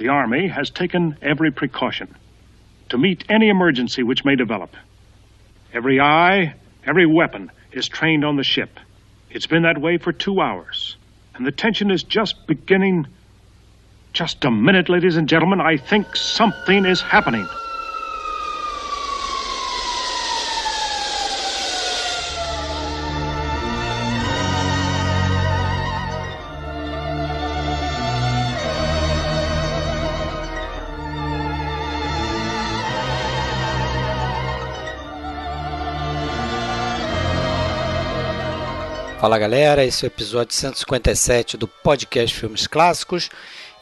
The 0.00 0.08
Army 0.08 0.48
has 0.48 0.70
taken 0.70 1.18
every 1.20 1.50
precaution 1.50 2.16
to 2.88 2.96
meet 2.96 3.22
any 3.28 3.50
emergency 3.50 4.02
which 4.02 4.24
may 4.24 4.34
develop. 4.34 4.74
Every 5.74 6.00
eye, 6.00 6.54
every 6.86 7.04
weapon 7.04 7.50
is 7.70 7.86
trained 7.86 8.24
on 8.24 8.36
the 8.36 8.42
ship. 8.42 8.80
It's 9.30 9.46
been 9.46 9.64
that 9.64 9.78
way 9.78 9.98
for 9.98 10.10
two 10.10 10.40
hours, 10.40 10.96
and 11.34 11.46
the 11.46 11.52
tension 11.52 11.90
is 11.90 12.02
just 12.02 12.46
beginning. 12.46 13.08
Just 14.14 14.42
a 14.46 14.50
minute, 14.50 14.88
ladies 14.88 15.18
and 15.18 15.28
gentlemen. 15.28 15.60
I 15.60 15.76
think 15.76 16.16
something 16.16 16.86
is 16.86 17.02
happening. 17.02 17.46
Fala 39.20 39.38
galera, 39.38 39.84
esse 39.84 40.02
é 40.02 40.06
o 40.06 40.08
episódio 40.08 40.54
157 40.54 41.58
do 41.58 41.68
podcast 41.68 42.34
Filmes 42.34 42.66
Clássicos 42.66 43.28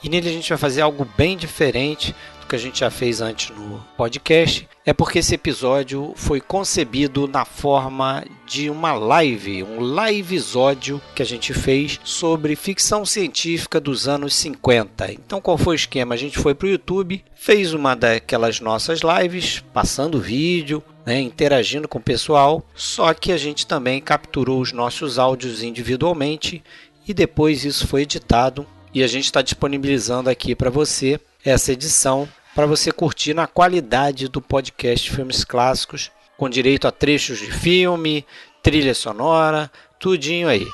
e 0.02 0.09
nele 0.09 0.28
a 0.28 0.33
gente 0.33 0.48
vai 0.48 0.59
fazer 0.59 0.80
algo 0.80 1.09
bem 1.16 1.37
diferente 1.37 2.12
que 2.48 2.57
a 2.57 2.59
gente 2.59 2.80
já 2.80 2.91
fez 2.91 3.20
antes 3.20 3.55
no 3.55 3.84
podcast. 3.97 4.69
É 4.84 4.93
porque 4.93 5.19
esse 5.19 5.34
episódio 5.34 6.12
foi 6.16 6.41
concebido 6.41 7.29
na 7.29 7.45
forma 7.45 8.25
de 8.47 8.70
uma 8.70 8.93
live, 8.95 9.62
um 9.62 9.79
livezódio 9.80 11.01
que 11.15 11.23
a 11.23 11.27
gente 11.27 11.53
fez 11.53 12.01
sobre 12.03 12.56
ficção 12.56 13.05
científica 13.05 13.79
dos 13.79 14.09
anos 14.09 14.34
50. 14.34 15.12
Então 15.12 15.41
qual 15.41 15.59
foi 15.59 15.75
o 15.75 15.77
esquema? 15.77 16.15
A 16.15 16.19
gente 16.19 16.39
foi 16.39 16.55
para 16.55 16.66
o 16.66 16.70
YouTube, 16.70 17.23
fez 17.34 17.75
uma 17.75 17.95
daquelas 17.95 18.61
nossas 18.61 19.01
lives, 19.01 19.62
passando 19.73 20.20
vídeo, 20.20 20.83
né, 21.05 21.20
interagindo 21.20 21.87
com 21.87 21.98
o 21.98 22.03
pessoal, 22.03 22.62
só 22.75 23.12
que 23.15 23.33
a 23.33 23.37
gente 23.37 23.67
também 23.67 24.00
capturou 24.00 24.61
os 24.61 24.72
nossos 24.72 25.19
áudios 25.19 25.62
individualmente 25.62 26.62
e 27.06 27.15
depois 27.15 27.65
isso 27.65 27.87
foi 27.87 28.03
editado 28.03 28.67
e 28.92 29.03
a 29.03 29.06
gente 29.06 29.25
está 29.25 29.42
disponibilizando 29.42 30.28
aqui 30.31 30.55
para 30.55 30.70
você 30.70 31.20
essa 31.44 31.72
edição 31.72 32.28
para 32.59 32.67
você 32.67 32.91
curtir 32.91 33.34
na 33.34 33.47
qualidade 33.47 34.27
do 34.27 34.42
podcast 34.42 35.12
Filmes 35.12 35.45
Clássicos, 35.45 36.11
com 36.37 36.48
direito 36.48 36.89
a 36.89 36.91
trechos 36.91 37.39
de 37.39 37.53
filme, 37.53 38.27
trilha 38.61 38.97
sonora, 38.97 39.70
tudinho 39.97 40.48
aí. 40.48 40.67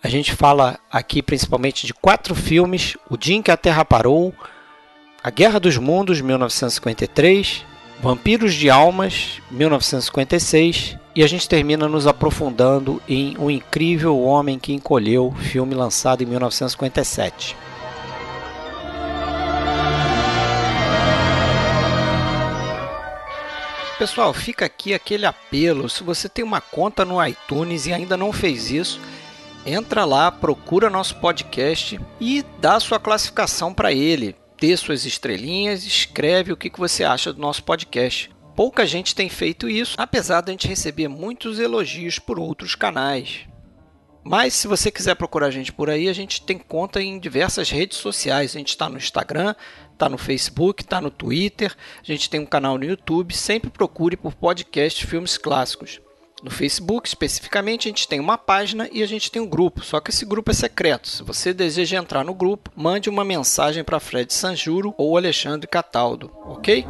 A 0.00 0.08
gente 0.08 0.32
fala 0.32 0.78
aqui 0.88 1.20
principalmente 1.20 1.84
de 1.84 1.92
quatro 1.92 2.32
filmes: 2.32 2.96
O 3.10 3.16
Dia 3.16 3.34
em 3.34 3.42
que 3.42 3.50
a 3.50 3.56
Terra 3.56 3.84
Parou, 3.84 4.32
A 5.20 5.30
Guerra 5.30 5.58
dos 5.58 5.76
Mundos, 5.76 6.20
1953, 6.20 7.64
Vampiros 8.00 8.54
de 8.54 8.70
Almas, 8.70 9.42
1956, 9.50 10.96
e 11.16 11.24
a 11.24 11.26
gente 11.26 11.48
termina 11.48 11.88
nos 11.88 12.06
aprofundando 12.06 13.02
em 13.08 13.34
O 13.36 13.50
Incrível 13.50 14.16
Homem 14.20 14.60
que 14.60 14.72
Encolheu, 14.72 15.34
filme 15.40 15.74
lançado 15.74 16.22
em 16.22 16.26
1957. 16.26 17.56
Pessoal, 24.00 24.34
fica 24.34 24.64
aqui 24.64 24.94
aquele 24.94 25.26
apelo. 25.26 25.86
Se 25.88 26.02
você 26.02 26.26
tem 26.26 26.42
uma 26.42 26.60
conta 26.60 27.04
no 27.04 27.24
iTunes 27.24 27.86
e 27.86 27.92
ainda 27.92 28.16
não 28.16 28.32
fez 28.32 28.70
isso, 28.70 28.98
entra 29.64 30.04
lá, 30.04 30.32
procura 30.32 30.88
nosso 30.88 31.16
podcast 31.16 32.00
e 32.18 32.42
dá 32.58 32.80
sua 32.80 32.98
classificação 32.98 33.72
para 33.72 33.92
ele 33.92 34.34
dê 34.60 34.76
suas 34.76 35.06
estrelinhas, 35.06 35.84
escreve 35.84 36.52
o 36.52 36.56
que 36.56 36.70
você 36.76 37.02
acha 37.02 37.32
do 37.32 37.40
nosso 37.40 37.64
podcast. 37.64 38.30
Pouca 38.54 38.86
gente 38.86 39.14
tem 39.14 39.28
feito 39.28 39.68
isso, 39.68 39.94
apesar 39.98 40.42
de 40.42 40.50
a 40.50 40.52
gente 40.52 40.68
receber 40.68 41.08
muitos 41.08 41.58
elogios 41.58 42.18
por 42.18 42.38
outros 42.38 42.74
canais. 42.74 43.46
Mas 44.22 44.52
se 44.52 44.68
você 44.68 44.90
quiser 44.90 45.14
procurar 45.14 45.46
a 45.46 45.50
gente 45.50 45.72
por 45.72 45.88
aí, 45.88 46.08
a 46.08 46.12
gente 46.12 46.42
tem 46.42 46.58
conta 46.58 47.02
em 47.02 47.18
diversas 47.18 47.70
redes 47.70 47.96
sociais. 47.96 48.54
A 48.54 48.58
gente 48.58 48.68
está 48.68 48.86
no 48.86 48.98
Instagram, 48.98 49.54
está 50.00 50.08
no 50.08 50.16
Facebook, 50.16 50.82
está 50.82 50.98
no 50.98 51.10
Twitter, 51.10 51.76
a 52.02 52.06
gente 52.06 52.30
tem 52.30 52.40
um 52.40 52.46
canal 52.46 52.78
no 52.78 52.84
YouTube. 52.84 53.36
Sempre 53.36 53.68
procure 53.68 54.16
por 54.16 54.34
podcast 54.34 55.06
Filmes 55.06 55.36
Clássicos. 55.36 56.00
No 56.42 56.50
Facebook, 56.50 57.06
especificamente, 57.06 57.86
a 57.86 57.90
gente 57.90 58.08
tem 58.08 58.18
uma 58.18 58.38
página 58.38 58.88
e 58.90 59.02
a 59.02 59.06
gente 59.06 59.30
tem 59.30 59.42
um 59.42 59.46
grupo, 59.46 59.84
só 59.84 60.00
que 60.00 60.08
esse 60.08 60.24
grupo 60.24 60.50
é 60.50 60.54
secreto. 60.54 61.06
Se 61.06 61.22
você 61.22 61.52
deseja 61.52 61.98
entrar 61.98 62.24
no 62.24 62.32
grupo, 62.32 62.70
mande 62.74 63.10
uma 63.10 63.22
mensagem 63.26 63.84
para 63.84 64.00
Fred 64.00 64.32
Sanjuro 64.32 64.94
ou 64.96 65.18
Alexandre 65.18 65.68
Cataldo, 65.68 66.32
ok? 66.46 66.86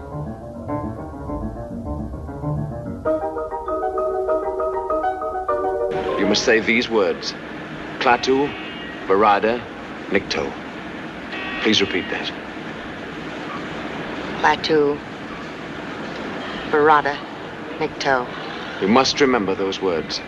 You 6.17 6.29
must 6.29 6.45
say 6.45 6.61
these 6.61 6.89
words. 6.89 7.35
Klaatu, 7.99 8.49
Barada, 9.09 9.61
Nikto. 10.13 10.47
Please 11.63 11.81
repeat 11.81 12.09
that. 12.11 12.50
Klaatu, 14.41 14.97
Barada, 16.73 17.15
Nikto. 17.79 18.27
You 18.81 18.89
must 18.89 19.21
remember 19.21 19.55
those 19.55 19.79
words. 19.83 20.23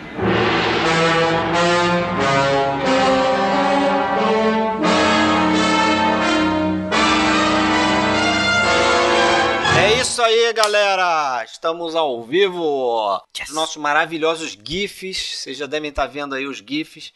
É 9.75 9.99
isso 9.99 10.21
aí, 10.21 10.53
galera! 10.53 11.43
Estamos 11.43 11.95
ao 11.95 12.21
vivo! 12.21 13.19
Yes. 13.35 13.51
Nossos 13.51 13.77
maravilhosos 13.77 14.55
GIFs, 14.63 15.39
vocês 15.39 15.57
já 15.57 15.65
devem 15.65 15.89
estar 15.89 16.05
vendo 16.05 16.35
aí 16.35 16.45
os 16.45 16.57
GIFs 16.57 17.11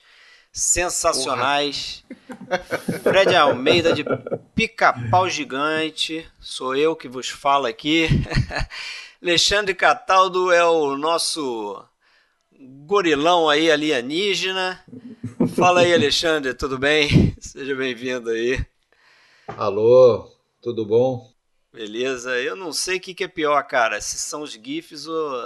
sensacionais. 0.57 2.03
Fred 3.03 3.35
Almeida 3.35 3.94
de 3.94 4.03
pica-pau 4.56 5.29
gigante, 5.29 6.28
sou 6.40 6.75
eu 6.75 6.95
que 6.95 7.07
vos 7.07 7.29
falo 7.29 7.68
aqui. 7.68 8.07
Alexandre 9.22 9.75
Cataldo 9.75 10.51
é 10.51 10.66
o 10.66 10.97
nosso 10.97 11.84
gorilão 12.88 13.47
aí 13.47 13.69
alienígena. 13.69 14.84
Fala 15.56 15.81
aí, 15.81 15.94
Alexandre, 15.94 16.56
tudo 16.56 16.79
bem? 16.79 17.35
Seja 17.39 17.75
bem-vindo 17.75 18.31
aí. 18.31 18.59
Alô, 19.47 20.28
tudo 20.59 20.84
bom? 20.84 21.31
Beleza, 21.72 22.31
eu 22.39 22.56
não 22.56 22.74
sei 22.74 22.97
o 22.97 23.00
que, 23.00 23.13
que 23.13 23.24
é 23.24 23.28
pior, 23.28 23.62
cara, 23.63 24.01
se 24.01 24.18
são 24.18 24.41
os 24.41 24.53
GIFs 24.53 25.06
ou 25.06 25.39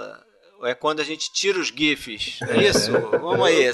é 0.63 0.75
quando 0.75 0.99
a 0.99 1.03
gente 1.03 1.31
tira 1.31 1.59
os 1.59 1.67
GIFs. 1.67 2.39
É 2.41 2.63
isso? 2.69 2.91
Vamos 2.91 3.47
aí. 3.47 3.65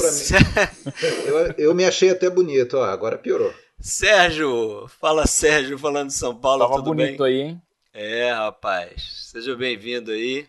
Eu, 1.26 1.54
eu, 1.58 1.76
me 1.76 1.86
achei 1.86 2.10
até 2.10 2.30
bonito, 2.30 2.78
ó, 2.78 2.86
agora 2.86 3.18
piorou. 3.18 3.54
Sérgio, 3.80 4.88
fala 5.00 5.28
Sérgio, 5.28 5.78
falando 5.78 6.08
de 6.08 6.16
São 6.16 6.36
Paulo, 6.36 6.64
Tava 6.64 6.76
tudo 6.76 6.94
bonito 6.94 7.24
bem? 7.24 7.28
aí, 7.28 7.42
hein? 7.42 7.62
É, 7.94 8.32
rapaz. 8.32 9.28
Seja 9.32 9.56
bem-vindo 9.56 10.12
aí. 10.12 10.48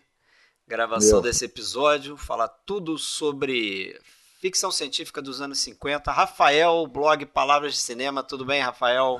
Gravação 0.67 1.13
Meu. 1.13 1.21
desse 1.21 1.45
episódio, 1.45 2.15
falar 2.15 2.47
tudo 2.47 2.97
sobre 2.97 3.99
ficção 4.39 4.71
científica 4.71 5.21
dos 5.21 5.41
anos 5.41 5.59
50. 5.59 6.11
Rafael, 6.11 6.85
blog 6.87 7.25
Palavras 7.25 7.73
de 7.73 7.79
Cinema, 7.79 8.23
tudo 8.23 8.45
bem, 8.45 8.61
Rafael? 8.61 9.19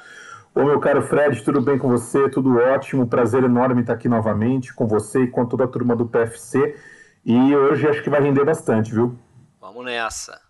Ô, 0.56 0.64
meu 0.64 0.80
caro 0.80 1.02
Fred, 1.02 1.44
tudo 1.44 1.62
bem 1.62 1.78
com 1.78 1.90
você? 1.90 2.30
Tudo 2.30 2.58
ótimo, 2.58 3.08
prazer 3.08 3.44
enorme 3.44 3.82
estar 3.82 3.94
aqui 3.94 4.08
novamente 4.08 4.74
com 4.74 4.88
você 4.88 5.24
e 5.24 5.28
com 5.28 5.46
toda 5.46 5.66
a 5.66 5.68
turma 5.68 5.96
do 5.96 6.08
PFC. 6.08 6.76
E 7.30 7.56
hoje 7.56 7.88
acho 7.88 8.02
que 8.02 8.10
vai 8.10 8.24
render 8.24 8.44
bastante, 8.44 8.92
viu? 8.92 9.16
Vamos 9.62 9.86
nessa. 9.86 10.42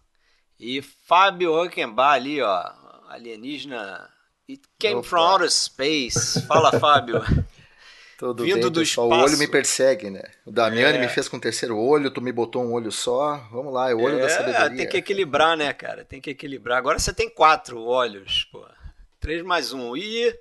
E 0.57 0.81
Fábio 0.81 1.51
Hockenbach 1.51 2.15
ali, 2.15 2.41
ó, 2.41 2.71
alienígena. 3.09 4.09
It 4.49 4.61
came 4.79 4.95
Opa. 4.95 5.09
from 5.09 5.19
outer 5.19 5.51
space. 5.51 6.41
Fala, 6.47 6.79
Fábio. 6.79 7.21
Tudo 8.17 8.45
Vindo 8.45 8.61
bem, 8.61 8.71
do 8.71 8.79
pessoal. 8.79 9.07
Espaço. 9.07 9.21
O 9.21 9.27
olho 9.27 9.37
me 9.39 9.47
persegue, 9.49 10.09
né? 10.09 10.23
O 10.45 10.51
Damiani 10.53 10.99
é. 10.99 11.01
me 11.01 11.09
fez 11.09 11.27
com 11.27 11.35
o 11.35 11.41
terceiro 11.41 11.77
olho, 11.77 12.11
tu 12.11 12.21
me 12.21 12.31
botou 12.31 12.63
um 12.63 12.71
olho 12.71 12.93
só. 12.93 13.45
Vamos 13.51 13.73
lá, 13.73 13.91
é 13.91 13.93
o 13.93 13.99
olho 13.99 14.17
é, 14.17 14.21
da 14.21 14.29
sabedoria. 14.29 14.77
Tem 14.77 14.87
que 14.87 14.97
equilibrar, 14.97 15.57
né, 15.57 15.73
cara? 15.73 16.05
Tem 16.05 16.21
que 16.21 16.29
equilibrar. 16.29 16.77
Agora 16.77 16.97
você 16.97 17.11
tem 17.11 17.29
quatro 17.29 17.83
olhos, 17.83 18.47
pô. 18.53 18.65
Três 19.19 19.43
mais 19.43 19.73
um. 19.73 19.97
E 19.97 20.33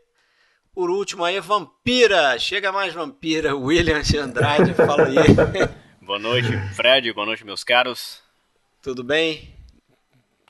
por 0.73 0.89
último 0.89 1.25
aí, 1.25 1.41
Vampira. 1.41 2.39
Chega 2.39 2.71
mais 2.71 2.95
Vampira. 2.95 3.55
William 3.59 4.03
de 4.03 4.19
Andrade, 4.19 4.73
fala 4.73 5.07
aí. 5.07 5.17
Boa 6.09 6.19
noite, 6.19 6.49
Fred. 6.75 7.13
Boa 7.13 7.27
noite, 7.27 7.45
meus 7.45 7.63
caros. 7.63 8.23
Tudo 8.81 9.05
bem? 9.05 9.55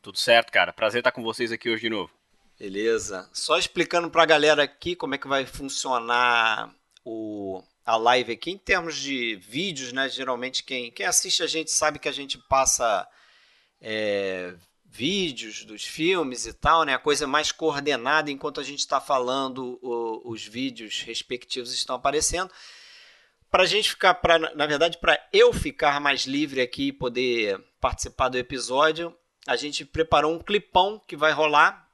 Tudo 0.01 0.17
certo, 0.17 0.53
cara. 0.53 0.73
Prazer 0.73 1.01
estar 1.01 1.11
com 1.11 1.21
vocês 1.21 1.51
aqui 1.51 1.69
hoje 1.69 1.81
de 1.81 1.91
novo. 1.91 2.13
Beleza. 2.57 3.29
Só 3.33 3.59
explicando 3.59 4.09
pra 4.09 4.25
galera 4.25 4.63
aqui 4.63 4.95
como 4.95 5.17
é 5.17 5.19
que 5.19 5.27
vai 5.27 5.45
funcionar 5.47 6.73
o, 7.05 7.61
a 7.85 7.97
live 7.97 8.35
aqui 8.35 8.53
em 8.53 8.57
termos 8.57 8.95
de 8.95 9.35
vídeos, 9.35 9.93
né? 9.93 10.09
Geralmente 10.09 10.63
quem, 10.63 10.93
quem 10.93 11.05
assiste 11.05 11.43
a 11.43 11.49
gente 11.49 11.73
sabe 11.73 11.99
que 11.99 12.09
a 12.09 12.13
gente 12.13 12.39
passa 12.39 13.05
é, 13.81 14.55
vídeos 14.85 15.65
dos 15.65 15.83
filmes 15.83 16.47
e 16.47 16.53
tal, 16.53 16.85
né? 16.85 16.95
A 16.95 17.01
coisa 17.01 17.27
mais 17.27 17.51
coordenada 17.51 18.31
enquanto 18.31 18.61
a 18.61 18.65
gente 18.65 18.79
está 18.79 19.01
falando, 19.01 19.77
o, 19.83 20.23
os 20.25 20.47
vídeos 20.47 21.03
respectivos 21.03 21.75
estão 21.75 21.97
aparecendo. 21.97 22.49
Para 23.51 23.63
a 23.63 23.67
gente 23.67 23.91
ficar, 23.91 24.15
pra, 24.15 24.39
na 24.39 24.67
verdade, 24.67 24.99
para 24.99 25.19
eu 25.33 25.53
ficar 25.53 26.01
mais 26.01 26.23
livre 26.23 26.61
aqui 26.61 26.89
e 26.89 26.93
poder 26.93 27.59
participar 27.81 28.29
do 28.29 28.37
episódio, 28.37 29.17
a 29.47 29.57
gente 29.57 29.85
preparou 29.85 30.35
um 30.35 30.39
clipão 30.39 31.01
que 31.07 31.17
vai 31.17 31.33
rolar 31.33 31.89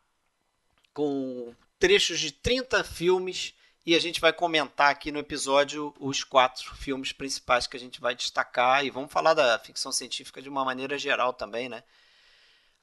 com 0.93 1.55
trechos 1.79 2.19
de 2.19 2.33
30 2.33 2.83
filmes 2.83 3.55
e 3.87 3.95
a 3.95 4.01
gente 4.01 4.21
vai 4.21 4.33
comentar 4.33 4.91
aqui 4.91 5.13
no 5.13 5.19
episódio 5.19 5.95
os 6.01 6.25
quatro 6.25 6.75
filmes 6.75 7.13
principais 7.13 7.67
que 7.67 7.77
a 7.77 7.81
gente 7.81 8.01
vai 8.01 8.15
destacar 8.15 8.85
e 8.85 8.91
vamos 8.91 9.13
falar 9.13 9.35
da 9.35 9.59
ficção 9.59 9.93
científica 9.93 10.41
de 10.41 10.49
uma 10.49 10.65
maneira 10.65 10.99
geral 10.99 11.33
também, 11.33 11.69
né? 11.69 11.85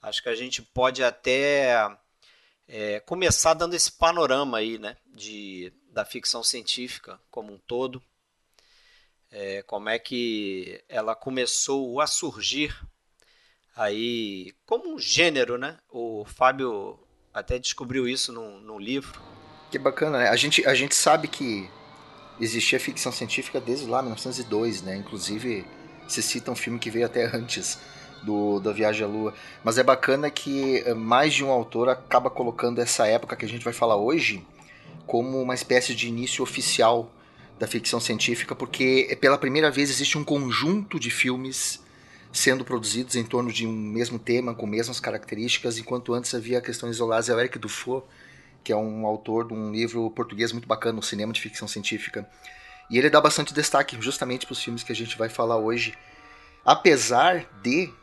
Acho 0.01 0.24
que 0.24 0.29
a 0.29 0.35
gente 0.35 0.62
pode 0.62 1.03
até 1.03 1.89
é, 2.67 3.00
começar 3.01 3.53
dando 3.53 3.74
esse 3.74 3.91
panorama 3.91 4.59
aí, 4.59 4.77
né, 4.77 4.95
de, 5.07 5.74
da 5.91 6.06
ficção 6.06 6.44
científica 6.44 7.19
como 7.29 7.53
um 7.53 7.57
todo, 7.57 8.01
é, 9.31 9.63
como 9.63 9.89
é 9.89 9.98
que 9.98 10.83
ela 10.89 11.16
começou 11.16 12.01
a 12.01 12.07
surgir 12.07 12.75
aí 13.75 14.54
como 14.66 14.94
um 14.94 15.00
gênero, 15.00 15.57
né? 15.57 15.78
O 15.89 16.25
Fábio 16.25 17.00
até 17.33 17.57
descobriu 17.57 18.07
isso 18.07 18.33
num, 18.33 18.60
num 18.60 18.78
livro. 18.78 19.22
Que 19.72 19.80
bacana, 19.80 20.19
né? 20.19 20.30
A 20.30 20.36
gente, 20.36 20.66
a 20.68 20.74
gente 20.74 20.94
sabe 20.94 21.28
que 21.28 21.69
existia 22.39 22.80
ficção 22.80 23.12
científica 23.12 23.62
desde 23.62 23.86
lá, 23.86 24.01
1902, 24.01 24.81
né? 24.81 24.98
Inclusive, 24.98 25.66
se 26.07 26.22
cita 26.22 26.51
um 26.51 26.56
filme 26.56 26.77
que 26.77 26.89
veio 26.89 27.06
até 27.06 27.25
antes 27.25 27.80
do, 28.24 28.60
da 28.60 28.74
Viagem 28.74 29.06
à 29.06 29.07
Lua. 29.07 29.34
Mas 29.63 29.77
é 29.77 29.84
bacana 29.84 30.30
que 30.30 30.80
eh, 30.86 30.94
mais 30.94 31.34
de 31.34 31.44
um 31.44 31.50
autor 31.50 31.88
acaba 31.88 32.30
colocando 32.30 32.81
essa 32.81 33.07
época 33.07 33.36
que 33.36 33.45
a 33.45 33.48
gente 33.48 33.63
vai 33.63 33.74
falar 33.74 33.95
hoje 33.95 34.45
como 35.07 35.42
uma 35.42 35.54
espécie 35.54 35.95
de 35.95 36.07
início 36.07 36.44
oficial 36.44 37.12
da 37.62 37.68
ficção 37.68 38.00
científica, 38.00 38.56
porque 38.56 39.08
é 39.08 39.16
pela 39.16 39.38
primeira 39.38 39.69
vez 39.69 39.92
existe 39.92 40.18
um 40.18 40.24
conjunto 40.24 41.00
de 41.00 41.12
filmes 41.12 41.80
sendo 42.34 42.66
produzidos 42.66 43.16
em 43.16 43.24
torno 43.24 43.54
de 43.54 43.68
um 43.68 43.72
mesmo 43.72 44.18
tema, 44.18 44.56
com 44.56 44.66
mesmas 44.66 45.00
características, 45.00 45.78
enquanto 45.78 46.12
antes 46.12 46.34
havia 46.34 46.60
questões 46.60 46.96
isoladas. 46.96 47.30
É 47.30 47.36
o 47.36 47.40
Eric 47.40 47.60
Dufour, 47.60 48.02
que 48.63 48.74
é 48.74 48.75
um 48.75 49.06
autor 49.06 49.48
de 49.48 49.54
um 49.54 49.72
livro 49.72 50.10
português 50.10 50.52
muito 50.52 50.68
bacana, 50.68 50.98
o 50.98 51.04
cinema 51.04 51.31
de 51.31 51.40
ficção 51.40 51.68
científica. 51.68 52.28
E 52.90 52.98
ele 52.98 53.12
dá 53.12 53.22
bastante 53.22 53.54
destaque 53.54 53.96
justamente 54.02 54.48
para 54.48 54.54
os 54.54 54.63
filmes 54.63 54.81
que 54.81 54.92
a 54.92 54.96
gente 54.96 55.16
vai 55.16 55.30
falar 55.30 55.58
hoje. 55.58 55.94
Apesar 56.66 57.46
de 57.62 57.94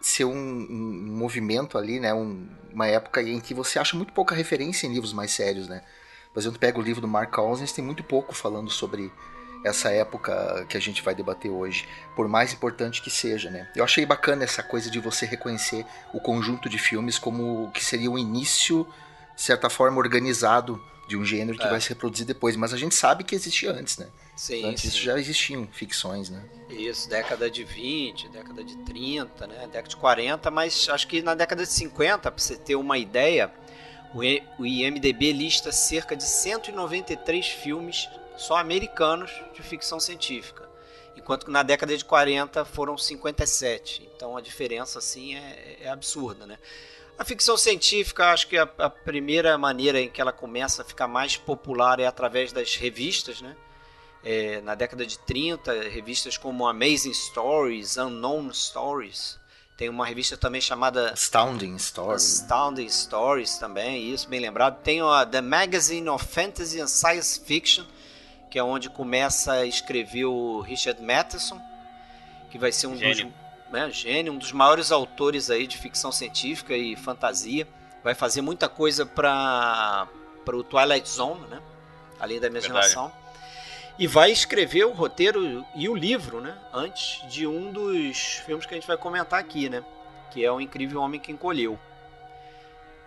ser 0.00 0.24
um, 0.24 0.32
um 0.34 1.16
movimento 1.18 1.76
ali, 1.76 2.00
né? 2.00 2.14
Um, 2.14 2.48
uma 2.72 2.86
época 2.86 3.20
em 3.20 3.38
que 3.40 3.52
você 3.52 3.78
acha 3.78 3.94
muito 3.94 4.14
pouca 4.14 4.34
referência 4.34 4.86
em 4.86 4.94
livros 4.94 5.12
mais 5.12 5.32
sérios, 5.32 5.68
né? 5.68 5.82
Por 6.32 6.40
exemplo, 6.40 6.58
pega 6.58 6.78
o 6.78 6.82
livro 6.82 7.00
do 7.00 7.08
Mark 7.08 7.30
Cousins, 7.30 7.72
tem 7.72 7.84
muito 7.84 8.02
pouco 8.02 8.34
falando 8.34 8.70
sobre 8.70 9.12
essa 9.64 9.90
época 9.90 10.66
que 10.68 10.76
a 10.76 10.80
gente 10.80 11.02
vai 11.02 11.14
debater 11.14 11.50
hoje, 11.50 11.86
por 12.16 12.26
mais 12.28 12.52
importante 12.52 13.00
que 13.00 13.10
seja, 13.10 13.50
né? 13.50 13.70
Eu 13.76 13.84
achei 13.84 14.04
bacana 14.04 14.44
essa 14.44 14.62
coisa 14.62 14.90
de 14.90 14.98
você 14.98 15.24
reconhecer 15.24 15.86
o 16.12 16.20
conjunto 16.20 16.68
de 16.68 16.78
filmes 16.78 17.18
como 17.18 17.70
que 17.72 17.84
seria 17.84 18.10
o 18.10 18.18
início, 18.18 18.86
de 19.36 19.42
certa 19.42 19.70
forma, 19.70 19.98
organizado 19.98 20.82
de 21.06 21.16
um 21.16 21.24
gênero 21.24 21.58
que 21.58 21.66
é. 21.66 21.70
vai 21.70 21.80
se 21.80 21.88
reproduzir 21.90 22.26
depois, 22.26 22.56
mas 22.56 22.72
a 22.72 22.76
gente 22.76 22.94
sabe 22.94 23.24
que 23.24 23.34
existia 23.34 23.70
antes, 23.70 23.98
né? 23.98 24.08
Sim, 24.34 24.64
antes 24.64 24.82
sim. 24.82 24.88
disso 24.88 25.02
já 25.02 25.18
existiam 25.18 25.68
ficções, 25.70 26.30
né? 26.30 26.42
Isso, 26.70 27.08
década 27.08 27.50
de 27.50 27.64
20, 27.64 28.28
década 28.30 28.64
de 28.64 28.76
30, 28.78 29.46
né? 29.46 29.66
Década 29.66 29.88
de 29.88 29.96
40, 29.96 30.50
mas 30.50 30.88
acho 30.88 31.06
que 31.06 31.22
na 31.22 31.34
década 31.34 31.64
de 31.64 31.70
50, 31.70 32.30
para 32.30 32.42
você 32.42 32.56
ter 32.56 32.76
uma 32.76 32.96
ideia, 32.96 33.52
o 34.14 34.66
IMDB 34.66 35.32
lista 35.32 35.72
cerca 35.72 36.14
de 36.14 36.24
193 36.24 37.46
filmes 37.46 38.08
só 38.36 38.56
americanos 38.56 39.30
de 39.54 39.62
ficção 39.62 39.98
científica, 39.98 40.68
enquanto 41.16 41.46
que 41.46 41.50
na 41.50 41.62
década 41.62 41.96
de 41.96 42.04
40 42.04 42.64
foram 42.64 42.98
57. 42.98 44.10
Então 44.14 44.36
a 44.36 44.40
diferença 44.40 44.98
assim 44.98 45.34
é, 45.34 45.78
é 45.82 45.88
absurda, 45.88 46.46
né? 46.46 46.58
A 47.18 47.24
ficção 47.24 47.56
científica, 47.56 48.32
acho 48.32 48.48
que 48.48 48.56
a, 48.56 48.68
a, 48.78 48.90
primeira 48.90 49.56
maneira 49.56 50.00
em 50.00 50.08
que 50.08 50.20
ela 50.20 50.32
começa 50.32 50.82
a 50.82 50.84
ficar 50.84 51.06
mais 51.06 51.36
popular 51.36 52.00
é 52.00 52.06
através 52.06 52.52
das 52.52 52.74
revistas, 52.74 53.40
né? 53.40 53.56
É, 54.24 54.60
na 54.60 54.74
década 54.74 55.04
de 55.04 55.18
30, 55.18 55.72
revistas 55.88 56.36
como 56.36 56.66
Amazing 56.66 57.12
Stories, 57.12 57.96
Unknown 57.96 58.52
Stories. 58.52 59.38
Tem 59.82 59.88
uma 59.88 60.06
revista 60.06 60.36
também 60.36 60.60
chamada 60.60 61.10
Astounding 61.10 61.76
Stories. 61.76 62.42
Astounding 62.42 62.88
Stories 62.88 63.58
também, 63.58 64.14
isso 64.14 64.28
bem 64.28 64.38
lembrado. 64.38 64.80
Tem 64.80 65.00
a 65.00 65.26
The 65.26 65.40
Magazine 65.40 66.08
of 66.08 66.24
Fantasy 66.24 66.80
and 66.80 66.86
Science 66.86 67.40
Fiction, 67.44 67.84
que 68.48 68.60
é 68.60 68.62
onde 68.62 68.88
começa 68.88 69.54
a 69.54 69.66
escrever 69.66 70.26
o 70.26 70.60
Richard 70.60 71.02
Matheson, 71.02 71.60
que 72.48 72.58
vai 72.58 72.70
ser 72.70 72.86
um 72.86 72.96
gênio. 72.96 73.34
dos 73.64 73.72
né, 73.72 73.90
gênio, 73.90 74.32
um 74.32 74.38
dos 74.38 74.52
maiores 74.52 74.92
autores 74.92 75.50
aí 75.50 75.66
de 75.66 75.76
ficção 75.76 76.12
científica 76.12 76.76
e 76.76 76.94
fantasia. 76.94 77.66
Vai 78.04 78.14
fazer 78.14 78.40
muita 78.40 78.68
coisa 78.68 79.04
para 79.04 80.06
para 80.44 80.56
o 80.56 80.62
Twilight 80.62 81.10
Zone, 81.10 81.44
né? 81.48 81.60
Além 82.20 82.38
da 82.38 82.46
imaginação. 82.46 83.06
Verdade. 83.06 83.21
E 83.98 84.06
vai 84.06 84.30
escrever 84.30 84.84
o 84.84 84.92
roteiro 84.92 85.64
e 85.74 85.88
o 85.88 85.94
livro, 85.94 86.40
né? 86.40 86.56
Antes 86.72 87.26
de 87.28 87.46
um 87.46 87.70
dos 87.70 88.42
filmes 88.44 88.66
que 88.66 88.74
a 88.74 88.76
gente 88.76 88.86
vai 88.86 88.96
comentar 88.96 89.38
aqui, 89.38 89.68
né? 89.68 89.84
Que 90.30 90.44
é 90.44 90.50
o 90.50 90.60
Incrível 90.60 91.00
Homem 91.00 91.20
que 91.20 91.30
Encolheu. 91.30 91.78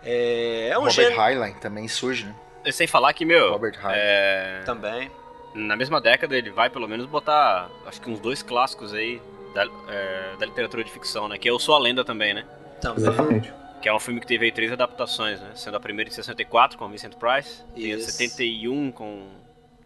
É, 0.02 0.68
é 0.70 0.78
um 0.78 0.82
Robert 0.82 0.94
gênero... 0.94 1.20
Heinlein 1.20 1.54
também 1.54 1.88
surge, 1.88 2.26
né? 2.26 2.72
Sem 2.72 2.86
falar 2.86 3.12
que, 3.12 3.24
meu. 3.24 3.52
Robert 3.52 3.74
Heinlein. 3.74 3.96
É... 3.96 4.62
Também 4.64 5.10
na 5.56 5.76
mesma 5.76 6.00
década 6.00 6.36
ele 6.36 6.50
vai 6.50 6.68
pelo 6.68 6.86
menos 6.86 7.06
botar, 7.06 7.70
acho 7.86 8.00
que 8.00 8.10
uns 8.10 8.20
dois 8.20 8.42
clássicos 8.42 8.92
aí 8.92 9.20
da, 9.54 9.64
é, 9.88 10.36
da 10.38 10.46
literatura 10.46 10.84
de 10.84 10.90
ficção, 10.90 11.28
né? 11.28 11.38
Que 11.38 11.48
é 11.48 11.50
Eu 11.50 11.58
Sou 11.58 11.74
a 11.74 11.78
Lenda 11.78 12.04
também, 12.04 12.34
né? 12.34 12.44
Também. 12.80 13.02
Exatamente. 13.02 13.54
Que 13.80 13.88
é 13.88 13.94
um 13.94 13.98
filme 13.98 14.20
que 14.20 14.26
teve 14.26 14.44
aí 14.44 14.52
três 14.52 14.70
adaptações, 14.70 15.40
né? 15.40 15.52
Sendo 15.54 15.76
a 15.76 15.80
primeira 15.80 16.10
em 16.10 16.12
64 16.12 16.78
com 16.78 16.88
Vincent 16.88 17.14
Price, 17.14 17.62
Isso. 17.74 17.76
tem 17.76 17.92
a 17.94 17.98
71 17.98 18.92
com 18.92 19.28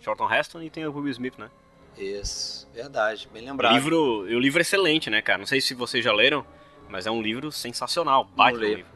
Charlton 0.01 0.33
Heston 0.33 0.63
e 0.63 0.71
tem 0.71 0.87
o 0.87 0.93
Will 0.93 1.09
Smith, 1.09 1.39
né? 1.39 1.51
Isso, 1.97 2.69
verdade, 2.73 3.29
bem 3.33 3.45
lembrado. 3.45 3.73
O 3.73 3.75
livro, 3.77 4.21
o 4.23 4.39
livro 4.39 4.61
é 4.61 4.63
excelente, 4.63 5.11
né, 5.11 5.21
cara? 5.21 5.39
Não 5.39 5.47
sei 5.47 5.61
se 5.61 5.75
vocês 5.75 6.05
já 6.05 6.13
leram, 6.13 6.45
mas 6.89 7.07
é 7.07 7.11
um 7.11 7.21
livro 7.21 7.53
sensacional, 7.53 8.25
baita 8.25 8.59
livro. 8.59 8.87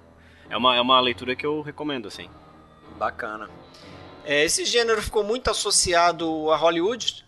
É 0.49 0.57
uma, 0.57 0.77
é 0.77 0.81
uma 0.81 1.01
leitura 1.01 1.35
que 1.35 1.45
eu 1.45 1.61
recomendo, 1.61 2.09
assim. 2.09 2.29
Bacana. 2.97 3.49
É, 4.25 4.45
esse 4.45 4.65
gênero 4.65 5.03
ficou 5.03 5.23
muito 5.23 5.51
associado 5.51 6.51
a 6.51 6.57
Hollywood. 6.57 7.25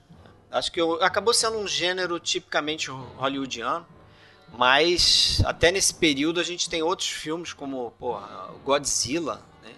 Acho 0.51 0.73
que 0.73 0.81
acabou 1.01 1.35
sendo 1.35 1.59
um 1.59 1.67
gênero 1.67 2.19
tipicamente 2.19 2.91
hollywoodiano. 2.91 3.87
Mas 4.57 5.43
até 5.45 5.71
nesse 5.71 5.95
período 5.95 6.41
a 6.41 6.43
gente 6.43 6.71
tem 6.71 6.83
outros 6.83 7.09
filmes 7.09 7.53
como 7.53 7.91
porra, 7.99 8.51
Godzilla. 8.65 9.43
Né? 9.63 9.73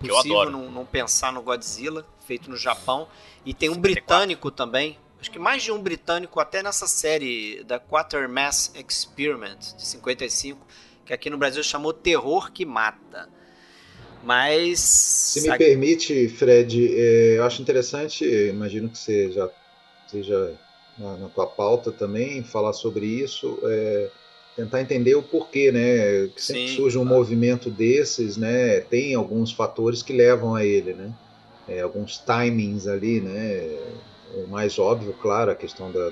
Que 0.00 0.08
Possível 0.08 0.50
não, 0.50 0.70
não, 0.70 0.86
pensar 0.86 1.32
no 1.32 1.42
Godzilla, 1.42 2.06
feito 2.26 2.48
no 2.48 2.56
Japão. 2.56 3.08
E 3.44 3.54
tem 3.54 3.68
um 3.68 3.74
54. 3.74 3.80
britânico 3.80 4.50
também. 4.50 4.98
Acho 5.20 5.30
que 5.30 5.38
mais 5.38 5.62
de 5.62 5.70
um 5.70 5.80
britânico 5.80 6.40
até 6.40 6.62
nessa 6.62 6.86
série 6.86 7.62
da 7.64 7.78
Quatermass 7.78 8.72
Experiment 8.74 9.58
de 9.76 9.86
55, 9.86 10.66
que 11.04 11.12
aqui 11.12 11.28
no 11.28 11.36
Brasil 11.36 11.62
chamou 11.62 11.92
Terror 11.92 12.50
que 12.50 12.64
Mata. 12.64 13.28
Mas. 14.22 14.80
Se 14.80 15.48
me 15.48 15.56
permite, 15.58 16.28
Fred, 16.28 16.94
é, 16.94 17.38
eu 17.38 17.44
acho 17.44 17.60
interessante, 17.60 18.24
imagino 18.24 18.88
que 18.88 18.98
você 18.98 19.30
já 19.30 19.48
seja 20.06 20.54
na, 20.98 21.16
na 21.16 21.28
tua 21.28 21.46
pauta 21.46 21.90
também, 21.92 22.42
falar 22.42 22.72
sobre 22.72 23.06
isso, 23.06 23.58
é, 23.64 24.10
tentar 24.56 24.80
entender 24.80 25.14
o 25.14 25.22
porquê, 25.22 25.70
né? 25.72 26.28
Que 26.34 26.42
sempre 26.42 26.68
Sim, 26.68 26.76
surge 26.76 26.98
um 26.98 27.02
claro. 27.02 27.16
movimento 27.16 27.70
desses, 27.70 28.36
né? 28.36 28.80
Tem 28.80 29.14
alguns 29.14 29.52
fatores 29.52 30.02
que 30.02 30.12
levam 30.12 30.54
a 30.54 30.64
ele, 30.64 30.92
né? 30.92 31.12
É, 31.70 31.80
alguns 31.80 32.18
timings 32.18 32.86
ali, 32.86 33.20
né? 33.20 33.78
O 34.34 34.48
mais 34.48 34.78
óbvio, 34.78 35.14
claro, 35.14 35.50
a 35.50 35.54
questão 35.54 35.90
da 35.90 36.10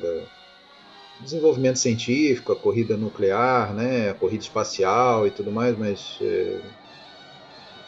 desenvolvimento 1.21 1.79
científico, 1.79 2.53
a 2.53 2.57
corrida 2.57 2.97
nuclear, 2.97 3.75
né? 3.75 4.11
A 4.11 4.15
corrida 4.15 4.43
espacial 4.43 5.27
e 5.27 5.31
tudo 5.31 5.51
mais, 5.51 5.77
mas 5.77 6.19
é, 6.23 6.61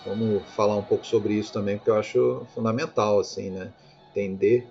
Vamos 0.05 0.43
falar 0.57 0.77
um 0.77 0.83
pouco 0.83 1.07
sobre 1.07 1.35
isso 1.35 1.53
também, 1.53 1.77
porque 1.77 1.91
eu 1.91 1.97
acho 1.97 2.47
fundamental, 2.55 3.21
assim, 3.21 3.51
né? 3.51 3.73
Entender 4.11 4.67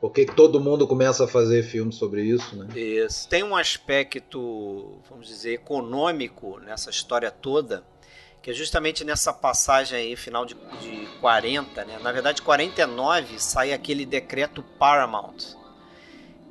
por 0.00 0.12
que 0.12 0.24
todo 0.24 0.60
mundo 0.60 0.86
começa 0.86 1.24
a 1.24 1.28
fazer 1.28 1.62
filmes 1.64 1.96
sobre 1.96 2.22
isso, 2.22 2.56
né? 2.56 2.68
Isso. 2.76 3.28
Tem 3.28 3.42
um 3.42 3.56
aspecto, 3.56 4.98
vamos 5.08 5.26
dizer, 5.26 5.54
econômico 5.54 6.58
nessa 6.60 6.90
história 6.90 7.30
toda, 7.30 7.84
que 8.42 8.50
é 8.50 8.54
justamente 8.54 9.04
nessa 9.04 9.32
passagem 9.32 9.96
aí, 9.96 10.16
final 10.16 10.44
de, 10.44 10.54
de 10.80 11.06
40, 11.20 11.84
né? 11.84 11.98
Na 12.02 12.10
verdade, 12.10 12.42
49 12.42 13.38
sai 13.38 13.72
aquele 13.72 14.04
decreto 14.04 14.62
Paramount, 14.78 15.56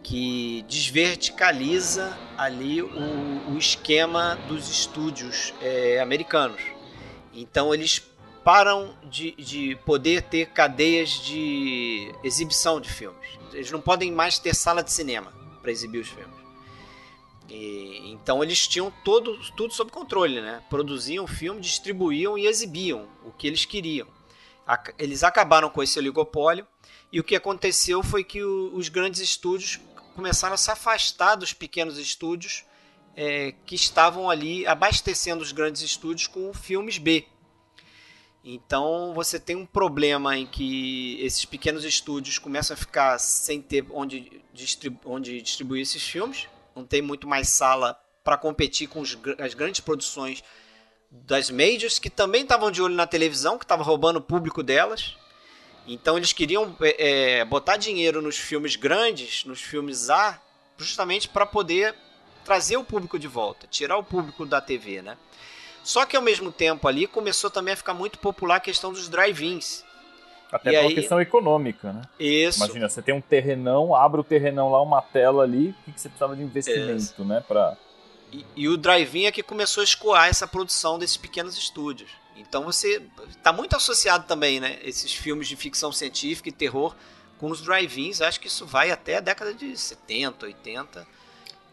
que 0.02 0.64
desverticaliza 0.70 2.18
ali 2.38 2.82
o, 2.82 3.52
o 3.52 3.58
esquema 3.58 4.36
dos 4.48 4.70
estúdios 4.70 5.54
é, 5.62 6.00
americanos. 6.00 6.62
Então 7.34 7.74
eles 7.74 8.02
param 8.44 8.96
de, 9.04 9.32
de 9.34 9.76
poder 9.86 10.24
ter 10.24 10.48
cadeias 10.48 11.10
de 11.10 12.12
exibição 12.24 12.80
de 12.80 12.90
filmes. 12.90 13.38
Eles 13.54 13.70
não 13.70 13.82
podem 13.82 14.12
mais 14.12 14.40
ter 14.40 14.56
sala 14.56 14.82
de 14.82 14.92
cinema 14.92 15.32
para 15.62 15.72
exibir 15.72 16.00
os 16.00 16.08
filmes. 16.08 16.41
E, 17.51 18.12
então 18.12 18.41
eles 18.41 18.65
tinham 18.65 18.89
todo, 19.03 19.38
tudo 19.58 19.74
sob 19.74 19.91
controle, 19.91 20.39
né? 20.39 20.63
Produziam 20.70 21.27
filme, 21.27 21.60
distribuíam 21.60 22.38
e 22.38 22.48
exibiam 22.48 23.10
o 23.25 23.31
que 23.31 23.46
eles 23.46 23.65
queriam. 23.65 24.08
Eles 24.98 25.22
acabaram 25.22 25.70
com 25.70 25.84
esse 25.84 26.00
oligopólio 26.00 26.65
e 27.12 27.20
o 27.20 27.24
que 27.24 27.36
aconteceu 27.36 28.01
foi 28.01 28.24
que 28.24 28.41
o, 28.41 28.74
os 28.74 28.88
grandes 28.88 29.20
estúdios 29.20 29.81
começaram 30.15 30.53
a 30.53 30.58
se 30.58 30.72
afastar 30.72 31.36
dos 31.36 31.51
pequenos 31.51 31.98
estúdios 31.98 32.63
é, 33.17 33.53
que 33.65 33.75
estavam 33.75 34.29
ali 34.29 34.65
abastecendo 34.65 35.41
os 35.41 35.51
grandes 35.51 35.81
estúdios 35.81 36.27
com 36.27 36.53
filmes 36.53 36.98
B. 36.98 37.25
Então 38.46 39.13
você 39.13 39.38
tem 39.38 39.58
um 39.58 39.65
problema 39.65 40.38
em 40.38 40.48
que 40.48 41.20
esses 41.20 41.43
pequenos 41.43 41.84
estúdios 41.84 42.39
começam 42.39 42.75
a 42.75 42.77
ficar 42.77 43.20
sem 43.20 43.62
ter 43.62 43.86
onde, 43.91 44.41
distribu 44.53 45.00
onde 45.05 45.41
distribuir 45.41 45.81
esses 45.81 46.01
filmes, 46.01 46.48
não 46.75 46.86
tem 46.86 47.01
muito 47.01 47.28
mais 47.28 47.50
sala 47.50 48.00
para 48.24 48.38
competir 48.38 48.88
com 48.88 49.01
os, 49.01 49.18
as 49.40 49.54
grandes 49.54 49.82
produções 49.82 50.44
das 51.10 51.50
majors 51.50 52.00
que 52.00 52.10
também 52.10 52.44
estavam 52.44 52.72
de 52.72 52.82
olho 52.82 52.96
na 52.96 53.06
televisão, 53.06 53.58
que 53.58 53.66
estava 53.66 53.84
roubando 53.84 54.18
o 54.18 54.22
público 54.22 54.63
delas. 54.63 55.18
Então 55.86 56.18
eles 56.18 56.32
queriam 56.32 56.75
é, 56.82 57.40
é, 57.40 57.46
botar 57.46 57.78
dinheiro 57.78 58.22
nos 58.22 58.38
filmes 58.38 58.75
grandes, 58.75 59.44
nos 59.46 59.62
filmes 59.62 60.10
A, 60.10 60.40
justamente 60.78 61.28
para 61.28 61.46
poder 61.46 61.96
trazer 62.46 62.78
o 62.78 62.84
público 62.84 63.20
de 63.20 63.28
volta, 63.28 63.68
tirar 63.68 63.98
o 63.98 64.04
público 64.04 64.46
da 64.46 64.62
TV, 64.62 65.01
né? 65.01 65.18
Só 65.84 66.06
que 66.06 66.16
ao 66.16 66.22
mesmo 66.22 66.51
tempo 66.51 66.88
ali 66.88 67.08
começou 67.08 67.50
também 67.50 67.74
a 67.74 67.78
ficar 67.78 67.94
muito 67.94 68.20
popular 68.20 68.58
a 68.58 68.60
questão 68.60 68.94
dos 68.94 69.10
drive-ins. 69.10 69.84
Até 70.51 70.72
e 70.72 70.81
por 70.81 70.88
aí... 70.88 70.96
questão 70.96 71.22
econômica, 71.22 71.93
né? 71.93 72.01
Isso. 72.20 72.63
Imagina, 72.63 72.89
você 72.89 73.01
tem 73.01 73.15
um 73.15 73.22
terrenão, 73.22 73.96
abre 73.96 74.20
o 74.20 74.24
terrenão 74.24 74.70
lá, 74.70 74.81
uma 74.81 75.01
tela 75.01 75.43
ali, 75.43 75.74
o 75.88 75.91
que 75.93 76.01
você 76.01 76.10
precisava 76.10 76.36
de 76.36 76.43
investimento, 76.43 76.96
Isso. 76.98 77.24
né? 77.24 77.41
Pra... 77.48 77.77
E, 78.31 78.46
e 78.55 78.67
o 78.67 78.77
drive-in 78.77 79.25
é 79.25 79.31
que 79.31 79.41
começou 79.41 79.81
a 79.81 79.84
escoar 79.84 80.27
essa 80.27 80.46
produção 80.46 81.00
desses 81.00 81.17
pequenos 81.17 81.58
estúdios. 81.58 82.10
Então 82.36 82.63
você 82.63 83.01
está 83.29 83.53
muito 83.53 83.75
associado 83.75 84.25
também, 84.27 84.60
né? 84.60 84.79
Esses 84.84 85.13
filmes 85.13 85.48
de 85.48 85.55
ficção 85.55 85.91
científica 85.91 86.50
e 86.50 86.51
terror 86.51 86.96
com 87.38 87.50
os 87.50 87.62
drive-ins. 87.62 88.22
Acho 88.22 88.39
que 88.39 88.48
isso 88.48 88.65
vai 88.65 88.91
até 88.91 89.17
a 89.17 89.20
década 89.20 89.53
de 89.53 89.77
70, 89.77 90.46
80. 90.46 91.08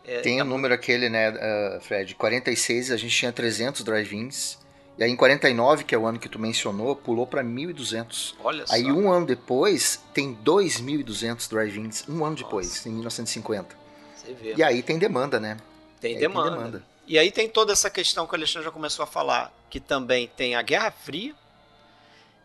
É, 0.04 0.20
Tem 0.20 0.40
o 0.40 0.44
um 0.44 0.48
número 0.48 0.72
aquele, 0.72 1.08
né, 1.08 1.30
uh, 1.30 1.80
Fred? 1.80 2.14
46 2.14 2.90
a 2.90 2.96
gente 2.96 3.14
tinha 3.14 3.32
300 3.32 3.82
drive-ins. 3.82 4.58
E 4.98 5.04
aí 5.04 5.10
em 5.12 5.16
49, 5.16 5.84
que 5.84 5.94
é 5.94 5.98
o 5.98 6.06
ano 6.06 6.18
que 6.18 6.28
tu 6.28 6.40
mencionou, 6.40 6.96
pulou 6.96 7.24
para 7.24 7.44
1.200. 7.44 8.34
Olha 8.42 8.62
aí 8.62 8.66
só. 8.66 8.74
Aí 8.74 8.92
um 8.92 9.10
ano 9.10 9.26
depois 9.26 10.02
tem 10.12 10.36
2.200 10.44 11.48
drive-ins. 11.48 12.08
Um 12.08 12.24
ano 12.24 12.34
depois, 12.34 12.66
Nossa. 12.66 12.88
em 12.88 12.92
1950. 12.92 13.76
Você 14.16 14.32
vê. 14.32 14.54
E 14.56 14.62
aí 14.62 14.82
tem 14.82 14.98
demanda, 14.98 15.38
né? 15.38 15.56
Tem 16.00 16.18
demanda. 16.18 16.50
tem 16.50 16.58
demanda. 16.58 16.84
E 17.06 17.16
aí 17.16 17.30
tem 17.30 17.48
toda 17.48 17.72
essa 17.72 17.88
questão 17.88 18.26
que 18.26 18.32
o 18.32 18.36
Alexandre 18.36 18.64
já 18.64 18.72
começou 18.72 19.04
a 19.04 19.06
falar, 19.06 19.52
que 19.70 19.78
também 19.78 20.26
tem 20.36 20.56
a 20.56 20.62
Guerra 20.62 20.90
Fria. 20.90 21.32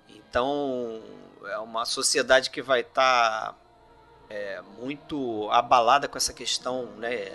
Então, 0.07 1.01
é 1.45 1.57
uma 1.57 1.85
sociedade 1.85 2.51
que 2.51 2.61
vai 2.61 2.81
estar 2.81 3.49
tá, 3.49 3.55
é, 4.29 4.61
muito 4.79 5.49
abalada 5.51 6.07
com 6.07 6.17
essa 6.17 6.31
questão 6.31 6.85
né, 6.97 7.31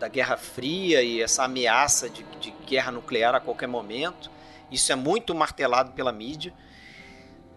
da 0.00 0.08
Guerra 0.08 0.38
Fria 0.38 1.02
e 1.02 1.20
essa 1.20 1.44
ameaça 1.44 2.08
de, 2.08 2.22
de 2.40 2.50
guerra 2.66 2.90
nuclear 2.90 3.34
a 3.34 3.40
qualquer 3.40 3.68
momento. 3.68 4.30
Isso 4.72 4.90
é 4.92 4.96
muito 4.96 5.34
martelado 5.34 5.92
pela 5.92 6.12
mídia. 6.12 6.52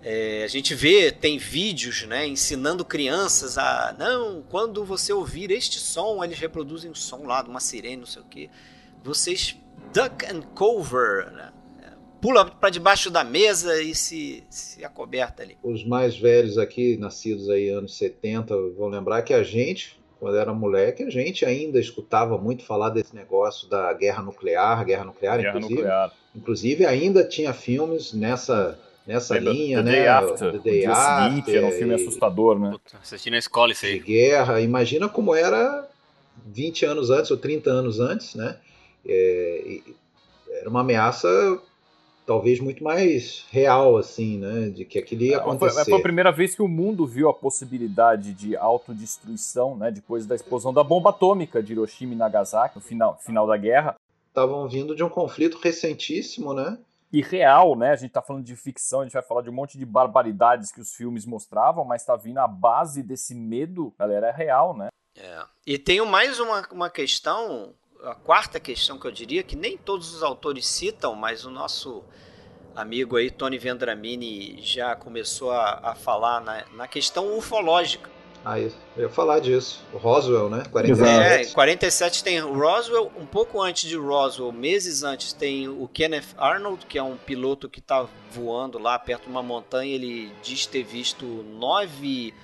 É, 0.02 0.44
a 0.44 0.48
gente 0.48 0.76
vê, 0.76 1.12
tem 1.12 1.40
vídeos 1.40 2.04
né, 2.04 2.28
ensinando 2.28 2.86
crianças 2.86 3.58
a. 3.58 3.96
Não, 3.98 4.44
quando 4.44 4.86
você 4.86 5.12
ouvir 5.12 5.50
este 5.50 5.80
som, 5.80 6.24
eles 6.24 6.38
reproduzem 6.38 6.92
o 6.92 6.96
som 6.96 7.24
lá 7.24 7.42
de 7.42 7.50
uma 7.50 7.60
sirene, 7.60 7.98
não 7.98 8.06
sei 8.06 8.22
o 8.22 8.26
quê 8.26 8.50
vocês 9.06 9.56
duck 9.94 10.26
and 10.26 10.42
cover, 10.56 11.32
né? 11.32 11.54
pula 12.20 12.44
para 12.44 12.72
debaixo 12.72 13.12
da 13.12 13.24
mesa 13.24 13.80
e 13.80 13.94
se, 13.94 14.44
se 14.50 14.84
acoberta 14.84 15.44
ali. 15.44 15.58
Os 15.62 15.86
mais 15.86 16.18
velhos 16.18 16.58
aqui, 16.58 16.98
nascidos 16.98 17.48
aí 17.50 17.70
anos 17.70 17.96
70, 17.98 18.56
vão 18.76 18.88
lembrar 18.88 19.22
que 19.22 19.32
a 19.32 19.44
gente, 19.44 20.02
quando 20.20 20.38
era 20.38 20.52
moleque, 20.52 21.04
a 21.04 21.10
gente 21.12 21.46
ainda 21.46 21.80
escutava 21.80 22.36
muito 22.36 22.64
falar 22.64 22.90
desse 22.90 23.14
negócio 23.16 23.70
da 23.70 23.94
guerra 23.94 24.24
nuclear, 24.24 24.84
guerra 24.84 25.06
nuclear, 25.06 25.38
guerra 25.38 25.50
inclusive. 25.56 25.82
Nuclear. 25.82 26.14
Inclusive 26.36 26.86
ainda 26.86 27.24
tinha 27.24 27.54
filmes 27.54 28.14
nessa 28.14 28.78
nessa 29.08 29.38
linha, 29.38 29.78
the 29.78 29.84
né? 29.84 29.92
Day 29.92 30.08
After. 30.08 30.52
The 30.52 30.58
Day 30.58 30.86
After. 30.86 31.30
Seguinte, 31.30 31.56
era 31.56 31.68
um 31.68 31.72
filme 31.72 31.94
assustador, 31.94 32.60
né? 32.60 32.76
Assisti 33.02 33.30
na 33.30 33.38
escola 33.38 33.72
isso 33.72 33.86
aí. 33.86 33.94
De 33.94 34.00
guerra. 34.00 34.62
Imagina 34.62 35.08
como 35.08 35.36
era 35.36 35.88
20 36.48 36.86
anos 36.86 37.10
antes 37.12 37.30
ou 37.30 37.38
30 37.38 37.70
anos 37.70 38.00
antes, 38.00 38.36
né? 38.36 38.58
é, 39.06 39.80
era 40.50 40.70
uma 40.70 40.82
ameaça 40.82 41.28
talvez 42.26 42.60
muito 42.60 42.84
mais 42.84 43.46
real, 43.52 43.98
assim, 43.98 44.40
né? 44.40 44.70
De 44.70 44.84
que 44.84 44.98
aquilo 44.98 45.22
ia 45.22 45.38
acontecer. 45.38 45.76
Foi, 45.76 45.86
foi, 45.86 46.00
a 46.00 46.02
primeira 46.02 46.32
vez 46.32 46.56
que 46.56 46.62
o 46.62 46.68
mundo 46.68 47.06
viu 47.06 47.30
a 47.30 47.34
possibilidade 47.34 48.34
de 48.34 48.58
autodestruição, 48.58 49.78
né? 49.78 49.92
Depois 49.92 50.26
da 50.26 50.34
explosão 50.34 50.74
da 50.74 50.84
bomba 50.84 51.12
atômica 51.12 51.62
de 51.62 51.74
Hiroshima 51.74 52.14
e 52.14 52.18
Nagasaki, 52.18 52.78
no 52.78 52.82
final, 52.82 53.20
final 53.24 53.46
da 53.46 53.56
guerra. 53.56 53.96
Estavam 54.36 54.68
vindo 54.68 54.94
de 54.94 55.02
um 55.02 55.08
conflito 55.08 55.58
recentíssimo, 55.58 56.54
né? 56.54 56.78
E 57.10 57.22
real, 57.22 57.74
né? 57.78 57.92
A 57.92 57.96
gente 57.96 58.12
tá 58.12 58.22
falando 58.22 58.44
de 58.44 58.54
ficção, 58.54 59.00
a 59.00 59.04
gente 59.04 59.14
vai 59.14 59.24
falar 59.24 59.42
de 59.42 59.50
um 59.50 59.54
monte 59.54 59.78
de 59.78 59.86
barbaridades 59.86 60.74
que 60.74 60.82
os 60.82 60.94
filmes 60.94 61.26
mostravam, 61.26 61.86
mas 61.86 62.04
tá 62.04 62.18
vindo 62.18 62.40
a 62.40 62.48
base 62.48 63.02
desse 63.02 63.34
medo, 63.34 63.94
galera, 63.98 64.28
é 64.28 64.32
real, 64.32 64.76
né? 64.76 64.90
É. 65.16 65.46
E 65.66 65.78
tenho 65.78 66.06
mais 66.06 66.38
uma, 66.42 66.68
uma 66.70 66.90
questão 66.90 67.74
a 68.04 68.14
quarta 68.14 68.60
questão 68.60 69.00
que 69.00 69.08
eu 69.08 69.12
diria, 69.12 69.42
que 69.42 69.56
nem 69.56 69.78
todos 69.78 70.14
os 70.14 70.22
autores 70.22 70.68
citam, 70.68 71.16
mas 71.16 71.46
o 71.46 71.50
nosso 71.50 72.04
amigo 72.76 73.16
aí, 73.16 73.32
Tony 73.32 73.58
Vendramini, 73.58 74.62
já 74.62 74.98
começou 74.98 75.52
a, 75.52 75.92
a 75.92 75.96
falar 75.96 76.42
na, 76.42 76.66
na 76.74 76.88
questão 76.90 77.38
ufológica. 77.38 78.12
Ah, 78.46 78.60
eu 78.60 78.72
ia 78.96 79.10
falar 79.10 79.40
disso. 79.40 79.84
O 79.92 79.98
Roswell, 79.98 80.50
né? 80.50 80.64
47. 80.72 81.50
É, 81.50 81.54
47 81.54 82.24
tem 82.24 82.40
Roswell, 82.40 83.12
um 83.18 83.26
pouco 83.26 83.60
antes 83.60 83.90
de 83.90 83.96
Roswell, 83.96 84.52
meses 84.52 85.02
antes, 85.02 85.34
tem 85.34 85.68
o 85.68 85.90
Kenneth 85.92 86.36
Arnold, 86.38 86.86
que 86.86 87.00
é 87.00 87.02
um 87.02 87.18
piloto 87.18 87.68
que 87.68 87.80
está 87.80 88.06
voando 88.32 88.78
lá 88.78 89.00
perto 89.00 89.24
de 89.24 89.30
uma 89.30 89.42
montanha. 89.42 89.96
Ele 89.96 90.32
diz 90.44 90.68
ter 90.68 90.84
visto 90.84 91.26
nove 91.26 92.36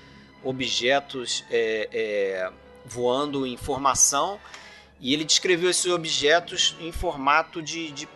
objetos 0.44 1.46
é, 1.52 1.88
é, 1.94 2.52
voando 2.84 3.46
em 3.46 3.56
formação 3.56 4.40
e 5.00 5.14
ele 5.14 5.24
descreveu 5.24 5.70
esses 5.70 5.92
objetos 5.92 6.76
em 6.80 6.92
formato 6.92 7.62
de, 7.62 7.92
de 7.92 8.08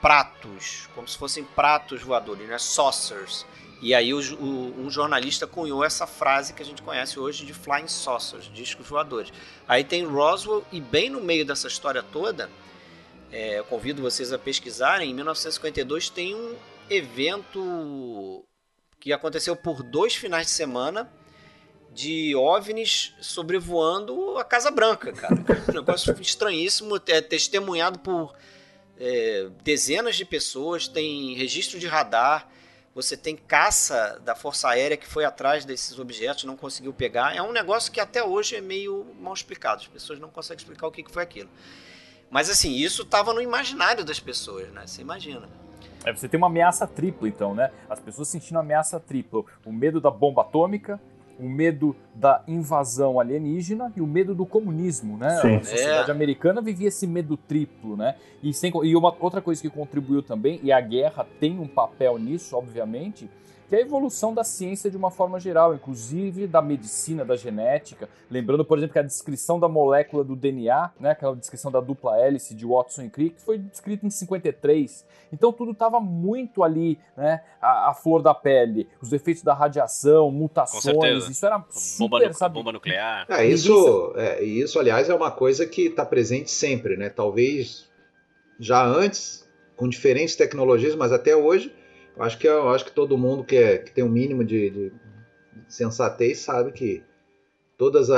pratos, 0.00 0.88
como 0.94 1.08
se 1.08 1.16
fossem 1.16 1.44
pratos 1.44 2.02
voadores, 2.02 2.48
né? 2.48 2.58
saucers. 2.58 3.44
E 3.80 3.94
aí 3.94 4.14
o, 4.14 4.18
o, 4.36 4.86
um 4.86 4.90
jornalista 4.90 5.46
cunhou 5.46 5.84
essa 5.84 6.06
frase 6.06 6.54
que 6.54 6.62
a 6.62 6.64
gente 6.64 6.82
conhece 6.82 7.18
hoje 7.18 7.44
de 7.44 7.52
flying 7.52 7.88
saucers, 7.88 8.50
discos 8.52 8.86
voadores. 8.86 9.32
Aí 9.68 9.84
tem 9.84 10.04
Roswell 10.04 10.64
e 10.72 10.80
bem 10.80 11.10
no 11.10 11.20
meio 11.20 11.44
dessa 11.44 11.68
história 11.68 12.02
toda, 12.02 12.50
é, 13.30 13.58
eu 13.58 13.64
convido 13.64 14.00
vocês 14.00 14.32
a 14.32 14.38
pesquisarem, 14.38 15.10
em 15.10 15.14
1952 15.14 16.08
tem 16.08 16.34
um 16.34 16.54
evento 16.88 18.44
que 19.00 19.12
aconteceu 19.12 19.54
por 19.54 19.82
dois 19.82 20.14
finais 20.14 20.46
de 20.46 20.52
semana 20.52 21.10
de 21.92 22.34
OVNIs 22.36 23.14
sobrevoando 23.20 24.36
a 24.38 24.44
Casa 24.44 24.70
Branca, 24.70 25.12
cara. 25.12 25.34
Um 25.68 25.72
negócio 25.72 26.14
estranhíssimo, 26.20 27.00
é 27.06 27.20
testemunhado 27.20 27.98
por 27.98 28.34
é, 28.98 29.48
dezenas 29.62 30.16
de 30.16 30.24
pessoas, 30.24 30.88
tem 30.88 31.34
registro 31.34 31.78
de 31.78 31.86
radar, 31.86 32.48
você 32.96 33.14
tem 33.14 33.36
caça 33.36 34.18
da 34.24 34.34
Força 34.34 34.70
Aérea 34.70 34.96
que 34.96 35.06
foi 35.06 35.26
atrás 35.26 35.66
desses 35.66 35.98
objetos, 35.98 36.44
não 36.44 36.56
conseguiu 36.56 36.94
pegar. 36.94 37.36
É 37.36 37.42
um 37.42 37.52
negócio 37.52 37.92
que 37.92 38.00
até 38.00 38.24
hoje 38.24 38.56
é 38.56 38.60
meio 38.62 39.14
mal 39.20 39.34
explicado, 39.34 39.82
as 39.82 39.86
pessoas 39.86 40.18
não 40.18 40.30
conseguem 40.30 40.62
explicar 40.62 40.86
o 40.86 40.90
que 40.90 41.04
foi 41.12 41.22
aquilo. 41.22 41.50
Mas 42.30 42.48
assim, 42.48 42.72
isso 42.72 43.02
estava 43.02 43.34
no 43.34 43.42
imaginário 43.42 44.02
das 44.02 44.18
pessoas, 44.18 44.72
né? 44.72 44.86
Você 44.86 45.02
imagina. 45.02 45.46
É, 46.06 46.12
você 46.12 46.26
tem 46.26 46.38
uma 46.38 46.46
ameaça 46.46 46.86
tripla, 46.86 47.28
então, 47.28 47.54
né? 47.54 47.70
As 47.86 48.00
pessoas 48.00 48.28
sentindo 48.28 48.58
ameaça 48.58 48.98
tripla. 48.98 49.44
O 49.62 49.70
medo 49.70 50.00
da 50.00 50.10
bomba 50.10 50.40
atômica, 50.40 50.98
o 51.38 51.48
medo 51.48 51.94
da 52.14 52.42
invasão 52.48 53.20
alienígena 53.20 53.92
e 53.96 54.00
o 54.00 54.06
medo 54.06 54.34
do 54.34 54.46
comunismo, 54.46 55.16
né? 55.16 55.38
Sim. 55.40 55.56
A 55.56 55.64
sociedade 55.64 56.10
é. 56.10 56.14
americana 56.14 56.60
vivia 56.60 56.88
esse 56.88 57.06
medo 57.06 57.36
triplo, 57.36 57.96
né? 57.96 58.16
E, 58.42 58.52
sem, 58.52 58.72
e 58.84 58.96
uma 58.96 59.14
outra 59.20 59.40
coisa 59.40 59.60
que 59.60 59.68
contribuiu 59.68 60.22
também, 60.22 60.60
e 60.62 60.72
a 60.72 60.80
guerra 60.80 61.26
tem 61.38 61.58
um 61.58 61.66
papel 61.66 62.18
nisso, 62.18 62.56
obviamente, 62.56 63.28
que 63.68 63.74
é 63.74 63.78
a 63.78 63.82
evolução 63.82 64.32
da 64.32 64.44
ciência 64.44 64.90
de 64.90 64.96
uma 64.96 65.10
forma 65.10 65.40
geral, 65.40 65.74
inclusive 65.74 66.46
da 66.46 66.62
medicina, 66.62 67.24
da 67.24 67.36
genética. 67.36 68.08
Lembrando, 68.30 68.64
por 68.64 68.78
exemplo, 68.78 68.92
que 68.92 68.98
a 68.98 69.02
descrição 69.02 69.58
da 69.58 69.68
molécula 69.68 70.22
do 70.22 70.36
DNA, 70.36 70.90
né, 71.00 71.10
aquela 71.10 71.34
descrição 71.34 71.70
da 71.70 71.80
dupla 71.80 72.18
hélice 72.18 72.54
de 72.54 72.64
Watson 72.64 73.02
e 73.02 73.10
Crick, 73.10 73.40
foi 73.40 73.58
descrita 73.58 74.06
em 74.06 74.10
53. 74.10 75.04
Então 75.32 75.52
tudo 75.52 75.72
estava 75.72 75.98
muito 76.00 76.62
ali, 76.62 76.98
né, 77.16 77.42
a, 77.60 77.90
a, 77.90 77.94
flor 77.94 78.22
da 78.22 78.34
pele, 78.34 78.88
os 79.00 79.12
efeitos 79.12 79.42
da 79.42 79.52
radiação, 79.52 80.30
mutações, 80.30 81.28
isso 81.28 81.44
era 81.44 81.64
super, 81.70 82.20
bomba, 82.20 82.32
sabe? 82.32 82.54
bomba 82.54 82.72
nuclear. 82.72 83.26
É, 83.28 83.44
isso, 83.44 84.12
é, 84.16 84.42
isso, 84.42 84.78
aliás, 84.78 85.08
é 85.08 85.14
uma 85.14 85.30
coisa 85.30 85.66
que 85.66 85.86
está 85.86 86.06
presente 86.06 86.50
sempre, 86.50 86.96
né? 86.96 87.08
Talvez 87.08 87.88
já 88.58 88.84
antes, 88.84 89.46
com 89.76 89.88
diferentes 89.88 90.36
tecnologias, 90.36 90.94
mas 90.94 91.12
até 91.12 91.34
hoje 91.34 91.74
eu 92.16 92.22
acho 92.22 92.38
que, 92.38 92.48
eu 92.48 92.68
acho 92.70 92.84
que 92.84 92.92
todo 92.92 93.18
mundo 93.18 93.44
que, 93.44 93.56
é, 93.56 93.78
que 93.78 93.92
tem 93.92 94.02
um 94.04 94.08
mínimo 94.08 94.44
de, 94.44 94.70
de 94.70 94.92
sensatez 95.68 96.38
sabe 96.38 96.72
que 96.72 97.02
todos 97.76 98.08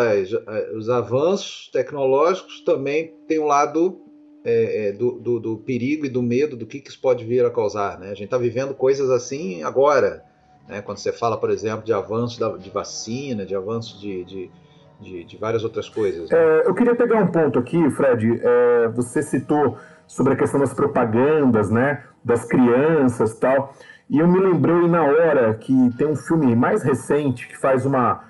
os 0.77 0.89
avanços 0.89 1.69
tecnológicos 1.73 2.61
também 2.61 3.15
têm 3.27 3.41
um 3.41 3.47
lado 3.47 4.01
é, 4.45 4.89
é, 4.89 4.93
do, 4.93 5.13
do, 5.13 5.41
do, 5.41 5.57
perigo 5.59 6.07
e 6.07 6.09
do 6.09 6.23
medo 6.23 6.57
do 6.57 6.65
que, 6.65 6.81
que 6.81 6.91
isso 6.91 7.01
pode 7.01 7.25
vir 7.25 7.45
a 7.45 7.51
causar. 7.51 7.99
Né? 7.99 8.07
A 8.07 8.15
gente 8.15 8.27
está 8.27 8.39
vivendo 8.39 8.73
coisas 8.73 9.11
assim 9.11 9.63
agora. 9.63 10.25
Né? 10.69 10.81
Quando 10.81 10.99
você 10.99 11.13
fala, 11.13 11.37
por 11.37 11.51
exemplo, 11.51 11.85
de 11.85 11.93
avanço 11.93 12.39
da, 12.39 12.57
de 12.57 12.71
vacina, 12.71 13.45
de 13.45 13.55
avanço 13.55 14.01
de, 14.01 14.25
de, 14.25 14.51
de, 15.01 15.25
de 15.25 15.37
várias 15.37 15.65
outras 15.65 15.89
coisas. 15.89 16.31
Né? 16.31 16.39
É, 16.39 16.69
eu 16.69 16.75
queria 16.75 16.95
pegar 16.95 17.23
um 17.23 17.27
ponto 17.27 17.59
aqui, 17.59 17.91
Fred. 17.91 18.41
É, 18.43 18.89
você 18.89 19.23
citou 19.23 19.77
sobre 20.09 20.33
a 20.33 20.37
questão 20.37 20.59
das 20.59 20.75
propagandas, 20.75 21.71
né? 21.71 22.03
das 22.25 22.45
crianças 22.45 23.39
tal. 23.39 23.73
E 24.11 24.19
eu 24.19 24.27
me 24.27 24.41
lembrei 24.41 24.89
na 24.89 25.03
hora 25.03 25.55
que 25.55 25.73
tem 25.97 26.07
um 26.07 26.17
filme 26.17 26.57
mais 26.57 26.83
recente 26.83 27.47
que 27.47 27.57
faz 27.57 27.87
uma, 27.87 28.25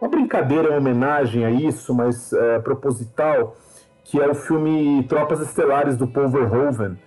uma 0.00 0.10
brincadeira, 0.10 0.70
uma 0.70 0.78
homenagem 0.78 1.44
a 1.44 1.50
isso, 1.50 1.94
mas 1.94 2.32
é, 2.32 2.58
proposital, 2.58 3.56
que 4.04 4.20
é 4.20 4.28
o 4.28 4.34
filme 4.34 5.04
Tropas 5.08 5.40
Estelares 5.40 5.96
do 5.96 6.06
Paul 6.06 6.28
Verhoeven, 6.28 6.98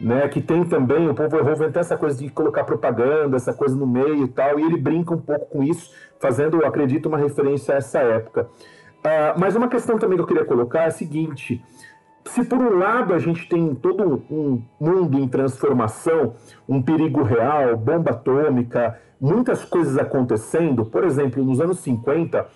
né, 0.00 0.28
que 0.28 0.42
tem 0.42 0.64
também, 0.64 1.08
o 1.08 1.14
Paul 1.14 1.30
Verhoeven 1.30 1.70
tem 1.70 1.80
essa 1.80 1.96
coisa 1.96 2.18
de 2.18 2.28
colocar 2.28 2.64
propaganda, 2.64 3.36
essa 3.36 3.54
coisa 3.54 3.74
no 3.74 3.86
meio 3.86 4.24
e 4.24 4.28
tal, 4.28 4.58
e 4.58 4.62
ele 4.62 4.76
brinca 4.76 5.14
um 5.14 5.20
pouco 5.20 5.46
com 5.46 5.62
isso, 5.62 5.90
fazendo, 6.20 6.62
acredito, 6.64 7.06
uma 7.06 7.16
referência 7.16 7.74
a 7.74 7.78
essa 7.78 8.00
época. 8.00 8.48
Uh, 9.04 9.38
mas 9.38 9.54
uma 9.54 9.68
questão 9.68 9.98
também 9.98 10.16
que 10.16 10.22
eu 10.22 10.26
queria 10.26 10.44
colocar 10.44 10.84
é 10.84 10.86
a 10.86 10.90
seguinte: 10.90 11.62
se 12.26 12.44
por 12.44 12.58
um 12.58 12.78
lado 12.78 13.12
a 13.12 13.18
gente 13.18 13.48
tem 13.48 13.74
todo 13.74 14.22
um 14.30 14.62
mundo 14.80 15.18
em 15.18 15.28
transformação, 15.28 16.34
um 16.68 16.82
perigo 16.82 17.22
real, 17.22 17.76
bomba 17.76 18.10
atômica, 18.10 18.98
muitas 19.20 19.64
coisas 19.64 19.96
acontecendo, 19.98 20.84
por 20.84 21.04
exemplo, 21.04 21.44
nos 21.44 21.60
anos 21.60 21.80
50, 21.80 22.46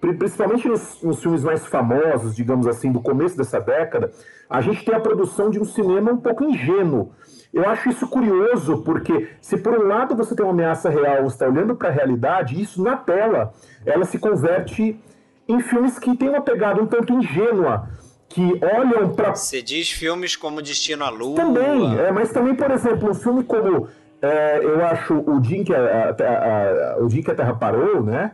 principalmente 0.00 0.68
nos, 0.68 1.02
nos, 1.02 1.22
filmes 1.22 1.44
mais 1.44 1.66
famosos, 1.66 2.34
digamos 2.34 2.66
assim, 2.66 2.90
do 2.90 3.00
começo 3.00 3.36
dessa 3.36 3.60
década, 3.60 4.10
a 4.48 4.60
gente 4.60 4.84
tem 4.84 4.94
a 4.94 5.00
produção 5.00 5.50
de 5.50 5.60
um 5.60 5.64
cinema 5.64 6.12
um 6.12 6.16
pouco 6.16 6.44
ingênuo. 6.44 7.12
Eu 7.52 7.68
acho 7.68 7.90
isso 7.90 8.08
curioso, 8.08 8.82
porque 8.82 9.28
se 9.40 9.56
por 9.58 9.78
um 9.78 9.86
lado 9.86 10.16
você 10.16 10.34
tem 10.34 10.44
uma 10.44 10.52
ameaça 10.52 10.88
real, 10.88 11.24
você 11.24 11.34
está 11.34 11.46
olhando 11.46 11.76
para 11.76 11.88
a 11.88 11.92
realidade, 11.92 12.60
isso 12.60 12.82
na 12.82 12.96
tela, 12.96 13.52
ela 13.84 14.04
se 14.04 14.18
converte 14.18 14.98
em 15.46 15.60
filmes 15.60 15.98
que 15.98 16.16
têm 16.16 16.30
uma 16.30 16.40
pegada 16.40 16.82
um 16.82 16.86
tanto 16.86 17.12
ingênua 17.12 17.88
que 18.32 18.58
olham 18.64 19.10
para. 19.10 19.34
Você 19.34 19.60
diz 19.60 19.90
filmes 19.90 20.34
como 20.34 20.62
Destino 20.62 21.04
à 21.04 21.10
Lua. 21.10 21.36
Também, 21.36 21.98
é, 21.98 22.10
mas 22.10 22.32
também, 22.32 22.54
por 22.54 22.70
exemplo, 22.70 23.10
um 23.10 23.14
filme 23.14 23.44
como. 23.44 23.88
É, 24.20 24.60
eu 24.62 24.84
acho 24.86 25.14
o 25.14 25.40
dia, 25.40 25.64
que 25.64 25.74
a, 25.74 26.10
a, 26.10 26.94
a, 26.94 26.98
o 26.98 27.08
dia 27.08 27.22
que 27.22 27.30
a 27.30 27.34
Terra 27.34 27.54
parou, 27.54 28.02
né? 28.02 28.32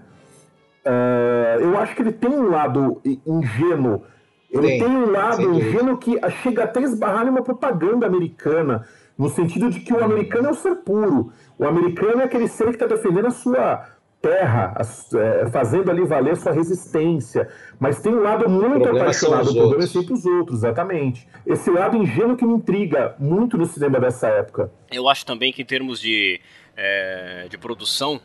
É, 0.84 1.58
eu 1.60 1.78
acho 1.78 1.94
que 1.96 2.02
ele 2.02 2.12
tem 2.12 2.30
um 2.30 2.50
lado 2.50 3.00
ingênuo. 3.26 4.02
Ele 4.50 4.68
tem, 4.68 4.78
tem 4.80 4.88
um 4.88 5.10
lado 5.10 5.42
ingênuo 5.42 5.98
que 5.98 6.18
chega 6.42 6.64
até 6.64 6.80
a 6.80 6.82
esbarrar 6.82 7.26
numa 7.26 7.42
propaganda 7.42 8.06
americana, 8.06 8.86
no 9.16 9.28
sentido 9.28 9.68
de 9.68 9.80
que 9.80 9.92
o 9.92 10.02
americano 10.02 10.48
é 10.48 10.50
o 10.50 10.54
ser 10.54 10.76
puro. 10.76 11.32
O 11.58 11.66
americano 11.66 12.22
é 12.22 12.24
aquele 12.24 12.48
ser 12.48 12.66
que 12.68 12.82
está 12.82 12.86
defendendo 12.86 13.26
a 13.26 13.30
sua 13.30 13.84
terra, 14.20 14.74
é, 15.14 15.50
fazendo 15.50 15.90
ali 15.90 16.04
valer 16.04 16.36
sua 16.36 16.52
resistência. 16.52 17.48
Mas 17.78 18.00
tem 18.00 18.12
um 18.12 18.20
lado 18.20 18.48
muito 18.48 18.88
apaixonado, 18.88 19.50
o 19.50 19.54
problema 19.54 19.84
é 19.84 19.86
sempre 19.86 20.12
os 20.12 20.26
outros, 20.26 20.58
exatamente. 20.58 21.26
Esse 21.46 21.70
lado 21.70 21.96
ingênuo 21.96 22.36
que 22.36 22.44
me 22.44 22.54
intriga 22.54 23.14
muito 23.18 23.56
no 23.56 23.66
cinema 23.66 24.00
dessa 24.00 24.28
época. 24.28 24.70
Eu 24.90 25.08
acho 25.08 25.24
também 25.24 25.52
que 25.52 25.62
em 25.62 25.64
termos 25.64 26.00
de, 26.00 26.40
é, 26.76 27.46
de 27.48 27.56
produção, 27.56 28.20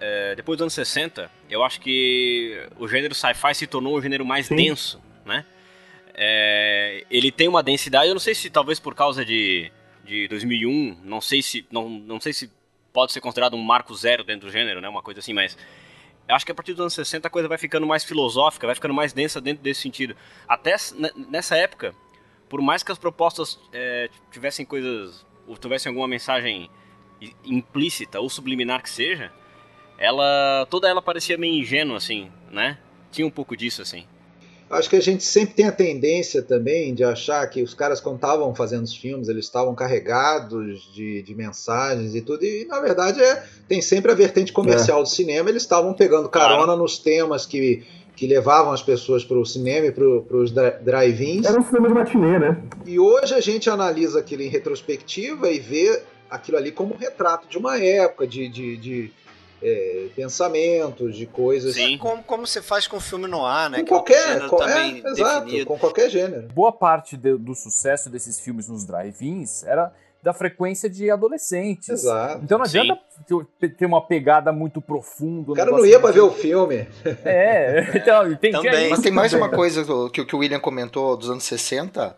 é, 0.00 0.34
depois 0.34 0.58
dos 0.58 0.64
anos 0.64 0.74
60, 0.74 1.30
eu 1.48 1.62
acho 1.62 1.80
que 1.80 2.66
o 2.78 2.88
gênero 2.88 3.14
sci-fi 3.14 3.54
se 3.54 3.66
tornou 3.66 3.96
um 3.96 4.02
gênero 4.02 4.24
mais 4.24 4.46
Sim. 4.46 4.56
denso, 4.56 5.00
né? 5.24 5.44
É, 6.18 7.04
ele 7.10 7.30
tem 7.30 7.46
uma 7.46 7.62
densidade, 7.62 8.08
eu 8.08 8.14
não 8.14 8.20
sei 8.20 8.34
se 8.34 8.48
talvez 8.48 8.80
por 8.80 8.94
causa 8.94 9.22
de, 9.22 9.70
de 10.02 10.26
2001, 10.28 10.96
não 11.04 11.20
sei 11.20 11.42
se 11.42 11.66
não, 11.70 11.90
não 11.90 12.18
sei 12.18 12.32
se 12.32 12.50
pode 12.96 13.12
ser 13.12 13.20
considerado 13.20 13.54
um 13.54 13.62
marco 13.62 13.94
zero 13.94 14.24
dentro 14.24 14.46
do 14.46 14.50
gênero, 14.50 14.80
né? 14.80 14.88
Uma 14.88 15.02
coisa 15.02 15.20
assim, 15.20 15.34
mas 15.34 15.54
acho 16.26 16.46
que 16.46 16.50
a 16.52 16.54
partir 16.54 16.72
dos 16.72 16.80
anos 16.80 16.94
60 16.94 17.28
a 17.28 17.30
coisa 17.30 17.46
vai 17.46 17.58
ficando 17.58 17.86
mais 17.86 18.02
filosófica, 18.02 18.66
vai 18.66 18.74
ficando 18.74 18.94
mais 18.94 19.12
densa 19.12 19.38
dentro 19.38 19.62
desse 19.62 19.82
sentido. 19.82 20.16
Até 20.48 20.74
nessa 21.28 21.58
época, 21.58 21.94
por 22.48 22.62
mais 22.62 22.82
que 22.82 22.90
as 22.90 22.96
propostas 22.96 23.60
é, 23.70 24.08
tivessem 24.32 24.64
coisas, 24.64 25.26
ou 25.46 25.58
tivessem 25.58 25.90
alguma 25.90 26.08
mensagem 26.08 26.70
implícita 27.44 28.18
ou 28.18 28.30
subliminar 28.30 28.82
que 28.82 28.88
seja, 28.88 29.30
ela 29.98 30.66
toda 30.70 30.88
ela 30.88 31.02
parecia 31.02 31.36
meio 31.36 31.60
ingênua 31.60 31.98
assim, 31.98 32.32
né? 32.50 32.78
Tinha 33.12 33.26
um 33.26 33.30
pouco 33.30 33.54
disso 33.54 33.82
assim. 33.82 34.06
Acho 34.68 34.90
que 34.90 34.96
a 34.96 35.00
gente 35.00 35.22
sempre 35.22 35.54
tem 35.54 35.66
a 35.66 35.72
tendência 35.72 36.42
também 36.42 36.92
de 36.92 37.04
achar 37.04 37.46
que 37.48 37.62
os 37.62 37.72
caras, 37.72 38.00
quando 38.00 38.16
estavam 38.16 38.52
fazendo 38.54 38.82
os 38.82 38.94
filmes, 38.94 39.28
eles 39.28 39.44
estavam 39.44 39.74
carregados 39.76 40.92
de, 40.92 41.22
de 41.22 41.34
mensagens 41.36 42.16
e 42.16 42.20
tudo, 42.20 42.44
e 42.44 42.64
na 42.64 42.80
verdade 42.80 43.22
é, 43.22 43.44
tem 43.68 43.80
sempre 43.80 44.10
a 44.10 44.14
vertente 44.14 44.52
comercial 44.52 45.00
é. 45.00 45.02
do 45.02 45.08
cinema, 45.08 45.48
eles 45.48 45.62
estavam 45.62 45.94
pegando 45.94 46.28
carona 46.28 46.64
claro. 46.64 46.80
nos 46.80 46.98
temas 46.98 47.46
que, 47.46 47.84
que 48.16 48.26
levavam 48.26 48.72
as 48.72 48.82
pessoas 48.82 49.24
para 49.24 49.38
o 49.38 49.46
cinema 49.46 49.86
e 49.86 49.92
para 49.92 50.04
os 50.04 50.50
drive-ins. 50.50 51.46
Era 51.46 51.60
um 51.60 51.64
cinema 51.64 51.86
de 51.86 51.94
matinê, 51.94 52.38
né? 52.38 52.60
E 52.84 52.98
hoje 52.98 53.34
a 53.34 53.40
gente 53.40 53.70
analisa 53.70 54.18
aquilo 54.18 54.42
em 54.42 54.48
retrospectiva 54.48 55.48
e 55.48 55.60
vê 55.60 56.02
aquilo 56.28 56.56
ali 56.56 56.72
como 56.72 56.92
um 56.92 56.96
retrato 56.96 57.46
de 57.48 57.56
uma 57.56 57.78
época, 57.78 58.26
de, 58.26 58.48
de, 58.48 58.76
de 58.76 59.12
é, 59.66 60.08
pensamentos, 60.14 61.16
de 61.16 61.26
coisas. 61.26 61.74
Sim, 61.74 61.98
como, 61.98 62.22
como 62.22 62.46
você 62.46 62.62
faz 62.62 62.86
com 62.86 63.00
filme 63.00 63.26
no 63.26 63.44
ar, 63.44 63.68
né? 63.68 63.78
Com 63.78 63.84
que 63.84 63.90
qualquer, 63.90 64.36
é, 64.36 64.48
com, 64.48 64.62
é, 64.62 64.88
exato, 65.10 65.66
com 65.66 65.78
qualquer 65.78 66.08
gênero. 66.08 66.46
Boa 66.54 66.70
parte 66.70 67.16
de, 67.16 67.36
do 67.36 67.54
sucesso 67.54 68.08
desses 68.08 68.38
filmes 68.38 68.68
nos 68.68 68.86
drive-ins 68.86 69.64
era 69.64 69.92
da 70.22 70.32
frequência 70.32 70.88
de 70.88 71.10
adolescentes. 71.10 71.88
Exato. 71.88 72.42
Então 72.44 72.58
não 72.58 72.64
adianta 72.64 72.98
ter 73.76 73.86
uma 73.86 74.06
pegada 74.06 74.52
muito 74.52 74.80
profunda. 74.80 75.52
O 75.52 75.54
cara 75.54 75.70
não 75.70 75.84
ia 75.84 75.98
para 75.98 76.12
ver 76.12 76.20
o 76.20 76.30
filme. 76.30 76.86
É, 77.24 77.90
então 77.94 78.36
tem 78.36 78.52
Também. 78.52 78.90
Mas 78.90 79.00
tem 79.00 79.12
mais 79.12 79.32
uma 79.32 79.48
coisa 79.50 79.84
que, 80.12 80.24
que 80.24 80.36
o 80.36 80.38
William 80.38 80.60
comentou 80.60 81.16
dos 81.16 81.28
anos 81.28 81.44
60 81.44 82.16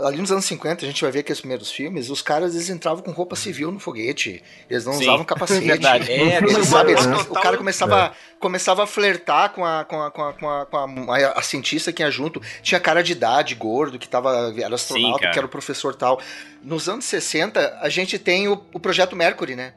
ali 0.00 0.18
nos 0.18 0.32
anos 0.32 0.46
50, 0.46 0.84
a 0.84 0.88
gente 0.88 1.02
vai 1.02 1.10
ver 1.10 1.18
aqueles 1.20 1.40
primeiros 1.40 1.70
filmes, 1.70 2.08
os 2.08 2.22
caras 2.22 2.54
eles 2.54 2.70
entravam 2.70 3.02
com 3.02 3.10
roupa 3.10 3.36
civil 3.36 3.70
no 3.70 3.78
foguete. 3.78 4.42
Eles 4.70 4.86
não 4.86 4.94
Sim. 4.94 5.02
usavam 5.02 5.24
capacete. 5.24 5.66
Verdade. 5.66 6.10
É, 6.10 6.38
eles, 6.38 6.66
sabe, 6.66 6.92
eles, 6.92 7.04
o 7.04 7.34
cara 7.34 7.58
começava, 7.58 8.06
é. 8.06 8.12
começava 8.40 8.84
a 8.84 8.86
flertar 8.86 9.52
com 9.52 9.64
a, 9.64 9.84
com 9.84 10.02
a, 10.02 10.10
com 10.10 10.22
a, 10.22 10.32
com 10.32 10.48
a, 10.48 10.66
com 10.66 11.12
a, 11.12 11.16
a, 11.32 11.42
cientista 11.42 11.92
que 11.92 12.02
ia 12.02 12.10
junto. 12.10 12.40
Tinha 12.62 12.80
cara 12.80 13.02
de 13.02 13.12
idade, 13.12 13.54
gordo, 13.54 13.98
que 13.98 14.08
tava, 14.08 14.54
era 14.56 14.74
astronauta, 14.74 15.26
Sim, 15.26 15.32
que 15.32 15.38
era 15.38 15.46
o 15.46 15.50
professor 15.50 15.94
tal. 15.94 16.20
Nos 16.62 16.88
anos 16.88 17.04
60, 17.04 17.78
a 17.80 17.88
gente 17.90 18.18
tem 18.18 18.48
o, 18.48 18.64
o 18.72 18.80
Projeto 18.80 19.14
Mercury, 19.14 19.56
né? 19.56 19.74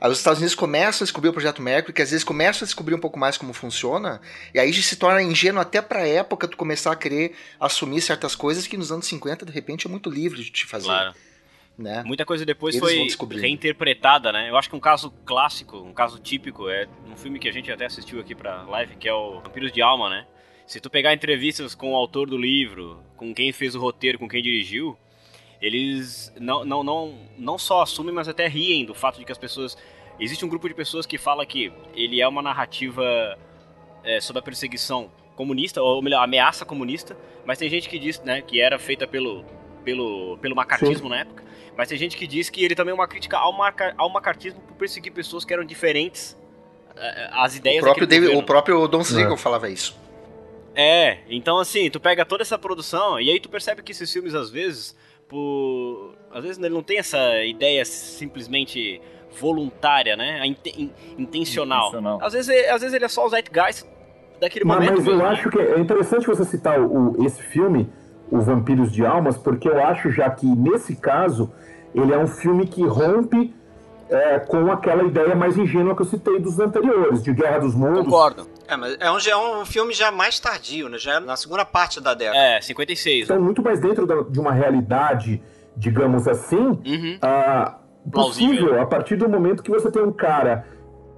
Aí 0.00 0.10
os 0.10 0.18
Estados 0.18 0.38
Unidos 0.38 0.54
começam 0.54 1.04
a 1.04 1.06
descobrir 1.06 1.28
o 1.28 1.32
projeto 1.32 1.60
Mercury, 1.60 1.92
que 1.92 2.00
às 2.00 2.10
vezes 2.10 2.24
começam 2.24 2.64
a 2.64 2.66
descobrir 2.66 2.94
um 2.94 2.98
pouco 2.98 3.18
mais 3.18 3.36
como 3.36 3.52
funciona, 3.52 4.20
e 4.54 4.58
aí 4.58 4.72
se 4.72 4.96
torna 4.96 5.22
ingênuo 5.22 5.60
até 5.60 5.82
pra 5.82 6.06
época 6.06 6.48
tu 6.48 6.56
começar 6.56 6.92
a 6.92 6.96
querer 6.96 7.36
assumir 7.58 8.00
certas 8.00 8.34
coisas 8.34 8.66
que 8.66 8.78
nos 8.78 8.90
anos 8.90 9.06
50, 9.06 9.44
de 9.44 9.52
repente, 9.52 9.86
é 9.86 9.90
muito 9.90 10.08
livre 10.08 10.42
de 10.42 10.50
te 10.50 10.64
fazer. 10.64 10.86
Claro. 10.86 11.14
Né? 11.76 12.02
Muita 12.04 12.26
coisa 12.26 12.44
depois 12.44 12.74
Eles 12.74 13.14
foi 13.14 13.38
reinterpretada, 13.38 14.32
né? 14.32 14.50
Eu 14.50 14.56
acho 14.56 14.68
que 14.68 14.76
um 14.76 14.80
caso 14.80 15.10
clássico, 15.24 15.78
um 15.78 15.94
caso 15.94 16.18
típico, 16.18 16.68
é 16.68 16.86
um 17.10 17.16
filme 17.16 17.38
que 17.38 17.48
a 17.48 17.52
gente 17.52 17.70
até 17.72 17.86
assistiu 17.86 18.20
aqui 18.20 18.34
pra 18.34 18.64
live, 18.64 18.96
que 18.96 19.08
é 19.08 19.14
o 19.14 19.40
Vampiros 19.40 19.72
de 19.72 19.80
Alma, 19.80 20.10
né? 20.10 20.26
Se 20.66 20.78
tu 20.78 20.90
pegar 20.90 21.14
entrevistas 21.14 21.74
com 21.74 21.92
o 21.92 21.96
autor 21.96 22.28
do 22.28 22.36
livro, 22.36 23.02
com 23.16 23.34
quem 23.34 23.50
fez 23.50 23.74
o 23.74 23.80
roteiro, 23.80 24.18
com 24.18 24.28
quem 24.28 24.42
dirigiu, 24.42 24.96
eles 25.60 26.32
não, 26.38 26.64
não, 26.64 26.82
não, 26.82 27.18
não 27.36 27.58
só 27.58 27.82
assumem, 27.82 28.14
mas 28.14 28.28
até 28.28 28.46
riem 28.46 28.84
do 28.84 28.94
fato 28.94 29.18
de 29.18 29.24
que 29.24 29.32
as 29.32 29.38
pessoas. 29.38 29.76
Existe 30.18 30.44
um 30.44 30.48
grupo 30.48 30.68
de 30.68 30.74
pessoas 30.74 31.06
que 31.06 31.16
fala 31.16 31.46
que 31.46 31.72
ele 31.94 32.20
é 32.20 32.28
uma 32.28 32.42
narrativa 32.42 33.02
é, 34.04 34.20
sobre 34.20 34.40
a 34.40 34.42
perseguição 34.42 35.10
comunista, 35.34 35.80
ou 35.80 36.02
melhor, 36.02 36.22
ameaça 36.22 36.66
comunista, 36.66 37.16
mas 37.46 37.58
tem 37.58 37.70
gente 37.70 37.88
que 37.88 37.98
diz 37.98 38.20
né, 38.20 38.42
que 38.42 38.60
era 38.60 38.78
feita 38.78 39.06
pelo 39.06 39.44
pelo, 39.82 40.38
pelo 40.38 40.54
macartismo 40.54 41.04
Sim. 41.04 41.08
na 41.08 41.20
época, 41.20 41.42
mas 41.76 41.88
tem 41.88 41.98
gente 41.98 42.16
que 42.16 42.26
diz 42.26 42.50
que 42.50 42.64
ele 42.64 42.74
também 42.74 42.92
é 42.92 42.94
uma 42.94 43.08
crítica 43.08 43.38
ao, 43.38 43.52
marca, 43.52 43.94
ao 43.96 44.10
macartismo 44.10 44.60
por 44.60 44.74
perseguir 44.74 45.12
pessoas 45.12 45.44
que 45.44 45.52
eram 45.52 45.64
diferentes 45.64 46.36
às 47.32 47.56
ideias 47.56 47.82
o 47.82 47.86
próprio, 47.86 48.06
David, 48.06 48.36
o 48.36 48.42
próprio 48.42 48.86
Don 48.86 49.02
Siegel 49.02 49.32
é. 49.32 49.36
falava 49.36 49.70
isso. 49.70 49.98
É, 50.74 51.18
então 51.28 51.58
assim, 51.58 51.90
tu 51.90 51.98
pega 51.98 52.24
toda 52.24 52.42
essa 52.42 52.58
produção 52.58 53.18
e 53.18 53.30
aí 53.30 53.40
tu 53.40 53.48
percebe 53.48 53.82
que 53.82 53.92
esses 53.92 54.12
filmes 54.12 54.34
às 54.34 54.50
vezes, 54.50 54.96
por 55.30 56.14
às 56.32 56.42
vezes 56.42 56.58
ele 56.58 56.74
não 56.74 56.82
tem 56.82 56.98
essa 56.98 57.42
ideia 57.44 57.84
simplesmente 57.84 59.00
voluntária, 59.40 60.16
né? 60.16 60.44
Inten 60.46 60.92
intencional. 61.16 61.88
intencional. 61.88 62.18
Às 62.20 62.32
vezes, 62.32 62.68
às 62.68 62.80
vezes 62.80 62.94
ele 62.94 63.04
é 63.04 63.08
só 63.08 63.26
o 63.26 63.28
zeitgeist 63.30 63.86
daquele 64.40 64.64
mas, 64.64 64.76
momento. 64.78 64.96
Mas 64.98 65.06
eu 65.06 65.26
acho 65.26 65.50
que 65.50 65.58
é 65.58 65.78
interessante 65.78 66.26
você 66.26 66.44
citar 66.44 66.80
o, 66.80 67.24
esse 67.24 67.42
filme, 67.42 67.88
O 68.30 68.40
Vampiros 68.40 68.92
de 68.92 69.06
Almas, 69.06 69.38
porque 69.38 69.68
eu 69.68 69.82
acho 69.84 70.10
já 70.10 70.28
que 70.30 70.46
nesse 70.46 70.96
caso 70.96 71.50
ele 71.94 72.12
é 72.12 72.18
um 72.18 72.26
filme 72.26 72.66
que 72.66 72.82
rompe 72.82 73.54
é, 74.08 74.38
com 74.40 74.70
aquela 74.70 75.04
ideia 75.04 75.34
mais 75.34 75.56
ingênua 75.56 75.94
que 75.94 76.02
eu 76.02 76.06
citei 76.06 76.38
dos 76.40 76.58
anteriores, 76.58 77.22
de 77.22 77.32
Guerra 77.32 77.58
dos 77.58 77.74
Mundos. 77.74 78.04
Concordo. 78.04 78.46
É, 78.70 78.76
mas 78.76 78.96
é 79.26 79.36
um, 79.36 79.40
é 79.40 79.58
um 79.62 79.66
filme 79.66 79.92
já 79.92 80.12
mais 80.12 80.38
tardio, 80.38 80.88
né? 80.88 80.96
Já 80.96 81.14
é 81.14 81.20
na 81.20 81.36
segunda 81.36 81.64
parte 81.64 82.00
da 82.00 82.14
década. 82.14 82.38
É, 82.38 82.60
56. 82.60 83.24
Então, 83.24 83.36
né? 83.36 83.42
muito 83.42 83.62
mais 83.62 83.80
dentro 83.80 84.06
da, 84.06 84.22
de 84.22 84.38
uma 84.38 84.52
realidade, 84.52 85.42
digamos 85.76 86.28
assim, 86.28 86.56
uhum. 86.56 87.18
uh, 87.22 88.10
possível 88.10 88.80
a 88.80 88.86
partir 88.86 89.16
do 89.16 89.28
momento 89.28 89.62
que 89.62 89.70
você 89.70 89.90
tem 89.90 90.02
um 90.02 90.12
cara 90.12 90.64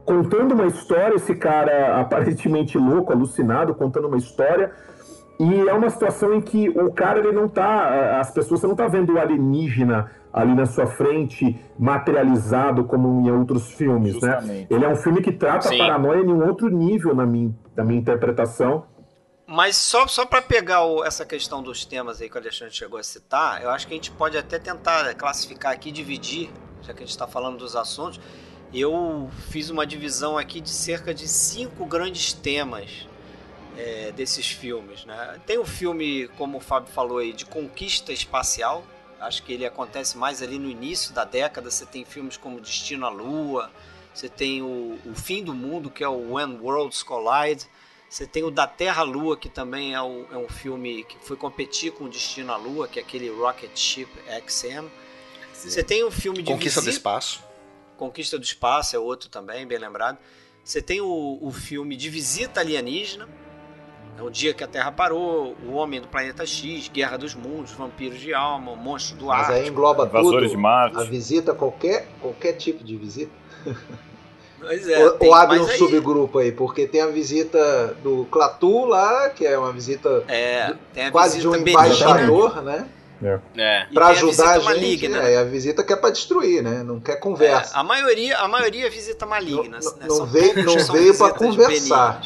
contando 0.05 0.53
uma 0.53 0.67
história, 0.67 1.15
esse 1.15 1.35
cara 1.35 2.01
aparentemente 2.01 2.79
louco, 2.79 3.13
alucinado, 3.13 3.75
contando 3.75 4.09
uma 4.09 4.17
história. 4.17 4.73
E 5.43 5.69
é 5.69 5.73
uma 5.73 5.91
situação 5.91 6.33
em 6.35 6.41
que 6.41 6.69
o 6.69 6.93
cara 6.93 7.19
ele 7.19 7.33
não 7.33 7.49
tá, 7.49 8.21
as 8.21 8.31
pessoas 8.31 8.61
você 8.61 8.67
não 8.69 8.77
tá 8.77 8.87
vendo 8.87 9.15
o 9.15 9.19
alienígena 9.19 10.09
ali 10.33 10.55
na 10.55 10.67
sua 10.67 10.87
frente 10.87 11.59
materializado 11.77 12.85
como 12.85 13.27
em 13.27 13.31
outros 13.33 13.73
filmes, 13.73 14.21
né? 14.21 14.35
Justamente. 14.35 14.61
né? 14.61 14.67
Ele 14.71 14.85
é 14.85 14.89
um 14.89 14.95
filme 14.95 15.21
que 15.21 15.33
trata 15.33 15.67
Sim. 15.67 15.81
a 15.81 15.85
paranoia 15.85 16.21
em 16.21 16.29
um 16.29 16.47
outro 16.47 16.69
nível 16.69 17.13
na 17.13 17.27
minha, 17.27 17.53
na 17.75 17.83
minha 17.83 17.99
interpretação. 17.99 18.87
Mas 19.45 19.75
só, 19.77 20.07
só 20.07 20.25
para 20.25 20.41
pegar 20.41 20.85
o, 20.85 21.05
essa 21.05 21.27
questão 21.27 21.61
dos 21.61 21.85
temas 21.85 22.23
aí 22.23 22.31
que 22.31 22.37
o 22.37 22.41
Alexandre 22.41 22.73
chegou 22.73 23.01
a 23.01 23.03
citar, 23.03 23.65
eu 23.65 23.71
acho 23.71 23.89
que 23.89 23.95
a 23.95 23.97
gente 23.97 24.13
pode 24.13 24.39
até 24.39 24.61
tentar 24.61 25.13
classificar 25.15 25.73
aqui, 25.73 25.91
dividir, 25.91 26.51
já 26.83 26.95
que 26.95 27.01
a 27.03 27.05
gente 27.05 27.11
está 27.11 27.27
falando 27.27 27.59
dos 27.59 27.75
assuntos, 27.75 28.21
eu 28.73 29.29
fiz 29.51 29.71
uma 29.71 29.85
divisão 29.85 30.39
aqui 30.39 30.61
de 30.61 30.71
cerca 30.71 31.13
de 31.13 31.27
cinco 31.27 31.85
grandes 31.85 32.33
temas 32.33 33.09
é, 33.77 34.13
desses 34.13 34.47
filmes. 34.51 35.05
Né? 35.05 35.41
Tem 35.47 35.59
o 35.59 35.65
filme, 35.65 36.29
como 36.37 36.59
o 36.59 36.61
Fábio 36.61 36.93
falou 36.93 37.19
aí, 37.19 37.33
de 37.33 37.45
conquista 37.45 38.13
espacial. 38.13 38.85
Acho 39.21 39.43
que 39.43 39.53
ele 39.53 39.65
acontece 39.65 40.19
mais 40.19 40.43
ali 40.43 40.59
no 40.59 40.69
início 40.69 41.15
da 41.15 41.25
década. 41.25 41.71
Você 41.71 41.87
tem 41.87 42.05
filmes 42.05 42.37
como 42.37 42.61
Destino 42.61 43.07
à 43.07 43.09
Lua, 43.09 43.71
você 44.15 44.29
tem 44.29 44.63
o, 44.63 44.99
o 45.07 45.15
Fim 45.15 45.43
do 45.43 45.55
Mundo, 45.55 45.91
que 45.91 46.05
é 46.05 46.09
o 46.09 46.35
When 46.35 46.59
Worlds 46.61 47.03
Collide. 47.03 47.67
Você 48.09 48.27
tem 48.27 48.43
o 48.43 48.51
Da 48.51 48.67
Terra 48.67 49.01
à 49.01 49.05
Lua, 49.05 49.39
que 49.39 49.49
também 49.49 49.95
é, 49.95 50.03
o, 50.03 50.27
é 50.31 50.37
um 50.37 50.49
filme 50.49 51.03
que 51.05 51.17
foi 51.21 51.37
competir 51.37 51.93
com 51.93 52.05
o 52.05 52.09
Destino 52.09 52.53
à 52.53 52.57
Lua, 52.57 52.87
que 52.87 52.99
é 52.99 53.03
aquele 53.03 53.31
Rocket 53.31 53.75
Ship 53.75 54.09
XM. 54.47 54.87
Você 55.55 55.83
tem 55.83 56.05
o 56.05 56.11
filme 56.11 56.43
de 56.43 56.53
Conquista 56.53 56.83
do 56.83 56.91
Espaço. 56.91 57.43
Conquista 57.97 58.39
do 58.39 58.45
Espaço 58.45 58.95
é 58.97 58.99
outro 58.99 59.31
também, 59.31 59.67
bem 59.67 59.79
lembrado. 59.79 60.19
Você 60.63 60.83
tem 60.83 61.01
o, 61.01 61.39
o 61.41 61.51
filme 61.53 61.97
de 61.97 62.11
Visita 62.11 62.61
Alienígena, 62.61 63.29
o 64.21 64.31
dia 64.31 64.53
que 64.55 64.63
a 64.63 64.67
Terra 64.67 64.93
parou, 64.93 65.57
o 65.67 65.73
Homem 65.73 66.01
do 66.01 66.09
Planeta 66.09 66.45
X, 66.45 66.89
Guerra 66.89 67.17
dos 67.17 67.35
Mundos, 67.35 67.73
Vampiros 67.73 68.21
de 68.21 68.33
Alma, 68.35 68.77
Monstro 68.77 69.17
do 69.17 69.31
Ar. 69.31 69.49
Mas 69.49 69.51
aí 69.51 69.69
engloba 69.69 70.07
tudo. 70.07 70.47
de 70.47 70.57
Marte. 70.57 70.99
A 70.99 71.05
visita, 71.05 71.55
qualquer, 71.55 72.07
qualquer 72.21 72.53
tipo 72.53 72.85
de 72.85 72.97
visita. 72.97 73.33
Pois 74.61 74.89
é, 74.89 75.05
ou, 75.05 75.17
ou 75.19 75.35
abre 75.35 75.59
um 75.59 75.67
aí... 75.67 75.77
subgrupo 75.77 76.39
aí, 76.39 76.53
porque 76.53 76.87
tem 76.87 77.01
a 77.01 77.09
visita 77.09 77.97
do 78.03 78.27
Clatu 78.31 78.85
lá, 78.85 79.29
que 79.31 79.45
é 79.45 79.59
uma 79.59 79.73
visita 79.73 80.23
é, 80.29 80.73
quase 81.11 81.39
visita 81.39 81.59
de 81.59 81.65
um 81.65 81.69
embaixador, 81.69 82.63
né? 82.63 82.87
É. 83.57 83.87
Para 83.93 84.09
ajudar 84.09 84.47
a, 84.47 84.51
a 84.51 84.55
gente, 84.55 84.65
maligna. 84.65 85.19
é, 85.19 85.39
a 85.39 85.45
visita 85.45 85.85
que 85.85 85.93
é 85.93 85.97
para 85.97 86.11
destruir, 86.11 86.63
né? 86.63 86.83
Não 86.83 87.01
quer 87.01 87.17
conversa. 87.17 87.77
É, 87.77 87.79
a 87.79 87.85
maioria, 87.85 88.37
a 88.39 88.49
maioria 88.49 88.87
é 88.87 88.91
visita 88.91 89.25
maligna. 89.27 89.79
Não, 89.81 89.97
né? 89.97 90.07
não 90.09 90.27
veio, 90.27 90.63
não 90.65 90.93
veio 90.93 91.17
para 91.17 91.33
conversar. 91.33 92.21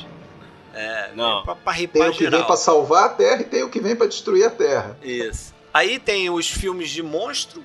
É, 0.77 1.13
não. 1.15 1.43
Pra, 1.43 1.57
pra 1.57 1.75
tem 1.75 2.07
o 2.07 2.13
que 2.13 2.29
vem 2.29 2.45
para 2.45 2.57
salvar 2.57 3.05
a 3.05 3.09
Terra 3.09 3.41
e 3.41 3.45
tem 3.45 3.63
o 3.63 3.71
que 3.71 3.81
vem 3.81 3.97
para 3.97 4.07
destruir 4.07 4.45
a 4.45 4.51
Terra. 4.51 4.99
Isso. 5.03 5.55
Aí 5.73 5.99
tem 5.99 6.29
os 6.29 6.51
filmes 6.51 6.91
de 6.91 7.03
monstro 7.03 7.65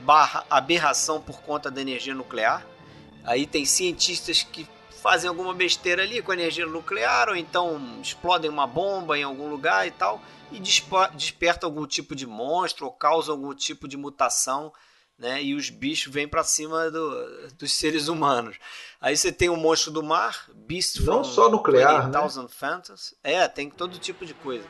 barra 0.00 0.44
aberração 0.50 1.22
por 1.22 1.40
conta 1.40 1.70
da 1.70 1.80
energia 1.80 2.14
nuclear. 2.14 2.66
Aí 3.24 3.46
tem 3.46 3.64
cientistas 3.64 4.42
que 4.42 4.68
fazem 4.90 5.28
alguma 5.28 5.54
besteira 5.54 6.02
ali 6.02 6.20
com 6.20 6.32
a 6.32 6.34
energia 6.34 6.66
nuclear 6.66 7.30
ou 7.30 7.36
então 7.36 7.80
explodem 8.02 8.50
uma 8.50 8.66
bomba 8.66 9.18
em 9.18 9.22
algum 9.22 9.48
lugar 9.48 9.86
e 9.86 9.90
tal 9.90 10.20
e 10.52 10.60
desperta 10.60 11.66
algum 11.66 11.86
tipo 11.86 12.14
de 12.14 12.26
monstro 12.26 12.84
ou 12.84 12.92
causa 12.92 13.32
algum 13.32 13.54
tipo 13.54 13.88
de 13.88 13.96
mutação, 13.96 14.72
né? 15.20 15.42
E 15.42 15.54
os 15.54 15.68
bichos 15.68 16.12
vêm 16.12 16.26
para 16.26 16.42
cima 16.42 16.90
do, 16.90 17.48
dos 17.58 17.72
seres 17.72 18.08
humanos. 18.08 18.56
Aí 19.00 19.16
você 19.16 19.30
tem 19.30 19.50
o 19.50 19.56
monstro 19.56 19.92
do 19.92 20.02
mar, 20.02 20.46
Beast 20.66 21.00
Não 21.00 21.22
só 21.22 21.50
nuclear, 21.50 22.06
né? 22.06 22.18
Thousand 22.18 22.48
Phantoms. 22.48 23.14
É, 23.22 23.46
tem 23.46 23.68
todo 23.70 23.98
tipo 23.98 24.24
de 24.24 24.32
coisa. 24.32 24.64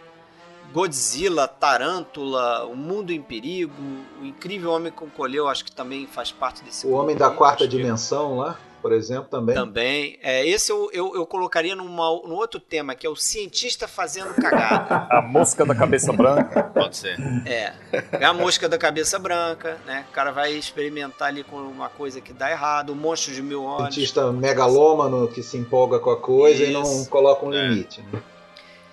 Godzilla, 0.73 1.49
Tarântula, 1.49 2.65
O 2.67 2.77
Mundo 2.77 3.13
em 3.13 3.23
Perigo, 3.23 3.73
O 4.21 4.25
Incrível 4.25 4.71
Homem 4.71 4.93
com 4.93 5.09
Colheu, 5.09 5.49
acho 5.49 5.65
que 5.65 5.73
também 5.73 6.07
faz 6.07 6.31
parte 6.31 6.63
desse 6.63 6.87
O 6.87 6.91
Homem 6.91 7.17
da 7.17 7.31
Quarta 7.31 7.67
Dimensão 7.67 8.37
lá 8.37 8.59
por 8.81 8.93
exemplo, 8.93 9.25
também. 9.31 9.55
Também. 9.55 10.19
É, 10.23 10.47
esse 10.47 10.73
eu, 10.73 10.91
eu, 10.93 11.15
eu 11.15 11.27
colocaria 11.27 11.75
numa, 11.75 12.11
num 12.27 12.35
outro 12.35 12.59
tema, 12.59 12.95
que 12.95 13.07
é 13.07 13.11
o 13.11 13.17
cientista 13.17 13.87
fazendo 13.87 14.35
cagada. 14.35 15.07
a 15.11 15.23
mosca 15.23 15.65
da 15.65 15.75
cabeça 15.75 16.13
branca. 16.13 16.63
Pode 16.63 16.97
ser. 16.97 17.17
É. 17.47 17.75
É 18.13 18.25
a 18.25 18.33
mosca 18.33 18.69
da 18.69 18.79
cabeça 18.79 19.19
branca, 19.19 19.79
né? 19.87 20.05
O 20.09 20.13
cara 20.13 20.31
vai 20.31 20.53
experimentar 20.53 21.29
ali 21.29 21.45
com 21.45 21.57
uma 21.57 21.89
coisa 21.89 22.21
que 22.21 22.33
dá 22.33 22.51
errado, 22.51 22.91
o 22.91 22.97
monstro 22.97 23.35
de 23.35 23.43
mil 23.43 23.65
olhos. 23.65 23.95
Cientista 23.95 24.33
megalômano 24.33 25.29
que 25.29 25.43
se 25.43 25.57
empolga 25.57 25.99
com 25.99 26.11
a 26.11 26.21
coisa 26.21 26.63
Isso. 26.63 26.71
e 26.71 26.73
não 26.73 27.05
coloca 27.07 27.45
um 27.45 27.53
é. 27.53 27.67
limite, 27.67 28.03
né? 28.13 28.23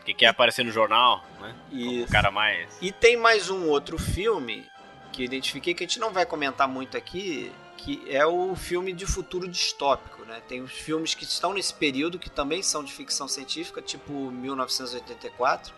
Que 0.06 0.14
quer 0.14 0.28
aparecer 0.28 0.64
no 0.64 0.72
jornal, 0.72 1.22
né? 1.42 1.54
Isso. 1.72 2.08
O 2.08 2.12
cara 2.12 2.32
mais. 2.32 2.70
E 2.82 2.92
tem 2.92 3.18
mais 3.18 3.50
um 3.50 3.68
outro 3.68 3.98
filme 3.98 4.66
que 5.12 5.24
eu 5.24 5.26
identifiquei 5.26 5.74
que 5.74 5.84
a 5.84 5.88
gente 5.88 6.00
não 6.00 6.14
vai 6.14 6.26
comentar 6.26 6.68
muito 6.68 6.96
aqui, 6.96 7.52
que 7.88 8.04
é 8.10 8.26
o 8.26 8.54
filme 8.54 8.92
de 8.92 9.06
futuro 9.06 9.48
distópico, 9.48 10.26
né? 10.26 10.42
Tem 10.46 10.62
os 10.62 10.74
filmes 10.74 11.16
que 11.16 11.24
estão 11.24 11.54
nesse 11.54 11.74
período 11.74 12.20
que 12.20 12.30
também 12.30 12.62
são 12.62 12.84
de 12.84 12.92
ficção 12.92 13.30
científica, 13.30 13.82
tipo 13.82 14.12
1984. 14.12 15.74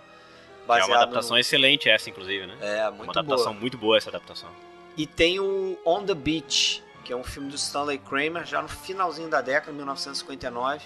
É 0.68 0.86
uma 0.86 0.96
adaptação 0.96 1.36
no... 1.36 1.40
excelente 1.40 1.88
essa, 1.88 2.10
inclusive, 2.10 2.48
né? 2.48 2.58
É, 2.62 2.86
muito 2.86 2.96
boa. 2.96 3.04
Uma 3.04 3.12
adaptação 3.12 3.52
boa. 3.52 3.62
muito 3.62 3.78
boa 3.78 3.96
essa 3.96 4.10
adaptação. 4.10 4.50
E 4.98 5.06
tem 5.06 5.40
o 5.40 5.78
On 5.86 6.04
the 6.04 6.16
Beach, 6.16 6.84
que 7.06 7.14
é 7.14 7.16
um 7.16 7.24
filme 7.24 7.48
do 7.48 7.56
Stanley 7.56 8.00
Kramer, 8.00 8.44
já 8.44 8.60
no 8.60 8.68
finalzinho 8.68 9.30
da 9.30 9.42
década, 9.42 9.72
1959 9.72 10.84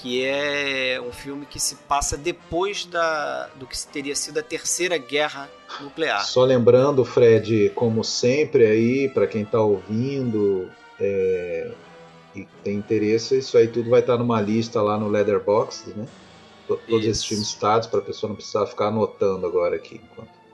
que 0.00 0.24
é 0.24 1.00
um 1.04 1.10
filme 1.12 1.44
que 1.44 1.58
se 1.58 1.74
passa 1.74 2.16
depois 2.16 2.86
da, 2.86 3.48
do 3.56 3.66
que 3.66 3.76
teria 3.88 4.14
sido 4.14 4.38
a 4.38 4.42
terceira 4.42 4.96
guerra 4.96 5.50
nuclear. 5.80 6.24
Só 6.24 6.44
lembrando, 6.44 7.04
Fred, 7.04 7.72
como 7.74 8.04
sempre 8.04 8.64
aí, 8.64 9.08
para 9.08 9.26
quem 9.26 9.42
está 9.42 9.60
ouvindo 9.60 10.70
é, 11.00 11.72
e 12.32 12.46
tem 12.62 12.76
interesse, 12.76 13.38
isso 13.38 13.58
aí 13.58 13.66
tudo 13.66 13.90
vai 13.90 13.98
estar 13.98 14.12
tá 14.12 14.18
numa 14.20 14.40
lista 14.40 14.80
lá 14.80 14.96
no 14.96 15.08
Leatherbox, 15.08 15.86
né? 15.96 16.06
Todos 16.68 16.84
isso. 16.88 17.10
esses 17.10 17.24
filmes 17.24 17.48
citados, 17.48 17.88
para 17.88 17.98
a 17.98 18.02
pessoa 18.02 18.28
não 18.28 18.36
precisar 18.36 18.66
ficar 18.66 18.88
anotando 18.88 19.46
agora 19.46 19.74
aqui. 19.74 20.00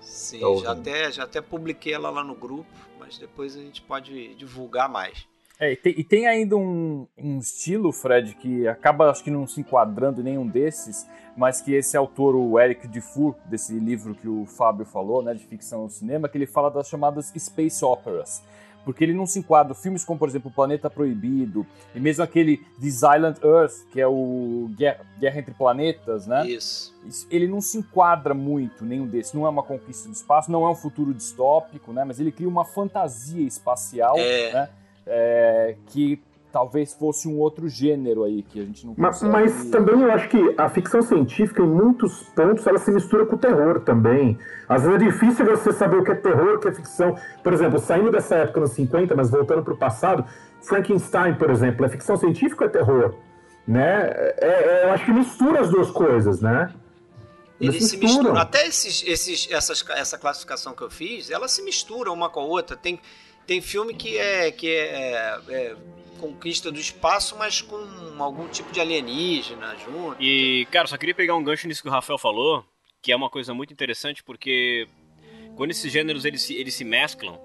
Sim, 0.00 0.40
tá 0.40 0.62
já, 0.62 0.72
até, 0.72 1.12
já 1.12 1.24
até 1.24 1.42
publiquei 1.42 1.92
ela 1.92 2.08
lá 2.08 2.24
no 2.24 2.34
grupo, 2.34 2.72
mas 2.98 3.18
depois 3.18 3.54
a 3.56 3.60
gente 3.60 3.82
pode 3.82 4.34
divulgar 4.36 4.88
mais. 4.88 5.26
É, 5.58 5.72
e, 5.72 5.76
tem, 5.76 5.94
e 5.96 6.04
tem 6.04 6.26
ainda 6.26 6.56
um, 6.56 7.06
um, 7.16 7.38
estilo, 7.38 7.92
Fred, 7.92 8.34
que 8.34 8.66
acaba, 8.66 9.10
acho 9.10 9.22
que 9.22 9.30
não 9.30 9.46
se 9.46 9.60
enquadrando 9.60 10.20
em 10.20 10.24
nenhum 10.24 10.46
desses, 10.46 11.06
mas 11.36 11.60
que 11.60 11.72
esse 11.72 11.96
autor, 11.96 12.34
o 12.34 12.58
Eric 12.58 12.88
Dufour, 12.88 13.36
desse 13.46 13.72
livro 13.78 14.14
que 14.14 14.28
o 14.28 14.44
Fábio 14.46 14.84
falou, 14.84 15.22
né, 15.22 15.32
de 15.32 15.46
ficção 15.46 15.84
no 15.84 15.90
cinema, 15.90 16.28
que 16.28 16.36
ele 16.36 16.46
fala 16.46 16.70
das 16.70 16.88
chamadas 16.88 17.32
space 17.36 17.84
operas. 17.84 18.42
Porque 18.84 19.02
ele 19.02 19.14
não 19.14 19.26
se 19.26 19.38
enquadra, 19.38 19.74
filmes 19.74 20.04
como, 20.04 20.18
por 20.18 20.28
exemplo, 20.28 20.50
Planeta 20.50 20.90
Proibido, 20.90 21.66
e 21.94 22.00
mesmo 22.00 22.22
aquele 22.22 22.58
This 22.78 22.96
Island 22.96 23.38
Earth, 23.42 23.86
que 23.90 24.00
é 24.00 24.06
o 24.06 24.68
Guerra, 24.76 25.06
Guerra 25.18 25.38
entre 25.38 25.54
Planetas, 25.54 26.26
né? 26.26 26.46
Isso. 26.46 26.94
Ele 27.30 27.48
não 27.48 27.62
se 27.62 27.78
enquadra 27.78 28.34
muito, 28.34 28.84
nenhum 28.84 29.06
desses. 29.06 29.32
Não 29.32 29.46
é 29.46 29.48
uma 29.48 29.62
conquista 29.62 30.06
do 30.06 30.12
espaço, 30.12 30.52
não 30.52 30.66
é 30.66 30.70
um 30.70 30.74
futuro 30.74 31.14
distópico, 31.14 31.94
né? 31.94 32.04
Mas 32.04 32.20
ele 32.20 32.30
cria 32.30 32.48
uma 32.48 32.64
fantasia 32.64 33.46
espacial, 33.46 34.18
é. 34.18 34.52
né? 34.52 34.68
É, 35.06 35.76
que 35.86 36.20
talvez 36.54 36.94
fosse 36.94 37.26
um 37.26 37.36
outro 37.38 37.68
gênero 37.68 38.22
aí 38.22 38.44
que 38.44 38.60
a 38.60 38.64
gente 38.64 38.86
não 38.86 38.94
mas, 38.96 39.20
mas, 39.24 39.64
também 39.70 40.00
eu 40.00 40.12
acho 40.12 40.28
que 40.28 40.54
a 40.56 40.68
ficção 40.68 41.02
científica, 41.02 41.60
em 41.60 41.66
muitos 41.66 42.22
pontos, 42.28 42.64
ela 42.64 42.78
se 42.78 42.92
mistura 42.92 43.26
com 43.26 43.34
o 43.34 43.38
terror 43.38 43.80
também. 43.80 44.38
Às 44.68 44.82
vezes 44.82 45.02
é 45.02 45.04
difícil 45.04 45.44
você 45.44 45.72
saber 45.72 45.96
o 45.96 46.04
que 46.04 46.12
é 46.12 46.14
terror, 46.14 46.54
o 46.54 46.60
que 46.60 46.68
é 46.68 46.72
ficção. 46.72 47.18
Por 47.42 47.52
exemplo, 47.52 47.80
saindo 47.80 48.12
dessa 48.12 48.36
época 48.36 48.60
nos 48.60 48.70
50, 48.70 49.16
mas 49.16 49.30
voltando 49.30 49.64
para 49.64 49.74
o 49.74 49.76
passado, 49.76 50.24
Frankenstein, 50.62 51.34
por 51.34 51.50
exemplo, 51.50 51.84
é 51.86 51.88
ficção 51.88 52.16
científica 52.16 52.62
ou 52.62 52.70
é 52.70 52.72
terror? 52.72 53.14
Né? 53.66 54.06
É, 54.06 54.36
é, 54.40 54.84
eu 54.84 54.92
acho 54.92 55.04
que 55.06 55.12
mistura 55.12 55.60
as 55.60 55.70
duas 55.70 55.90
coisas, 55.90 56.40
né? 56.40 56.72
Eles 57.60 57.88
se 57.88 57.96
misturam. 57.96 58.36
Até 58.36 58.66
esses, 58.66 59.02
esses, 59.06 59.48
essas, 59.50 59.84
essa 59.90 60.18
classificação 60.18 60.72
que 60.72 60.82
eu 60.82 60.90
fiz, 60.90 61.30
ela 61.30 61.48
se 61.48 61.62
mistura 61.62 62.12
uma 62.12 62.28
com 62.28 62.40
a 62.40 62.44
outra. 62.44 62.76
Tem, 62.76 63.00
tem 63.46 63.60
filme 63.60 63.94
que 63.94 64.18
é, 64.18 64.50
que 64.50 64.68
é, 64.68 65.38
é 65.48 65.76
conquista 66.18 66.70
do 66.72 66.78
espaço, 66.78 67.36
mas 67.38 67.60
com 67.60 67.76
algum 68.18 68.48
tipo 68.48 68.72
de 68.72 68.80
alienígena 68.80 69.76
junto. 69.76 70.16
E, 70.22 70.66
cara, 70.70 70.86
só 70.86 70.96
queria 70.96 71.14
pegar 71.14 71.36
um 71.36 71.44
gancho 71.44 71.68
nisso 71.68 71.82
que 71.82 71.88
o 71.88 71.92
Rafael 71.92 72.18
falou, 72.18 72.64
que 73.02 73.12
é 73.12 73.16
uma 73.16 73.28
coisa 73.28 73.52
muito 73.52 73.72
interessante, 73.72 74.22
porque 74.22 74.88
quando 75.56 75.70
esses 75.70 75.92
gêneros 75.92 76.24
eles 76.24 76.42
se, 76.42 76.54
eles 76.54 76.74
se 76.74 76.84
mesclam, 76.84 77.38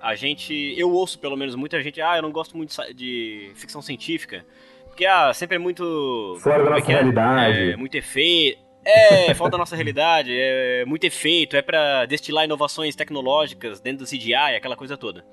a 0.00 0.14
gente, 0.14 0.74
eu 0.76 0.90
ouço 0.90 1.18
pelo 1.18 1.36
menos 1.36 1.54
muita 1.54 1.82
gente, 1.82 2.00
ah, 2.00 2.16
eu 2.16 2.22
não 2.22 2.30
gosto 2.30 2.56
muito 2.56 2.74
de 2.94 3.50
ficção 3.54 3.82
científica, 3.82 4.46
porque 4.86 5.04
ah, 5.04 5.32
sempre 5.34 5.56
é 5.56 5.58
muito 5.58 6.36
fora 6.40 6.62
da 6.62 6.70
nossa 6.70 6.90
é? 6.90 6.94
realidade, 6.94 7.72
é, 7.72 7.76
muito 7.76 7.96
efeito, 7.96 8.60
é, 8.84 9.34
fora 9.34 9.50
da 9.50 9.58
nossa 9.58 9.76
realidade, 9.76 10.30
é 10.32 10.84
muito 10.84 11.04
efeito, 11.04 11.56
é 11.56 11.62
para 11.62 12.06
destilar 12.06 12.44
inovações 12.44 12.96
tecnológicas 12.96 13.80
dentro 13.80 14.04
do 14.04 14.10
CGI, 14.10 14.34
aquela 14.34 14.76
coisa 14.76 14.96
toda. 14.96 15.24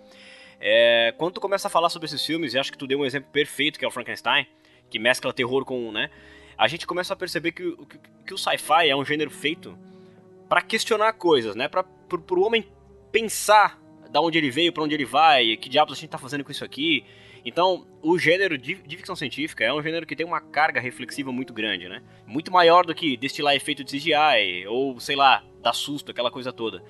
É, 0.59 1.13
quando 1.17 1.33
tu 1.33 1.41
começa 1.41 1.67
a 1.67 1.71
falar 1.71 1.89
sobre 1.89 2.05
esses 2.07 2.25
filmes, 2.25 2.53
e 2.53 2.59
acho 2.59 2.71
que 2.71 2.77
tu 2.77 2.87
deu 2.87 2.99
um 2.99 3.05
exemplo 3.05 3.29
perfeito, 3.31 3.77
que 3.77 3.85
é 3.85 3.87
o 3.87 3.91
Frankenstein, 3.91 4.47
que 4.89 4.99
mescla 4.99 5.33
terror 5.33 5.63
com, 5.65 5.91
né? 5.91 6.09
A 6.57 6.67
gente 6.67 6.87
começa 6.87 7.13
a 7.13 7.17
perceber 7.17 7.51
que, 7.51 7.75
que, 7.75 7.99
que 8.27 8.33
o 8.33 8.37
sci-fi 8.37 8.89
é 8.89 8.95
um 8.95 9.03
gênero 9.03 9.29
feito 9.29 9.77
para 10.47 10.61
questionar 10.61 11.13
coisas, 11.13 11.55
né? 11.55 11.67
Para 11.67 11.85
o 12.31 12.41
homem 12.41 12.65
pensar 13.11 13.79
da 14.09 14.21
onde 14.21 14.37
ele 14.37 14.49
veio, 14.49 14.71
para 14.71 14.83
onde 14.83 14.93
ele 14.93 15.05
vai, 15.05 15.57
que 15.57 15.69
diabos 15.69 15.97
a 15.97 15.99
gente 15.99 16.09
tá 16.09 16.17
fazendo 16.17 16.43
com 16.43 16.51
isso 16.51 16.63
aqui. 16.63 17.05
Então, 17.45 17.85
o 18.01 18.17
gênero 18.17 18.57
de, 18.57 18.73
de, 18.73 18.97
ficção 18.97 19.15
científica 19.15 19.63
é 19.63 19.71
um 19.71 19.81
gênero 19.81 20.05
que 20.07 20.15
tem 20.15 20.25
uma 20.25 20.41
carga 20.41 20.81
reflexiva 20.81 21.31
muito 21.31 21.53
grande, 21.53 21.87
né? 21.87 22.01
Muito 22.25 22.51
maior 22.51 22.85
do 22.85 22.95
que 22.95 23.15
destilar 23.15 23.55
efeito 23.55 23.83
de 23.83 23.91
CGI, 23.91 24.65
ou, 24.67 24.99
sei 24.99 25.15
lá, 25.15 25.43
dar 25.61 25.73
susto, 25.73 26.09
aquela 26.09 26.31
coisa 26.31 26.51
toda. 26.51 26.81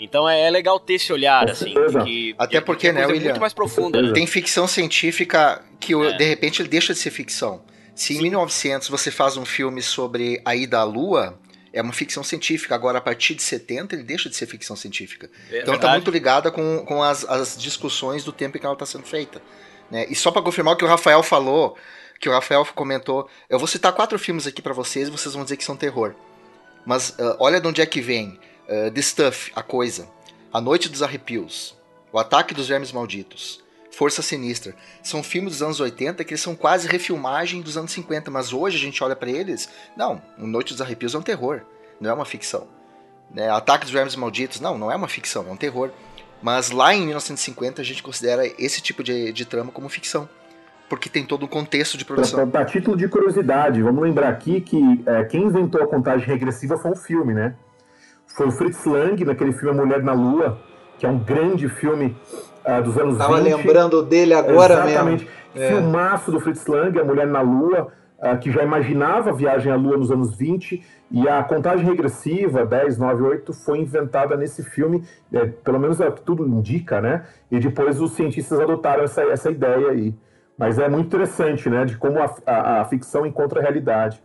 Então 0.00 0.28
é, 0.28 0.40
é, 0.46 0.50
legal 0.50 0.80
ter 0.80 0.94
esse 0.94 1.12
olhar, 1.12 1.48
assim. 1.48 1.74
Que, 2.04 2.34
Até 2.38 2.58
que, 2.58 2.64
porque, 2.64 2.88
que 2.88 2.92
né, 2.92 3.06
William? 3.06 3.24
muito 3.24 3.40
mais 3.40 3.52
profunda. 3.52 4.02
Né? 4.02 4.12
Tem 4.12 4.26
ficção 4.26 4.66
científica 4.66 5.62
que, 5.78 5.94
é. 5.94 6.12
de 6.16 6.24
repente, 6.24 6.60
ele 6.62 6.68
deixa 6.68 6.92
de 6.92 6.98
ser 6.98 7.10
ficção. 7.10 7.62
Se 7.94 8.14
Sim. 8.14 8.18
em 8.18 8.22
1900 8.22 8.88
você 8.88 9.10
faz 9.10 9.36
um 9.36 9.44
filme 9.44 9.82
sobre 9.82 10.40
a 10.44 10.56
ida 10.56 10.78
à 10.78 10.84
Lua, 10.84 11.38
é 11.72 11.82
uma 11.82 11.92
ficção 11.92 12.24
científica. 12.24 12.74
Agora, 12.74 12.98
a 12.98 13.00
partir 13.00 13.34
de 13.34 13.42
70, 13.42 13.94
ele 13.94 14.02
deixa 14.02 14.28
de 14.28 14.36
ser 14.36 14.46
ficção 14.46 14.74
científica. 14.74 15.30
É, 15.50 15.60
então 15.60 15.74
está 15.74 15.90
muito 15.92 16.10
ligada 16.10 16.50
com, 16.50 16.84
com 16.86 17.02
as, 17.02 17.24
as 17.24 17.56
discussões 17.56 18.24
do 18.24 18.32
tempo 18.32 18.56
em 18.56 18.60
que 18.60 18.66
ela 18.66 18.74
está 18.74 18.86
sendo 18.86 19.04
feita. 19.04 19.42
Né? 19.90 20.06
E 20.08 20.14
só 20.14 20.30
para 20.30 20.42
confirmar 20.42 20.74
o 20.74 20.76
que 20.76 20.84
o 20.84 20.88
Rafael 20.88 21.22
falou, 21.22 21.76
que 22.20 22.28
o 22.28 22.32
Rafael 22.32 22.64
comentou, 22.74 23.28
eu 23.48 23.58
vou 23.58 23.66
citar 23.66 23.92
quatro 23.92 24.18
filmes 24.18 24.46
aqui 24.46 24.60
para 24.60 24.74
vocês 24.74 25.08
e 25.08 25.10
vocês 25.10 25.34
vão 25.34 25.42
dizer 25.42 25.56
que 25.56 25.64
são 25.64 25.76
terror. 25.76 26.14
Mas 26.84 27.10
uh, 27.10 27.36
olha 27.38 27.60
de 27.60 27.66
onde 27.66 27.80
é 27.80 27.86
que 27.86 28.00
vem. 28.00 28.38
Uh, 28.68 28.90
The 28.90 29.02
Stuff, 29.02 29.52
A 29.54 29.62
Coisa. 29.62 30.08
A 30.52 30.60
Noite 30.60 30.88
dos 30.88 31.02
Arrepios. 31.02 31.76
O 32.12 32.18
Ataque 32.18 32.54
dos 32.54 32.68
Vermes 32.68 32.92
Malditos. 32.92 33.62
Força 33.90 34.22
Sinistra. 34.22 34.74
São 35.02 35.22
filmes 35.22 35.54
dos 35.54 35.62
anos 35.62 35.80
80 35.80 36.24
que 36.24 36.32
eles 36.32 36.40
são 36.40 36.54
quase 36.54 36.86
refilmagem 36.86 37.60
dos 37.60 37.76
anos 37.76 37.92
50, 37.92 38.30
mas 38.30 38.52
hoje 38.52 38.76
a 38.76 38.80
gente 38.80 39.02
olha 39.02 39.16
para 39.16 39.30
eles. 39.30 39.68
Não, 39.96 40.22
Noite 40.38 40.72
dos 40.72 40.80
Arrepios 40.80 41.14
é 41.14 41.18
um 41.18 41.22
terror, 41.22 41.62
não 42.00 42.10
é 42.10 42.12
uma 42.12 42.24
ficção. 42.24 42.68
Né? 43.30 43.48
Ataque 43.48 43.84
dos 43.84 43.92
Vermes 43.92 44.16
Malditos, 44.16 44.60
não, 44.60 44.76
não 44.76 44.90
é 44.90 44.96
uma 44.96 45.08
ficção, 45.08 45.46
é 45.48 45.52
um 45.52 45.56
terror. 45.56 45.90
Mas 46.42 46.70
lá 46.70 46.94
em 46.94 47.04
1950 47.04 47.82
a 47.82 47.84
gente 47.84 48.02
considera 48.02 48.46
esse 48.58 48.80
tipo 48.80 49.02
de, 49.02 49.32
de 49.32 49.44
trama 49.44 49.70
como 49.70 49.88
ficção 49.88 50.28
porque 50.88 51.08
tem 51.08 51.24
todo 51.24 51.44
um 51.44 51.48
contexto 51.48 51.96
de 51.96 52.04
produção. 52.04 52.50
A 52.52 52.64
título 52.64 52.96
de 52.96 53.06
curiosidade, 53.06 53.80
vamos 53.80 54.02
lembrar 54.02 54.28
aqui 54.28 54.60
que 54.60 55.00
é, 55.06 55.22
quem 55.22 55.44
inventou 55.44 55.80
a 55.80 55.86
contagem 55.86 56.26
regressiva 56.26 56.76
foi 56.76 56.90
um 56.90 56.96
filme, 56.96 57.32
né? 57.32 57.54
foi 58.34 58.46
o 58.46 58.50
Fritz 58.50 58.84
Lang, 58.84 59.22
naquele 59.24 59.52
filme 59.52 59.70
A 59.70 59.84
Mulher 59.84 60.02
na 60.02 60.12
Lua, 60.12 60.58
que 60.98 61.06
é 61.06 61.08
um 61.08 61.18
grande 61.18 61.68
filme 61.68 62.16
uh, 62.64 62.82
dos 62.82 62.96
anos 62.96 63.18
Tava 63.18 63.36
20. 63.36 63.50
Tava 63.50 63.56
lembrando 63.56 64.02
dele 64.02 64.34
agora 64.34 64.74
Exatamente. 64.74 65.24
mesmo. 65.24 65.40
É. 65.54 65.68
Filmaço 65.68 66.30
do 66.30 66.40
Fritz 66.40 66.66
Lang, 66.66 66.98
A 66.98 67.04
Mulher 67.04 67.26
na 67.26 67.40
Lua, 67.40 67.92
que 68.40 68.50
já 68.50 68.62
imaginava 68.62 69.30
a 69.30 69.32
viagem 69.32 69.72
à 69.72 69.76
Lua 69.76 69.96
nos 69.96 70.10
anos 70.10 70.36
20, 70.36 70.82
e 71.10 71.28
a 71.28 71.42
contagem 71.42 71.84
regressiva, 71.86 72.66
10, 72.66 72.98
9, 72.98 73.22
8, 73.22 73.52
foi 73.52 73.78
inventada 73.78 74.36
nesse 74.36 74.62
filme, 74.62 75.02
é, 75.32 75.46
pelo 75.46 75.78
menos 75.78 76.00
é 76.00 76.08
o 76.08 76.12
que 76.12 76.22
tudo 76.22 76.46
indica, 76.46 77.00
né? 77.00 77.26
E 77.50 77.58
depois 77.58 78.00
os 78.00 78.12
cientistas 78.12 78.60
adotaram 78.60 79.04
essa, 79.04 79.22
essa 79.22 79.50
ideia 79.50 79.88
aí. 79.90 80.14
Mas 80.56 80.78
é 80.78 80.88
muito 80.88 81.06
interessante, 81.06 81.68
né? 81.70 81.84
De 81.84 81.96
como 81.96 82.20
a, 82.20 82.34
a, 82.46 82.80
a 82.82 82.84
ficção 82.84 83.26
encontra 83.26 83.60
a 83.60 83.62
realidade 83.62 84.22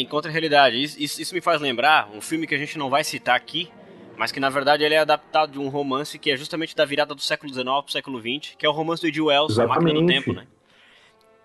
encontra 0.00 0.30
a 0.30 0.32
realidade. 0.32 0.80
Isso, 0.80 0.96
isso, 1.00 1.20
isso, 1.20 1.34
me 1.34 1.40
faz 1.40 1.60
lembrar 1.60 2.08
um 2.14 2.20
filme 2.20 2.46
que 2.46 2.54
a 2.54 2.58
gente 2.58 2.78
não 2.78 2.88
vai 2.88 3.02
citar 3.02 3.34
aqui, 3.34 3.68
mas 4.16 4.30
que 4.30 4.40
na 4.40 4.48
verdade 4.48 4.84
ele 4.84 4.94
é 4.94 4.98
adaptado 4.98 5.52
de 5.52 5.58
um 5.58 5.68
romance 5.68 6.18
que 6.18 6.30
é 6.30 6.36
justamente 6.36 6.74
da 6.74 6.84
virada 6.84 7.14
do 7.14 7.20
século 7.20 7.52
XIX 7.52 7.64
para 7.64 7.84
o 7.84 7.90
século 7.90 8.20
XX, 8.20 8.54
que 8.56 8.64
é 8.64 8.68
o 8.68 8.72
romance 8.72 9.02
do 9.02 9.08
Edil 9.08 9.26
Wells, 9.26 9.52
Exatamente. 9.52 9.78
A 9.78 9.82
Máquina 9.82 10.00
do 10.00 10.06
Tempo, 10.06 10.32
né? 10.32 10.46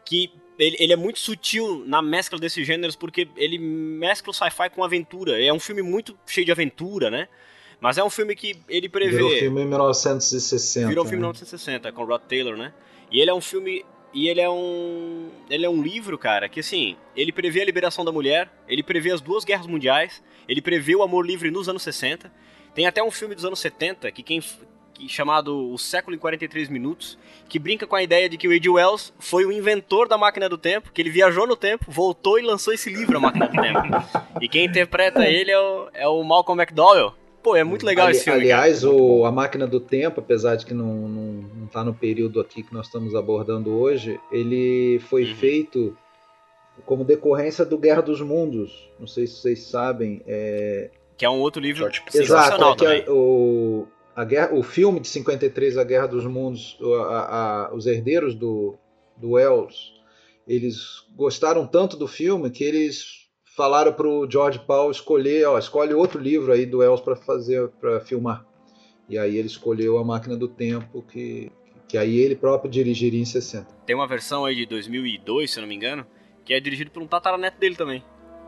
Que 0.06 0.32
ele, 0.58 0.76
ele, 0.80 0.94
é 0.94 0.96
muito 0.96 1.20
sutil 1.20 1.84
na 1.86 2.02
mescla 2.02 2.38
desses 2.38 2.66
gêneros 2.66 2.96
porque 2.96 3.28
ele 3.36 3.58
mescla 3.58 4.32
o 4.32 4.34
sci-fi 4.34 4.70
com 4.70 4.84
aventura. 4.84 5.44
É 5.44 5.52
um 5.52 5.60
filme 5.60 5.82
muito 5.82 6.18
cheio 6.26 6.46
de 6.46 6.52
aventura, 6.52 7.10
né? 7.10 7.28
Mas 7.80 7.98
é 7.98 8.04
um 8.04 8.10
filme 8.10 8.36
que 8.36 8.56
ele 8.70 8.88
prevê. 8.88 9.12
Virou 9.12 9.30
filme 9.32 9.62
em 9.62 9.66
1960. 9.66 10.88
Virou 10.88 11.04
filme 11.04 11.18
em 11.18 11.22
1960, 11.22 11.92
com 11.92 12.06
Rod 12.06 12.22
Taylor, 12.22 12.56
né? 12.56 12.74
E 13.12 13.20
ele 13.20 13.30
é 13.30 13.34
um 13.34 13.42
filme 13.42 13.84
e 14.14 14.30
ele 14.30 14.40
é 14.40 14.50
um. 14.50 15.30
Ele 15.50 15.66
é 15.66 15.70
um 15.70 15.82
livro, 15.82 16.18
cara, 16.18 16.48
que 16.48 16.60
assim, 16.60 16.96
ele 17.16 17.32
prevê 17.32 17.62
a 17.62 17.66
liberação 17.66 18.06
da 18.06 18.12
mulher, 18.12 18.50
ele 18.68 18.84
prevê 18.84 19.12
as 19.12 19.20
duas 19.20 19.44
guerras 19.44 19.66
mundiais, 19.66 20.24
ele 20.48 20.62
prevê 20.62 20.96
o 20.96 21.02
amor 21.02 21.26
livre 21.26 21.50
nos 21.50 21.68
anos 21.68 21.82
60. 21.82 22.32
Tem 22.76 22.86
até 22.86 23.04
um 23.04 23.12
filme 23.12 23.34
dos 23.34 23.44
anos 23.44 23.60
70 23.60 24.12
que 24.12 24.22
quem. 24.22 24.42
Que, 25.04 25.10
chamado 25.10 25.72
O 25.72 25.78
Século 25.78 26.16
em 26.16 26.20
43 26.20 26.70
Minutos, 26.70 27.18
que 27.50 27.60
brinca 27.60 27.86
com 27.86 27.96
a 27.96 28.04
ideia 28.04 28.30
de 28.30 28.38
que 28.38 28.48
o 28.48 28.52
H.G. 28.52 28.70
Wells 28.70 29.14
foi 29.20 29.46
o 29.46 29.52
inventor 29.52 30.08
da 30.08 30.18
máquina 30.18 30.48
do 30.48 30.58
tempo, 30.58 30.92
que 30.92 31.02
ele 31.02 31.10
viajou 31.10 31.48
no 31.48 31.56
tempo, 31.56 31.86
voltou 31.88 32.40
e 32.40 32.42
lançou 32.42 32.74
esse 32.74 32.90
livro, 32.90 33.18
A 33.18 33.22
Máquina 33.22 33.48
do 33.48 33.62
Tempo. 33.62 33.80
E 34.42 34.48
quem 34.48 34.66
interpreta 34.66 35.26
ele 35.26 35.52
é 35.52 35.60
o, 35.60 35.90
é 35.94 36.08
o 36.08 36.24
Malcolm 36.24 36.62
McDowell, 36.62 37.14
Pô, 37.42 37.58
é 37.58 37.64
muito 37.64 37.86
legal 37.86 38.08
Ali, 38.08 38.16
esse 38.16 38.24
filme. 38.24 38.40
Aliás, 38.40 38.86
o, 38.86 39.26
A 39.26 39.32
Máquina 39.32 39.68
do 39.68 39.78
Tempo, 39.78 40.22
apesar 40.22 40.56
de 40.56 40.66
que 40.66 40.74
não, 40.74 41.10
não, 41.10 41.32
não 41.56 41.68
tá 41.68 41.84
no 41.84 41.94
período 41.94 42.40
aqui 42.40 42.64
que 42.64 42.74
nós 42.74 42.86
estamos 42.86 43.14
abordando 43.14 43.70
hoje, 43.70 44.18
ele 44.32 45.02
foi 45.10 45.26
uhum. 45.26 45.36
feito 45.36 45.98
como 46.86 47.04
decorrência 47.04 47.66
do 47.66 47.78
Guerra 47.78 48.02
dos 48.02 48.22
Mundos. 48.22 48.90
Não 48.98 49.06
sei 49.06 49.28
se 49.28 49.36
vocês 49.36 49.64
sabem. 49.64 50.22
É... 50.26 50.90
Que 51.18 51.26
é 51.26 51.30
um 51.30 51.40
outro 51.40 51.62
livro 51.62 51.86
sensacional 52.10 52.76
Exato, 52.76 52.86
é 52.86 53.02
também. 53.02 53.06
o, 53.10 53.88
a 54.16 54.24
guerra, 54.24 54.54
o 54.54 54.64
filme 54.64 55.00
de 55.00 55.08
53, 55.08 55.78
A 55.78 55.84
Guerra 55.84 56.08
dos 56.08 56.26
Mundos, 56.26 56.78
a, 57.10 57.68
a, 57.68 57.74
os 57.74 57.86
herdeiros 57.86 58.36
do, 58.36 58.76
do 59.18 59.32
Wells, 59.32 59.94
eles 60.48 61.06
gostaram 61.16 61.66
tanto 61.66 61.98
do 61.98 62.08
filme 62.08 62.50
que 62.50 62.64
eles 62.64 63.28
falaram 63.56 63.94
para 63.94 64.08
o 64.08 64.30
George 64.30 64.60
Paul 64.60 64.92
escolher, 64.92 65.48
ó, 65.48 65.58
escolhe 65.58 65.94
outro 65.94 66.20
livro 66.20 66.52
aí 66.52 66.66
do 66.66 66.80
Wells 66.80 67.02
para 67.02 67.16
fazer, 67.16 67.70
para 67.80 68.00
filmar. 68.02 68.46
E 69.08 69.18
aí 69.18 69.38
ele 69.38 69.48
escolheu 69.48 69.98
A 69.98 70.04
Máquina 70.04 70.36
do 70.36 70.48
Tempo, 70.48 71.02
que, 71.04 71.52
que 71.88 71.98
aí 71.98 72.18
ele 72.18 72.36
próprio 72.36 72.70
dirigiria 72.70 73.22
em 73.22 73.26
60. 73.26 73.68
Tem 73.86 73.96
uma 73.96 74.08
versão 74.08 74.46
aí 74.46 74.56
de 74.56 74.66
2002, 74.66 75.52
se 75.52 75.62
não 75.62 75.68
me 75.68 75.76
engano, 75.76 76.06
que 76.46 76.54
é 76.54 76.60
dirigido 76.60 76.92
por 76.92 77.02
um 77.02 77.08
tataraneto 77.08 77.60
dele 77.60 77.76
também. 77.76 78.04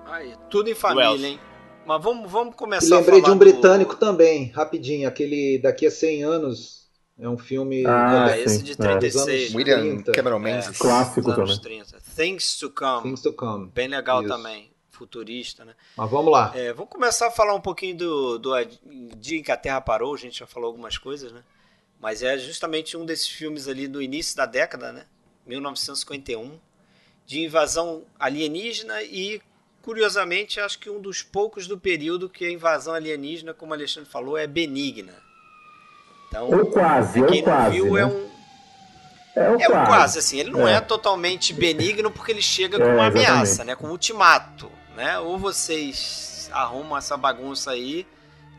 Aí, 0.06 0.34
tudo 0.50 0.70
em 0.70 0.76
família, 0.76 1.28
hein? 1.28 1.40
Mas 1.86 2.04
vamos, 2.04 2.32
vamos 2.32 2.56
começar 2.56 2.88
e 2.88 3.00
lembrei 3.00 3.22
de 3.22 3.30
um 3.30 3.38
britânico 3.38 3.94
do... 3.94 4.00
também, 4.00 4.52
rapidinho, 4.52 5.08
aquele 5.08 5.60
daqui 5.60 5.86
a 5.86 5.92
100 5.92 6.24
anos. 6.24 6.86
É 7.18 7.30
um 7.30 7.38
filme 7.38 7.86
ah, 7.88 8.28
é, 8.32 8.42
esse 8.42 8.62
de 8.62 8.76
36. 8.76 9.54
É. 9.54 9.56
William 9.56 10.04
Cameron 10.04 10.40
Menzies. 10.40 10.76
É, 10.76 10.80
Clássico 10.80 11.34
também. 11.34 11.58
30. 11.58 11.98
Things 12.14 12.58
to 12.58 12.70
Come. 12.70 13.04
Things 13.04 13.22
to 13.22 13.32
Come. 13.32 13.72
Bem 13.74 13.88
legal 13.88 14.20
Isso. 14.22 14.28
também 14.30 14.70
futurista, 14.96 15.64
né? 15.64 15.76
Mas 15.96 16.10
vamos 16.10 16.32
lá. 16.32 16.52
É, 16.56 16.74
vamos 16.74 16.90
começar 16.90 17.28
a 17.28 17.32
falar 17.32 17.54
um 17.54 17.62
pouquinho 17.62 17.98
do, 17.98 18.40
do 18.40 18.52
dia 19.18 19.40
em 19.40 19.44
que 19.44 19.52
a 19.52 19.58
Terra 19.58 19.80
parou. 19.82 20.14
A 20.14 20.18
gente 20.18 20.40
já 20.40 20.48
falou 20.48 20.68
algumas 20.68 20.98
coisas, 20.98 21.32
né? 21.32 21.44
Mas 22.00 22.24
é 22.24 22.38
justamente 22.38 22.98
um 22.98 23.06
desses 23.06 23.28
filmes 23.28 23.68
ali 23.68 23.88
do 23.88 24.02
início 24.02 24.36
da 24.36 24.46
década, 24.46 24.92
né? 24.92 25.06
1951, 25.46 26.60
de 27.26 27.42
invasão 27.42 28.04
alienígena 28.20 29.02
e, 29.04 29.42
curiosamente, 29.86 30.60
acho 30.60 30.80
que 30.80 30.90
um 30.90 31.00
dos 31.00 31.22
poucos 31.22 31.68
do 31.68 31.78
período 31.78 32.28
que 32.28 32.44
a 32.44 32.52
invasão 32.52 32.96
alienígena, 32.96 33.54
como 33.54 33.70
o 33.70 33.76
Alexandre 33.76 34.10
falou, 34.10 34.36
é 34.36 34.48
benigna. 34.48 35.14
Então, 36.28 36.50
ou 36.50 36.66
quase, 36.66 37.22
ou 37.22 37.44
quase. 37.44 37.76
Viu, 37.76 37.96
é 37.96 38.04
né? 38.04 38.08
é 38.08 38.08
um, 38.08 38.30
É 39.36 39.50
um, 39.52 39.62
é 39.62 39.84
um 39.84 39.86
quase, 39.86 40.18
assim, 40.18 40.40
ele 40.40 40.50
não 40.50 40.68
é. 40.68 40.78
é. 40.78 40.82
totalmente 40.82 41.54
benigno 41.54 42.10
porque 42.10 42.32
ele 42.32 42.42
chega 42.42 42.80
com 42.80 42.84
é, 42.84 42.96
uma 42.96 43.06
ameaça, 43.06 43.64
né? 43.64 43.76
Com 43.76 43.86
um 43.86 43.92
ultimato, 43.92 44.72
né? 44.96 45.20
Ou 45.20 45.38
vocês 45.38 46.50
arrumam 46.52 46.98
essa 46.98 47.16
bagunça 47.16 47.70
aí, 47.70 48.08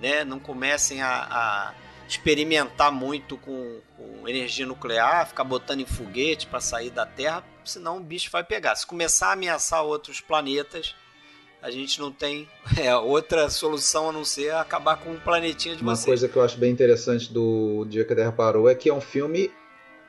né? 0.01 0.23
Não 0.23 0.39
comecem 0.39 1.03
a, 1.03 1.27
a 1.29 1.75
experimentar 2.09 2.93
muito 2.93 3.37
com, 3.37 3.81
com, 3.97 4.29
energia 4.29 4.65
nuclear, 4.65 5.27
ficar 5.27 5.43
botando 5.43 5.81
em 5.81 5.87
foguete 5.87 6.47
para 6.47 6.61
sair 6.61 6.91
da 6.91 7.05
Terra, 7.05 7.43
senão 7.65 7.97
o 7.97 8.01
bicho 8.01 8.31
vai 8.31 8.45
pegar. 8.45 8.77
Se 8.77 8.87
começar 8.87 9.31
a 9.31 9.33
ameaçar 9.33 9.83
outros 9.83 10.21
planetas, 10.21 10.95
a 11.67 11.71
gente 11.71 12.01
não 12.01 12.13
tem 12.13 12.49
é, 12.81 12.95
outra 12.95 13.51
solução 13.51 14.11
a 14.11 14.13
não 14.13 14.25
ser 14.25 14.55
acabar 14.55 14.97
com 14.97 15.13
o 15.13 15.21
planetinha 15.21 15.75
de 15.75 15.83
Uma 15.83 15.97
vocês. 15.97 16.07
coisa 16.07 16.29
que 16.29 16.37
eu 16.37 16.43
acho 16.43 16.57
bem 16.59 16.71
interessante 16.71 17.33
do 17.33 17.85
Dia 17.89 18.05
que 18.05 18.13
a 18.13 18.17
Terra 18.17 18.33
Parou 18.33 18.69
é 18.69 18.75
que 18.75 18.89
é 18.89 18.95
um 18.95 19.01
filme 19.01 19.51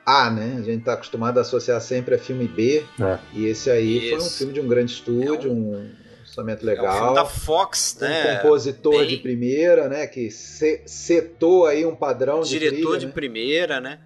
a, 0.06 0.30
né? 0.30 0.56
A 0.58 0.62
gente 0.62 0.78
está 0.78 0.94
acostumado 0.94 1.36
a 1.36 1.42
associar 1.42 1.80
sempre 1.80 2.14
a 2.14 2.18
filme 2.18 2.48
B. 2.48 2.82
É. 2.98 3.18
E 3.34 3.46
esse 3.46 3.70
aí 3.70 3.98
Isso. 3.98 4.08
foi 4.08 4.26
um 4.26 4.30
filme 4.30 4.52
de 4.54 4.60
um 4.60 4.68
grande 4.68 4.92
estúdio, 4.92 5.50
é 5.50 5.52
um, 5.52 5.74
um 5.74 5.90
orçamento 6.22 6.64
legal. 6.64 6.86
É 6.86 6.90
um 6.90 6.98
filme 6.98 7.14
da 7.14 7.24
Fox, 7.26 7.98
né? 8.00 8.32
Um 8.32 8.36
compositor 8.36 8.98
Bem... 9.00 9.08
de 9.08 9.16
primeira, 9.18 9.88
né? 9.88 10.06
Que 10.06 10.30
setou 10.30 11.66
aí 11.66 11.84
um 11.84 11.94
padrão 11.94 12.40
Diretor 12.40 12.70
de 12.70 12.76
Diretor 12.76 12.98
de 12.98 13.06
né? 13.06 13.12
primeira, 13.12 13.80
né? 13.80 13.98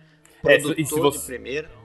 Produtor 0.43 0.99
é, 0.99 1.03
você... 1.03 1.19
de 1.19 1.25
primeira. 1.25 1.82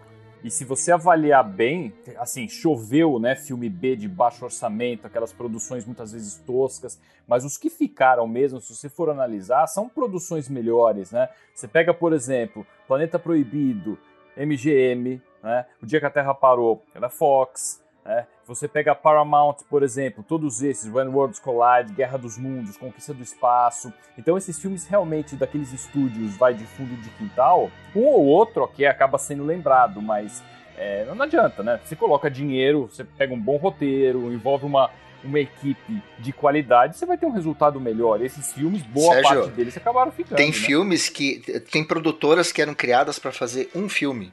E 0.48 0.50
se 0.50 0.64
você 0.64 0.94
avaliar 0.94 1.44
bem, 1.44 1.94
assim, 2.18 2.48
choveu, 2.48 3.20
né, 3.20 3.36
filme 3.36 3.68
B 3.68 3.98
de 3.98 4.08
baixo 4.08 4.46
orçamento, 4.46 5.06
aquelas 5.06 5.34
produções 5.34 5.84
muitas 5.84 6.14
vezes 6.14 6.38
toscas, 6.38 6.98
mas 7.28 7.44
os 7.44 7.58
que 7.58 7.70
ficaram 7.70 8.26
mesmo, 8.26 8.62
se 8.62 8.74
você 8.74 8.88
for 8.88 9.10
analisar, 9.10 9.68
são 9.68 9.90
produções 9.90 10.48
melhores, 10.48 11.12
né? 11.12 11.28
Você 11.54 11.68
pega, 11.68 11.94
por 11.94 12.14
exemplo, 12.14 12.66
Planeta 12.88 13.20
Proibido, 13.20 14.00
MGM, 14.38 15.22
né? 15.44 15.66
O 15.84 15.86
Dia 15.86 16.00
que 16.00 16.06
a 16.06 16.10
Terra 16.10 16.34
Parou, 16.34 16.82
é 16.96 17.00
da 17.02 17.10
Fox, 17.10 17.84
né? 18.06 18.26
Você 18.48 18.66
pega 18.66 18.96
Paramount, 18.96 19.58
por 19.70 19.84
exemplo, 19.84 20.24
todos 20.24 20.64
esses, 20.64 20.90
When 20.90 21.10
Worlds 21.10 21.38
Collide, 21.38 21.92
Guerra 21.94 22.18
dos 22.18 22.38
Mundos, 22.38 22.78
Conquista 22.78 23.14
do 23.14 23.22
Espaço. 23.22 23.92
Então 24.18 24.38
esses 24.38 24.58
filmes 24.58 24.88
realmente 24.88 25.36
daqueles 25.36 25.74
estúdios 25.74 26.38
vai 26.38 26.54
de 26.54 26.64
fundo 26.66 26.96
de 26.96 27.10
quintal, 27.10 27.70
um 27.94 28.06
ou 28.06 28.26
outro 28.26 28.66
que 28.70 28.86
acaba 28.86 29.18
sendo 29.18 29.44
lembrado, 29.44 30.02
mas 30.02 30.42
é, 30.78 31.06
não 31.14 31.24
adianta, 31.24 31.62
né? 31.62 31.80
Você 31.84 31.96
coloca 31.96 32.32
dinheiro, 32.32 32.88
você 32.90 33.04
pega 33.04 33.34
um 33.34 33.40
bom 33.40 33.58
roteiro, 33.58 34.32
envolve 34.32 34.66
uma, 34.66 34.92
uma 35.24 35.40
equipe 35.40 36.02
de 36.18 36.32
qualidade, 36.32 36.96
você 36.96 37.06
vai 37.06 37.18
ter 37.18 37.26
um 37.26 37.32
resultado 37.32 37.82
melhor. 37.82 38.22
Esses 38.22 38.54
filmes, 38.54 38.82
boa 38.84 39.14
Sérgio, 39.16 39.42
parte 39.42 39.52
deles 39.56 39.76
acabaram 39.76 40.12
ficando. 40.12 40.38
Tem 40.38 40.48
né? 40.48 40.54
filmes 40.54 41.10
que. 41.10 41.40
Tem 41.72 41.84
produtoras 41.84 42.52
que 42.52 42.62
eram 42.62 42.74
criadas 42.74 43.20
para 43.20 43.34
fazer 43.34 43.70
um 43.76 43.90
filme. 43.90 44.32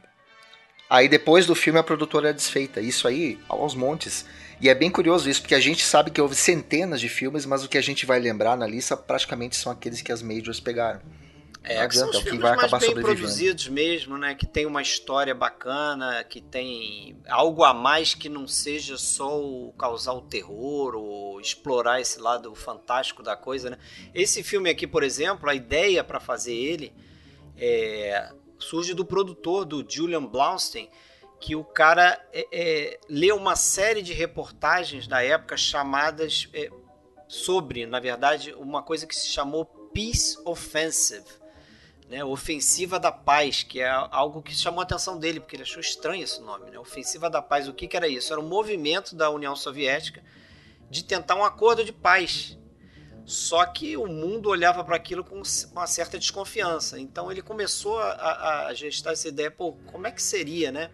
Aí 0.88 1.09
depois 1.09 1.47
do 1.47 1.55
filme 1.55 1.79
a 1.79 1.83
produtora 1.83 2.31
é 2.31 2.33
desfeita. 2.33 2.81
Isso 2.81 3.09
aí, 3.09 3.38
aos 3.49 3.75
montes. 3.75 4.27
E 4.61 4.68
é 4.68 4.75
bem 4.75 4.90
curioso 4.90 5.29
isso, 5.29 5.40
porque 5.40 5.55
a 5.55 5.61
gente 5.61 5.85
sabe 5.85 6.11
que 6.11 6.20
houve 6.20 6.35
centenas 6.35 7.01
de 7.01 7.09
filmes, 7.09 7.44
mas 7.44 7.64
o 7.64 7.68
que 7.68 7.77
a 7.77 7.83
gente 7.83 8.07
vai 8.07 8.20
lembrar 8.20 8.57
na 8.57 8.66
lista 8.66 8.97
praticamente 8.97 9.57
são 9.57 9.73
aqueles 9.73 10.01
que 10.01 10.12
as 10.12 10.23
majors 10.23 10.61
pegaram. 10.61 11.01
É, 11.66 11.79
adianta, 11.79 11.88
que 11.88 11.97
são 11.97 12.11
os 12.11 12.18
filmes 12.23 12.40
mais 12.40 12.94
bem 12.94 13.03
produzidos 13.03 13.68
mesmo, 13.68 14.18
né? 14.18 14.35
Que 14.35 14.47
tem 14.47 14.66
uma 14.66 14.83
história 14.83 15.35
bacana, 15.35 16.23
que 16.23 16.42
tem 16.42 17.16
algo 17.27 17.64
a 17.64 17.73
mais 17.73 18.14
que 18.14 18.29
não 18.29 18.47
seja 18.47 18.99
só 18.99 19.40
o 19.40 19.73
causar 19.73 20.12
o 20.12 20.20
terror 20.20 20.94
ou 20.94 21.40
explorar 21.40 22.03
esse 22.03 22.20
lado 22.20 22.55
fantástico 22.55 23.23
da 23.23 23.35
coisa, 23.35 23.70
né? 23.70 23.79
Esse 24.14 24.42
filme 24.42 24.68
aqui, 24.68 24.87
por 24.87 25.03
exemplo, 25.03 25.49
a 25.49 25.55
ideia 25.55 26.05
para 26.05 26.20
fazer 26.20 26.55
ele 26.55 26.92
é, 27.57 28.31
surge 28.64 28.94
do 28.94 29.05
produtor, 29.05 29.64
do 29.64 29.85
Julian 29.88 30.24
Blaustein, 30.24 30.88
que 31.40 31.55
o 31.55 31.64
cara 31.64 32.20
é, 32.33 32.46
é, 32.50 33.00
leu 33.09 33.37
uma 33.37 33.57
série 33.57 34.03
de 34.03 34.12
reportagens 34.12 35.07
da 35.07 35.22
época 35.22 35.57
chamadas 35.57 36.48
é, 36.53 36.70
sobre, 37.29 37.87
na 37.87 38.00
verdade, 38.00 38.55
uma 38.55 38.83
coisa 38.83 39.07
que 39.07 39.14
se 39.14 39.29
chamou 39.29 39.66
Peace 39.92 40.38
Offensive 40.44 41.44
né, 42.09 42.24
Ofensiva 42.24 43.00
da 43.00 43.11
Paz, 43.11 43.62
que 43.62 43.81
é 43.81 43.88
algo 43.88 44.42
que 44.42 44.55
chamou 44.55 44.81
a 44.81 44.85
atenção 44.85 45.18
dele, 45.18 45.40
porque 45.40 45.57
ele 45.57 45.62
achou 45.62 45.81
estranho 45.81 46.22
esse 46.22 46.40
nome. 46.40 46.70
Né? 46.70 46.79
Ofensiva 46.79 47.31
da 47.31 47.40
Paz, 47.40 47.66
o 47.66 47.72
que, 47.72 47.88
que 47.88 47.96
era 47.96 48.09
isso? 48.09 48.33
Era 48.33 48.40
um 48.40 48.46
movimento 48.46 49.14
da 49.14 49.31
União 49.31 49.57
Soviética 49.57 50.22
de 50.90 51.03
tentar 51.03 51.35
um 51.35 51.44
acordo 51.44 51.85
de 51.85 51.92
paz. 51.92 52.59
Só 53.26 53.64
que 53.64 53.96
o 53.96 54.06
mundo 54.06 54.50
olhava 54.50 54.84
para 54.84 54.96
aquilo 54.96 55.24
com 55.24 55.40
uma 55.72 55.87
certa 55.87 56.18
desconfiança. 56.18 56.98
Então 56.98 57.30
ele 57.30 57.40
começou 57.40 57.98
a, 57.98 58.66
a 58.66 58.74
gestar 58.74 59.12
essa 59.12 59.28
ideia: 59.28 59.50
pô, 59.50 59.72
como 59.87 60.06
é 60.06 60.10
que 60.10 60.22
seria, 60.22 60.70
né? 60.70 60.90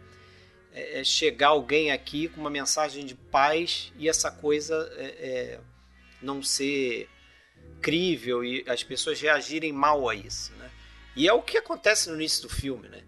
É, 0.72 1.00
é 1.00 1.04
chegar 1.04 1.48
alguém 1.48 1.90
aqui 1.90 2.28
com 2.28 2.40
uma 2.40 2.50
mensagem 2.50 3.04
de 3.04 3.14
paz 3.14 3.92
e 3.98 4.08
essa 4.08 4.30
coisa 4.30 4.88
é, 4.96 5.04
é, 5.04 5.60
não 6.22 6.42
ser 6.42 7.08
crível 7.80 8.44
e 8.44 8.64
as 8.68 8.84
pessoas 8.84 9.20
reagirem 9.20 9.72
mal 9.72 10.08
a 10.08 10.14
isso. 10.14 10.52
Né? 10.52 10.70
E 11.16 11.26
é 11.26 11.32
o 11.32 11.42
que 11.42 11.58
acontece 11.58 12.08
no 12.08 12.14
início 12.14 12.42
do 12.42 12.48
filme, 12.48 12.88
né? 12.88 13.02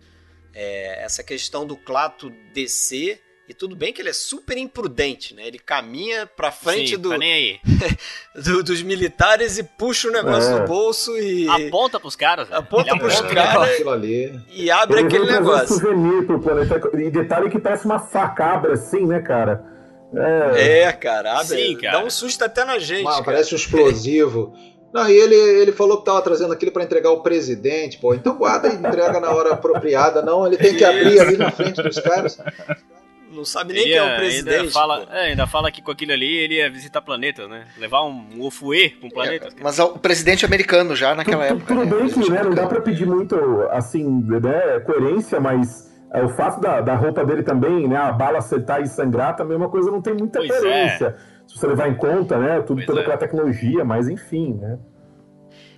É, 0.55 1.03
essa 1.03 1.23
questão 1.23 1.67
do 1.67 1.77
Clato 1.77 2.31
descer. 2.53 3.23
E 3.53 3.55
tudo 3.55 3.77
bem 3.77 3.93
que 3.93 4.01
ele 4.01 4.09
é 4.09 4.15
super 4.15 4.57
imprudente, 4.57 5.35
né? 5.35 5.47
Ele 5.47 5.59
caminha 5.59 6.27
pra 6.27 6.51
frente 6.51 6.93
Sim, 6.93 6.99
do, 6.99 7.11
tá 7.11 7.19
nem 7.19 7.33
aí. 7.35 7.61
do, 8.43 8.63
dos 8.63 8.83
militares 8.83 9.59
e 9.59 9.63
puxa 9.63 10.09
o 10.09 10.11
negócio 10.11 10.57
é. 10.57 10.61
do 10.61 10.67
bolso 10.67 11.15
e. 11.19 11.47
Aponta 11.47 12.01
pros 12.01 12.17
caras. 12.17 12.49
Né? 12.49 12.57
Aponta 12.57 12.97
pros 12.97 13.21
caras. 13.21 13.79
E 14.49 14.71
abre 14.71 15.01
ele 15.01 15.07
aquele 15.07 15.31
negócio. 15.31 15.79
Souvenir 15.79 16.27
pro 16.27 16.41
planeta. 16.41 16.81
E 16.95 17.11
detalhe 17.11 17.51
que 17.51 17.59
parece 17.59 17.85
uma 17.85 17.99
facabra 17.99 18.73
assim, 18.73 19.05
né, 19.05 19.21
cara? 19.21 19.63
É, 20.15 20.85
é 20.85 20.93
cara, 20.93 21.35
abre. 21.35 21.59
Sim, 21.59 21.77
cara. 21.77 21.99
Dá 21.99 22.05
um 22.07 22.09
susto 22.09 22.43
até 22.43 22.65
na 22.65 22.79
gente. 22.79 23.07
Ah, 23.07 23.23
parece 23.23 23.53
um 23.53 23.59
explosivo. 23.59 24.55
Não, 24.95 25.07
e 25.11 25.13
ele, 25.13 25.37
ele 25.37 25.73
falou 25.73 25.99
que 25.99 26.03
estava 26.03 26.23
trazendo 26.23 26.55
aquilo 26.55 26.73
para 26.73 26.85
entregar 26.85 27.11
ao 27.11 27.23
presidente, 27.23 27.99
pô. 27.99 28.15
Então 28.15 28.35
guarda 28.35 28.69
e 28.69 28.75
entrega 28.77 29.21
na 29.21 29.31
hora 29.31 29.53
apropriada, 29.53 30.23
não. 30.23 30.47
Ele 30.47 30.57
tem 30.57 30.75
que 30.75 30.85
abrir 30.85 31.21
ali 31.21 31.37
na 31.37 31.51
frente 31.51 31.83
dos 31.83 32.01
caras. 32.01 32.39
Não 33.33 33.45
sabe 33.45 33.73
nem 33.73 33.85
quem 33.85 33.95
é 33.95 34.03
o 34.03 34.17
presidente. 34.17 34.57
Ainda 34.57 34.71
fala, 34.71 35.07
é, 35.11 35.21
ainda 35.29 35.47
fala 35.47 35.71
que 35.71 35.81
com 35.81 35.91
aquilo 35.91 36.13
ali 36.13 36.37
ele 36.37 36.55
ia 36.57 36.71
visitar 36.71 37.01
planetas, 37.01 37.49
né? 37.49 37.67
Levar 37.79 38.05
um, 38.05 38.43
ofue 38.43 38.91
para 38.91 39.07
um 39.07 39.11
planeta. 39.11 39.49
É, 39.49 39.63
mas 39.63 39.79
o 39.79 39.99
presidente 39.99 40.45
americano 40.45 40.95
já 40.95 41.15
naquela 41.15 41.47
tu, 41.47 41.55
época. 41.55 41.75
Tudo 41.75 41.85
né? 41.87 42.03
bem 42.03 42.09
que 42.09 42.31
né, 42.31 42.43
não 42.43 42.55
dá 42.55 42.67
para 42.67 42.81
pedir 42.81 43.07
muito, 43.07 43.35
assim, 43.71 44.23
né, 44.23 44.81
coerência, 44.81 45.41
mas 45.41 45.91
é, 46.13 46.23
o 46.23 46.29
fato 46.29 46.61
da, 46.61 46.81
da 46.81 46.95
roupa 46.95 47.25
dele 47.25 47.43
também, 47.43 47.89
né? 47.89 47.97
A 47.97 48.13
bala 48.13 48.39
acertar 48.39 48.83
e 48.83 48.87
sangrar 48.87 49.35
também 49.35 49.55
é 49.55 49.57
uma 49.57 49.71
coisa 49.71 49.91
não 49.91 50.03
tem 50.03 50.15
muita 50.15 50.39
pois 50.39 50.51
é. 50.51 50.61
coerência. 50.61 51.07
É. 51.07 51.33
Se 51.47 51.59
você 51.59 51.67
levar 51.67 51.89
em 51.89 51.95
conta, 51.95 52.39
né? 52.39 52.61
Tudo, 52.61 52.81
é. 52.81 53.01
aquela 53.01 53.17
tecnologia, 53.17 53.85
mas 53.85 54.09
enfim, 54.09 54.59
né? 54.61 54.79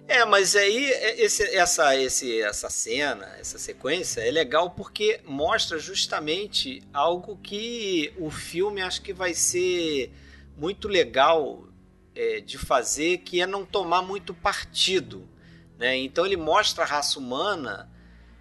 É, 0.06 0.22
mas 0.24 0.54
aí 0.54 0.84
esse, 1.18 1.42
essa, 1.56 1.96
esse, 1.96 2.42
essa 2.42 2.68
cena, 2.68 3.26
essa 3.38 3.58
sequência 3.58 4.20
é 4.20 4.30
legal 4.30 4.70
porque 4.70 5.20
mostra 5.24 5.78
justamente 5.78 6.82
algo 6.92 7.38
que 7.42 8.12
o 8.18 8.30
filme 8.30 8.82
acho 8.82 9.00
que 9.00 9.14
vai 9.14 9.32
ser 9.32 10.12
muito 10.58 10.88
legal 10.88 11.66
é, 12.14 12.40
de 12.40 12.58
fazer, 12.58 13.18
que 13.18 13.40
é 13.40 13.46
não 13.46 13.64
tomar 13.64 14.02
muito 14.02 14.34
partido. 14.34 15.26
Né? 15.78 15.96
Então 15.96 16.26
ele 16.26 16.36
mostra 16.36 16.84
a 16.84 16.86
raça 16.86 17.18
humana, 17.18 17.90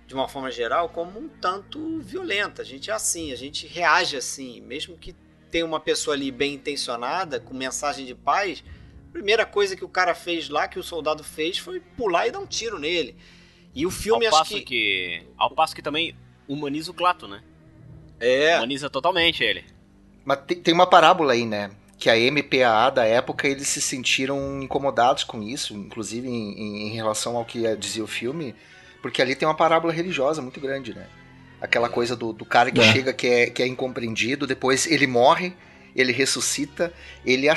de 0.06 0.14
uma 0.14 0.28
forma 0.28 0.52
geral, 0.52 0.90
como 0.90 1.18
um 1.18 1.30
tanto 1.30 2.02
violenta. 2.02 2.62
A 2.62 2.66
gente 2.66 2.92
é 2.92 2.94
assim, 2.94 3.32
a 3.32 3.38
gente 3.38 3.66
reage 3.68 4.18
assim, 4.18 4.60
mesmo 4.60 4.98
que 4.98 5.16
tenha 5.50 5.66
uma 5.66 5.80
pessoa 5.80 6.14
ali 6.14 6.30
bem 6.30 6.56
intencionada, 6.56 7.40
com 7.40 7.54
mensagem 7.54 8.06
de 8.06 8.14
paz 8.14 8.62
primeira 9.14 9.46
coisa 9.46 9.76
que 9.76 9.86
o 9.86 9.90
cara 9.90 10.16
fez 10.16 10.50
lá, 10.50 10.68
que 10.68 10.80
o 10.80 10.84
soldado 10.84 11.24
fez, 11.24 11.60
foi 11.60 11.80
pular 11.80 12.28
e 12.28 12.32
dar 12.32 12.40
um 12.40 12.48
tiro 12.48 12.80
nele. 12.80 13.16
E 13.74 13.86
o 13.86 13.92
filme 13.92 14.26
ao 14.26 14.36
acho 14.36 14.56
que... 14.56 14.62
que... 14.62 15.24
Ao 15.38 15.52
passo 15.52 15.76
que 15.76 15.82
também 15.82 16.16
humaniza 16.48 16.92
o 16.92 16.94
Clato, 16.94 17.28
né? 17.28 17.42
É. 18.20 18.58
Humaniza 18.58 18.90
totalmente 18.90 19.44
ele. 19.44 19.64
Mas 20.26 20.40
tem 20.64 20.74
uma 20.74 20.88
parábola 20.88 21.34
aí, 21.34 21.46
né? 21.46 21.72
Que 21.98 22.10
a 22.10 22.16
MPAA 22.16 22.90
da 22.90 23.06
época 23.06 23.48
eles 23.48 23.68
se 23.68 23.82
sentiram 23.82 24.62
incomodados 24.62 25.24
com 25.24 25.42
isso, 25.42 25.74
inclusive 25.74 26.28
em, 26.28 26.88
em 26.88 26.94
relação 26.94 27.38
ao 27.38 27.46
que 27.46 27.76
dizia 27.78 28.04
o 28.04 28.08
filme, 28.08 28.56
porque 29.02 29.22
ali 29.22 29.36
tem 29.36 29.48
uma 29.48 29.56
parábola 29.56 29.94
religiosa 29.94 30.42
muito 30.42 30.60
grande, 30.60 30.94
né? 30.94 31.08
Aquela 31.62 31.88
coisa 31.88 32.16
do, 32.16 32.34
do 32.34 32.46
cara 32.46 32.72
que 32.72 32.82
é. 32.82 32.92
chega 32.92 33.14
que 33.14 33.28
é, 33.28 33.50
que 33.50 33.64
é 33.64 33.68
incompreendido, 33.68 34.48
depois 34.48 34.86
ele 34.86 35.08
morre, 35.08 35.54
ele 35.96 36.12
ressuscita, 36.12 36.94
ele 37.26 37.48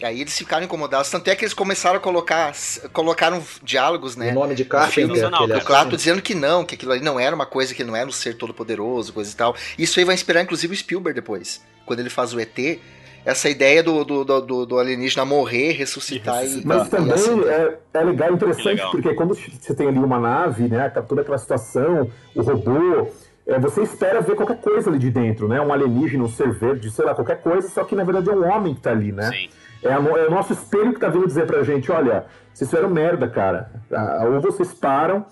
acende 0.00 0.04
Aí 0.04 0.20
eles 0.20 0.36
ficaram 0.36 0.64
incomodados, 0.64 1.10
tanto 1.10 1.28
é 1.28 1.36
que 1.36 1.44
eles 1.44 1.54
começaram 1.54 1.96
a 1.96 2.00
colocar 2.00 2.52
colocaram 2.92 3.42
diálogos, 3.62 4.16
né? 4.16 4.30
O 4.30 4.34
nome 4.34 4.54
de 4.54 4.64
Carpenter. 4.64 5.28
O 5.56 5.64
Clato 5.64 5.96
dizendo 5.96 6.22
que 6.22 6.34
não, 6.34 6.64
que 6.64 6.74
aquilo 6.74 6.92
ali 6.92 7.02
não 7.02 7.18
era 7.18 7.34
uma 7.34 7.46
coisa 7.46 7.74
que 7.74 7.84
não 7.84 7.94
era 7.94 8.08
um 8.08 8.12
ser 8.12 8.36
todo 8.36 8.52
poderoso, 8.52 9.12
coisa 9.12 9.30
e 9.30 9.36
tal. 9.36 9.54
Isso 9.78 9.98
aí 9.98 10.04
vai 10.04 10.14
inspirar 10.14 10.42
inclusive 10.42 10.72
o 10.72 10.76
Spielberg 10.76 11.14
depois, 11.14 11.62
quando 11.84 12.00
ele 12.00 12.10
faz 12.10 12.32
o 12.32 12.40
ET, 12.40 12.58
essa 13.24 13.50
ideia 13.50 13.82
do, 13.82 14.02
do, 14.04 14.24
do, 14.24 14.66
do 14.66 14.78
alienígena 14.78 15.24
morrer, 15.24 15.72
ressuscitar 15.72 16.44
e. 16.44 16.64
Mas 16.64 16.86
e, 16.86 16.90
também 16.90 17.12
assim, 17.12 17.44
é, 17.44 17.78
é 17.94 18.04
legal, 18.04 18.32
interessante, 18.32 18.68
legal. 18.68 18.90
porque 18.90 19.14
quando 19.14 19.34
você 19.34 19.74
tem 19.74 19.88
ali 19.88 19.98
uma 19.98 20.18
nave, 20.18 20.68
né? 20.68 20.88
Toda 20.88 21.20
aquela 21.20 21.38
situação, 21.38 22.10
o 22.34 22.42
robô 22.42 23.10
é, 23.46 23.58
você 23.58 23.82
espera 23.82 24.20
ver 24.20 24.36
qualquer 24.36 24.60
coisa 24.60 24.88
ali 24.88 24.98
de 24.98 25.10
dentro, 25.10 25.48
né? 25.48 25.60
Um 25.60 25.72
alienígena, 25.72 26.24
um 26.24 26.28
ser 26.28 26.50
verde, 26.52 26.90
sei 26.90 27.04
lá, 27.04 27.14
qualquer 27.14 27.42
coisa, 27.42 27.68
só 27.68 27.84
que 27.84 27.94
na 27.94 28.04
verdade 28.04 28.30
é 28.30 28.32
um 28.32 28.48
homem 28.48 28.74
que 28.74 28.80
tá 28.80 28.90
ali, 28.90 29.12
né? 29.12 29.28
Sim. 29.30 29.48
É, 29.82 29.92
é 29.92 29.98
o 29.98 30.30
nosso 30.30 30.52
espelho 30.52 30.92
que 30.92 31.00
tá 31.00 31.08
vindo 31.08 31.26
dizer 31.26 31.46
pra 31.46 31.62
gente, 31.62 31.90
olha, 31.90 32.26
vocês 32.52 32.68
fizeram 32.68 32.90
merda, 32.90 33.28
cara. 33.28 33.70
Ah, 33.92 34.24
ou 34.26 34.40
vocês 34.40 34.72
param, 34.72 35.24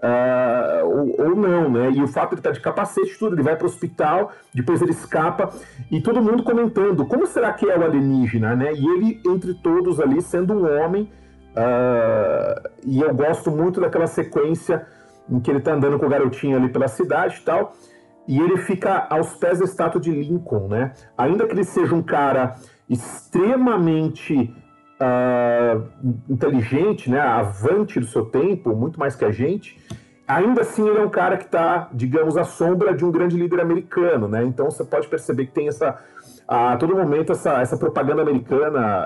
ah, 0.00 0.82
ou, 0.84 1.26
ou, 1.26 1.36
não, 1.36 1.70
né? 1.70 1.90
E 1.90 2.02
o 2.02 2.06
fato 2.08 2.30
de 2.30 2.34
ele 2.34 2.40
estar 2.40 2.50
tá 2.50 2.54
de 2.54 2.60
capacete 2.60 3.18
tudo, 3.18 3.34
ele 3.34 3.42
vai 3.42 3.56
para 3.56 3.64
o 3.64 3.68
hospital, 3.68 4.32
depois 4.54 4.82
ele 4.82 4.92
escapa, 4.92 5.50
e 5.90 6.00
todo 6.00 6.22
mundo 6.22 6.42
comentando, 6.42 7.06
como 7.06 7.26
será 7.26 7.52
que 7.52 7.68
é 7.68 7.78
o 7.78 7.84
alienígena, 7.84 8.54
né? 8.54 8.72
E 8.72 8.86
ele, 8.86 9.20
entre 9.26 9.54
todos 9.54 9.98
ali, 9.98 10.20
sendo 10.22 10.54
um 10.54 10.80
homem, 10.80 11.10
uh, 11.52 12.68
e 12.84 13.00
eu 13.00 13.14
gosto 13.14 13.50
muito 13.50 13.80
daquela 13.80 14.06
sequência 14.06 14.86
em 15.28 15.40
que 15.40 15.50
ele 15.50 15.58
está 15.58 15.72
andando 15.72 15.98
com 15.98 16.06
o 16.06 16.08
garotinho 16.08 16.56
ali 16.56 16.68
pela 16.68 16.86
cidade 16.86 17.38
e 17.40 17.42
tal, 17.42 17.72
e 18.28 18.38
ele 18.38 18.58
fica 18.58 19.06
aos 19.08 19.34
pés 19.36 19.60
da 19.60 19.64
estátua 19.64 20.00
de 20.00 20.10
Lincoln, 20.10 20.68
né? 20.68 20.92
Ainda 21.16 21.46
que 21.46 21.52
ele 21.52 21.64
seja 21.64 21.94
um 21.94 22.02
cara 22.02 22.54
extremamente 22.88 24.54
uh, 25.00 25.82
inteligente, 26.28 27.10
né, 27.10 27.20
avante 27.20 27.98
do 28.00 28.06
seu 28.06 28.24
tempo, 28.26 28.74
muito 28.74 28.98
mais 28.98 29.16
que 29.16 29.24
a 29.24 29.30
gente, 29.30 29.78
ainda 30.26 30.62
assim 30.62 30.88
ele 30.88 30.98
é 30.98 31.02
um 31.02 31.10
cara 31.10 31.36
que 31.36 31.44
está, 31.44 31.88
digamos, 31.92 32.36
à 32.36 32.44
sombra 32.44 32.94
de 32.94 33.04
um 33.04 33.10
grande 33.10 33.36
líder 33.36 33.60
americano, 33.60 34.28
né? 34.28 34.44
Então 34.44 34.70
você 34.70 34.84
pode 34.84 35.08
perceber 35.08 35.46
que 35.46 35.52
tem 35.52 35.68
essa 35.68 35.98
a 36.48 36.76
todo 36.76 36.94
momento 36.94 37.32
essa, 37.32 37.60
essa 37.60 37.76
propaganda 37.76 38.22
americana, 38.22 39.04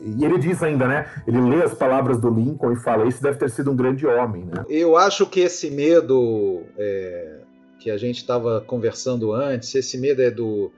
e 0.00 0.24
ele 0.24 0.38
diz 0.38 0.62
ainda, 0.62 0.88
né? 0.88 1.06
Ele 1.26 1.40
lê 1.40 1.62
as 1.62 1.74
palavras 1.74 2.18
do 2.18 2.30
Lincoln 2.30 2.72
e 2.72 2.76
fala: 2.76 3.06
Esse 3.06 3.22
deve 3.22 3.38
ter 3.38 3.50
sido 3.50 3.70
um 3.70 3.76
grande 3.76 4.06
homem, 4.06 4.46
né? 4.46 4.64
Eu 4.68 4.96
acho 4.96 5.26
que 5.26 5.40
esse 5.40 5.70
medo 5.70 6.62
é, 6.78 7.40
que 7.78 7.90
a 7.90 7.98
gente 7.98 8.16
estava 8.16 8.62
conversando 8.66 9.32
antes, 9.32 9.74
esse 9.74 9.98
medo 9.98 10.22
é 10.22 10.30
do 10.30 10.72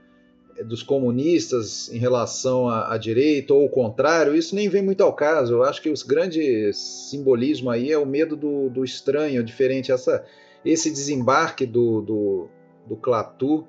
dos 0.65 0.83
comunistas 0.83 1.91
em 1.91 1.97
relação 1.97 2.67
à, 2.67 2.93
à, 2.93 2.97
direita 2.97 3.53
ou 3.53 3.65
o 3.65 3.69
contrário, 3.69 4.35
isso 4.35 4.55
nem 4.55 4.69
vem 4.69 4.81
muito 4.81 5.01
ao 5.01 5.13
caso. 5.13 5.55
Eu 5.55 5.63
acho 5.63 5.81
que 5.81 5.89
os 5.89 6.03
grandes 6.03 6.77
simbolismo 6.77 7.69
aí 7.69 7.91
é 7.91 7.97
o 7.97 8.05
medo 8.05 8.35
do, 8.35 8.69
do 8.69 8.83
estranho, 8.83 9.43
diferente. 9.43 9.91
Essa, 9.91 10.23
esse 10.63 10.89
desembarque 10.89 11.65
do, 11.65 12.01
do, 12.01 12.47
do 12.87 12.95
Clatu 12.95 13.65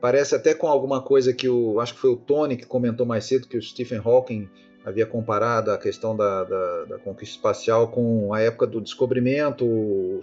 parece 0.00 0.34
até 0.34 0.54
com 0.54 0.66
alguma 0.66 1.00
coisa 1.02 1.32
que 1.32 1.48
o 1.48 1.80
acho 1.80 1.94
que 1.94 2.00
foi 2.00 2.10
o 2.10 2.16
Tony 2.16 2.56
que 2.56 2.66
comentou 2.66 3.06
mais 3.06 3.24
cedo 3.24 3.48
que 3.48 3.56
o 3.56 3.62
Stephen 3.62 4.00
Hawking 4.04 4.48
havia 4.84 5.06
comparado 5.06 5.72
a 5.72 5.78
questão 5.78 6.16
da, 6.16 6.44
da, 6.44 6.84
da 6.84 6.98
conquista 6.98 7.34
espacial 7.34 7.88
com 7.88 8.32
a 8.32 8.40
época 8.40 8.68
do 8.68 8.80
descobrimento, 8.80 9.66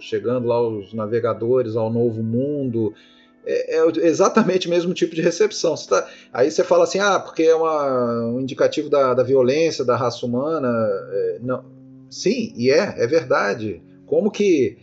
chegando 0.00 0.46
lá 0.46 0.60
os 0.60 0.94
navegadores 0.94 1.76
ao 1.76 1.92
novo 1.92 2.22
mundo 2.22 2.94
é, 3.46 3.76
é 3.76 4.06
exatamente 4.06 4.66
o 4.66 4.70
mesmo 4.70 4.94
tipo 4.94 5.14
de 5.14 5.22
recepção. 5.22 5.76
Você 5.76 5.88
tá, 5.88 6.08
aí 6.32 6.50
você 6.50 6.64
fala 6.64 6.84
assim, 6.84 6.98
ah, 6.98 7.18
porque 7.20 7.42
é 7.42 7.54
uma, 7.54 8.26
um 8.26 8.40
indicativo 8.40 8.88
da, 8.88 9.14
da 9.14 9.22
violência 9.22 9.84
da 9.84 9.96
raça 9.96 10.24
humana. 10.24 10.68
É, 10.68 11.38
não. 11.42 11.64
Sim, 12.10 12.52
e 12.56 12.70
é, 12.70 12.94
é 12.98 13.06
verdade. 13.06 13.82
Como 14.06 14.30
que, 14.30 14.78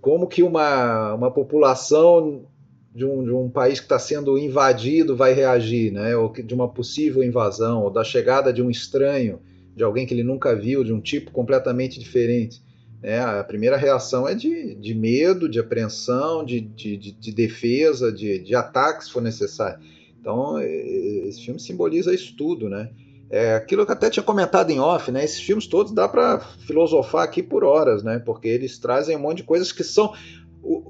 como 0.00 0.26
que 0.26 0.42
uma, 0.42 1.14
uma 1.14 1.30
população 1.30 2.46
de 2.94 3.04
um, 3.04 3.24
de 3.24 3.30
um 3.30 3.50
país 3.50 3.80
que 3.80 3.86
está 3.86 3.98
sendo 3.98 4.38
invadido 4.38 5.16
vai 5.16 5.32
reagir, 5.32 5.92
né? 5.92 6.16
ou 6.16 6.32
de 6.32 6.54
uma 6.54 6.68
possível 6.68 7.24
invasão, 7.24 7.82
ou 7.82 7.90
da 7.90 8.04
chegada 8.04 8.52
de 8.52 8.62
um 8.62 8.70
estranho, 8.70 9.40
de 9.74 9.82
alguém 9.82 10.06
que 10.06 10.14
ele 10.14 10.22
nunca 10.22 10.54
viu, 10.54 10.84
de 10.84 10.92
um 10.92 11.00
tipo 11.00 11.32
completamente 11.32 11.98
diferente. 11.98 12.62
Né? 13.04 13.20
A 13.20 13.44
primeira 13.44 13.76
reação 13.76 14.26
é 14.26 14.34
de, 14.34 14.74
de 14.76 14.94
medo, 14.94 15.46
de 15.46 15.60
apreensão, 15.60 16.42
de, 16.42 16.58
de, 16.58 16.96
de, 16.96 17.12
de 17.12 17.32
defesa, 17.32 18.10
de, 18.10 18.38
de 18.38 18.54
ataque 18.54 19.04
se 19.04 19.12
for 19.12 19.20
necessário. 19.20 19.78
Então, 20.18 20.58
esse 20.58 21.44
filme 21.44 21.60
simboliza 21.60 22.14
isso 22.14 22.34
tudo, 22.34 22.66
né? 22.70 22.90
É 23.28 23.56
aquilo 23.56 23.84
que 23.84 23.92
até 23.92 24.08
tinha 24.08 24.22
comentado 24.22 24.70
em 24.70 24.80
off, 24.80 25.12
né? 25.12 25.22
Esses 25.22 25.40
filmes 25.40 25.66
todos 25.66 25.92
dá 25.92 26.08
para 26.08 26.40
filosofar 26.66 27.24
aqui 27.24 27.42
por 27.42 27.62
horas, 27.62 28.02
né? 28.02 28.18
Porque 28.18 28.48
eles 28.48 28.78
trazem 28.78 29.16
um 29.16 29.20
monte 29.20 29.38
de 29.38 29.42
coisas 29.42 29.70
que 29.70 29.84
são 29.84 30.14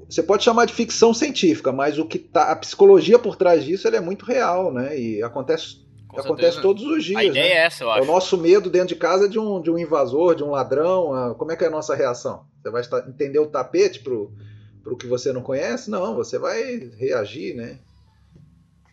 você 0.07 0.23
pode 0.23 0.41
chamar 0.41 0.63
de 0.63 0.73
ficção 0.73 1.13
científica, 1.13 1.69
mas 1.73 1.99
o 1.99 2.05
que 2.05 2.17
tá, 2.17 2.49
a 2.49 2.55
psicologia 2.55 3.19
por 3.19 3.35
trás 3.35 3.65
disso 3.65 3.89
é 3.89 3.99
muito 3.99 4.25
real, 4.25 4.71
né? 4.71 4.97
E 4.97 5.21
acontece 5.21 5.84
acontece 6.19 6.53
certeza. 6.53 6.61
todos 6.61 6.83
os 6.83 7.03
dias. 7.03 7.19
A 7.19 7.23
ideia 7.23 7.55
né? 7.55 7.61
é 7.61 7.65
essa, 7.65 7.83
eu 7.83 7.91
acho. 7.91 7.99
É 7.99 8.03
o 8.03 8.05
nosso 8.05 8.37
medo 8.37 8.69
dentro 8.69 8.89
de 8.89 8.95
casa 8.95 9.27
de 9.27 9.39
um, 9.39 9.61
de 9.61 9.69
um 9.69 9.77
invasor, 9.77 10.35
de 10.35 10.43
um 10.43 10.51
ladrão. 10.51 11.35
Como 11.37 11.51
é 11.51 11.55
que 11.55 11.63
é 11.63 11.67
a 11.67 11.71
nossa 11.71 11.95
reação? 11.95 12.45
Você 12.61 12.69
vai 12.69 12.83
entender 13.07 13.39
o 13.39 13.47
tapete 13.47 13.99
pro, 13.99 14.33
pro 14.83 14.97
que 14.97 15.07
você 15.07 15.31
não 15.31 15.41
conhece? 15.41 15.89
Não, 15.89 16.15
você 16.15 16.37
vai 16.37 16.91
reagir, 16.97 17.55
né? 17.55 17.79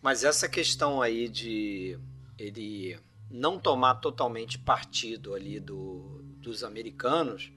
Mas 0.01 0.23
essa 0.23 0.47
questão 0.49 1.01
aí 1.01 1.29
de 1.29 1.97
ele 2.37 2.97
não 3.31 3.57
tomar 3.57 3.95
totalmente 3.95 4.59
partido 4.59 5.33
ali 5.33 5.59
do, 5.59 6.21
dos 6.37 6.63
americanos 6.63 7.51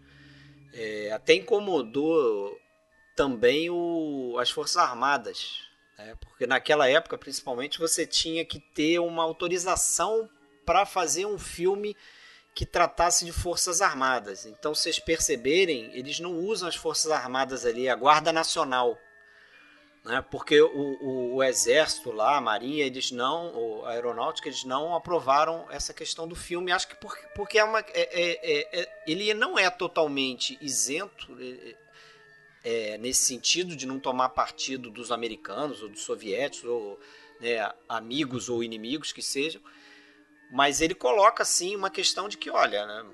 é, 0.73 1.11
até 1.13 1.35
incomodou 1.35 2.57
também 3.17 3.71
o, 3.71 4.37
as 4.39 4.51
Forças 4.51 4.77
Armadas 4.77 5.66
é, 5.99 6.15
porque 6.17 6.47
naquela 6.47 6.89
época, 6.89 7.17
principalmente, 7.17 7.79
você 7.79 8.07
tinha 8.07 8.45
que 8.45 8.61
ter 8.61 8.99
uma 8.99 9.23
autorização 9.23 10.29
para 10.65 10.85
fazer 10.85 11.27
um 11.27 11.39
filme 11.39 11.97
que 12.55 12.67
tratasse 12.67 13.25
de 13.25 13.33
forças 13.33 13.81
armadas. 13.81 14.47
Então, 14.47 14.75
vocês 14.75 14.99
perceberem, 14.99 15.91
eles 15.95 16.21
não 16.21 16.35
usam 16.35 16.69
as 16.69 16.77
forças 16.77 17.11
armadas 17.11 17.65
ali, 17.65 17.89
a 17.89 17.95
Guarda 17.95 18.33
Nacional, 18.33 18.99
né? 20.07 20.25
Porque 20.31 20.61
o, 20.61 20.69
o, 20.69 21.35
o, 21.35 21.43
exército 21.43 22.13
lá, 22.13 22.37
a 22.37 22.41
marinha, 22.41 22.85
eles 22.85 23.11
não, 23.11 23.85
a 23.85 23.91
aeronáutica, 23.91 24.49
eles 24.49 24.63
não 24.63 24.95
aprovaram 24.95 25.67
essa 25.69 25.93
questão 25.93 26.29
do 26.29 26.37
filme. 26.37 26.71
Acho 26.71 26.89
que 26.89 26.95
porque, 26.95 27.27
porque 27.35 27.59
é 27.59 27.65
uma, 27.65 27.81
é, 27.81 27.85
é, 27.93 28.81
é, 28.81 29.03
ele 29.07 29.35
não 29.35 29.59
é 29.59 29.69
totalmente 29.69 30.57
isento 30.61 31.37
é, 32.69 32.99
nesse 32.99 33.23
sentido 33.23 33.77
de 33.77 33.87
não 33.87 34.01
tomar 34.01 34.31
partido 34.31 34.91
dos 34.91 35.13
americanos 35.13 35.85
ou 35.85 35.89
dos 35.89 36.03
soviéticos 36.03 36.69
ou 36.69 36.99
né, 37.41 37.73
amigos 37.89 38.49
ou 38.49 38.61
inimigos 38.61 39.13
que 39.13 39.23
sejam, 39.23 39.63
mas 40.51 40.81
ele 40.81 40.93
coloca 40.93 41.45
assim 41.45 41.77
uma 41.77 41.91
questão 41.91 42.29
de 42.29 42.37
que, 42.37 42.51
olha, 42.51 42.85
né, 42.85 43.07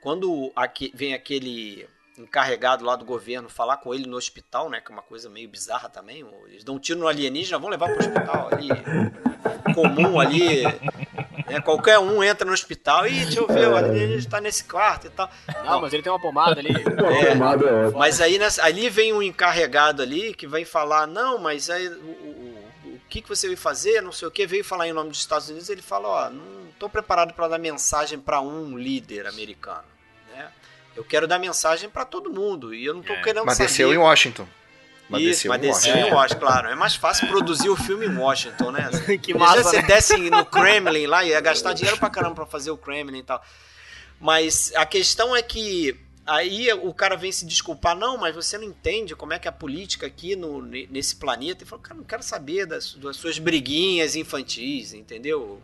quando 0.00 0.52
aqui, 0.54 0.92
vem 0.94 1.14
aquele 1.14 1.88
encarregado 2.18 2.84
lá 2.84 2.96
do 2.96 3.04
governo 3.04 3.48
falar 3.48 3.78
com 3.78 3.94
ele 3.94 4.06
no 4.06 4.16
hospital, 4.16 4.70
né, 4.70 4.80
que 4.80 4.90
é 4.90 4.94
uma 4.94 5.02
coisa 5.02 5.28
meio 5.28 5.48
bizarra 5.48 5.88
também, 5.88 6.24
eles 6.48 6.64
dão 6.64 6.76
um 6.76 6.78
tiro 6.78 6.98
no 6.98 7.08
alienígena, 7.08 7.58
vão 7.58 7.68
levar 7.68 7.86
para 7.86 7.96
o 7.96 8.00
hospital 8.00 8.48
ali, 8.52 8.68
comum 9.74 10.18
ali, 10.18 10.64
né? 11.46 11.60
Qualquer 11.60 11.98
um 11.98 12.22
entra 12.22 12.46
no 12.46 12.52
hospital 12.52 13.06
e 13.06 13.24
deixa 13.24 13.40
eu 13.40 13.46
ver, 13.46 13.68
o 13.68 13.76
alienígena 13.76 14.18
está 14.18 14.40
nesse 14.40 14.64
quarto 14.64 15.06
e 15.06 15.10
tal. 15.10 15.30
Não, 15.64 15.80
mas 15.80 15.92
ele 15.92 16.02
tem 16.02 16.12
uma 16.12 16.20
pomada 16.20 16.60
ali. 16.60 16.70
É, 16.70 17.32
pomada 17.32 17.66
é 17.68 17.90
mas 17.90 18.20
aí 18.20 18.38
nessa, 18.38 18.64
ali 18.64 18.88
vem 18.88 19.12
um 19.12 19.22
encarregado 19.22 20.02
ali 20.02 20.34
que 20.34 20.46
vai 20.46 20.64
falar, 20.64 21.06
não, 21.06 21.38
mas 21.38 21.70
aí 21.70 21.88
o, 21.88 21.92
o, 21.92 22.94
o 22.94 23.00
que, 23.08 23.22
que 23.22 23.28
você 23.28 23.46
veio 23.46 23.58
fazer, 23.58 24.02
não 24.02 24.12
sei 24.12 24.26
o 24.26 24.30
que, 24.30 24.46
veio 24.46 24.64
falar 24.64 24.88
em 24.88 24.92
nome 24.92 25.10
dos 25.10 25.18
Estados 25.18 25.48
Unidos, 25.48 25.68
ele 25.68 25.82
fala, 25.82 26.08
ó, 26.08 26.30
não 26.30 26.68
estou 26.70 26.88
preparado 26.88 27.32
para 27.32 27.48
dar 27.48 27.58
mensagem 27.58 28.18
para 28.18 28.40
um 28.40 28.76
líder 28.76 29.26
americano. 29.26 29.95
Eu 30.96 31.04
quero 31.04 31.28
dar 31.28 31.38
mensagem 31.38 31.90
para 31.90 32.04
todo 32.04 32.30
mundo 32.30 32.74
e 32.74 32.84
eu 32.84 32.94
não 32.94 33.02
estou 33.02 33.16
é. 33.16 33.22
querendo 33.22 33.44
mas 33.44 33.56
saber. 33.56 33.64
Mas 33.64 33.72
desceu 33.72 33.92
em 33.92 33.98
Washington. 33.98 34.48
Mas 35.08 35.22
Isso, 35.22 35.30
desceu 35.30 35.48
mas 35.50 35.60
desceu 35.60 35.96
em 35.96 36.12
Washington, 36.12 36.40
claro. 36.40 36.68
É 36.68 36.74
mais 36.74 36.96
fácil 36.96 37.28
produzir 37.28 37.68
o 37.68 37.76
filme 37.76 38.06
em 38.06 38.16
Washington, 38.16 38.72
né? 38.72 38.90
que 39.22 39.34
massa, 39.34 39.62
você 39.62 39.76
né? 39.76 39.82
desce 39.82 40.16
no 40.30 40.44
Kremlin 40.44 41.06
lá, 41.06 41.24
ia 41.24 41.40
gastar 41.40 41.74
dinheiro 41.74 41.98
pra 41.98 42.10
caramba 42.10 42.34
pra 42.34 42.46
fazer 42.46 42.70
o 42.70 42.76
Kremlin 42.76 43.18
e 43.18 43.22
tal. 43.22 43.42
Mas 44.20 44.72
a 44.74 44.84
questão 44.84 45.36
é 45.36 45.42
que 45.42 45.96
aí 46.26 46.72
o 46.72 46.92
cara 46.92 47.16
vem 47.16 47.30
se 47.30 47.46
desculpar, 47.46 47.94
não, 47.94 48.16
mas 48.16 48.34
você 48.34 48.58
não 48.58 48.64
entende 48.64 49.14
como 49.14 49.32
é 49.32 49.38
que 49.38 49.46
é 49.46 49.50
a 49.50 49.52
política 49.52 50.06
aqui 50.06 50.34
no, 50.34 50.60
nesse 50.62 51.16
planeta. 51.16 51.62
E 51.62 51.66
falou, 51.66 51.82
cara, 51.82 51.98
não 51.98 52.04
quero 52.04 52.22
saber 52.22 52.66
das, 52.66 52.94
das 52.94 53.16
suas 53.16 53.38
briguinhas 53.38 54.16
infantis, 54.16 54.92
entendeu? 54.92 55.62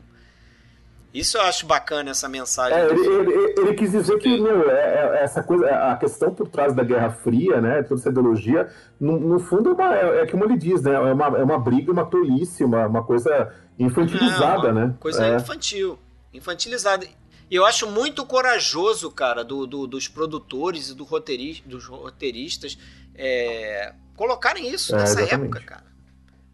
Isso 1.12 1.36
eu 1.36 1.42
acho 1.42 1.66
bacana, 1.66 2.10
essa 2.10 2.28
mensagem. 2.28 2.78
É, 2.78 2.86
ele, 2.86 3.06
ele, 3.06 3.54
ele, 3.58 3.74
quis 3.74 3.92
dizer 3.92 4.18
que 4.18 4.40
meu, 4.40 4.70
é, 4.70 4.74
é, 4.74 5.24
essa 5.24 5.42
coisa, 5.42 5.66
a 5.68 5.96
questão 5.96 6.34
por 6.34 6.48
trás 6.48 6.74
da 6.74 6.82
Guerra 6.82 7.10
Fria, 7.10 7.60
né, 7.60 7.82
toda 7.82 8.00
essa 8.00 8.08
ideologia, 8.08 8.70
no, 8.98 9.20
no 9.20 9.38
fundo 9.38 9.70
é, 9.70 9.72
uma, 9.74 9.94
é, 9.94 10.20
é, 10.22 10.26
como 10.26 10.44
ele 10.44 10.56
diz, 10.56 10.82
né, 10.82 10.94
é 10.94 11.12
uma, 11.12 11.26
é 11.38 11.44
uma 11.44 11.58
briga, 11.58 11.92
uma 11.92 12.06
tolice, 12.06 12.64
uma, 12.64 12.86
uma 12.86 13.04
coisa 13.04 13.52
infantilizada, 13.78 14.68
é, 14.68 14.72
né? 14.72 14.94
Coisa 14.98 15.26
é. 15.26 15.36
infantil, 15.36 15.98
infantilizada. 16.32 17.06
E 17.50 17.54
eu 17.54 17.66
acho 17.66 17.86
muito 17.90 18.24
corajoso, 18.24 19.10
cara, 19.10 19.44
do, 19.44 19.66
do 19.66 19.86
dos 19.86 20.08
produtores 20.08 20.88
e 20.88 20.94
do 20.94 21.04
roteirista, 21.04 21.68
dos 21.68 21.84
roteiristas 21.84 22.78
é, 23.14 23.92
colocarem 24.16 24.72
isso 24.72 24.96
nessa 24.96 25.20
exatamente. 25.20 25.56
época, 25.56 25.60
cara. 25.60 25.91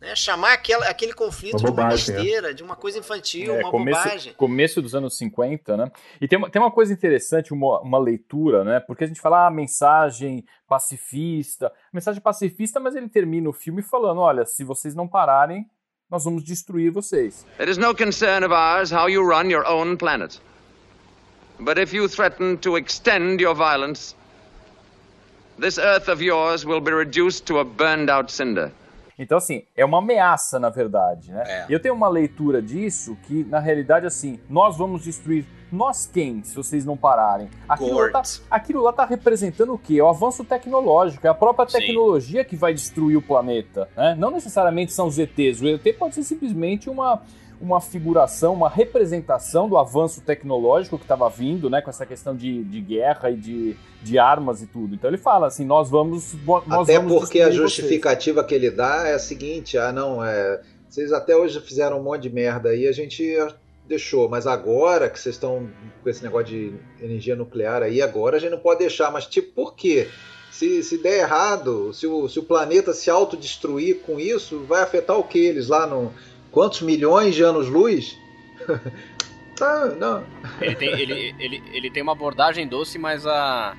Né? 0.00 0.14
Chamar 0.14 0.52
aquela, 0.52 0.86
aquele 0.88 1.12
conflito 1.12 1.58
uma 1.58 1.70
bobagem, 1.70 2.04
de 2.04 2.10
uma 2.10 2.16
besteira, 2.18 2.50
é. 2.50 2.52
de 2.52 2.62
uma 2.62 2.76
coisa 2.76 2.98
infantil, 2.98 3.54
é, 3.54 3.60
uma 3.60 3.70
começo, 3.70 4.02
bobagem. 4.02 4.32
Começo 4.34 4.82
dos 4.82 4.94
anos 4.94 5.16
50, 5.16 5.76
né? 5.76 5.90
E 6.20 6.28
tem 6.28 6.38
uma, 6.38 6.48
tem 6.48 6.62
uma 6.62 6.70
coisa 6.70 6.92
interessante, 6.92 7.52
uma, 7.52 7.80
uma 7.80 7.98
leitura, 7.98 8.62
né? 8.62 8.80
Porque 8.80 9.04
a 9.04 9.06
gente 9.06 9.20
fala 9.20 9.46
ah, 9.46 9.50
mensagem 9.50 10.44
pacifista, 10.68 11.72
mensagem 11.92 12.20
pacifista, 12.20 12.78
mas 12.78 12.94
ele 12.94 13.08
termina 13.08 13.48
o 13.48 13.52
filme 13.52 13.82
falando: 13.82 14.20
olha, 14.20 14.44
se 14.44 14.62
vocês 14.62 14.94
não 14.94 15.08
pararem, 15.08 15.66
nós 16.08 16.24
vamos 16.24 16.44
destruir 16.44 16.92
vocês. 16.92 17.44
It 17.58 17.68
is 17.68 17.76
no 17.76 17.94
concern 17.94 18.44
of 18.44 18.54
ours 18.54 18.92
how 18.92 19.08
you 19.08 19.22
run 19.22 19.50
your 19.50 19.66
own 19.66 19.96
planet. 19.96 20.40
But 21.58 21.76
if 21.76 21.92
you 21.92 22.08
threaten 22.08 22.56
to 22.58 22.76
extend 22.76 23.40
your 23.40 23.54
violence, 23.54 24.14
this 25.58 25.76
earth 25.76 26.08
of 26.08 26.22
yours 26.22 26.64
will 26.64 26.80
be 26.80 26.92
reduced 26.92 27.46
to 27.46 27.58
a 27.58 27.64
burned 27.64 28.08
out 28.08 28.30
cinder. 28.30 28.70
Então, 29.18 29.36
assim, 29.36 29.64
é 29.76 29.84
uma 29.84 29.98
ameaça, 29.98 30.60
na 30.60 30.70
verdade, 30.70 31.32
né? 31.32 31.42
É. 31.46 31.66
Eu 31.68 31.80
tenho 31.80 31.94
uma 31.94 32.08
leitura 32.08 32.62
disso 32.62 33.16
que, 33.24 33.44
na 33.44 33.58
realidade, 33.58 34.06
assim, 34.06 34.38
nós 34.48 34.76
vamos 34.76 35.02
destruir. 35.02 35.44
Nós 35.70 36.06
quem, 36.06 36.42
se 36.44 36.54
vocês 36.54 36.84
não 36.84 36.96
pararem? 36.96 37.50
Aquilo 37.68 37.98
lá, 37.98 38.10
tá, 38.10 38.22
aquilo 38.50 38.82
lá 38.82 38.92
tá 38.92 39.04
representando 39.04 39.74
o 39.74 39.78
quê? 39.78 39.98
É 39.98 40.02
o 40.02 40.08
avanço 40.08 40.42
tecnológico, 40.44 41.26
é 41.26 41.30
a 41.30 41.34
própria 41.34 41.66
tecnologia 41.66 42.42
Sim. 42.42 42.48
que 42.48 42.56
vai 42.56 42.72
destruir 42.72 43.16
o 43.16 43.22
planeta, 43.22 43.88
né? 43.94 44.14
Não 44.18 44.30
necessariamente 44.30 44.92
são 44.92 45.08
os 45.08 45.18
ETs. 45.18 45.60
O 45.60 45.68
ET 45.68 45.84
pode 45.98 46.14
ser 46.14 46.22
simplesmente 46.22 46.88
uma 46.88 47.20
uma 47.60 47.80
figuração, 47.80 48.54
uma 48.54 48.68
representação 48.68 49.68
do 49.68 49.76
avanço 49.76 50.20
tecnológico 50.20 50.96
que 50.96 51.04
estava 51.04 51.28
vindo, 51.28 51.68
né, 51.68 51.80
com 51.80 51.90
essa 51.90 52.06
questão 52.06 52.34
de, 52.34 52.62
de 52.64 52.80
guerra 52.80 53.30
e 53.30 53.36
de, 53.36 53.76
de 54.02 54.18
armas 54.18 54.62
e 54.62 54.66
tudo. 54.66 54.94
Então 54.94 55.10
ele 55.10 55.18
fala 55.18 55.46
assim, 55.46 55.64
nós 55.64 55.90
vamos 55.90 56.34
nós 56.44 56.84
Até 56.84 56.98
vamos 56.98 57.18
porque 57.18 57.40
a 57.40 57.50
justificativa 57.50 58.40
vocês. 58.40 58.48
que 58.48 58.54
ele 58.54 58.70
dá 58.70 59.08
é 59.08 59.14
a 59.14 59.18
seguinte, 59.18 59.76
ah 59.76 59.92
não, 59.92 60.24
é, 60.24 60.60
vocês 60.88 61.12
até 61.12 61.36
hoje 61.36 61.60
fizeram 61.60 61.98
um 62.00 62.02
monte 62.02 62.22
de 62.22 62.30
merda 62.30 62.70
aí, 62.70 62.86
a 62.86 62.92
gente 62.92 63.36
deixou, 63.86 64.28
mas 64.28 64.46
agora 64.46 65.08
que 65.08 65.18
vocês 65.18 65.34
estão 65.34 65.68
com 66.02 66.08
esse 66.08 66.22
negócio 66.22 66.46
de 66.46 66.74
energia 67.02 67.34
nuclear 67.34 67.82
aí, 67.82 68.00
agora 68.00 68.36
a 68.36 68.40
gente 68.40 68.50
não 68.50 68.58
pode 68.58 68.80
deixar, 68.80 69.10
mas 69.10 69.26
tipo, 69.26 69.52
por 69.52 69.74
quê? 69.74 70.08
Se, 70.50 70.82
se 70.82 70.98
der 70.98 71.20
errado, 71.20 71.92
se 71.92 72.06
o, 72.06 72.28
se 72.28 72.38
o 72.38 72.42
planeta 72.42 72.92
se 72.92 73.10
autodestruir 73.10 74.00
com 74.00 74.18
isso, 74.18 74.64
vai 74.64 74.82
afetar 74.82 75.18
o 75.18 75.24
que 75.24 75.38
eles 75.38 75.68
lá 75.68 75.86
no, 75.86 76.12
quantos 76.50 76.82
milhões 76.82 77.34
de 77.34 77.42
anos-luz? 77.42 78.18
ah, 79.60 79.86
não. 79.98 80.24
Ele 80.60 80.74
tem, 80.74 80.88
ele, 80.88 81.34
ele, 81.38 81.62
ele 81.72 81.90
tem 81.90 82.02
uma 82.02 82.12
abordagem 82.12 82.66
doce, 82.66 82.98
mas 82.98 83.26
a, 83.26 83.76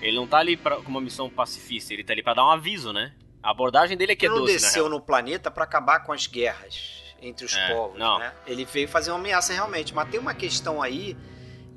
ele 0.00 0.16
não 0.16 0.26
tá 0.26 0.38
ali 0.38 0.56
pra, 0.56 0.76
com 0.76 0.90
uma 0.90 1.00
missão 1.00 1.30
pacifista, 1.30 1.92
ele 1.92 2.04
tá 2.04 2.12
ali 2.12 2.22
para 2.22 2.34
dar 2.34 2.46
um 2.46 2.50
aviso, 2.50 2.92
né? 2.92 3.12
A 3.42 3.50
abordagem 3.50 3.96
dele 3.96 4.12
é 4.12 4.16
que 4.16 4.26
ele 4.26 4.34
é 4.34 4.38
doce, 4.38 4.52
Ele 4.52 4.60
não 4.60 4.68
desceu 4.68 4.88
no 4.88 5.00
planeta 5.00 5.50
para 5.50 5.64
acabar 5.64 6.00
com 6.00 6.12
as 6.12 6.26
guerras 6.26 7.02
entre 7.20 7.46
os 7.46 7.56
é, 7.56 7.72
povos, 7.72 7.98
não. 7.98 8.18
né? 8.18 8.32
Ele 8.46 8.64
veio 8.64 8.88
fazer 8.88 9.10
uma 9.12 9.18
ameaça 9.18 9.52
realmente, 9.52 9.94
mas 9.94 10.10
tem 10.10 10.18
uma 10.18 10.34
questão 10.34 10.82
aí 10.82 11.16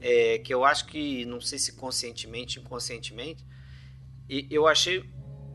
é, 0.01 0.39
que 0.39 0.53
eu 0.53 0.65
acho 0.65 0.85
que, 0.87 1.23
não 1.25 1.39
sei 1.39 1.59
se 1.59 1.73
conscientemente, 1.73 2.59
inconscientemente, 2.59 3.45
e 4.27 4.47
eu 4.49 4.67
achei 4.67 5.03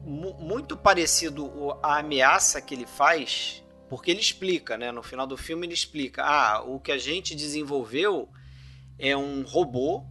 muito 0.05 0.77
parecido 0.77 1.77
a 1.83 1.99
ameaça 1.99 2.61
que 2.61 2.75
ele 2.75 2.87
faz 2.87 3.63
porque 3.91 4.13
ele 4.13 4.21
explica, 4.21 4.79
né? 4.79 4.93
No 4.93 5.03
final 5.03 5.27
do 5.27 5.37
filme 5.37 5.67
ele 5.67 5.75
explica: 5.75 6.23
ah, 6.25 6.63
o 6.63 6.79
que 6.79 6.93
a 6.93 6.97
gente 6.97 7.35
desenvolveu 7.35 8.29
é 8.97 9.17
um 9.17 9.43
robô, 9.43 10.05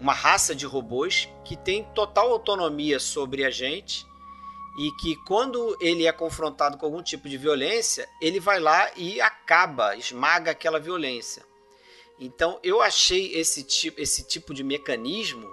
uma 0.00 0.12
raça 0.12 0.56
de 0.56 0.66
robôs 0.66 1.28
que 1.44 1.56
tem 1.56 1.84
total 1.94 2.32
autonomia 2.32 2.98
sobre 2.98 3.44
a 3.44 3.50
gente 3.50 4.04
e 4.76 4.90
que 5.00 5.14
quando 5.24 5.76
ele 5.80 6.04
é 6.04 6.12
confrontado 6.12 6.76
com 6.76 6.86
algum 6.86 7.02
tipo 7.02 7.28
de 7.28 7.36
violência, 7.36 8.08
ele 8.20 8.40
vai 8.40 8.58
lá 8.58 8.90
e 8.96 9.20
acaba, 9.20 9.94
esmaga 9.94 10.50
aquela 10.50 10.80
violência. 10.80 11.44
Então 12.18 12.58
eu 12.62 12.82
achei 12.82 13.34
esse 13.34 13.62
tipo, 13.62 14.00
esse 14.00 14.26
tipo 14.26 14.52
de 14.52 14.64
mecanismo, 14.64 15.48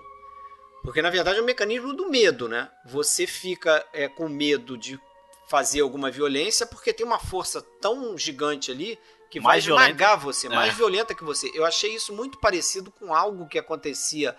porque 0.82 1.04
na 1.04 1.12
verdade 1.12 1.38
é 1.38 1.42
um 1.42 1.46
mecanismo 1.46 1.94
do 1.94 2.10
medo, 2.10 2.50
né? 2.50 2.68
Você 2.86 3.28
fica 3.28 3.86
é, 3.94 4.08
com 4.08 4.28
medo 4.28 4.76
de 4.76 5.00
fazer 5.48 5.82
alguma 5.82 6.12
violência 6.12 6.66
porque 6.66 6.93
tem 6.93 7.06
uma 7.06 7.20
força 7.20 7.62
tão 7.82 8.18
gigante 8.18 8.72
ali 8.72 9.00
que 9.30 9.39
mais 9.39 9.66
vai 9.66 9.76
esmagar 9.76 10.20
você, 10.20 10.48
é. 10.48 10.50
mais 10.50 10.74
violenta 10.74 11.14
que 11.14 11.24
você. 11.24 11.52
Eu 11.54 11.66
achei 11.66 11.93
isso 11.93 12.14
muito 12.14 12.39
parecido 12.39 12.91
com 12.91 13.14
algo 13.14 13.48
que 13.48 13.60
acontecia 13.60 14.36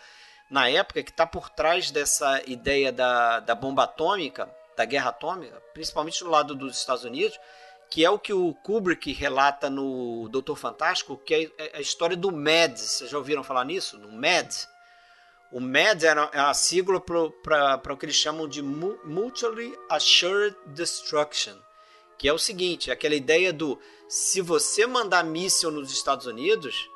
na 0.51 0.69
época, 0.69 1.03
que 1.03 1.11
está 1.11 1.27
por 1.27 1.51
trás 1.51 1.91
dessa 1.91 2.43
ideia 2.47 2.91
da, 2.91 3.41
da 3.41 3.55
bomba 3.55 3.85
atômica, 3.85 4.51
da 4.77 4.85
guerra 4.85 5.11
atômica, 5.11 5.61
principalmente 5.75 6.25
do 6.25 6.31
lado 6.31 6.55
dos 6.55 6.79
Estados 6.79 7.05
Unidos, 7.05 7.39
que 7.91 8.05
é 8.05 8.11
o 8.11 8.19
que 8.19 8.33
o 8.33 8.55
Kubrick 8.55 9.13
relata 9.13 9.69
no 9.69 10.29
Doutor 10.31 10.57
Fantástico, 10.57 11.17
que 11.19 11.35
é, 11.35 11.51
é 11.59 11.79
a 11.79 11.81
história 11.81 12.17
do 12.17 12.31
MAD. 12.31 12.79
Vocês 12.79 13.11
já 13.11 13.19
ouviram 13.19 13.43
falar 13.43 13.65
nisso? 13.65 13.99
No 13.99 14.11
MAD? 14.11 14.69
O 15.51 15.61
MAD 15.61 16.05
é 16.05 16.39
a 16.39 16.53
sigla 16.53 17.01
para 17.01 17.93
o 17.93 17.97
que 17.97 18.05
eles 18.05 18.17
chamam 18.17 18.47
de 18.47 18.63
Mutually 18.63 19.75
Assured 19.89 20.55
Destruction, 20.67 21.57
que 22.19 22.29
é 22.29 22.33
o 22.33 22.39
seguinte, 22.39 22.91
é 22.91 22.93
aquela 22.93 23.15
ideia 23.15 23.53
do 23.53 23.79
se 24.09 24.41
você 24.41 24.87
mandar 24.87 25.25
míssil 25.25 25.71
nos 25.71 25.93
Estados 25.93 26.27
Unidos, 26.27 26.89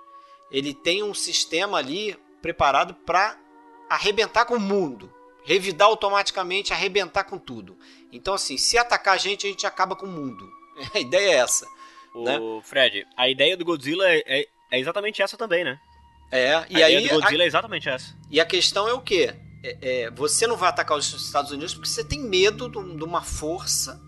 ele 0.51 0.75
tem 0.75 1.03
um 1.03 1.15
sistema 1.15 1.79
ali 1.79 2.19
preparado 2.43 2.95
para 2.95 3.39
arrebentar 3.89 4.45
com 4.45 4.57
o 4.57 4.61
mundo, 4.61 5.13
revidar 5.45 5.89
automaticamente, 5.89 6.73
arrebentar 6.73 7.25
com 7.25 7.39
tudo. 7.39 7.79
Então 8.11 8.35
assim, 8.35 8.59
se 8.59 8.77
atacar 8.77 9.15
a 9.15 9.19
gente, 9.19 9.47
a 9.47 9.51
gente 9.51 9.67
acaba 9.67 9.97
com 9.97 10.07
o 10.07 10.11
mundo. 10.11 10.47
A 10.95 10.99
ideia 10.99 11.33
é 11.33 11.37
essa. 11.37 11.67
O 12.15 12.25
né? 12.25 12.39
Fred, 12.63 13.07
a 13.17 13.29
ideia 13.29 13.57
do 13.57 13.65
Godzilla 13.65 14.07
é, 14.09 14.23
é, 14.27 14.49
é 14.71 14.79
exatamente 14.79 15.23
essa 15.23 15.37
também, 15.37 15.65
né? 15.65 15.79
É, 16.33 16.65
e 16.71 16.83
a 16.83 16.87
aí. 16.87 16.95
Ideia 16.95 17.09
do 17.09 17.21
Godzilla 17.21 17.43
a... 17.43 17.45
é 17.45 17.47
exatamente 17.47 17.89
essa. 17.89 18.15
E 18.31 18.41
a 18.41 18.45
questão 18.47 18.89
é 18.89 18.95
o 18.95 19.01
quê? 19.01 19.35
É, 19.63 19.77
é, 19.83 20.11
você 20.11 20.47
não 20.47 20.57
vai 20.57 20.71
atacar 20.71 20.97
os 20.97 21.13
Estados 21.13 21.53
Unidos 21.53 21.75
porque 21.75 21.89
você 21.89 22.03
tem 22.03 22.21
medo 22.21 22.69
de, 22.69 22.97
de 22.97 23.05
uma 23.05 23.23
força 23.23 24.01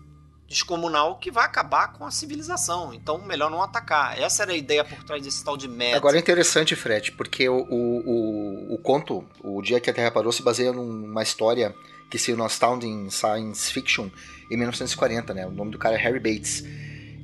descomunal 0.47 1.17
que 1.17 1.31
vai 1.31 1.45
acabar 1.45 1.93
com 1.93 2.05
a 2.05 2.11
civilização. 2.11 2.93
Então, 2.93 3.19
melhor 3.19 3.49
não 3.49 3.61
atacar. 3.61 4.19
Essa 4.19 4.43
era 4.43 4.51
a 4.51 4.55
ideia 4.55 4.83
por 4.83 5.03
trás 5.03 5.23
desse 5.23 5.43
tal 5.43 5.55
de 5.55 5.67
meta. 5.67 5.97
Agora 5.97 6.17
é 6.17 6.19
interessante, 6.19 6.75
Fred, 6.75 7.11
porque 7.11 7.47
o, 7.47 7.57
o, 7.69 8.69
o, 8.69 8.73
o 8.75 8.77
conto, 8.79 9.23
O 9.43 9.61
Dia 9.61 9.79
que 9.79 9.89
a 9.89 9.93
Terra 9.93 10.11
Parou, 10.11 10.31
se 10.31 10.43
baseia 10.43 10.73
numa 10.73 11.23
história 11.23 11.75
que 12.09 12.17
saiu 12.17 12.37
no 12.37 12.43
Astounding 12.43 13.09
Science 13.09 13.71
Fiction 13.71 14.09
em 14.49 14.57
1940, 14.57 15.33
né? 15.33 15.45
O 15.45 15.51
nome 15.51 15.71
do 15.71 15.77
cara 15.77 15.95
é 15.95 15.97
Harry 15.97 16.19
Bates. 16.19 16.63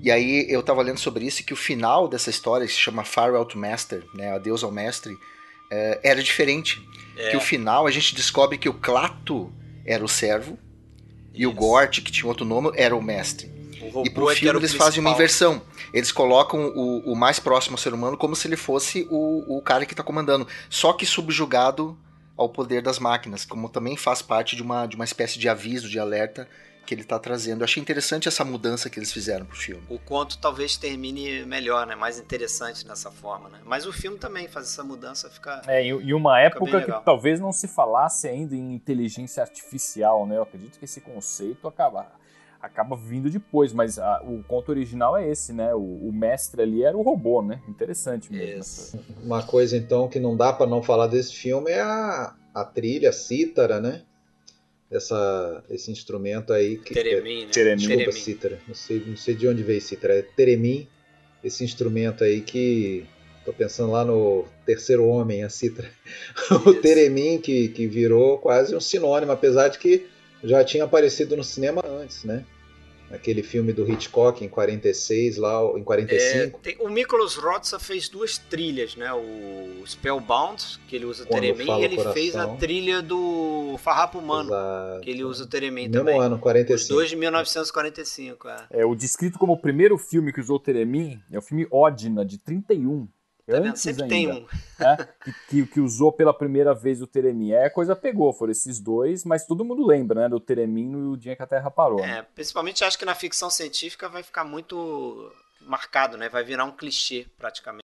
E 0.02 0.10
aí 0.10 0.48
eu 0.50 0.64
tava 0.64 0.82
lendo 0.82 0.98
sobre 0.98 1.26
isso 1.26 1.44
que 1.44 1.54
o 1.54 1.58
final 1.58 2.08
dessa 2.08 2.30
história, 2.30 2.66
que 2.66 2.74
se 2.74 2.80
chama 2.80 3.04
Farewell 3.04 3.46
to 3.46 3.58
Master, 3.58 4.04
né, 4.16 4.34
Adeus 4.34 4.64
ao 4.64 4.72
Mestre, 4.72 5.16
é, 5.70 6.00
era 6.04 6.24
diferente. 6.24 6.86
É. 7.16 7.30
Que 7.30 7.38
o 7.38 7.42
final 7.42 7.86
a 7.86 7.92
gente 7.92 8.16
descobre 8.16 8.58
que 8.58 8.68
o 8.68 8.74
Clato 8.74 9.54
era 9.86 10.04
o 10.04 10.08
servo 10.08 10.58
isso. 11.32 11.42
e 11.42 11.46
o 11.46 11.54
Gort, 11.54 12.02
que 12.02 12.12
tinha 12.12 12.28
outro 12.28 12.46
nome, 12.46 12.72
era 12.76 12.96
o 12.96 13.02
mestre. 13.02 13.52
O 13.94 14.06
e 14.06 14.10
pro 14.10 14.30
é 14.30 14.36
filme 14.36 14.60
eles 14.60 14.74
fazem 14.74 15.00
uma 15.00 15.10
inversão. 15.12 15.62
Eles 15.94 16.12
colocam 16.12 16.68
o, 16.76 17.12
o, 17.12 17.16
mais 17.16 17.40
próximo 17.40 17.74
ao 17.74 17.78
ser 17.78 17.94
humano 17.94 18.16
como 18.16 18.36
se 18.36 18.48
ele 18.48 18.56
fosse 18.56 19.08
o, 19.10 19.58
o 19.58 19.62
cara 19.62 19.86
que 19.86 19.94
está 19.94 20.04
comandando. 20.04 20.48
Só 20.70 20.94
que 20.94 21.06
subjugado 21.06 21.98
ao 22.38 22.48
poder 22.48 22.82
das 22.82 22.98
máquinas, 22.98 23.44
como 23.44 23.70
também 23.70 23.98
faz 23.98 24.22
parte 24.22 24.56
de 24.56 24.62
uma, 24.62 24.86
de 24.86 24.96
uma 24.96 25.06
espécie 25.06 25.38
de 25.38 25.50
aviso, 25.50 25.90
de 25.90 26.00
alerta 26.00 26.48
que 26.92 26.96
ele 26.96 27.04
está 27.04 27.18
trazendo. 27.18 27.62
Eu 27.62 27.64
achei 27.64 27.82
interessante 27.82 28.28
essa 28.28 28.44
mudança 28.44 28.90
que 28.90 29.00
eles 29.00 29.14
fizeram 29.14 29.46
pro 29.46 29.56
filme. 29.56 29.82
O 29.88 29.98
conto 29.98 30.38
talvez 30.38 30.76
termine 30.76 31.46
melhor, 31.46 31.88
né? 31.88 31.96
Mais 31.96 32.20
interessante 32.20 32.86
dessa 32.86 33.10
forma, 33.10 33.48
né? 33.48 33.60
Mas 33.64 33.86
o 33.86 33.94
filme 33.94 34.18
também 34.18 34.50
faz 34.50 34.66
essa 34.66 34.84
mudança 34.84 35.30
ficar. 35.30 35.62
É, 35.70 35.86
e 35.86 36.14
uma 36.14 36.38
época 36.42 36.82
que 36.82 37.06
talvez 37.06 37.40
não 37.40 37.54
se 37.54 37.66
falasse 37.66 38.28
ainda 38.28 38.54
em 38.54 38.74
inteligência 38.74 39.42
artificial, 39.42 40.28
né? 40.28 40.36
Eu 40.36 40.44
acredito 40.44 40.78
que 40.78 40.84
esse 40.84 41.00
conceito 41.00 41.66
acaba 41.66 42.12
acaba 42.62 42.96
vindo 42.96 43.30
depois, 43.30 43.72
mas 43.72 43.98
a, 43.98 44.22
o 44.24 44.44
conto 44.44 44.70
original 44.70 45.18
é 45.18 45.28
esse, 45.28 45.54
né? 45.54 45.74
O, 45.74 45.80
o, 45.80 46.12
mestre 46.12 46.62
ali 46.62 46.84
era 46.84 46.96
o 46.96 47.02
robô, 47.02 47.42
né? 47.42 47.62
Interessante 47.70 48.32
mesmo. 48.32 49.02
Uma 49.24 49.42
coisa 49.42 49.78
então 49.78 50.10
que 50.10 50.20
não 50.20 50.36
dá 50.36 50.52
para 50.52 50.68
não 50.68 50.84
falar 50.84 51.08
desse 51.08 51.34
filme 51.34 51.72
é 51.72 51.80
a, 51.80 52.36
a 52.54 52.66
trilha, 52.66 53.10
a 53.10 53.14
cítara, 53.14 53.80
né? 53.80 54.04
Essa, 54.92 55.64
esse 55.70 55.92
instrumento 55.92 56.52
aí. 56.52 56.78
Que, 56.78 56.94
Teremim, 56.94 57.46
né? 57.46 57.52
Teremim. 57.52 57.88
Desculpa, 57.88 58.12
cítara. 58.12 58.60
Não 58.68 58.76
sei, 58.76 59.04
não 59.06 59.16
sei 59.16 59.34
de 59.34 59.48
onde 59.48 59.64
veio 59.64 59.82
cítara. 59.82 60.16
É 60.16 60.22
Teremim, 60.22 60.88
esse 61.44 61.64
instrumento 61.64 62.24
aí 62.24 62.42
que. 62.42 63.06
Tô 63.44 63.52
pensando 63.52 63.92
lá 63.92 64.06
no 64.06 64.46
Terceiro 64.68 65.08
Homem, 65.08 65.44
a 65.44 65.50
cítara. 65.50 65.90
o 66.64 66.76
Teremim, 66.76 67.40
que, 67.40 67.70
que 67.70 67.88
virou 67.88 68.38
quase 68.38 68.76
um 68.76 68.80
sinônimo, 68.80 69.32
apesar 69.32 69.70
de 69.70 69.80
que 69.80 70.06
já 70.44 70.64
tinha 70.64 70.84
aparecido 70.84 71.36
no 71.36 71.44
cinema 71.44 71.82
antes, 71.84 72.24
né? 72.24 72.46
Aquele 73.14 73.44
filme 73.44 73.74
do 73.74 73.90
Hitchcock 73.90 74.44
em 74.44 74.50
46, 74.50 75.38
lá 75.38 75.62
em 75.78 75.84
45. 75.84 76.58
É, 76.58 76.62
tem, 76.62 76.78
o 76.80 76.90
Miklos 76.90 77.36
Rotsa 77.36 77.80
fez 77.80 78.10
duas 78.10 78.38
trilhas, 78.38 78.96
né? 78.96 79.12
O 79.14 79.84
Spellbound, 79.86 80.80
que 80.88 80.96
ele 80.96 81.06
usa 81.06 81.24
o 81.24 81.26
Teremin, 81.26 81.66
e 81.66 81.84
ele 81.84 81.96
coração. 81.96 82.14
fez 82.14 82.36
a 82.36 82.48
trilha 82.56 83.02
do 83.02 83.76
Farrapo 83.80 84.20
Humano, 84.20 84.50
Exato. 84.50 85.02
que 85.02 85.10
ele 85.10 85.24
usa 85.24 85.44
o 85.44 85.48
Teremin 85.48 85.88
Mesmo 85.88 85.94
também. 85.94 86.20
ano, 86.20 86.40
45. 86.40 86.82
Os 86.82 86.88
dois 86.88 87.10
de 87.10 87.16
1945, 87.16 88.48
é. 88.48 88.66
é. 88.72 88.86
O 88.86 88.96
descrito 88.96 89.38
como 89.38 89.54
o 89.54 89.58
primeiro 89.58 89.98
filme 89.98 90.32
que 90.32 90.40
usou 90.40 90.58
o 90.58 90.60
Teremin 90.60 91.20
é 91.32 91.38
o 91.38 91.42
filme 91.42 91.68
Ódina, 91.72 92.26
de 92.26 92.38
31. 92.38 93.08
Tá 93.46 93.58
antes 93.58 93.82
Sempre 93.82 94.04
ainda, 94.04 94.16
tem 94.16 94.32
um. 94.32 94.46
Né? 94.80 95.08
que, 95.50 95.66
que, 95.66 95.80
usou 95.80 96.12
pela 96.12 96.34
primeira 96.34 96.74
vez 96.74 97.02
o 97.02 97.08
Teremin. 97.08 97.52
É, 97.52 97.66
a 97.66 97.70
coisa 97.70 97.96
pegou, 97.96 98.34
foram 98.34 98.52
esses 98.52 98.80
dois, 98.80 99.24
mas 99.24 99.46
todo 99.46 99.66
mundo 99.66 99.86
lembra, 99.86 100.22
né? 100.22 100.30
Do 100.30 100.40
Teremin 100.40 100.88
no 100.88 101.18
dia 101.18 101.36
que 101.36 101.44
a 101.44 101.48
Terra 101.48 101.70
parou. 101.70 102.00
É, 102.00 102.08
né? 102.08 102.26
principalmente 102.34 102.84
acho 102.84 102.98
que 102.98 103.06
na 103.06 103.16
ficção 103.16 103.50
científica 103.50 104.10
vai 104.10 104.24
ficar 104.24 104.44
muito 104.44 105.32
marcado, 105.62 106.18
né? 106.18 106.30
Vai 106.30 106.44
virar 106.44 106.66
um 106.66 106.72
clichê, 106.72 107.26
praticamente. 107.38 107.86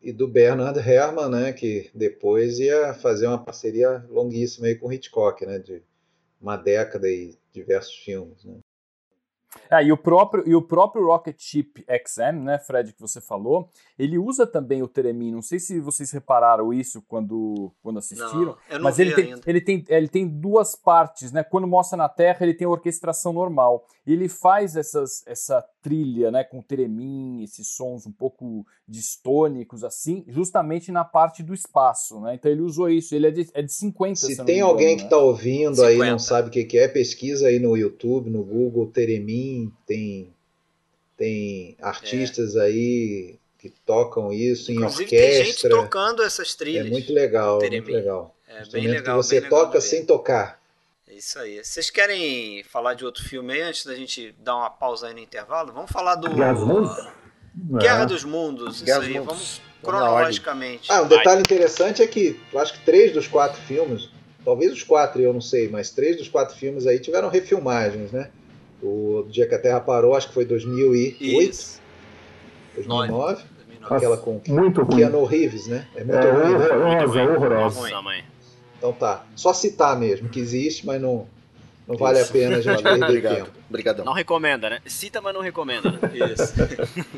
E 0.00 0.12
do 0.12 0.26
Bernard 0.26 0.78
Herrmann, 0.78 1.30
né? 1.30 1.52
Que 1.52 1.90
depois 1.94 2.58
ia 2.58 2.94
fazer 2.94 3.26
uma 3.26 3.42
parceria 3.42 4.04
longuíssima 4.08 4.66
aí 4.66 4.74
com 4.74 4.88
o 4.88 4.92
Hitchcock, 4.92 5.44
né? 5.46 5.58
De 5.58 5.82
uma 6.40 6.56
década 6.56 7.08
e 7.08 7.38
diversos 7.52 7.94
filmes, 7.96 8.44
né? 8.44 8.56
Ah, 9.70 9.82
e 9.82 9.92
o 9.92 9.96
próprio 9.96 10.44
e 10.46 10.54
o 10.54 10.62
próprio 10.62 11.06
Rocket 11.06 11.36
Ship 11.38 11.84
XM, 12.06 12.42
né, 12.42 12.58
Fred, 12.58 12.92
que 12.92 13.00
você 13.00 13.20
falou, 13.20 13.68
ele 13.98 14.18
usa 14.18 14.46
também 14.46 14.82
o 14.82 14.88
Teremin. 14.88 15.32
Não 15.32 15.42
sei 15.42 15.58
se 15.58 15.80
vocês 15.80 16.10
repararam 16.10 16.72
isso 16.72 17.02
quando, 17.08 17.72
quando 17.82 17.98
assistiram, 17.98 18.56
não, 18.70 18.80
mas 18.80 18.98
ele 18.98 19.14
tem, 19.14 19.34
ele 19.46 19.60
tem 19.60 19.84
ele 19.88 20.08
tem 20.08 20.28
duas 20.28 20.74
partes, 20.74 21.32
né? 21.32 21.42
Quando 21.42 21.66
mostra 21.66 21.96
na 21.96 22.08
Terra, 22.08 22.38
ele 22.42 22.54
tem 22.54 22.66
a 22.66 22.70
orquestração 22.70 23.32
normal. 23.32 23.86
E 24.06 24.12
ele 24.12 24.28
faz 24.28 24.76
essas 24.76 25.22
essa 25.26 25.64
trilha, 25.82 26.30
né, 26.30 26.44
com 26.44 26.62
Teremin, 26.62 27.42
esses 27.42 27.68
sons 27.68 28.06
um 28.06 28.12
pouco 28.12 28.64
distônicos 28.86 29.82
assim, 29.82 30.24
justamente 30.28 30.92
na 30.92 31.04
parte 31.04 31.42
do 31.42 31.52
espaço, 31.52 32.20
né? 32.20 32.34
Então 32.34 32.50
ele 32.50 32.62
usou 32.62 32.88
isso. 32.88 33.14
Ele 33.14 33.26
é 33.26 33.30
de, 33.30 33.48
é 33.52 33.62
de 33.62 33.72
50, 33.72 34.16
se, 34.16 34.34
se 34.36 34.44
tem 34.44 34.60
alguém 34.60 34.94
engano, 34.94 34.98
que 34.98 35.04
está 35.04 35.16
né? 35.16 35.22
ouvindo 35.22 35.76
50. 35.76 35.86
aí 35.86 36.10
não 36.10 36.18
sabe 36.18 36.48
o 36.48 36.50
que, 36.50 36.64
que 36.64 36.78
é, 36.78 36.88
pesquisa 36.88 37.48
aí 37.48 37.58
no 37.58 37.76
YouTube, 37.76 38.30
no 38.30 38.44
Google 38.44 38.86
Teremin 38.86 39.41
tem, 39.86 40.32
tem 41.16 41.76
artistas 41.80 42.56
é. 42.56 42.62
aí 42.62 43.38
que 43.58 43.70
tocam 43.86 44.32
isso 44.32 44.72
Inclusive, 44.72 45.02
em 45.02 45.04
orquestra. 45.04 45.44
Tem 45.44 45.44
gente 45.44 45.68
tocando 45.68 46.22
essas 46.22 46.54
trilhas. 46.54 46.86
É 46.86 46.90
muito 46.90 47.12
legal, 47.12 47.60
muito 47.60 47.90
legal. 47.90 48.34
É 48.48 48.64
bem 48.66 48.86
legal. 48.88 49.18
Que 49.18 49.24
você 49.24 49.40
bem 49.40 49.48
toca 49.48 49.80
sem 49.80 50.04
tocar. 50.04 50.60
É 51.06 51.14
isso 51.14 51.38
aí. 51.38 51.62
Vocês 51.62 51.90
querem 51.90 52.64
falar 52.64 52.94
de 52.94 53.04
outro 53.04 53.22
filme 53.22 53.52
aí 53.52 53.62
antes 53.62 53.86
da 53.86 53.94
gente 53.94 54.34
dar 54.38 54.56
uma 54.56 54.70
pausa 54.70 55.06
aí 55.06 55.14
no 55.14 55.20
intervalo? 55.20 55.72
Vamos 55.72 55.90
falar 55.90 56.16
do. 56.16 56.28
Guerra 56.34 56.52
dos 56.54 56.64
Mundos? 56.66 57.08
Guerra 57.54 58.04
dos 58.04 58.24
Mundos. 58.24 58.82
Guerra 58.82 59.00
isso 59.00 59.08
aí. 59.08 59.18
Mundos. 59.18 59.26
Vamos 59.26 59.62
cronologicamente. 59.82 60.90
Ah, 60.90 61.02
um 61.02 61.08
detalhe 61.08 61.40
interessante 61.40 62.02
é 62.02 62.06
que 62.06 62.40
eu 62.52 62.58
acho 62.58 62.74
que 62.74 62.84
três 62.84 63.12
dos 63.12 63.26
quatro 63.26 63.60
filmes, 63.62 64.08
talvez 64.44 64.72
os 64.72 64.82
quatro 64.82 65.20
eu 65.20 65.32
não 65.32 65.40
sei, 65.40 65.68
mas 65.68 65.90
três 65.90 66.16
dos 66.16 66.28
quatro 66.28 66.56
filmes 66.56 66.86
aí 66.86 66.98
tiveram 66.98 67.28
refilmagens, 67.28 68.12
né? 68.12 68.30
O 68.82 69.24
dia 69.28 69.46
que 69.46 69.54
a 69.54 69.58
Terra 69.58 69.80
parou, 69.80 70.14
acho 70.14 70.28
que 70.28 70.34
foi 70.34 70.44
2008. 70.44 71.22
Isso. 71.22 71.80
2009. 72.74 73.42
2009. 73.80 73.96
Aquela 73.96 74.16
com 74.16 74.40
muito 74.48 74.84
Keanu 74.86 75.24
Reeves, 75.24 75.66
né? 75.66 75.86
É 75.94 76.04
muito 76.04 76.18
é, 76.18 76.30
ruim. 76.30 76.54
Horrorosa, 76.54 77.14
né? 77.14 77.36
horrorosa. 77.36 78.24
Então 78.78 78.92
tá. 78.92 79.24
Só 79.36 79.52
citar 79.52 79.96
mesmo 79.96 80.28
que 80.28 80.40
existe, 80.40 80.84
mas 80.84 81.00
não, 81.00 81.28
não 81.86 81.96
vale 81.96 82.20
a 82.20 82.24
pena 82.24 82.56
a 82.56 82.60
gente 82.60 82.82
perder 82.82 83.04
Obrigado. 83.04 83.36
tempo. 83.36 83.50
Obrigadão. 83.68 84.04
Não 84.04 84.12
recomenda, 84.12 84.70
né? 84.70 84.80
Cita, 84.86 85.20
mas 85.20 85.32
não 85.32 85.40
recomenda. 85.40 85.90
Né? 85.90 85.98
Isso. 86.32 86.54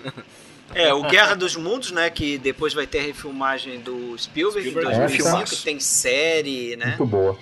é, 0.75 0.93
o 0.93 1.03
Guerra 1.05 1.35
dos 1.35 1.57
Mundos, 1.57 1.91
né? 1.93 2.11
Que 2.11 2.37
depois 2.37 2.75
vai 2.75 2.87
ter 2.87 2.99
a 2.99 3.03
refilmagem 3.03 3.81
do 3.81 4.17
Spielberg, 4.19 4.69
Spielberg 4.69 4.95
em 4.95 4.99
2005. 4.99 5.55
É, 5.55 5.65
tem 5.65 5.81
série, 5.81 6.77
né? 6.77 6.89
Muito 6.99 7.07
boa. 7.07 7.39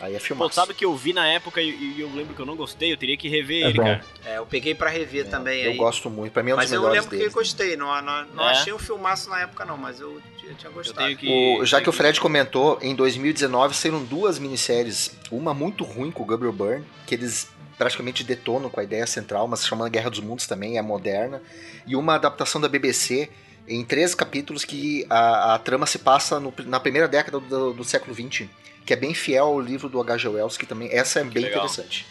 Aí 0.00 0.14
é 0.14 0.18
filmado. 0.18 0.50
Pô, 0.50 0.54
sabe 0.54 0.74
que 0.74 0.84
eu 0.84 0.94
vi 0.96 1.12
na 1.12 1.26
época 1.26 1.60
e, 1.60 2.00
eu 2.00 2.10
lembro 2.12 2.34
que 2.34 2.40
eu 2.40 2.46
não 2.46 2.56
gostei, 2.56 2.92
eu 2.92 2.96
teria 2.96 3.16
que 3.16 3.28
rever 3.28 3.64
é 3.64 3.68
ele, 3.68 3.78
bom. 3.78 3.84
cara. 3.84 4.04
É, 4.24 4.38
eu 4.38 4.46
peguei 4.46 4.74
pra 4.74 4.90
rever 4.90 5.26
é, 5.26 5.28
também. 5.28 5.62
Eu 5.62 5.72
aí. 5.72 5.76
gosto 5.76 6.10
muito, 6.10 6.32
pra 6.32 6.42
mim 6.42 6.50
é 6.50 6.54
um 6.54 6.56
mas 6.56 6.70
dos 6.70 6.78
melhores 6.78 6.96
Mas 6.96 7.06
eu 7.06 7.10
lembro 7.12 7.30
que 7.30 7.36
eu 7.36 7.42
gostei, 7.42 7.76
não, 7.76 8.02
não, 8.02 8.26
não 8.26 8.48
é? 8.48 8.52
achei 8.52 8.72
um 8.72 8.78
filmaço 8.78 9.30
na 9.30 9.40
época 9.42 9.64
não, 9.64 9.76
mas 9.76 10.00
eu, 10.00 10.20
eu 10.42 10.54
tinha 10.56 10.70
gostado. 10.72 11.08
Eu 11.08 11.16
que, 11.16 11.28
o, 11.28 11.64
já 11.64 11.80
que 11.80 11.88
o 11.88 11.92
Fred 11.92 12.20
comentou, 12.20 12.78
em 12.82 12.94
2019 12.94 13.74
saíram 13.74 14.04
duas 14.04 14.38
minisséries, 14.38 15.16
uma 15.30 15.54
muito 15.54 15.84
ruim 15.84 16.10
com 16.10 16.22
o 16.22 16.26
Gabriel 16.26 16.52
Byrne, 16.52 16.84
que 17.06 17.14
eles 17.14 17.48
praticamente 17.78 18.22
detonam 18.24 18.70
com 18.70 18.80
a 18.80 18.84
ideia 18.84 19.06
central, 19.06 19.46
mas 19.48 19.60
se 19.60 19.68
chama 19.68 19.88
Guerra 19.88 20.10
dos 20.10 20.20
Mundos 20.20 20.46
também, 20.46 20.78
é 20.78 20.82
moderna, 20.82 21.42
e 21.86 21.96
uma 21.96 22.14
adaptação 22.14 22.60
da 22.60 22.68
BBC 22.68 23.28
em 23.66 23.84
três 23.84 24.14
capítulos 24.14 24.64
que 24.64 25.06
a, 25.08 25.54
a 25.54 25.58
trama 25.58 25.86
se 25.86 25.98
passa 25.98 26.38
no, 26.38 26.52
na 26.66 26.78
primeira 26.78 27.08
década 27.08 27.40
do, 27.40 27.72
do 27.72 27.84
século 27.84 28.14
XX 28.14 28.48
que 28.84 28.92
é 28.92 28.96
bem 28.96 29.14
fiel 29.14 29.46
ao 29.46 29.60
livro 29.60 29.88
do 29.88 30.00
H.G. 30.00 30.28
Wells, 30.28 30.56
que 30.58 30.66
também 30.66 30.88
essa 30.92 31.20
é 31.20 31.24
que 31.24 31.30
bem 31.30 31.44
legal. 31.44 31.64
interessante. 31.64 32.06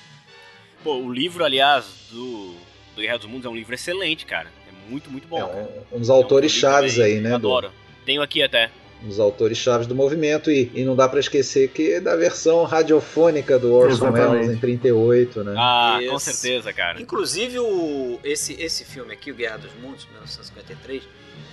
Pô, 0.83 0.95
o 0.95 1.11
livro, 1.11 1.45
aliás, 1.45 1.85
do, 2.11 2.55
do 2.95 3.01
Guerra 3.01 3.17
dos 3.17 3.27
Mundos 3.27 3.45
é 3.45 3.49
um 3.49 3.55
livro 3.55 3.73
excelente, 3.73 4.25
cara. 4.25 4.49
É 4.67 4.91
muito, 4.91 5.09
muito 5.09 5.27
bom. 5.27 5.39
É 5.39 5.95
um, 5.95 5.99
uns 5.99 6.09
autores 6.09 6.51
é 6.51 6.57
um 6.57 6.59
chaves 6.59 6.99
aí, 6.99 7.19
né? 7.19 7.35
Adoro. 7.35 7.69
Do... 7.69 7.73
Tenho 8.05 8.21
aqui 8.21 8.43
até. 8.43 8.69
Os 9.07 9.19
autores 9.19 9.57
chaves 9.57 9.85
do 9.85 9.93
movimento 9.93 10.49
e, 10.49 10.71
e 10.73 10.83
não 10.83 10.95
dá 10.95 11.09
para 11.09 11.19
esquecer 11.19 11.69
que 11.69 11.93
é 11.93 11.99
da 11.99 12.15
versão 12.15 12.63
radiofônica 12.63 13.59
do 13.59 13.73
Orson 13.73 14.11
Welles 14.11 14.49
em 14.49 14.57
38, 14.57 15.43
né? 15.43 15.55
Ah, 15.57 15.99
com 16.09 16.19
certeza, 16.19 16.71
cara. 16.71 17.01
Inclusive 17.01 17.59
o, 17.59 18.19
esse, 18.23 18.53
esse 18.61 18.85
filme 18.85 19.13
aqui, 19.13 19.29
o 19.31 19.35
Guerra 19.35 19.57
dos 19.57 19.73
Mundos, 19.73 20.05
1953, 20.05 21.03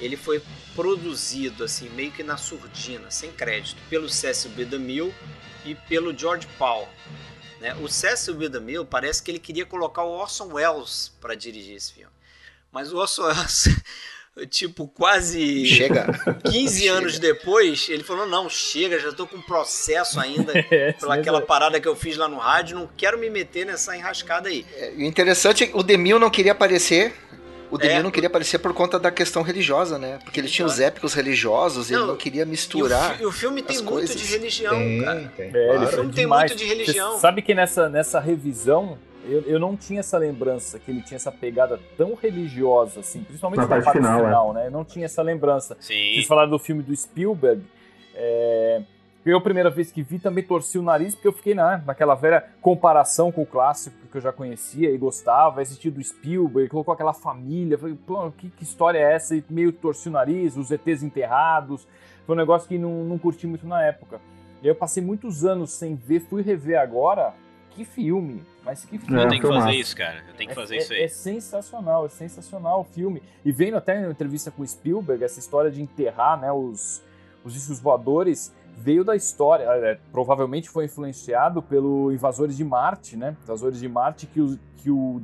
ele 0.01 0.17
foi 0.17 0.43
produzido 0.75 1.65
assim 1.65 1.89
meio 1.91 2.13
que 2.13 2.23
na 2.23 2.37
surdina, 2.37 3.11
sem 3.11 3.31
crédito, 3.33 3.81
pelo 3.89 4.09
Cecil 4.09 4.51
B. 4.51 4.65
DeMille 4.65 5.15
e 5.65 5.75
pelo 5.75 6.17
George 6.17 6.47
Paul. 6.59 6.89
Né? 7.61 7.75
O 7.75 7.89
Cecil 7.89 8.35
B. 8.35 8.49
DeMille 8.49 8.87
parece 8.87 9.23
que 9.23 9.31
ele 9.31 9.39
queria 9.39 9.67
colocar 9.67 10.03
o 10.03 10.11
Orson 10.11 10.55
Welles 10.55 11.13
para 11.21 11.35
dirigir 11.35 11.77
esse 11.77 11.93
filme, 11.93 12.13
mas 12.73 12.93
o 12.93 12.97
Orson 12.97 13.25
Welles 13.25 13.69
tipo, 14.49 14.89
quase 14.89 15.67
chega. 15.67 16.07
15 16.51 16.81
chega. 16.81 16.93
anos 16.93 17.19
depois, 17.19 17.89
ele 17.89 18.03
falou: 18.03 18.27
não, 18.27 18.49
chega, 18.49 18.99
já 18.99 19.13
tô 19.13 19.27
com 19.27 19.41
processo 19.43 20.19
ainda 20.19 20.53
é, 20.71 20.93
pelaquela 20.93 21.43
parada 21.43 21.81
que 21.81 21.89
eu 21.89 21.97
fiz 21.97 22.17
lá 22.17 22.29
no 22.29 22.39
rádio, 22.39 22.79
não 22.79 22.89
quero 22.97 23.19
me 23.19 23.29
meter 23.29 23.67
nessa 23.67 23.97
enrascada 23.97 24.49
aí. 24.49 24.65
É, 24.77 24.93
o 24.97 25.03
interessante 25.03 25.65
é 25.65 25.67
que 25.67 25.77
o 25.77 25.83
Demil 25.83 26.19
não 26.19 26.31
queria 26.31 26.53
aparecer 26.53 27.15
o 27.71 27.79
Demir 27.79 27.97
é. 27.99 28.03
não 28.03 28.11
queria 28.11 28.27
aparecer 28.27 28.59
por 28.59 28.75
conta 28.75 28.99
da 28.99 29.11
questão 29.11 29.43
religiosa, 29.43 29.99
né? 29.99 30.19
Porque 30.25 30.41
ele 30.41 30.49
tinha 30.49 30.67
os 30.67 30.81
épicos 30.81 31.15
religiosos 31.15 31.91
e 31.91 31.95
ele 31.95 32.05
não 32.05 32.17
queria 32.17 32.45
misturar. 32.45 33.21
E 33.21 33.25
o, 33.25 33.29
o 33.29 33.33
filme 33.33 33.63
tem 33.63 33.77
muito 33.77 33.89
coisas. 33.89 34.17
de 34.17 34.25
religião, 34.25 34.73
tem, 34.73 35.03
cara. 35.03 35.33
Tem, 35.37 35.49
é, 35.49 35.51
claro. 35.51 35.85
O 35.85 35.89
filme 35.89 36.13
tem 36.13 36.27
muito 36.27 36.57
de 36.57 36.65
religião. 36.65 37.13
Você 37.13 37.21
sabe 37.21 37.43
que 37.43 37.55
nessa, 37.55 37.89
nessa 37.89 38.19
revisão 38.19 38.99
eu, 39.25 39.43
eu 39.43 39.59
não 39.59 39.77
tinha 39.77 40.01
essa 40.01 40.19
lembrança 40.19 40.79
que 40.79 40.91
ele 40.91 41.03
tinha 41.03 41.17
essa 41.17 41.31
pegada 41.31 41.79
tão 41.97 42.15
religiosa, 42.15 43.01
assim, 43.01 43.23
principalmente 43.23 43.61
na, 43.61 43.67
parte, 43.69 43.85
parte 43.85 43.99
final, 43.99 44.25
final 44.25 44.51
é. 44.51 44.55
né? 44.55 44.67
Eu 44.67 44.71
não 44.71 44.85
tinha 44.85 45.05
essa 45.05 45.23
lembrança. 45.23 45.77
Sim. 45.81 46.15
Vocês 46.15 46.27
falaram 46.27 46.51
do 46.51 46.59
filme 46.59 46.83
do 46.83 46.95
Spielberg. 46.97 47.63
É, 48.15 48.83
eu, 49.25 49.37
a 49.37 49.41
primeira 49.41 49.69
vez 49.69 49.93
que 49.93 50.03
vi, 50.03 50.19
também 50.19 50.43
torci 50.43 50.79
o 50.79 50.83
nariz, 50.83 51.15
porque 51.15 51.29
eu 51.29 51.33
fiquei 51.33 51.55
na, 51.55 51.79
naquela 51.79 52.15
velha 52.15 52.43
comparação 52.63 53.31
com 53.31 53.43
o 53.43 53.47
clássico 53.47 53.97
que 54.11 54.17
eu 54.17 54.21
já 54.21 54.33
conhecia 54.33 54.91
e 54.91 54.97
gostava, 54.97 55.61
assisti 55.61 55.91
do 55.91 56.03
Spielberg, 56.03 56.71
colocou 56.71 56.95
aquela 56.95 57.13
família, 57.13 57.77
falei, 57.77 57.97
pô, 58.07 58.31
que, 58.33 58.49
que 58.51 58.65
história 58.65 58.99
é 58.99 59.13
essa? 59.13 59.37
E 59.37 59.45
meio 59.51 59.73
torci 59.73 60.09
o 60.09 60.13
nariz, 60.13 60.57
os 60.57 60.71
ETs 60.71 61.03
enterrados, 61.03 61.87
foi 62.27 62.35
um 62.35 62.39
negócio 62.39 62.67
que 62.67 62.79
não, 62.79 63.05
não 63.05 63.19
curti 63.19 63.47
muito 63.47 63.67
na 63.67 63.83
época. 63.83 64.21
E 64.63 64.67
aí 64.67 64.71
eu 64.71 64.75
passei 64.75 65.03
muitos 65.03 65.45
anos 65.45 65.71
sem 65.71 65.95
ver, 65.95 66.21
fui 66.21 66.43
rever 66.43 66.81
agora, 66.81 67.35
que 67.71 67.85
filme, 67.85 68.43
mas 68.65 68.85
que 68.85 68.99
filme. 68.99 69.23
Eu 69.23 69.29
tenho 69.29 69.43
que 69.43 69.49
fazer 69.49 69.73
isso, 69.73 69.97
cara, 69.97 70.25
eu 70.29 70.35
tenho 70.35 70.49
que 70.49 70.57
fazer 70.57 70.77
é, 70.77 70.79
isso 70.79 70.93
aí. 70.93 71.01
É, 71.01 71.05
é 71.05 71.09
sensacional, 71.09 72.07
é 72.07 72.09
sensacional 72.09 72.81
o 72.81 72.85
filme. 72.85 73.23
E 73.45 73.53
vendo 73.53 73.77
até 73.77 74.01
na 74.01 74.11
entrevista 74.11 74.51
com 74.51 74.63
o 74.63 74.67
Spielberg, 74.67 75.23
essa 75.23 75.39
história 75.39 75.71
de 75.71 75.83
enterrar, 75.83 76.41
né, 76.41 76.51
os, 76.51 77.03
os 77.45 77.53
discos 77.53 77.81
voadores 77.81 78.53
veio 78.81 79.05
da 79.05 79.15
história, 79.15 79.65
é, 79.65 79.99
provavelmente 80.11 80.71
foi 80.71 80.87
influenciado 80.87 81.63
pelo 81.63 82.11
Invasores 82.13 82.57
de 82.57 82.65
Marte, 82.65 83.17
né? 83.17 83.37
Invasores 83.45 83.79
de 83.79 83.89
Marte 83.89 84.27
que, 84.27 84.41
o, 84.41 84.59
que 84.79 84.91
o, 84.91 85.21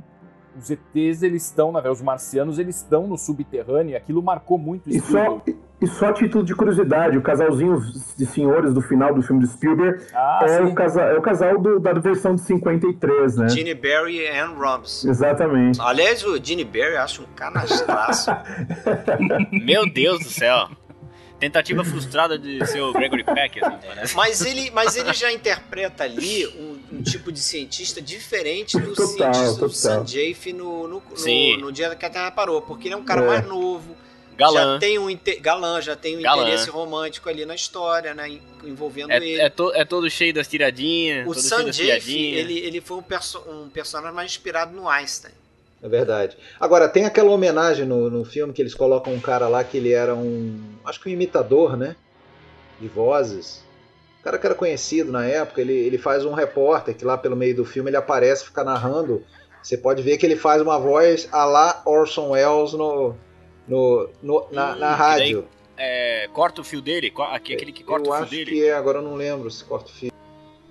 os 0.59 0.71
ETs 0.71 1.23
eles 1.23 1.47
estão, 1.47 1.73
na 1.73 1.81
verdade, 1.81 2.01
os 2.01 2.03
marcianos 2.03 2.59
eles 2.59 2.77
estão 2.77 3.07
no 3.07 3.17
subterrâneo, 3.17 3.93
e 3.93 3.97
aquilo 3.97 4.23
marcou 4.23 4.59
muito 4.59 4.91
e 4.91 5.01
só, 5.01 5.41
e 5.81 5.87
só 5.87 6.09
a 6.09 6.13
título 6.13 6.45
de 6.45 6.55
curiosidade, 6.55 7.17
o 7.17 7.23
casalzinho 7.23 7.81
de 8.17 8.27
senhores 8.27 8.75
do 8.75 8.83
final 8.83 9.15
do 9.15 9.23
filme 9.23 9.43
de 9.43 9.49
Spielberg 9.49 10.05
ah, 10.15 10.45
é, 10.47 10.63
o 10.63 10.75
casal, 10.75 11.09
é 11.09 11.19
o 11.19 11.23
casal 11.23 11.59
do, 11.59 11.81
da 11.81 11.93
versão 11.95 12.35
de 12.35 12.43
53, 12.43 13.37
né? 13.37 13.49
Gene 13.49 13.75
Barry 13.75 14.19
e 14.19 14.29
Anne 14.29 14.55
Robbins. 14.55 15.05
Exatamente. 15.05 15.81
Aliás, 15.81 16.23
o 16.25 16.43
Gene 16.43 16.65
Barry 16.65 16.97
acho 16.97 17.23
um 17.23 17.27
canastraço. 17.35 18.31
Meu 19.51 19.91
Deus 19.91 20.19
do 20.21 20.29
céu. 20.29 20.69
Tentativa 21.39 21.84
frustrada 21.84 22.39
de 22.39 22.64
ser 22.66 22.80
o 22.80 22.93
Gregory 22.93 23.22
Peck, 23.22 23.62
assim, 23.62 23.76
parece. 23.87 24.16
Mas 24.16 24.41
ele, 24.41 24.70
mas 24.70 24.97
ele 24.97 25.12
já 25.12 25.30
interpreta 25.30 26.05
ali 26.05 26.47
um, 26.47 26.80
um 26.93 27.03
tipo 27.03 27.30
de 27.30 27.41
cientista 27.41 28.01
diferente 28.01 28.78
do 28.78 28.95
total, 28.95 29.07
cientista 29.07 29.53
total. 29.53 29.68
do 29.68 29.74
Sanjay 29.74 30.37
no, 30.55 30.89
no, 30.89 31.03
no, 31.03 31.59
no, 31.59 31.72
dia 31.72 31.95
que 31.95 32.07
a 32.07 32.11
Terra 32.11 32.30
parou, 32.30 32.62
porque 32.62 32.89
ele 32.89 32.95
é 32.95 32.97
um 32.97 33.05
cara 33.05 33.22
é. 33.22 33.26
mais 33.26 33.47
novo. 33.47 33.95
Galã. 34.37 34.74
Já 34.74 34.78
tem 34.78 34.99
um 34.99 35.18
galã, 35.41 35.80
já 35.80 35.97
tem 35.97 36.18
um 36.18 36.22
galã. 36.22 36.43
interesse 36.43 36.70
romântico 36.70 37.28
ali 37.28 37.45
na 37.47 37.55
história, 37.55 38.14
né? 38.14 38.39
Envolvendo 38.64 39.11
é, 39.11 39.16
ele. 39.16 39.41
É, 39.41 39.49
to, 39.49 39.72
é 39.74 39.84
todo 39.84 40.09
cheio 40.11 40.32
das 40.32 40.47
tiradinhas. 40.47 41.26
O 41.26 41.34
Sanjay, 41.34 42.01
ele, 42.09 42.59
ele 42.59 42.80
foi 42.80 42.99
um, 42.99 43.03
perso 43.03 43.39
um 43.49 43.68
personagem 43.68 44.14
mais 44.14 44.30
inspirado 44.30 44.74
no 44.74 44.89
Einstein. 44.89 45.32
É 45.87 45.89
verdade. 45.89 46.37
Agora, 46.59 46.89
tem 46.89 47.05
aquela 47.05 47.30
homenagem 47.30 47.87
no, 47.87 48.11
no 48.11 48.24
filme 48.24 48.53
que 48.53 48.61
eles 48.61 48.74
colocam 48.74 49.14
um 49.14 49.20
cara 49.20 49.47
lá 49.47 49.62
que 49.62 49.76
ele 49.76 49.93
era 49.93 50.16
um. 50.16 50.61
Acho 50.84 51.01
que 51.01 51.09
um 51.09 51.12
imitador, 51.12 51.76
né? 51.76 51.95
De 52.80 52.89
vozes. 52.89 53.64
O 54.18 54.24
cara 54.24 54.37
que 54.37 54.47
era 54.47 54.55
conhecido 54.57 55.12
na 55.12 55.24
época, 55.24 55.61
ele, 55.61 55.72
ele 55.72 55.97
faz 55.97 56.24
um 56.24 56.32
repórter 56.32 56.97
que 56.97 57.05
lá 57.05 57.16
pelo 57.16 57.37
meio 57.37 57.55
do 57.55 57.64
filme 57.64 57.89
ele 57.89 57.97
aparece, 57.97 58.47
fica 58.47 58.64
narrando. 58.64 59.24
Você 59.62 59.78
pode 59.78 60.03
ver 60.03 60.18
que 60.18 60.26
ele 60.26 60.34
faz 60.34 60.61
uma 60.61 60.76
voz 60.76 61.28
a 61.30 61.45
lá 61.45 61.82
Orson 61.87 62.30
Welles 62.30 62.72
no, 62.72 63.14
no, 63.68 64.11
no 64.20 64.49
na, 64.51 64.72
hum, 64.72 64.78
na 64.80 64.93
rádio. 64.93 65.43
Daí, 65.43 65.84
é, 65.87 66.28
corta 66.32 66.62
o 66.62 66.64
fio 66.64 66.80
dele? 66.80 67.12
Aquele 67.30 67.70
que 67.70 67.84
corta 67.84 68.09
eu 68.09 68.12
o 68.12 68.16
fio 68.16 68.26
dele? 68.26 68.51
Eu 68.51 68.55
acho 68.55 68.62
que 68.64 68.68
é, 68.70 68.74
agora 68.74 68.99
eu 68.99 69.03
não 69.03 69.14
lembro 69.14 69.49
se 69.53 69.62
corta 69.62 69.89
o 69.89 69.95
fio. 69.95 70.11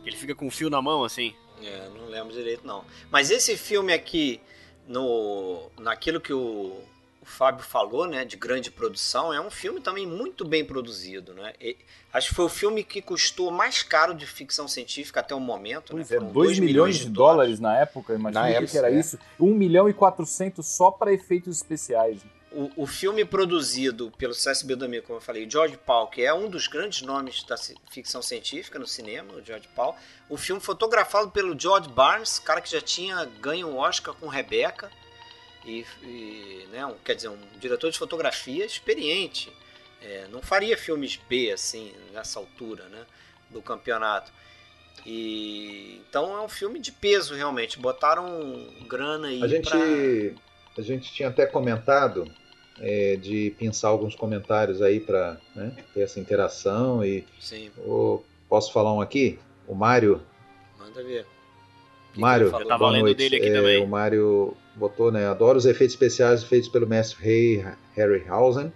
Ele 0.06 0.16
fica 0.18 0.36
com 0.36 0.48
o 0.48 0.52
fio 0.52 0.70
na 0.70 0.82
mão, 0.82 1.06
assim? 1.06 1.34
É, 1.64 1.88
não 1.98 2.10
lembro 2.10 2.34
direito 2.34 2.68
não. 2.68 2.84
Mas 3.10 3.32
esse 3.32 3.56
filme 3.58 3.94
aqui, 3.94 4.42
no, 4.88 5.70
naquilo 5.80 6.20
que 6.20 6.34
o, 6.34 6.80
o 7.22 7.26
Fábio 7.26 7.64
falou, 7.64 8.08
né, 8.08 8.24
de 8.24 8.38
grande 8.38 8.70
produção, 8.70 9.34
é 9.34 9.42
um 9.42 9.50
filme 9.50 9.82
também 9.82 10.06
muito 10.06 10.46
bem 10.46 10.64
produzido, 10.64 11.34
né? 11.34 11.54
E, 11.60 11.76
acho 12.14 12.30
que 12.30 12.36
foi 12.36 12.46
o 12.46 12.50
filme 12.50 12.84
que 12.84 13.02
custou 13.02 13.52
mais 13.52 13.82
caro 13.84 14.14
de 14.14 14.26
ficção 14.26 14.68
científica 14.68 15.20
até 15.20 15.34
o 15.34 15.40
momento. 15.40 15.96
Né? 15.96 16.06
Pois 16.08 16.22
né? 16.22 16.28
é, 16.28 16.32
2 16.32 16.60
milhões 16.60 16.98
de 16.98 17.10
dólares, 17.10 17.60
dólares 17.60 17.60
na 17.60 17.78
época, 17.78 18.14
imagina 18.14 18.66
que 18.66 18.78
era 18.78 18.92
é. 18.92 19.00
isso. 19.00 19.18
1 19.40 19.54
milhão 19.54 19.90
e 19.90 19.94
400 19.94 20.66
só 20.66 20.92
para 20.92 21.12
efeitos 21.12 21.58
especiais 21.58 22.22
o, 22.56 22.72
o 22.78 22.88
filme 22.88 23.26
produzido 23.26 24.10
pelo 24.18 24.34
C.S.B. 24.34 24.78
Domingo, 24.78 25.06
como 25.06 25.18
eu 25.18 25.22
falei, 25.22 25.48
George 25.50 25.78
Paul, 25.78 26.08
que 26.08 26.24
é 26.24 26.34
um 26.34 26.50
dos 26.50 26.68
grandes 26.68 27.02
nomes 27.02 27.44
da 27.44 27.58
ficção 27.92 28.22
científica 28.22 28.80
no 28.80 28.88
cinema, 28.88 29.34
o 29.34 29.44
George 29.44 29.68
Paul. 29.76 29.94
O 30.30 30.38
filme 30.38 30.62
fotografado 30.62 31.30
pelo 31.32 31.60
George 31.60 31.90
Barnes, 31.90 32.40
cara 32.40 32.62
que 32.62 32.72
já 32.72 32.80
tinha 32.80 33.26
ganho 33.42 33.68
um 33.68 33.78
Oscar 33.78 34.16
com 34.16 34.28
Rebecca. 34.28 34.90
E, 35.66 35.86
e 36.02 36.68
né, 36.72 36.86
um, 36.86 36.94
quer 37.04 37.16
dizer, 37.16 37.28
um 37.28 37.38
diretor 37.60 37.92
de 37.92 37.98
fotografia 37.98 38.66
experiente. 38.66 39.52
É, 40.02 40.28
não 40.32 40.42
faria 40.42 40.78
filmes 40.78 41.20
B 41.28 41.52
assim, 41.52 41.94
nessa 42.14 42.40
altura 42.40 42.86
né, 42.86 43.06
do 43.50 43.62
campeonato. 43.62 44.32
E, 45.06 46.02
então 46.10 46.38
é 46.38 46.42
um 46.42 46.48
filme 46.48 46.80
de 46.80 46.94
peso, 46.94 47.36
realmente. 47.36 47.78
Botaram 47.78 48.66
grana 48.88 49.28
aí 49.28 49.44
a 49.44 49.48
gente, 49.48 49.70
pra... 49.70 49.78
A 50.78 50.82
gente 50.82 51.12
tinha 51.12 51.28
até 51.28 51.46
comentado 51.46 52.32
é, 52.80 53.16
de 53.16 53.54
pensar 53.58 53.90
alguns 53.90 54.16
comentários 54.16 54.82
aí 54.82 55.00
para 55.00 55.38
né, 55.56 55.72
ter 55.94 56.02
essa 56.02 56.20
interação 56.20 57.04
e 57.04 57.26
Sim. 57.40 57.70
O, 57.78 58.22
posso 58.50 58.72
falar 58.74 58.94
um 58.94 59.02
aqui? 59.02 59.40
O 59.68 59.74
Mário. 59.74 60.22
Manda 60.78 61.04
ver. 61.04 61.26
Mário, 62.16 62.48
eu 62.48 62.68
tava 62.68 62.90
lendo 62.90 63.04
noite. 63.04 63.18
dele 63.18 63.38
aqui 63.38 63.48
é, 63.48 63.54
também. 63.54 63.84
O 63.84 63.88
Mário 63.88 64.56
botou, 64.76 65.12
né? 65.12 65.28
Adoro 65.28 65.58
os 65.58 65.66
efeitos 65.66 65.94
especiais 65.94 66.44
feitos 66.44 66.70
pelo 66.70 66.88
mestre 66.88 67.24
Ray 67.24 67.76
Harryhausen 67.96 68.72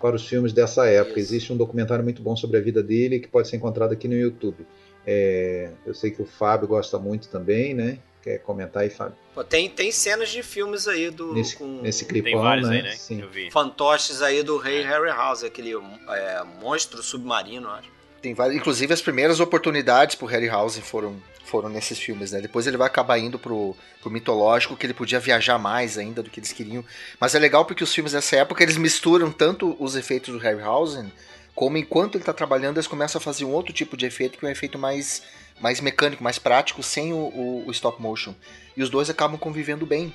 para 0.00 0.16
os 0.16 0.26
filmes 0.26 0.52
dessa 0.52 0.86
época. 0.86 1.18
Isso. 1.18 1.32
Existe 1.32 1.52
um 1.52 1.56
documentário 1.56 2.04
muito 2.04 2.22
bom 2.22 2.36
sobre 2.36 2.58
a 2.58 2.60
vida 2.60 2.82
dele 2.82 3.20
que 3.20 3.28
pode 3.28 3.48
ser 3.48 3.56
encontrado 3.56 3.92
aqui 3.92 4.08
no 4.08 4.14
YouTube. 4.14 4.66
É, 5.06 5.70
eu 5.86 5.94
sei 5.94 6.10
que 6.10 6.20
o 6.20 6.26
Fábio 6.26 6.68
gosta 6.68 6.98
muito 6.98 7.28
também, 7.28 7.74
né? 7.74 7.98
Quer 8.22 8.38
comentar 8.38 8.84
aí, 8.84 8.90
Fábio? 8.90 9.16
Pô, 9.34 9.42
tem, 9.42 9.68
tem 9.68 9.90
cenas 9.90 10.30
de 10.30 10.44
filmes 10.44 10.86
aí 10.86 11.10
do. 11.10 11.34
Nesse, 11.34 11.56
com, 11.56 11.66
nesse 11.82 12.04
clipão, 12.04 12.42
né? 12.44 12.76
Aí, 12.76 12.82
né? 12.82 12.94
Sim. 12.96 13.22
Fantoches 13.50 14.22
aí 14.22 14.44
do 14.44 14.58
Rei 14.58 14.82
Harry 14.82 15.10
House, 15.10 15.42
aquele 15.42 15.72
é, 15.72 16.42
monstro 16.60 17.02
submarino, 17.02 17.68
acho. 17.68 17.90
Tem 18.22 18.32
vários, 18.32 18.56
inclusive 18.56 18.94
as 18.94 19.02
primeiras 19.02 19.40
oportunidades 19.40 20.14
pro 20.14 20.26
Harryhausen 20.26 20.80
foram, 20.80 21.20
foram 21.44 21.68
nesses 21.68 21.98
filmes, 21.98 22.30
né? 22.30 22.40
Depois 22.40 22.68
ele 22.68 22.76
vai 22.76 22.86
acabar 22.86 23.18
indo 23.18 23.36
pro, 23.36 23.74
pro 24.00 24.12
mitológico, 24.12 24.76
que 24.76 24.86
ele 24.86 24.94
podia 24.94 25.18
viajar 25.18 25.58
mais 25.58 25.98
ainda 25.98 26.22
do 26.22 26.30
que 26.30 26.38
eles 26.38 26.52
queriam. 26.52 26.84
Mas 27.18 27.34
é 27.34 27.40
legal 27.40 27.64
porque 27.64 27.82
os 27.82 27.92
filmes 27.92 28.12
dessa 28.12 28.36
época 28.36 28.62
eles 28.62 28.76
misturam 28.76 29.32
tanto 29.32 29.76
os 29.80 29.96
efeitos 29.96 30.32
do 30.32 30.38
Harryhausen, 30.38 31.12
como 31.52 31.76
enquanto 31.76 32.14
ele 32.14 32.24
tá 32.24 32.32
trabalhando, 32.32 32.76
eles 32.76 32.86
começam 32.86 33.18
a 33.18 33.22
fazer 33.22 33.44
um 33.44 33.50
outro 33.50 33.72
tipo 33.72 33.96
de 33.96 34.06
efeito, 34.06 34.38
que 34.38 34.46
é 34.46 34.48
um 34.48 34.52
efeito 34.52 34.78
mais 34.78 35.22
mais 35.60 35.80
mecânico, 35.80 36.22
mais 36.22 36.38
prático, 36.38 36.82
sem 36.82 37.12
o, 37.12 37.16
o, 37.16 37.64
o 37.66 37.70
stop 37.70 38.00
motion. 38.00 38.34
E 38.76 38.82
os 38.82 38.90
dois 38.90 39.10
acabam 39.10 39.38
convivendo 39.38 39.86
bem. 39.86 40.14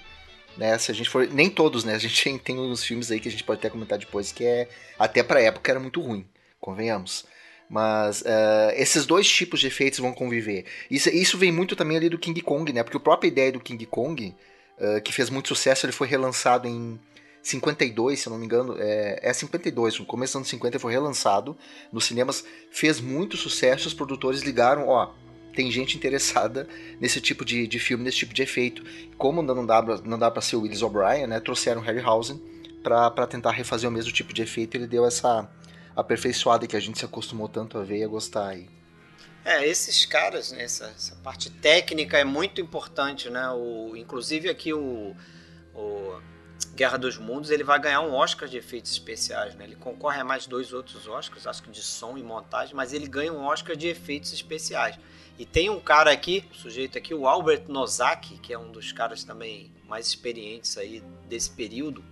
Né? 0.58 0.78
Se 0.78 0.92
a 0.92 0.96
gente 0.96 1.10
for. 1.10 1.28
Nem 1.28 1.50
todos, 1.50 1.84
né? 1.84 1.94
A 1.96 2.00
gente 2.00 2.40
tem, 2.40 2.60
uns 2.60 2.84
filmes 2.84 3.12
aí 3.12 3.20
que 3.20 3.28
a 3.28 3.32
gente 3.32 3.44
pode 3.44 3.60
até 3.60 3.70
comentar 3.70 3.98
depois 3.98 4.32
que 4.32 4.44
é. 4.44 4.68
Até 4.98 5.24
pra 5.24 5.42
época 5.42 5.72
era 5.72 5.80
muito 5.80 6.02
ruim, 6.02 6.26
convenhamos. 6.60 7.26
Mas 7.70 8.22
uh, 8.22 8.72
esses 8.76 9.06
dois 9.06 9.28
tipos 9.30 9.60
de 9.60 9.68
efeitos 9.68 10.00
vão 10.00 10.14
conviver. 10.14 10.66
Isso, 10.90 11.10
isso 11.10 11.38
vem 11.38 11.52
muito 11.52 11.76
também 11.76 11.98
ali 11.98 12.10
do 12.10 12.18
King 12.18 12.40
Kong, 12.42 12.72
né? 12.72 12.82
Porque 12.82 12.98
a 12.98 13.00
própria 13.00 13.28
ideia 13.28 13.52
do 13.52 13.60
King 13.60 13.86
Kong, 13.86 14.34
uh, 14.80 15.02
que 15.02 15.12
fez 15.12 15.30
muito 15.30 15.50
sucesso, 15.50 15.86
ele 15.86 15.92
foi 15.92 16.08
relançado 16.08 16.68
em 16.68 16.98
52, 17.48 18.20
se 18.20 18.28
eu 18.28 18.32
não 18.32 18.40
me 18.40 18.46
engano. 18.46 18.76
É, 18.80 19.20
é 19.22 19.34
52, 19.34 20.00
no 20.00 20.06
começo 20.06 20.32
dos 20.32 20.38
anos 20.38 20.50
50 20.50 20.76
ele 20.76 20.82
foi 20.82 20.94
relançado 20.94 21.58
nos 21.92 22.06
cinemas, 22.06 22.44
fez 22.72 23.00
muito 23.00 23.38
sucesso. 23.38 23.88
Os 23.88 23.94
produtores 23.94 24.42
ligaram: 24.42 24.88
ó, 24.88 25.14
tem 25.58 25.72
gente 25.72 25.98
interessada 25.98 26.68
nesse 27.02 27.20
tipo 27.20 27.44
de, 27.44 27.66
de 27.66 27.80
filme, 27.80 28.04
nesse 28.04 28.20
tipo 28.20 28.32
de 28.32 28.44
efeito. 28.44 28.84
Como 29.18 29.42
não 29.42 29.66
dá, 29.66 29.82
não 29.82 30.20
dá 30.20 30.30
pra 30.30 30.40
ser 30.40 30.56
o 30.56 30.62
Willis 30.62 30.84
O'Brien, 30.84 31.26
né? 31.26 31.40
Trouxeram 31.40 31.82
Harryhausen 31.82 32.40
para 32.84 33.26
tentar 33.26 33.50
refazer 33.50 33.90
o 33.90 33.92
mesmo 33.92 34.12
tipo 34.12 34.32
de 34.32 34.44
efeito. 34.44 34.78
Ele 34.78 34.86
deu 34.86 35.04
essa 35.04 35.50
aperfeiçoada 35.96 36.68
que 36.68 36.78
a 36.78 36.80
gente 36.80 37.00
se 37.00 37.06
acostumou 37.06 37.50
tanto 37.50 37.76
a 37.80 37.84
ver 37.84 37.98
e 37.98 38.04
a 38.04 38.08
gostar 38.08 38.50
aí. 38.50 38.70
É, 39.44 39.68
esses 39.68 40.06
caras, 40.06 40.52
né, 40.52 40.62
essa, 40.62 40.94
essa, 40.96 41.16
parte 41.24 41.50
técnica 41.50 42.20
é 42.20 42.24
muito 42.24 42.62
importante, 42.62 43.28
né? 43.28 43.50
O, 43.50 43.96
inclusive 43.96 44.50
aqui 44.50 44.74
o, 44.74 45.16
o 45.74 46.22
Guerra 46.76 46.98
dos 46.98 47.18
Mundos, 47.18 47.50
ele 47.50 47.64
vai 47.64 47.80
ganhar 47.80 48.02
um 48.02 48.14
Oscar 48.14 48.48
de 48.48 48.58
efeitos 48.58 48.92
especiais, 48.92 49.56
né? 49.56 49.64
Ele 49.64 49.76
concorre 49.76 50.20
a 50.22 50.24
mais 50.24 50.46
dois 50.46 50.72
outros 50.72 51.08
Oscars, 51.08 51.48
acho 51.48 51.64
que 51.64 51.72
de 51.72 51.82
som 51.82 52.16
e 52.16 52.22
montagem, 52.22 52.76
mas 52.76 52.94
ele 52.94 53.08
ganha 53.08 53.34
um 53.34 53.44
Oscar 53.44 53.76
de 53.76 53.88
efeitos 53.88 54.32
especiais. 54.32 55.00
E 55.38 55.46
tem 55.46 55.70
um 55.70 55.80
cara 55.80 56.12
aqui, 56.12 56.44
um 56.52 56.56
sujeito 56.56 56.98
aqui, 56.98 57.14
o 57.14 57.28
Albert 57.28 57.66
Nozaki, 57.68 58.38
que 58.40 58.52
é 58.52 58.58
um 58.58 58.72
dos 58.72 58.92
caras 58.92 59.24
também 59.24 59.72
mais 59.88 60.08
experientes 60.08 60.78
aí 60.78 61.04
desse 61.30 61.52
período, 61.52 62.04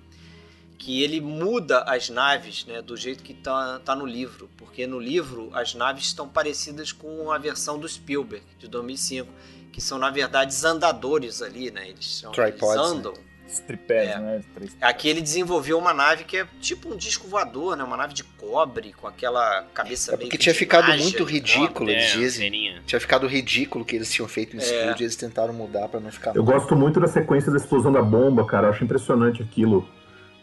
que 0.77 1.01
ele 1.01 1.19
muda 1.19 1.81
as 1.83 2.09
naves 2.09 2.65
né, 2.65 2.81
do 2.81 2.95
jeito 2.95 3.23
que 3.23 3.33
tá, 3.33 3.79
tá 3.79 3.95
no 3.95 4.05
livro, 4.05 4.49
porque 4.57 4.85
no 4.85 4.99
livro 4.99 5.49
as 5.53 5.73
naves 5.73 6.05
estão 6.05 6.27
parecidas 6.27 6.91
com 6.91 7.31
a 7.31 7.37
versão 7.37 7.79
do 7.79 7.87
Spielberg 7.87 8.45
de 8.59 8.67
2005, 8.67 9.31
que 9.71 9.81
são 9.81 9.97
na 9.97 10.11
verdade 10.11 10.53
andadores 10.63 11.41
ali, 11.41 11.71
né? 11.71 11.89
Eles, 11.89 12.17
são, 12.17 12.31
eles 12.33 12.61
andam. 12.61 13.13
Né? 13.13 13.24
Tripés, 13.65 14.09
é. 14.09 14.19
né? 14.19 14.41
Três... 14.53 14.75
Aqui 14.81 15.09
ele 15.09 15.21
desenvolveu 15.21 15.77
uma 15.77 15.93
nave 15.93 16.23
que 16.23 16.37
é 16.37 16.47
tipo 16.59 16.91
um 16.91 16.97
disco 16.97 17.27
voador, 17.27 17.75
né? 17.75 17.83
Uma 17.83 17.97
nave 17.97 18.13
de 18.13 18.23
cobre 18.23 18.93
com 18.93 19.07
aquela 19.07 19.63
cabeça 19.73 20.13
é 20.13 20.17
meio 20.17 20.29
porque 20.29 20.37
tinha 20.37 20.55
ficado 20.55 20.91
muito 20.97 21.23
ridículo, 21.23 21.89
eles 21.89 22.11
é, 22.11 22.17
dizem. 22.17 22.81
Tinha 22.85 22.99
ficado 22.99 23.27
ridículo 23.27 23.85
que 23.85 23.95
eles 23.95 24.11
tinham 24.11 24.27
feito 24.27 24.55
no 24.55 24.61
é. 24.61 24.65
estúdio 24.65 25.01
e 25.01 25.05
eles 25.05 25.15
tentaram 25.15 25.53
mudar 25.53 25.87
para 25.87 25.99
não 25.99 26.11
ficar. 26.11 26.35
Eu 26.35 26.43
mal. 26.43 26.53
gosto 26.53 26.75
muito 26.75 26.99
da 26.99 27.07
sequência 27.07 27.51
da 27.51 27.57
explosão 27.57 27.91
da 27.91 28.01
bomba, 28.01 28.45
cara. 28.45 28.67
Eu 28.67 28.71
acho 28.71 28.83
impressionante 28.83 29.41
aquilo. 29.41 29.87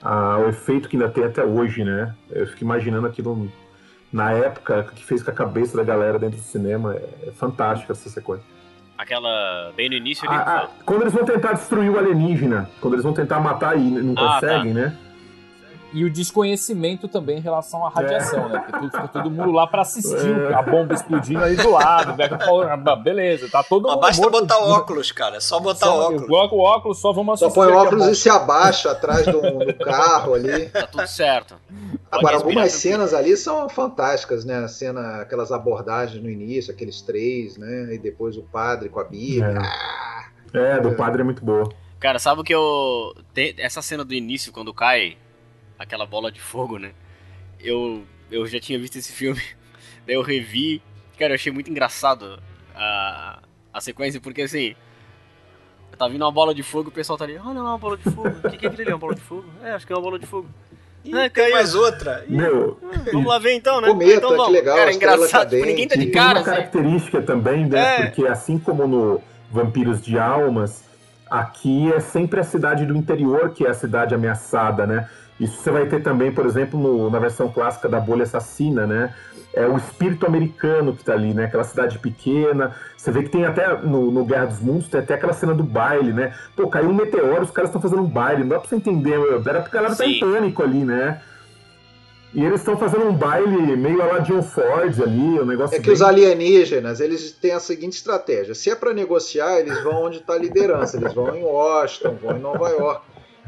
Ah, 0.00 0.38
o 0.38 0.48
efeito 0.48 0.88
que 0.88 0.96
ainda 0.96 1.09
tem 1.09 1.24
até 1.24 1.44
hoje, 1.44 1.84
né? 1.84 2.14
Eu 2.30 2.46
fico 2.46 2.64
imaginando 2.64 3.07
aquilo 3.07 3.50
na 4.12 4.32
época 4.32 4.84
que 4.94 5.05
fez 5.05 5.22
com 5.22 5.30
a 5.30 5.34
cabeça 5.34 5.76
da 5.76 5.84
galera 5.84 6.18
dentro 6.18 6.38
do 6.38 6.42
cinema. 6.42 6.94
É, 6.94 7.28
é 7.28 7.32
fantástica 7.32 7.92
essa 7.92 8.09
sequência. 8.09 8.44
Aquela. 9.03 9.72
Bem 9.76 9.88
no 9.88 9.96
início 9.96 10.28
ali. 10.28 10.38
Ah, 10.38 10.64
ah, 10.64 10.68
quando 10.86 11.03
eles 11.03 11.12
vão 11.12 11.24
tentar 11.24 11.55
destruir 11.55 11.90
o 11.90 11.98
alienígena, 11.98 12.70
quando 12.80 12.94
eles 12.94 13.05
vão 13.05 13.12
tentar 13.12 13.40
matar 13.40 13.76
e 13.76 13.80
não 13.80 14.12
ah, 14.12 14.16
tá. 14.16 14.34
conseguem, 14.34 14.74
tá. 14.74 14.80
né? 14.80 14.96
E 15.93 16.05
o 16.05 16.11
desconhecimento 16.11 17.07
também 17.07 17.38
em 17.38 17.40
relação 17.40 17.86
à 17.86 17.90
radiação, 17.90 18.47
é. 18.47 18.53
né? 18.53 18.64
Porque 18.70 18.86
fica 18.86 19.09
todo 19.09 19.30
mundo 19.30 19.53
lá 19.53 19.66
para 19.66 19.82
assistir 19.82 20.51
é. 20.51 20.55
a 20.55 20.62
bomba 20.62 20.95
explodindo 20.95 21.45
aí 21.45 21.57
do 21.57 21.70
lado. 21.70 22.16
Ah, 22.22 22.97
beleza, 22.97 23.49
tá 23.51 23.62
todo 23.62 23.82
Mas 23.84 23.95
mundo. 23.95 24.01
Basta 24.01 24.22
morto. 24.22 24.40
botar 24.40 24.59
óculos, 24.59 25.12
cara. 25.12 25.36
É 25.36 25.40
só 25.40 25.61
botar 25.61 25.86
só, 25.86 26.09
óculos. 26.09 26.26
Coloca 26.26 26.55
o 26.55 26.59
óculos, 26.59 26.99
só 26.99 27.12
vamos 27.12 27.34
assistir. 27.34 27.55
Só 27.55 27.66
põe 27.66 27.72
óculos 27.72 28.07
e 28.07 28.14
se 28.14 28.30
abaixa 28.30 28.90
atrás 28.90 29.26
do, 29.26 29.40
do 29.40 29.74
carro 29.74 30.34
ali. 30.34 30.70
Tá 30.70 30.86
tudo 30.86 31.07
certo. 31.07 31.57
Agora, 32.11 32.36
algumas 32.36 32.72
cenas 32.72 33.14
ali 33.14 33.36
são 33.36 33.68
fantásticas, 33.68 34.45
né? 34.45 34.57
A 34.64 34.68
cena, 34.68 35.22
aquelas 35.22 35.53
abordagens 35.53 36.22
no 36.22 36.30
início, 36.30 36.72
aqueles 36.72 37.01
três, 37.01 37.57
né? 37.57 37.95
E 37.95 37.99
depois 37.99 38.36
o 38.36 38.43
padre 38.43 38.88
com 38.88 39.01
a 39.01 39.05
Bíblia. 39.05 39.62
É, 40.55 40.76
é 40.76 40.80
do 40.80 40.93
padre 40.93 41.22
é 41.22 41.24
muito 41.24 41.45
boa. 41.45 41.68
Cara, 41.99 42.18
sabe 42.18 42.40
o 42.40 42.45
que 42.45 42.55
eu. 42.55 43.14
Essa 43.59 43.80
cena 43.80 44.05
do 44.05 44.12
início, 44.12 44.53
quando 44.53 44.74
cai 44.74 45.16
aquela 45.83 46.07
bola 46.07 46.30
de 46.30 46.41
fogo, 46.41 46.78
né? 46.78 46.93
Eu, 47.61 48.05
eu 48.30 48.47
já 48.47 48.59
tinha 48.61 48.78
visto 48.78 48.97
esse 48.97 49.12
filme, 49.12 49.43
daí 50.07 50.16
eu 50.16 50.22
revi. 50.22 50.83
Cara, 51.18 51.33
eu 51.33 51.35
achei 51.35 51.53
muito 51.53 51.70
engraçado 51.70 52.43
a, 52.74 53.43
a 53.72 53.80
sequência, 53.80 54.20
porque 54.20 54.43
assim. 54.43 54.74
Tá 55.99 56.09
vindo 56.09 56.22
uma 56.22 56.33
bola 56.33 56.55
de 56.55 56.62
fogo, 56.62 56.89
o 56.89 56.93
pessoal 56.93 57.18
tá 57.18 57.24
ali, 57.24 57.37
ah 57.37 57.53
não, 57.53 57.59
é 57.59 57.70
uma 57.70 57.78
bola 57.78 57.99
de 57.99 58.05
fogo. 58.05 58.28
O 58.28 58.51
que, 58.51 58.57
que 58.57 58.64
é 58.64 58.68
aquilo 58.68 58.83
ali? 58.83 58.91
É 58.91 58.95
uma 58.95 58.99
bola 58.99 59.14
de 59.14 59.20
fogo? 59.20 59.45
É, 59.62 59.72
acho 59.72 59.87
que 59.87 59.93
é 59.93 59.97
uma 59.97 60.03
bola 60.03 60.18
de 60.18 60.26
fogo. 60.26 60.49
Ih, 61.05 61.16
é, 61.16 61.28
tem 61.28 61.51
mais 61.53 61.74
outra. 61.74 62.24
Meu, 62.28 62.78
vamos 63.12 63.26
lá 63.26 63.39
ver 63.39 63.53
então, 63.55 63.80
né? 63.80 63.89
Cometa, 63.89 64.12
então, 64.14 64.30
vamos. 64.30 64.47
que 64.47 64.53
legal. 64.53 64.76
Cara, 64.76 64.91
é 64.91 64.95
engraçado, 64.95 65.51
tipo, 65.51 65.66
ninguém 65.66 65.89
tá 65.89 65.97
de 65.97 66.05
tem 66.05 66.12
cara. 66.12 66.39
uma 66.39 66.41
Assim. 66.41 66.51
característica 66.51 67.22
também, 67.22 67.66
né? 67.66 67.80
É. 67.80 68.07
Porque 68.07 68.26
assim 68.26 68.59
como 68.59 68.87
no 68.87 69.20
Vampiros 69.51 70.01
de 70.01 70.18
Almas, 70.18 70.85
aqui 71.28 71.93
é 71.93 72.01
sempre 72.01 72.41
a 72.41 72.45
cidade 72.45 72.87
do 72.87 72.97
interior 72.97 73.51
que 73.51 73.66
é 73.66 73.70
a 73.70 73.74
cidade 73.74 74.14
ameaçada, 74.14 74.87
né? 74.87 75.09
Isso 75.43 75.61
você 75.61 75.70
vai 75.70 75.86
ter 75.86 76.03
também, 76.03 76.30
por 76.32 76.47
exemplo, 76.47 76.78
no- 76.78 77.11
na 77.11 77.18
versão 77.18 77.49
clássica 77.51 77.88
da 77.88 77.99
Bolha 77.99 78.22
Assassina, 78.22 78.86
né? 78.86 79.12
É 79.55 79.66
o 79.66 79.76
espírito 79.76 80.24
americano 80.24 80.95
que 80.97 81.05
tá 81.05 81.12
ali, 81.12 81.34
né? 81.34 81.45
Aquela 81.45 81.64
cidade 81.64 81.99
pequena. 81.99 82.74
Você 82.97 83.11
vê 83.11 83.22
que 83.22 83.28
tem 83.28 83.45
até 83.45 83.76
no, 83.78 84.11
no 84.11 84.24
Guerra 84.24 84.47
dos 84.47 84.61
Mundos, 84.61 84.88
tem 84.88 85.01
até 85.01 85.14
aquela 85.14 85.32
cena 85.32 85.53
do 85.53 85.62
baile, 85.64 86.12
né? 86.12 86.32
Pô, 86.57 86.68
caiu 86.68 86.88
um 86.88 86.95
meteoro, 86.95 87.43
os 87.43 87.51
caras 87.51 87.68
estão 87.68 87.82
fazendo 87.82 88.01
um 88.03 88.07
baile. 88.09 88.43
Não 88.43 88.49
dá 88.51 88.59
pra 88.61 88.68
você 88.68 88.76
entender, 88.76 89.18
meu. 89.18 89.43
Era 89.47 89.61
porque 89.61 89.76
a 89.76 89.80
galera 89.80 89.97
tá 89.97 90.07
em 90.07 90.20
pânico 90.20 90.62
ali, 90.62 90.84
né? 90.84 91.20
E 92.34 92.43
eles 92.43 92.61
estão 92.61 92.78
fazendo 92.78 93.05
um 93.07 93.12
baile 93.12 93.76
meio 93.76 94.01
a 94.01 94.07
lá 94.07 94.18
John 94.20 94.43
Ford 94.43 94.99
ali, 95.03 95.38
o 95.38 95.45
negócio 95.45 95.76
É 95.76 95.80
que 95.80 95.84
bem- 95.84 95.93
os 95.93 96.01
alienígenas, 96.01 96.99
eles 96.99 97.30
têm 97.32 97.53
a 97.53 97.61
seguinte 97.61 97.93
estratégia. 97.99 98.55
Se 98.55 98.70
é 98.70 98.74
para 98.74 98.95
negociar, 98.95 99.61
eles 99.61 99.82
vão 99.82 100.05
onde 100.05 100.16
está 100.16 100.32
a 100.32 100.38
liderança. 100.38 100.97
Eles 100.97 101.12
vão 101.12 101.36
em 101.36 101.43
Washington, 101.43 102.16
vão 102.22 102.36
em 102.38 102.40
Nova 102.40 102.70
York. 102.70 103.03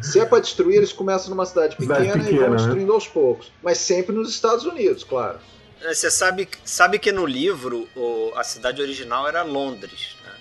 Se 0.05 0.21
é 0.21 0.25
para 0.27 0.41
destruir, 0.41 0.77
eles 0.77 0.93
começam 0.93 1.31
numa 1.31 1.47
cidade 1.47 1.77
pequena, 1.77 2.01
Cidade 2.01 2.21
e 2.21 2.25
pequena, 2.25 2.41
vão 2.41 2.51
né? 2.51 2.57
destruindo 2.57 2.93
aos 2.93 3.09
poucos. 3.09 3.51
Mas 3.63 3.79
sempre 3.79 4.15
nos 4.15 4.29
Estados 4.31 4.65
Unidos, 4.65 5.03
claro. 5.05 5.39
É, 5.81 5.93
Você 5.93 6.11
sabe, 6.11 6.49
sabe 6.65 6.99
que 6.99 7.11
no 7.13 7.27
livro 7.27 7.89
o- 7.97 8.33
a 8.37 8.45
cidade 8.45 8.81
original 8.81 9.27
era 9.29 9.43
Londres. 9.43 10.17
né? 10.25 10.33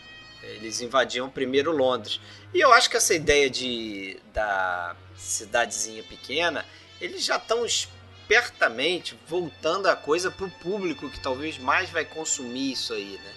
Eles 0.56 0.82
invadiam 0.82 1.30
primeiro 1.30 1.72
Londres. 1.76 2.20
E 2.54 2.60
eu 2.60 2.72
acho 2.74 2.90
que 2.90 2.98
essa 2.98 3.14
ideia 3.14 3.50
de 3.50 4.18
da 4.34 4.96
cidadezinha 5.18 6.04
pequena, 6.04 6.66
eles 7.00 7.24
já 7.24 7.38
estão 7.38 7.66
espertamente 7.66 9.18
voltando 9.28 9.88
a 9.88 9.96
coisa 9.96 10.30
para 10.32 10.46
o 10.46 10.52
público 10.52 11.10
que 11.10 11.20
talvez 11.20 11.58
mais 11.58 11.90
vai 11.90 12.06
consumir 12.06 12.72
isso 12.74 12.94
aí, 12.94 13.20
né? 13.24 13.32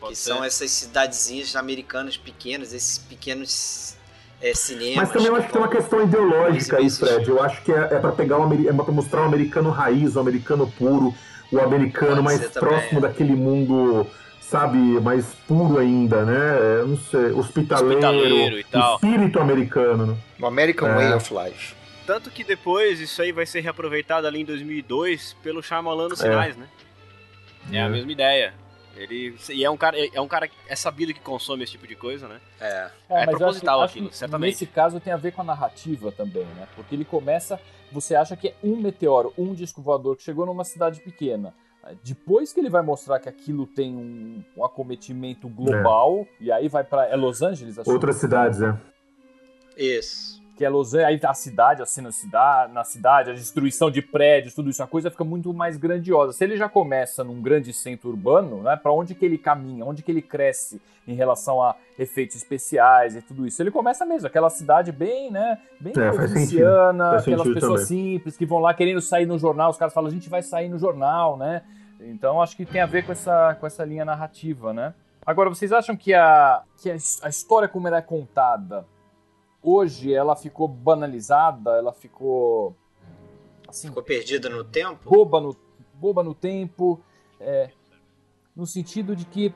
Pode 0.00 0.12
que 0.14 0.18
ser. 0.18 0.30
são 0.30 0.44
essas 0.44 0.70
cidadezinhas 0.70 1.56
americanas 1.56 2.16
pequenas, 2.16 2.72
esses 2.72 2.98
pequenos 2.98 3.94
é, 4.40 4.54
cinemas. 4.54 4.96
Mas 4.96 5.10
também 5.12 5.26
eu 5.28 5.36
acho 5.36 5.46
que 5.46 5.52
tem 5.52 5.62
uma 5.62 5.68
questão 5.68 6.02
ideológica 6.02 6.76
aí, 6.78 6.90
Fred. 6.90 7.28
Eu 7.28 7.42
acho 7.42 7.62
que 7.62 7.72
é, 7.72 7.76
é 7.92 7.98
para 7.98 8.12
pegar 8.12 8.38
o 8.38 8.42
ameri- 8.44 8.68
é 8.68 8.72
pra 8.72 8.84
mostrar 8.92 9.22
o 9.22 9.24
americano 9.24 9.70
raiz, 9.70 10.16
o 10.16 10.20
americano 10.20 10.70
puro, 10.78 11.14
o 11.52 11.58
americano 11.60 12.22
mais 12.22 12.46
próximo 12.48 12.98
é. 12.98 13.02
daquele 13.02 13.34
mundo, 13.34 14.06
sabe, 14.40 14.78
mais 14.78 15.24
puro 15.46 15.78
ainda, 15.78 16.24
né? 16.24 16.58
Eu 16.80 16.88
não 16.88 16.96
sei, 16.96 17.32
hospitaleiro, 17.32 17.98
Hospitaleiro 17.98 18.58
e 18.58 18.64
tal. 18.64 18.94
espírito 18.96 19.40
americano, 19.40 20.06
né? 20.06 20.16
O 20.40 20.46
American 20.46 20.88
É. 20.88 20.94
Way 20.94 21.12
of 21.14 21.34
Life. 21.34 21.74
Tanto 22.06 22.30
que 22.30 22.42
depois 22.42 23.00
isso 23.00 23.20
aí 23.20 23.32
vai 23.32 23.44
ser 23.44 23.60
reaproveitado 23.60 24.26
ali 24.26 24.40
em 24.40 24.44
2002 24.44 25.36
pelo 25.42 25.62
Shyamalan 25.62 26.08
nos 26.08 26.18
Sinais, 26.20 26.56
né? 26.56 26.66
É 27.70 27.80
a 27.82 27.84
É. 27.84 27.88
mesma 27.88 28.10
ideia. 28.12 28.54
Ele 28.98 29.36
e 29.50 29.64
é 29.64 29.70
um 29.70 29.76
cara 29.76 29.96
é 29.96 30.20
um 30.20 30.28
cara 30.28 30.48
que 30.48 30.56
é 30.66 30.74
sabido 30.74 31.14
que 31.14 31.20
consome 31.20 31.62
esse 31.62 31.72
tipo 31.72 31.86
de 31.86 31.94
coisa, 31.94 32.26
né? 32.26 32.40
É. 32.60 32.90
É 33.08 33.26
mas 33.26 33.28
eu 33.28 33.38
proposital 33.38 33.82
acho 33.82 33.92
aquilo, 33.92 34.08
acho 34.08 34.16
certamente. 34.16 34.50
Nesse 34.50 34.66
caso 34.66 34.98
tem 35.00 35.12
a 35.12 35.16
ver 35.16 35.32
com 35.32 35.42
a 35.42 35.44
narrativa 35.44 36.10
também, 36.10 36.44
né? 36.44 36.66
Porque 36.74 36.94
ele 36.94 37.04
começa, 37.04 37.60
você 37.92 38.14
acha 38.14 38.36
que 38.36 38.48
é 38.48 38.54
um 38.62 38.76
meteoro, 38.76 39.32
um 39.38 39.54
disco 39.54 39.80
voador 39.80 40.16
que 40.16 40.22
chegou 40.22 40.44
numa 40.44 40.64
cidade 40.64 41.00
pequena. 41.00 41.54
Depois 42.04 42.52
que 42.52 42.60
ele 42.60 42.68
vai 42.68 42.82
mostrar 42.82 43.18
que 43.18 43.28
aquilo 43.28 43.66
tem 43.66 43.94
um, 43.94 44.44
um 44.56 44.64
acometimento 44.64 45.48
global, 45.48 46.26
e 46.38 46.52
aí 46.52 46.68
vai 46.68 46.84
pra. 46.84 47.06
É 47.06 47.16
Los 47.16 47.40
Angeles? 47.40 47.78
acho? 47.78 47.90
Outras 47.90 48.16
cidades, 48.16 48.60
é. 48.60 48.76
Isso. 49.76 50.37
Que 50.58 50.64
é 50.64 50.68
Los 50.68 50.92
Angeles, 50.92 51.22
aí 51.24 51.30
a 51.30 51.34
cidade, 51.34 51.82
a 51.82 51.86
cena 51.86 52.10
cidade, 52.10 52.72
na 52.72 52.82
cidade, 52.82 53.30
a 53.30 53.32
destruição 53.32 53.92
de 53.92 54.02
prédios, 54.02 54.54
tudo 54.54 54.68
isso, 54.68 54.82
a 54.82 54.88
coisa 54.88 55.08
fica 55.08 55.22
muito 55.22 55.54
mais 55.54 55.76
grandiosa. 55.76 56.32
Se 56.32 56.42
ele 56.42 56.56
já 56.56 56.68
começa 56.68 57.22
num 57.22 57.40
grande 57.40 57.72
centro 57.72 58.10
urbano, 58.10 58.60
né, 58.64 58.74
para 58.74 58.90
onde 58.90 59.14
que 59.14 59.24
ele 59.24 59.38
caminha, 59.38 59.84
onde 59.84 60.02
que 60.02 60.10
ele 60.10 60.20
cresce 60.20 60.82
em 61.06 61.14
relação 61.14 61.62
a 61.62 61.76
efeitos 61.96 62.34
especiais 62.34 63.14
e 63.14 63.22
tudo 63.22 63.46
isso? 63.46 63.62
Ele 63.62 63.70
começa 63.70 64.04
mesmo, 64.04 64.26
aquela 64.26 64.50
cidade 64.50 64.90
bem, 64.90 65.30
né, 65.30 65.58
bem 65.78 65.92
É, 65.96 66.10
provinciana, 66.10 67.18
aquelas 67.18 67.46
pessoas 67.46 67.88
também. 67.88 68.14
simples 68.14 68.36
que 68.36 68.44
vão 68.44 68.58
lá 68.58 68.74
querendo 68.74 69.00
sair 69.00 69.26
no 69.26 69.38
jornal, 69.38 69.70
os 69.70 69.76
caras 69.76 69.94
falam, 69.94 70.10
a 70.10 70.12
gente 70.12 70.28
vai 70.28 70.42
sair 70.42 70.68
no 70.68 70.76
jornal, 70.76 71.36
né? 71.36 71.62
Então 72.00 72.42
acho 72.42 72.56
que 72.56 72.66
tem 72.66 72.80
a 72.80 72.86
ver 72.86 73.06
com 73.06 73.12
essa, 73.12 73.56
com 73.60 73.66
essa 73.66 73.84
linha 73.84 74.04
narrativa, 74.04 74.72
né? 74.72 74.92
Agora, 75.24 75.48
vocês 75.50 75.72
acham 75.72 75.96
que 75.96 76.14
a, 76.14 76.62
que 76.82 76.90
a, 76.90 76.96
a 77.22 77.28
história 77.28 77.68
como 77.68 77.86
ela 77.86 77.98
é 77.98 78.02
contada 78.02 78.84
hoje 79.68 80.12
ela 80.12 80.34
ficou 80.36 80.66
banalizada, 80.68 81.70
ela 81.72 81.92
ficou 81.92 82.74
assim, 83.68 83.88
Ficou 83.88 84.02
perdida 84.02 84.48
no 84.48 84.64
tempo? 84.64 85.08
boba 85.10 85.40
no, 85.40 85.56
boba 85.94 86.22
no 86.22 86.34
tempo, 86.34 87.00
é, 87.40 87.70
no 88.56 88.66
sentido 88.66 89.14
de 89.14 89.24
que 89.24 89.54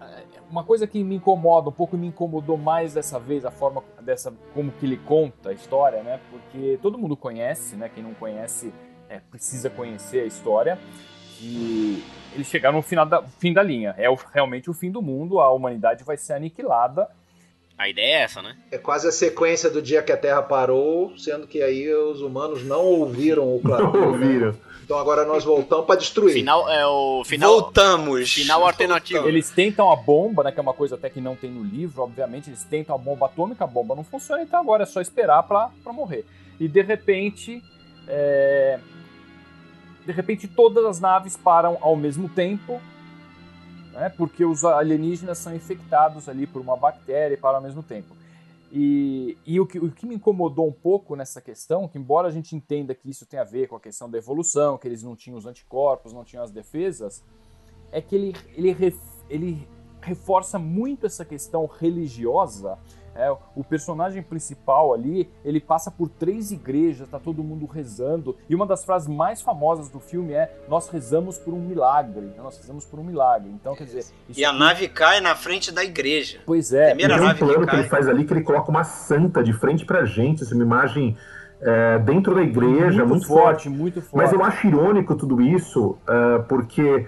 é, 0.00 0.24
uma 0.50 0.64
coisa 0.64 0.86
que 0.86 1.02
me 1.02 1.16
incomoda, 1.16 1.68
um 1.68 1.72
pouco 1.72 1.96
me 1.96 2.06
incomodou 2.06 2.56
mais 2.56 2.94
dessa 2.94 3.18
vez, 3.18 3.44
a 3.44 3.50
forma 3.50 3.82
dessa 4.00 4.32
como 4.54 4.70
que 4.72 4.84
ele 4.86 4.96
conta 4.98 5.50
a 5.50 5.52
história, 5.52 6.02
né? 6.02 6.20
Porque 6.30 6.78
todo 6.82 6.98
mundo 6.98 7.16
conhece, 7.16 7.76
né? 7.76 7.88
Quem 7.88 8.02
não 8.02 8.14
conhece 8.14 8.72
é, 9.08 9.18
precisa 9.20 9.68
conhecer 9.70 10.20
a 10.20 10.26
história. 10.26 10.78
E 11.40 12.04
eles 12.34 12.46
chegaram 12.46 12.76
no 12.76 12.82
final 12.82 13.04
da, 13.04 13.22
fim 13.22 13.52
da 13.52 13.62
linha. 13.62 13.94
É 13.98 14.08
o- 14.08 14.14
realmente 14.14 14.70
o 14.70 14.74
fim 14.74 14.90
do 14.92 15.02
mundo, 15.02 15.40
a 15.40 15.50
humanidade 15.52 16.04
vai 16.04 16.16
ser 16.16 16.34
aniquilada. 16.34 17.08
A 17.82 17.88
ideia 17.88 18.14
é 18.18 18.20
essa, 18.22 18.40
né? 18.40 18.56
É 18.70 18.78
quase 18.78 19.08
a 19.08 19.12
sequência 19.12 19.68
do 19.68 19.82
dia 19.82 20.02
que 20.02 20.12
a 20.12 20.16
Terra 20.16 20.40
parou, 20.42 21.12
sendo 21.18 21.46
que 21.46 21.62
aí 21.62 21.92
os 21.92 22.20
humanos 22.20 22.62
não 22.64 22.84
ouviram 22.84 23.44
o 23.44 23.54
Não 23.62 23.62
clamor. 23.62 23.92
né? 24.00 24.06
ouviram. 24.06 24.54
Então 24.84 24.98
agora 24.98 25.24
nós 25.24 25.42
voltamos 25.44 25.86
para 25.86 25.96
destruir. 25.98 26.32
Final 26.34 26.68
é 26.68 26.86
o 26.86 27.22
final 27.24 27.50
Voltamos. 27.52 28.32
final 28.32 28.64
alternativo. 28.66 29.26
Eles 29.28 29.48
tentam 29.50 29.90
a 29.90 29.96
bomba, 29.96 30.42
né? 30.44 30.52
Que 30.52 30.58
é 30.58 30.62
uma 30.62 30.74
coisa 30.74 30.96
até 30.96 31.08
que 31.08 31.20
não 31.20 31.34
tem 31.36 31.50
no 31.50 31.62
livro, 31.64 32.02
obviamente. 32.02 32.50
Eles 32.50 32.64
tentam 32.64 32.94
a 32.94 32.98
bomba 32.98 33.26
atômica, 33.26 33.64
a 33.64 33.66
bomba 33.66 33.94
não 33.94 34.04
funciona, 34.04 34.42
então 34.42 34.60
agora 34.60 34.82
é 34.82 34.86
só 34.86 35.00
esperar 35.00 35.42
pra, 35.44 35.70
pra 35.82 35.92
morrer. 35.92 36.24
E 36.60 36.68
de 36.68 36.82
repente. 36.82 37.62
é, 38.08 38.78
De 40.04 40.12
repente 40.12 40.46
todas 40.48 40.84
as 40.84 41.00
naves 41.00 41.36
param 41.36 41.78
ao 41.80 41.94
mesmo 41.96 42.28
tempo. 42.28 42.80
Né, 43.92 44.08
porque 44.08 44.42
os 44.42 44.64
alienígenas 44.64 45.36
são 45.36 45.54
infectados 45.54 46.26
ali 46.26 46.46
por 46.46 46.62
uma 46.62 46.76
bactéria 46.78 47.34
e 47.34 47.36
param 47.36 47.56
ao 47.56 47.62
mesmo 47.62 47.82
tempo. 47.82 48.16
E, 48.72 49.36
e 49.44 49.60
o, 49.60 49.66
que, 49.66 49.78
o 49.78 49.90
que 49.90 50.06
me 50.06 50.14
incomodou 50.14 50.66
um 50.66 50.72
pouco 50.72 51.14
nessa 51.14 51.42
questão, 51.42 51.86
que 51.86 51.98
embora 51.98 52.26
a 52.26 52.30
gente 52.30 52.56
entenda 52.56 52.94
que 52.94 53.10
isso 53.10 53.26
tem 53.26 53.38
a 53.38 53.44
ver 53.44 53.68
com 53.68 53.76
a 53.76 53.80
questão 53.80 54.08
da 54.08 54.16
evolução, 54.16 54.78
que 54.78 54.88
eles 54.88 55.02
não 55.02 55.14
tinham 55.14 55.36
os 55.36 55.44
anticorpos, 55.44 56.14
não 56.14 56.24
tinham 56.24 56.42
as 56.42 56.50
defesas, 56.50 57.22
é 57.90 58.00
que 58.00 58.14
ele, 58.14 58.34
ele, 58.56 58.72
ref- 58.72 59.22
ele 59.28 59.68
reforça 60.00 60.58
muito 60.58 61.04
essa 61.04 61.22
questão 61.22 61.66
religiosa. 61.66 62.78
É, 63.14 63.30
o 63.54 63.62
personagem 63.62 64.22
principal 64.22 64.94
ali, 64.94 65.28
ele 65.44 65.60
passa 65.60 65.90
por 65.90 66.08
três 66.08 66.50
igrejas, 66.50 67.06
tá 67.08 67.18
todo 67.18 67.42
mundo 67.44 67.66
rezando. 67.66 68.36
E 68.48 68.54
uma 68.54 68.66
das 68.66 68.84
frases 68.84 69.06
mais 69.08 69.42
famosas 69.42 69.88
do 69.90 70.00
filme 70.00 70.32
é: 70.32 70.50
Nós 70.68 70.88
rezamos 70.88 71.36
por 71.38 71.52
um 71.52 71.60
milagre. 71.60 72.22
né? 72.22 72.34
Nós 72.42 72.56
rezamos 72.56 72.86
por 72.86 72.98
um 72.98 73.04
milagre. 73.04 73.50
Então, 73.50 73.74
quer 73.76 73.84
dizer. 73.84 74.04
Isso 74.28 74.40
E 74.40 74.44
a 74.44 74.50
aqui- 74.50 74.58
nave 74.58 74.88
cai 74.88 75.20
na 75.20 75.36
frente 75.36 75.70
da 75.70 75.84
igreja. 75.84 76.40
Pois 76.46 76.72
é. 76.72 76.92
E 76.92 76.94
Primeira 76.96 77.18
tem 77.18 77.26
um 77.26 77.32
que 77.34 77.38
plano 77.40 77.60
que 77.60 77.66
cai. 77.66 77.80
ele 77.80 77.88
faz 77.88 78.08
ali 78.08 78.24
que 78.24 78.32
ele 78.32 78.42
coloca 78.42 78.70
uma 78.70 78.84
santa 78.84 79.42
de 79.42 79.52
frente 79.52 79.84
pra 79.84 80.04
gente, 80.06 80.42
assim, 80.42 80.54
uma 80.54 80.64
imagem 80.64 81.16
é, 81.60 81.98
dentro 81.98 82.34
da 82.34 82.42
igreja, 82.42 83.04
muito, 83.04 83.26
forte. 83.26 83.68
muito 83.68 84.00
forte. 84.00 84.16
Mas 84.16 84.32
eu 84.32 84.42
acho 84.42 84.66
irônico 84.66 85.14
tudo 85.14 85.40
isso, 85.40 85.96
é, 86.08 86.38
porque 86.48 87.06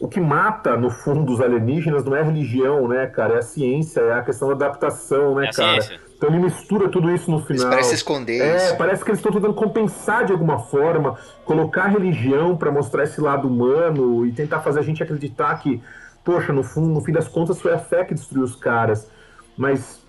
o 0.00 0.08
que 0.08 0.20
mata, 0.20 0.76
no 0.76 0.90
fundo, 0.90 1.32
os 1.32 1.40
alienígenas 1.40 2.04
não 2.04 2.14
é 2.14 2.20
a 2.20 2.24
religião, 2.24 2.86
né, 2.86 3.06
cara? 3.06 3.34
É 3.34 3.38
a 3.38 3.42
ciência, 3.42 4.00
é 4.00 4.12
a 4.14 4.22
questão 4.22 4.48
da 4.48 4.54
adaptação, 4.54 5.34
né, 5.34 5.46
É 5.46 5.48
a 5.48 5.52
cara? 5.52 5.80
ciência. 5.80 6.00
Então 6.16 6.28
ele 6.30 6.38
mistura 6.38 6.88
tudo 6.88 7.10
isso 7.10 7.30
no 7.30 7.36
Eles 7.38 7.46
final. 7.46 7.70
parecem 7.70 7.94
esconder 7.94 8.40
É, 8.40 8.56
isso. 8.56 8.76
parece 8.76 9.04
que 9.04 9.10
eles 9.10 9.18
estão 9.18 9.32
tentando 9.32 9.52
compensar 9.54 10.24
de 10.24 10.32
alguma 10.32 10.58
forma, 10.58 11.16
colocar 11.44 11.84
a 11.84 11.88
religião 11.88 12.56
para 12.56 12.70
mostrar 12.70 13.04
esse 13.04 13.20
lado 13.20 13.48
humano 13.48 14.24
e 14.26 14.32
tentar 14.32 14.60
fazer 14.60 14.80
a 14.80 14.82
gente 14.82 15.02
acreditar 15.02 15.54
que, 15.60 15.82
poxa, 16.24 16.52
no, 16.52 16.62
fundo, 16.62 16.88
no 16.88 17.00
fim 17.02 17.12
das 17.12 17.28
contas 17.28 17.60
foi 17.60 17.72
a 17.74 17.78
fé 17.78 18.04
que 18.04 18.14
destruiu 18.14 18.44
os 18.44 18.56
caras. 18.56 19.10
Mas 19.56 20.00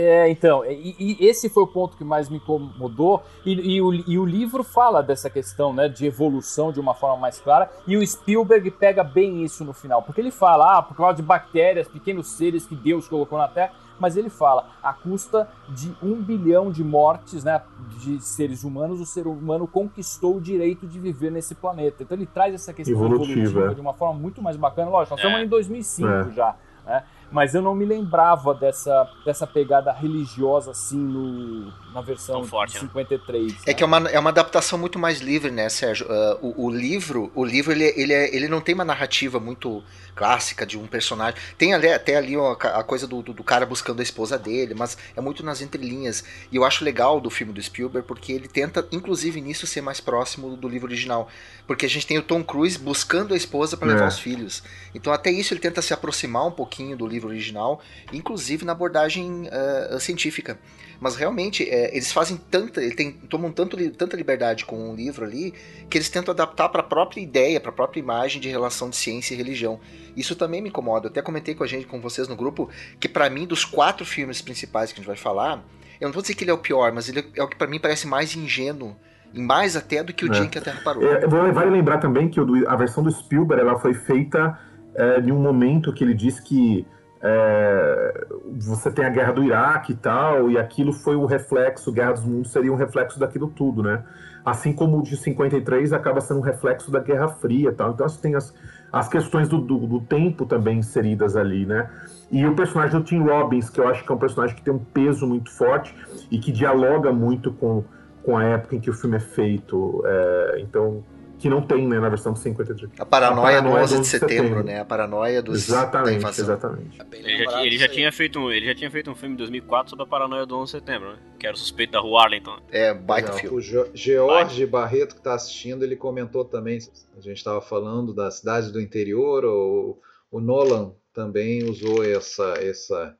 É, 0.00 0.30
então, 0.30 0.64
e, 0.64 0.94
e 0.96 1.26
esse 1.26 1.48
foi 1.48 1.64
o 1.64 1.66
ponto 1.66 1.96
que 1.96 2.04
mais 2.04 2.28
me 2.28 2.36
incomodou, 2.36 3.20
e, 3.44 3.74
e 3.74 3.82
o, 3.82 3.92
e 3.92 4.16
o 4.16 4.24
livro 4.24 4.62
fala 4.62 5.02
dessa 5.02 5.28
questão, 5.28 5.72
né, 5.72 5.88
de 5.88 6.06
evolução 6.06 6.70
de 6.70 6.78
uma 6.78 6.94
forma 6.94 7.16
mais 7.16 7.40
clara, 7.40 7.68
e 7.84 7.96
o 7.96 8.06
Spielberg 8.06 8.70
pega 8.70 9.02
bem 9.02 9.42
isso 9.42 9.64
no 9.64 9.72
final, 9.72 10.00
porque 10.00 10.20
ele 10.20 10.30
fala, 10.30 10.78
ah, 10.78 10.82
por 10.82 10.96
causa 10.96 11.16
de 11.16 11.22
bactérias, 11.22 11.88
pequenos 11.88 12.28
seres 12.28 12.64
que 12.64 12.76
Deus 12.76 13.08
colocou 13.08 13.36
na 13.36 13.48
Terra, 13.48 13.72
mas 13.98 14.16
ele 14.16 14.30
fala, 14.30 14.68
à 14.80 14.92
custa 14.92 15.48
de 15.68 15.92
um 16.00 16.14
bilhão 16.22 16.70
de 16.70 16.84
mortes, 16.84 17.42
né, 17.42 17.60
de 17.98 18.20
seres 18.22 18.62
humanos, 18.62 19.00
o 19.00 19.04
ser 19.06 19.26
humano 19.26 19.66
conquistou 19.66 20.36
o 20.36 20.40
direito 20.40 20.86
de 20.86 21.00
viver 21.00 21.32
nesse 21.32 21.56
planeta. 21.56 22.04
Então 22.04 22.16
ele 22.16 22.26
traz 22.26 22.54
essa 22.54 22.72
questão 22.72 22.94
Evolutiva, 22.96 23.32
evolutiva, 23.32 23.72
é. 23.72 23.74
de 23.74 23.80
uma 23.80 23.94
forma 23.94 24.16
muito 24.16 24.40
mais 24.40 24.56
bacana. 24.56 24.88
Lógico, 24.90 25.16
nós 25.16 25.24
É. 25.24 25.26
estamos 25.26 25.44
em 25.44 25.48
2005 25.48 26.08
É. 26.08 26.30
já. 26.30 26.54
Né? 26.86 27.02
Mas 27.30 27.54
eu 27.54 27.60
não 27.60 27.74
me 27.74 27.84
lembrava 27.84 28.54
dessa, 28.54 29.08
dessa 29.24 29.46
pegada 29.46 29.92
religiosa 29.92 30.70
assim 30.70 30.98
no, 30.98 31.72
na 31.98 32.00
versão 32.00 32.44
forte, 32.44 32.74
de 32.74 32.80
53. 32.80 33.52
Né? 33.52 33.58
É 33.66 33.74
que 33.74 33.82
é 33.82 33.86
uma, 33.86 34.08
é 34.08 34.18
uma 34.18 34.30
adaptação 34.30 34.78
muito 34.78 34.98
mais 34.98 35.20
livre, 35.20 35.50
né, 35.50 35.68
Sérgio? 35.68 36.06
Uh, 36.06 36.54
o, 36.56 36.66
o, 36.66 36.70
livro, 36.70 37.30
o 37.34 37.44
livro 37.44 37.72
ele, 37.72 37.92
ele, 37.96 38.12
é, 38.12 38.34
ele 38.34 38.48
não 38.48 38.60
tem 38.60 38.74
uma 38.74 38.84
narrativa 38.84 39.40
muito 39.40 39.82
clássica 40.14 40.64
de 40.64 40.78
um 40.78 40.86
personagem. 40.86 41.40
Tem 41.56 41.74
ali, 41.74 41.88
até 41.88 42.16
ali 42.16 42.34
a, 42.36 42.52
a 42.52 42.84
coisa 42.84 43.06
do, 43.06 43.22
do, 43.22 43.32
do, 43.32 43.44
cara 43.44 43.66
buscando 43.66 44.00
a 44.00 44.02
esposa 44.02 44.38
dele, 44.38 44.74
mas 44.74 44.96
é 45.16 45.20
muito 45.20 45.44
nas 45.44 45.60
entrelinhas. 45.60 46.24
E 46.50 46.56
eu 46.56 46.64
acho 46.64 46.84
legal 46.84 47.20
do 47.20 47.30
filme 47.30 47.52
do 47.52 47.62
Spielberg 47.62 48.06
porque 48.06 48.32
ele 48.32 48.48
tenta, 48.48 48.86
inclusive 48.92 49.40
nisso, 49.40 49.66
ser 49.66 49.80
mais 49.80 50.00
próximo 50.00 50.56
do 50.56 50.68
livro 50.68 50.86
original. 50.86 51.28
Porque 51.66 51.86
a 51.86 51.88
gente 51.88 52.06
tem 52.06 52.18
o 52.18 52.22
Tom 52.22 52.42
Cruise 52.42 52.78
buscando 52.78 53.34
a 53.34 53.36
esposa 53.36 53.76
para 53.76 53.88
levar 53.88 54.04
é. 54.04 54.08
os 54.08 54.18
filhos. 54.18 54.62
Então 54.94 55.12
até 55.12 55.30
isso 55.30 55.52
ele 55.52 55.60
tenta 55.60 55.82
se 55.82 55.92
aproximar 55.92 56.46
um 56.46 56.52
pouquinho 56.52 56.96
do 56.96 57.06
livro 57.06 57.28
original, 57.28 57.80
inclusive 58.12 58.64
na 58.64 58.72
abordagem 58.72 59.48
uh, 59.48 60.00
científica. 60.00 60.58
Mas 61.00 61.14
realmente, 61.14 61.68
é, 61.68 61.92
eles 61.92 62.12
fazem 62.12 62.36
tanta. 62.50 62.82
Eles 62.82 62.96
tem, 62.96 63.12
tomam 63.12 63.52
tanto, 63.52 63.76
tanta 63.92 64.16
liberdade 64.16 64.64
com 64.64 64.90
o 64.90 64.96
livro 64.96 65.24
ali 65.24 65.54
que 65.88 65.96
eles 65.96 66.08
tentam 66.08 66.32
adaptar 66.32 66.68
para 66.68 66.80
a 66.80 66.84
própria 66.84 67.20
ideia, 67.20 67.60
para 67.60 67.70
a 67.70 67.72
própria 67.72 68.00
imagem 68.00 68.40
de 68.40 68.48
relação 68.48 68.90
de 68.90 68.96
ciência 68.96 69.34
e 69.34 69.36
religião. 69.36 69.78
Isso 70.16 70.34
também 70.34 70.60
me 70.60 70.68
incomoda. 70.68 71.06
Eu 71.06 71.10
até 71.10 71.22
comentei 71.22 71.54
com 71.54 71.62
a 71.62 71.66
gente, 71.66 71.86
com 71.86 72.00
vocês 72.00 72.26
no 72.26 72.34
grupo, 72.34 72.68
que 72.98 73.08
para 73.08 73.30
mim, 73.30 73.46
dos 73.46 73.64
quatro 73.64 74.04
filmes 74.04 74.42
principais 74.42 74.92
que 74.92 74.98
a 74.98 75.00
gente 75.00 75.06
vai 75.06 75.16
falar, 75.16 75.64
eu 76.00 76.08
não 76.08 76.12
vou 76.12 76.22
dizer 76.22 76.34
que 76.34 76.44
ele 76.44 76.50
é 76.50 76.54
o 76.54 76.58
pior, 76.58 76.92
mas 76.92 77.08
ele 77.08 77.24
é 77.36 77.42
o 77.42 77.48
que 77.48 77.56
para 77.56 77.68
mim 77.68 77.78
parece 77.78 78.06
mais 78.06 78.34
ingênuo 78.34 78.96
e 79.32 79.40
mais 79.40 79.76
até 79.76 80.02
do 80.02 80.12
que 80.12 80.24
o 80.24 80.28
é. 80.28 80.30
dia 80.30 80.44
em 80.44 80.48
que 80.48 80.58
a 80.58 80.60
Terra 80.60 80.80
parou. 80.82 81.02
É, 81.06 81.26
vale 81.26 81.70
lembrar 81.70 81.98
também 81.98 82.28
que 82.28 82.40
a 82.66 82.76
versão 82.76 83.04
do 83.04 83.10
Spielberg 83.10 83.62
ela 83.62 83.78
foi 83.78 83.94
feita 83.94 84.58
é, 84.94 85.20
em 85.20 85.30
um 85.30 85.40
momento 85.40 85.92
que 85.92 86.02
ele 86.02 86.14
disse 86.14 86.42
que 86.42 86.84
é, 87.20 88.26
você 88.58 88.90
tem 88.90 89.04
a 89.04 89.08
guerra 89.08 89.32
do 89.32 89.42
Iraque 89.42 89.92
e 89.92 89.96
tal, 89.96 90.50
e 90.50 90.58
aquilo 90.58 90.92
foi 90.92 91.16
o 91.16 91.26
reflexo, 91.26 91.92
Guerra 91.92 92.12
dos 92.12 92.24
Mundos 92.24 92.52
seria 92.52 92.72
um 92.72 92.76
reflexo 92.76 93.18
daquilo 93.18 93.48
tudo, 93.48 93.82
né? 93.82 94.04
Assim 94.44 94.72
como 94.72 94.98
o 94.98 95.02
de 95.02 95.16
53 95.16 95.92
acaba 95.92 96.20
sendo 96.20 96.40
um 96.40 96.42
reflexo 96.42 96.90
da 96.90 97.00
Guerra 97.00 97.28
Fria 97.28 97.72
tal. 97.72 97.90
Então 97.90 98.08
você 98.08 98.20
tem 98.20 98.34
as, 98.34 98.54
as 98.92 99.08
questões 99.08 99.48
do, 99.48 99.58
do, 99.58 99.86
do, 99.86 100.00
tempo 100.00 100.46
também 100.46 100.78
inseridas 100.78 101.36
ali, 101.36 101.66
né? 101.66 101.90
E 102.30 102.46
o 102.46 102.54
personagem 102.54 102.98
do 102.98 103.04
Tim 103.04 103.18
Robbins, 103.18 103.68
que 103.68 103.80
eu 103.80 103.88
acho 103.88 104.04
que 104.04 104.10
é 104.10 104.14
um 104.14 104.18
personagem 104.18 104.54
que 104.56 104.62
tem 104.62 104.72
um 104.72 104.78
peso 104.78 105.26
muito 105.26 105.50
forte 105.50 105.94
e 106.30 106.38
que 106.38 106.52
dialoga 106.52 107.12
muito 107.12 107.52
com, 107.52 107.84
com 108.22 108.36
a 108.36 108.44
época 108.44 108.76
em 108.76 108.80
que 108.80 108.88
o 108.88 108.94
filme 108.94 109.16
é 109.16 109.20
feito. 109.20 110.02
É, 110.06 110.60
então, 110.60 111.02
que 111.38 111.48
não 111.48 111.62
tem 111.62 111.86
né, 111.86 112.00
na 112.00 112.08
versão 112.08 112.32
do 112.32 112.38
53. 112.38 112.90
A 112.98 113.06
paranoia, 113.06 113.58
a 113.58 113.62
paranoia 113.62 113.86
do 113.86 113.94
11 113.94 114.00
de 114.00 114.06
setembro, 114.06 114.36
setembro, 114.36 114.64
né? 114.64 114.80
A 114.80 114.84
paranoia 114.84 115.42
dos 115.42 115.56
exatamente, 115.68 116.26
exatamente. 116.26 117.00
É 117.00 117.16
ele, 117.16 117.44
já, 117.44 117.64
ele 117.64 117.78
já 117.78 117.88
tinha 117.88 118.12
feito 118.12 118.38
um, 118.38 118.50
ele 118.50 118.66
já 118.66 118.74
tinha 118.74 118.90
feito 118.90 119.10
um 119.10 119.14
filme 119.14 119.34
em 119.34 119.38
2004 119.38 119.90
sobre 119.90 120.04
a 120.04 120.06
paranoia 120.06 120.44
do 120.44 120.56
11 120.56 120.64
de 120.64 120.70
setembro, 120.78 121.12
né? 121.12 121.18
Que 121.38 121.46
era 121.46 121.54
o 121.54 121.58
suspeito 121.58 121.92
da 121.92 122.00
Rua 122.00 122.24
Arlington. 122.24 122.58
É, 122.70 122.92
baita 122.92 123.32
filme. 123.34 123.56
O 123.56 123.60
George 123.94 124.66
Barreto 124.66 125.14
que 125.14 125.20
está 125.20 125.34
assistindo, 125.34 125.84
ele 125.84 125.96
comentou 125.96 126.44
também, 126.44 126.78
a 127.16 127.20
gente 127.20 127.36
estava 127.36 127.60
falando 127.60 128.12
da 128.12 128.30
cidade 128.30 128.72
do 128.72 128.80
interior, 128.80 129.44
o, 129.44 129.98
o 130.30 130.40
Nolan 130.40 130.92
também 131.14 131.62
usou 131.64 132.04
essa 132.04 132.54
essa 132.60 133.16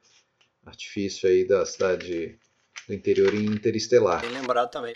artifício 0.67 1.29
aí 1.29 1.47
da 1.47 1.65
cidade 1.65 2.37
do 2.87 2.95
interior 2.95 3.35
em 3.35 3.45
Interestelar. 3.45 4.21
Bem 4.21 4.31
lembrado 4.31 4.71
também. 4.71 4.95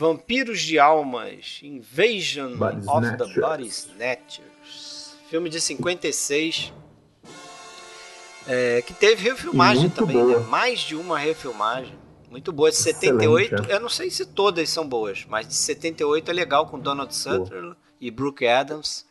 Vampiros 0.00 0.62
de 0.62 0.78
Almas, 0.78 1.60
Invasion 1.62 2.56
Body 2.56 2.78
of 2.78 3.06
Snatchers. 3.06 3.34
the 3.34 3.40
Body 3.42 3.66
Snatchers. 3.66 5.14
Filme 5.28 5.50
de 5.50 5.60
56. 5.60 6.72
É, 8.48 8.80
que 8.80 8.94
teve 8.94 9.28
refilmagem 9.28 9.82
Muito 9.82 9.96
também, 9.96 10.24
né? 10.24 10.38
mais 10.48 10.80
de 10.80 10.96
uma 10.96 11.18
refilmagem. 11.18 11.92
Muito 12.30 12.50
boa, 12.50 12.70
de 12.70 12.78
78. 12.78 13.44
Excelente, 13.44 13.70
é. 13.70 13.74
Eu 13.74 13.80
não 13.80 13.90
sei 13.90 14.08
se 14.10 14.24
todas 14.24 14.70
são 14.70 14.88
boas, 14.88 15.26
mas 15.28 15.46
de 15.46 15.54
78 15.54 16.30
é 16.30 16.32
legal 16.32 16.66
com 16.66 16.78
Donald 16.78 17.14
Sutherland 17.14 17.76
e 18.00 18.10
Brooke 18.10 18.46
Adams. 18.46 19.04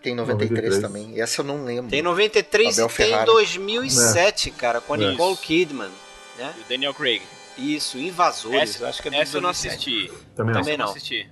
Tem 0.00 0.14
93, 0.14 0.50
93, 0.50 0.78
também. 0.80 1.20
Essa 1.20 1.40
eu 1.40 1.46
não 1.46 1.64
lembro. 1.64 1.90
Tem 1.90 2.00
93 2.00 2.78
Abel 2.78 2.94
e 2.94 2.96
tem 2.96 3.24
2007, 3.24 4.50
é. 4.50 4.52
cara, 4.52 4.80
com 4.80 4.94
a 4.94 4.96
Nicole 4.96 5.36
Kidman. 5.36 5.90
Né? 6.38 6.54
E 6.56 6.60
o 6.60 6.64
Daniel 6.68 6.94
Craig. 6.94 7.22
Isso, 7.58 7.98
Invasores. 7.98 8.76
Essa, 8.76 8.88
acho 8.88 9.02
que 9.02 9.08
é 9.08 9.20
essa 9.20 9.36
eu 9.36 9.40
não 9.40 9.50
assisti. 9.50 10.10
Também 10.34 10.54
não. 10.54 10.60
Também 10.62 10.76
não. 10.76 10.86
assisti. 10.86 11.28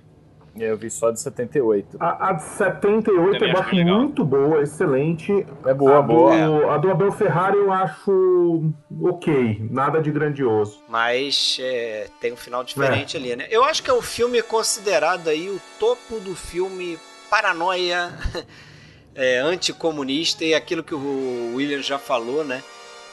Eu 0.59 0.75
vi 0.75 0.89
só 0.89 1.11
de 1.11 1.19
78. 1.19 1.97
A, 1.99 2.29
a 2.29 2.33
de 2.33 2.43
78 2.43 3.45
eu 3.45 3.59
acho 3.59 3.75
muito 3.75 4.25
boa, 4.25 4.61
excelente. 4.61 5.45
É 5.65 5.73
boa, 5.73 5.99
a 5.99 6.01
boa. 6.01 6.35
Do, 6.35 6.69
a 6.69 6.77
do 6.77 6.91
Abel 6.91 7.11
Ferrari 7.11 7.57
eu 7.57 7.71
acho 7.71 8.73
ok, 9.01 9.67
nada 9.69 10.01
de 10.01 10.11
grandioso. 10.11 10.83
Mas 10.89 11.57
é, 11.59 12.07
tem 12.19 12.33
um 12.33 12.37
final 12.37 12.63
diferente 12.63 13.15
é. 13.15 13.19
ali, 13.19 13.35
né? 13.35 13.47
Eu 13.49 13.63
acho 13.63 13.83
que 13.83 13.89
é 13.89 13.93
o 13.93 14.01
filme 14.01 14.41
considerado 14.41 15.27
aí 15.27 15.49
o 15.49 15.61
topo 15.79 16.19
do 16.19 16.35
filme 16.35 16.97
paranoia 17.29 18.11
é, 19.13 19.39
anticomunista 19.39 20.43
e 20.43 20.55
aquilo 20.55 20.83
que 20.83 20.95
o 20.95 21.53
William 21.55 21.81
já 21.81 21.99
falou, 21.99 22.43
né? 22.43 22.63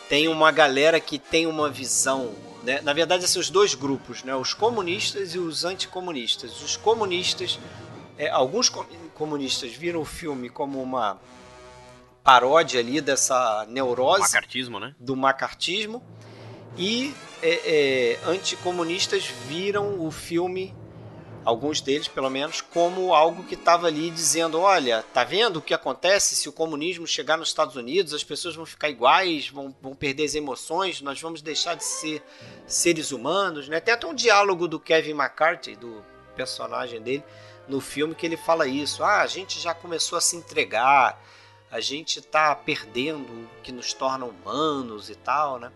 Tem 0.08 0.28
uma 0.28 0.50
galera 0.50 0.98
que 0.98 1.18
tem 1.18 1.46
uma 1.46 1.68
visão 1.68 2.30
né? 2.64 2.80
Na 2.80 2.92
verdade, 2.92 3.24
esses 3.24 3.50
dois 3.50 3.74
grupos, 3.74 4.24
né? 4.24 4.34
os 4.34 4.54
comunistas 4.54 5.34
e 5.34 5.38
os 5.38 5.64
anticomunistas. 5.64 6.62
Os 6.62 6.76
comunistas, 6.76 7.58
é, 8.18 8.28
alguns 8.28 8.68
comunistas 9.14 9.72
viram 9.72 10.00
o 10.00 10.04
filme 10.04 10.48
como 10.48 10.82
uma 10.82 11.20
paródia 12.22 12.80
ali 12.80 13.00
dessa 13.00 13.66
neurose 13.68 14.22
macartismo, 14.22 14.80
né? 14.80 14.94
do 14.98 15.14
macartismo 15.14 16.02
e 16.76 17.14
é, 17.42 18.16
é, 18.16 18.18
anticomunistas 18.26 19.26
viram 19.46 20.00
o 20.00 20.10
filme 20.10 20.74
alguns 21.44 21.80
deles 21.80 22.08
pelo 22.08 22.30
menos, 22.30 22.60
como 22.60 23.14
algo 23.14 23.44
que 23.44 23.54
estava 23.54 23.86
ali 23.86 24.10
dizendo: 24.10 24.60
olha, 24.60 25.04
tá 25.12 25.22
vendo 25.24 25.58
o 25.58 25.62
que 25.62 25.74
acontece 25.74 26.34
se 26.34 26.48
o 26.48 26.52
comunismo 26.52 27.06
chegar 27.06 27.36
nos 27.36 27.48
Estados 27.48 27.76
Unidos? 27.76 28.14
As 28.14 28.24
pessoas 28.24 28.54
vão 28.56 28.64
ficar 28.64 28.88
iguais, 28.88 29.48
vão, 29.48 29.74
vão 29.80 29.94
perder 29.94 30.24
as 30.24 30.34
emoções, 30.34 31.00
nós 31.00 31.20
vamos 31.20 31.42
deixar 31.42 31.74
de 31.74 31.84
ser 31.84 32.22
seres 32.66 33.12
humanos. 33.12 33.68
Né? 33.68 33.80
Tem 33.80 33.94
até 33.94 34.06
um 34.06 34.14
diálogo 34.14 34.66
do 34.66 34.80
Kevin 34.80 35.12
McCarthy, 35.12 35.76
do 35.76 36.02
personagem 36.34 37.00
dele, 37.00 37.24
no 37.68 37.80
filme, 37.80 38.14
que 38.14 38.24
ele 38.24 38.36
fala 38.36 38.66
isso: 38.66 39.04
ah, 39.04 39.20
a 39.20 39.26
gente 39.26 39.60
já 39.60 39.74
começou 39.74 40.16
a 40.16 40.20
se 40.20 40.36
entregar, 40.36 41.22
a 41.70 41.80
gente 41.80 42.20
está 42.20 42.54
perdendo 42.54 43.30
o 43.32 43.48
que 43.62 43.72
nos 43.72 43.92
torna 43.92 44.24
humanos 44.24 45.10
e 45.10 45.14
tal, 45.14 45.58
né? 45.58 45.70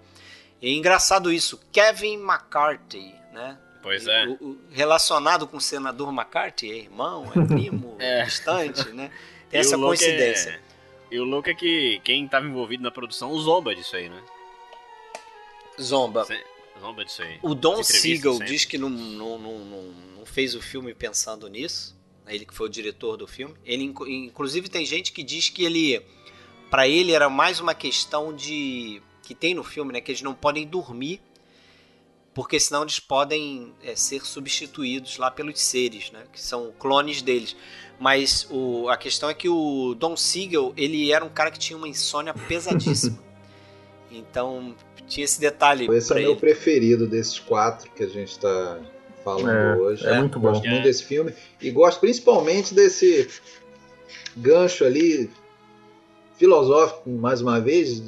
E 0.60 0.68
é 0.68 0.72
engraçado 0.72 1.30
isso, 1.30 1.60
Kevin 1.70 2.14
McCarthy, 2.14 3.14
né? 3.32 3.56
Pois 3.88 4.06
é. 4.06 4.26
O, 4.26 4.32
o, 4.32 4.58
relacionado 4.70 5.48
com 5.48 5.56
o 5.56 5.60
senador 5.62 6.12
McCarthy, 6.12 6.70
é 6.70 6.76
irmão, 6.76 7.24
é 7.34 7.40
primo, 7.48 7.96
é. 7.98 8.22
distante, 8.22 8.86
né? 8.90 9.10
Tem 9.48 9.58
e 9.58 9.60
essa 9.62 9.78
coincidência. 9.78 10.50
É... 10.50 11.14
E 11.14 11.18
o 11.18 11.24
louco 11.24 11.48
é 11.48 11.54
que 11.54 11.98
quem 12.04 12.26
estava 12.26 12.44
envolvido 12.44 12.82
na 12.82 12.90
produção 12.90 13.34
zomba 13.38 13.74
disso 13.74 13.96
aí, 13.96 14.10
né? 14.10 14.22
Zomba. 15.80 16.26
Zomba 16.78 17.02
disso 17.02 17.22
aí. 17.22 17.38
O 17.40 17.54
Don 17.54 17.82
Siegel 17.82 18.38
diz 18.40 18.66
que 18.66 18.76
não, 18.76 18.90
não, 18.90 19.38
não, 19.38 19.58
não, 20.18 20.26
fez 20.26 20.54
o 20.54 20.60
filme 20.60 20.92
pensando 20.92 21.48
nisso. 21.48 21.96
Ele 22.26 22.44
que 22.44 22.52
foi 22.52 22.66
o 22.66 22.70
diretor 22.70 23.16
do 23.16 23.26
filme. 23.26 23.54
Ele, 23.64 23.84
inclusive, 23.84 24.68
tem 24.68 24.84
gente 24.84 25.12
que 25.12 25.22
diz 25.22 25.48
que 25.48 25.64
ele. 25.64 26.04
para 26.68 26.86
ele 26.86 27.12
era 27.12 27.30
mais 27.30 27.58
uma 27.58 27.74
questão 27.74 28.36
de. 28.36 29.00
que 29.22 29.34
tem 29.34 29.54
no 29.54 29.64
filme, 29.64 29.94
né? 29.94 30.02
Que 30.02 30.10
eles 30.10 30.20
não 30.20 30.34
podem 30.34 30.66
dormir 30.66 31.22
porque 32.38 32.60
senão 32.60 32.82
eles 32.82 33.00
podem 33.00 33.74
é, 33.82 33.96
ser 33.96 34.24
substituídos 34.24 35.18
lá 35.18 35.28
pelos 35.28 35.60
seres, 35.60 36.12
né, 36.12 36.22
que 36.32 36.40
são 36.40 36.72
clones 36.78 37.20
deles. 37.20 37.56
Mas 37.98 38.46
o, 38.48 38.88
a 38.88 38.96
questão 38.96 39.28
é 39.28 39.34
que 39.34 39.48
o 39.48 39.92
Don 39.98 40.16
Siegel 40.16 40.72
ele 40.76 41.10
era 41.10 41.24
um 41.24 41.28
cara 41.28 41.50
que 41.50 41.58
tinha 41.58 41.76
uma 41.76 41.88
insônia 41.88 42.32
pesadíssima. 42.32 43.18
então 44.08 44.72
tinha 45.08 45.24
esse 45.24 45.40
detalhe. 45.40 45.88
Esse 45.92 46.12
é 46.12 46.14
o 46.14 46.18
meu 46.20 46.36
preferido 46.36 47.08
desses 47.08 47.40
quatro 47.40 47.90
que 47.90 48.04
a 48.04 48.08
gente 48.08 48.30
está 48.30 48.78
falando 49.24 49.50
é, 49.50 49.76
hoje. 49.76 50.06
É, 50.06 50.20
muito 50.20 50.38
bom. 50.38 50.52
Gosto 50.52 50.68
muito 50.68 50.84
desse 50.84 51.04
filme 51.06 51.34
e 51.60 51.72
gosto 51.72 51.98
principalmente 51.98 52.72
desse 52.72 53.28
gancho 54.36 54.84
ali 54.84 55.28
filosófico, 56.36 57.10
mais 57.10 57.40
uma 57.40 57.60
vez, 57.60 57.98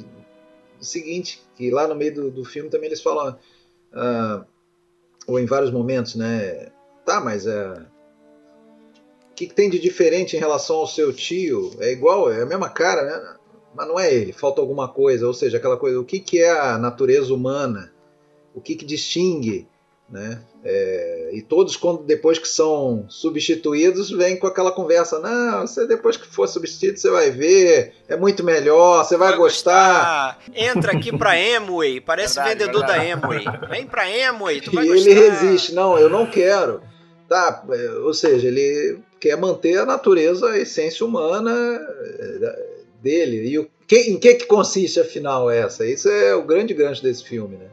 o 0.79 0.85
seguinte, 0.85 1.43
que 1.57 1.69
lá 1.69 1.85
no 1.85 1.95
meio 1.95 2.15
do, 2.15 2.31
do 2.31 2.45
filme 2.45 2.69
também 2.69 2.87
eles 2.87 3.01
falam 3.01 3.37
uh, 3.93 4.45
ou 5.27 5.39
em 5.39 5.45
vários 5.45 5.71
momentos, 5.71 6.15
né? 6.15 6.71
Tá, 7.05 7.19
mas 7.19 7.45
é, 7.45 7.85
o 9.31 9.33
que, 9.35 9.47
que, 9.47 9.53
tem 9.53 9.69
de 9.69 9.79
diferente 9.79 10.35
em 10.35 10.39
relação 10.39 10.77
ao 10.77 10.87
seu 10.87 11.13
tio? 11.13 11.71
É 11.79 11.91
igual, 11.91 12.31
é 12.31 12.41
a 12.41 12.45
mesma 12.45 12.69
cara, 12.69 13.03
né? 13.03 13.37
Mas 13.73 13.87
não 13.87 13.99
é 13.99 14.13
ele, 14.13 14.33
falta 14.33 14.61
alguma 14.61 14.87
coisa. 14.87 15.25
Ou 15.25 15.33
seja, 15.33 15.57
aquela 15.57 15.77
coisa, 15.77 15.99
o 15.99 16.05
que, 16.05 16.19
que 16.19 16.39
é 16.39 16.51
a 16.51 16.77
natureza 16.77 17.33
humana? 17.33 17.93
O 18.53 18.61
que, 18.61 18.75
que 18.75 18.85
distingue 18.85 19.67
Né? 20.11 20.41
É, 20.63 21.29
e 21.33 21.41
todos, 21.41 21.77
quando 21.77 22.03
depois 22.03 22.37
que 22.37 22.47
são 22.47 23.05
substituídos, 23.07 24.11
vêm 24.11 24.37
com 24.37 24.45
aquela 24.45 24.71
conversa: 24.71 25.19
não, 25.19 25.65
você 25.65 25.87
depois 25.87 26.17
que 26.17 26.27
for 26.27 26.47
substituído, 26.47 26.99
você 26.99 27.09
vai 27.09 27.31
ver, 27.31 27.93
é 28.09 28.17
muito 28.17 28.43
melhor, 28.43 29.05
você 29.05 29.15
vai, 29.15 29.29
vai 29.29 29.37
gostar. 29.37 30.37
gostar. 30.37 30.51
Entra 30.53 30.91
aqui 30.91 31.17
pra 31.17 31.39
Emway, 31.39 32.01
parece 32.01 32.35
verdade, 32.35 32.59
vendedor 32.59 32.85
verdade. 32.85 32.99
da 32.99 33.27
Emway. 33.27 33.45
Vem 33.69 33.85
pra 33.87 34.09
Emway, 34.09 34.59
tu 34.59 34.71
vai 34.71 34.85
e 34.85 34.89
gostar. 34.89 35.09
ele 35.09 35.19
resiste: 35.19 35.73
não, 35.73 35.97
eu 35.97 36.09
não 36.09 36.25
quero. 36.25 36.81
Tá, 37.29 37.63
é, 37.71 37.91
ou 37.99 38.13
seja, 38.13 38.49
ele 38.49 38.99
quer 39.17 39.37
manter 39.37 39.77
a 39.77 39.85
natureza, 39.85 40.49
a 40.49 40.59
essência 40.59 41.05
humana 41.05 41.51
é, 41.53 42.65
dele. 43.01 43.47
E 43.47 43.57
o, 43.57 43.69
que, 43.87 44.11
em 44.11 44.19
que, 44.19 44.35
que 44.35 44.45
consiste, 44.45 44.99
afinal, 44.99 45.49
essa? 45.49 45.85
Isso 45.85 46.09
é 46.09 46.35
o 46.35 46.43
grande 46.43 46.73
gancho 46.73 47.01
desse 47.01 47.23
filme, 47.23 47.55
né? 47.55 47.67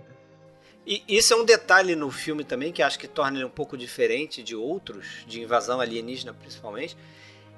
E 0.89 1.05
isso 1.07 1.34
é 1.34 1.36
um 1.36 1.45
detalhe 1.45 1.95
no 1.95 2.11
filme 2.11 2.43
também 2.43 2.72
que 2.72 2.82
acho 2.82 2.99
que 2.99 3.07
torna 3.07 3.36
ele 3.36 3.45
um 3.45 3.51
pouco 3.51 3.76
diferente 3.76 4.43
de 4.43 4.57
outros, 4.57 5.22
de 5.26 5.43
invasão 5.43 5.82
alienígena 5.82 6.32
principalmente, 6.32 6.97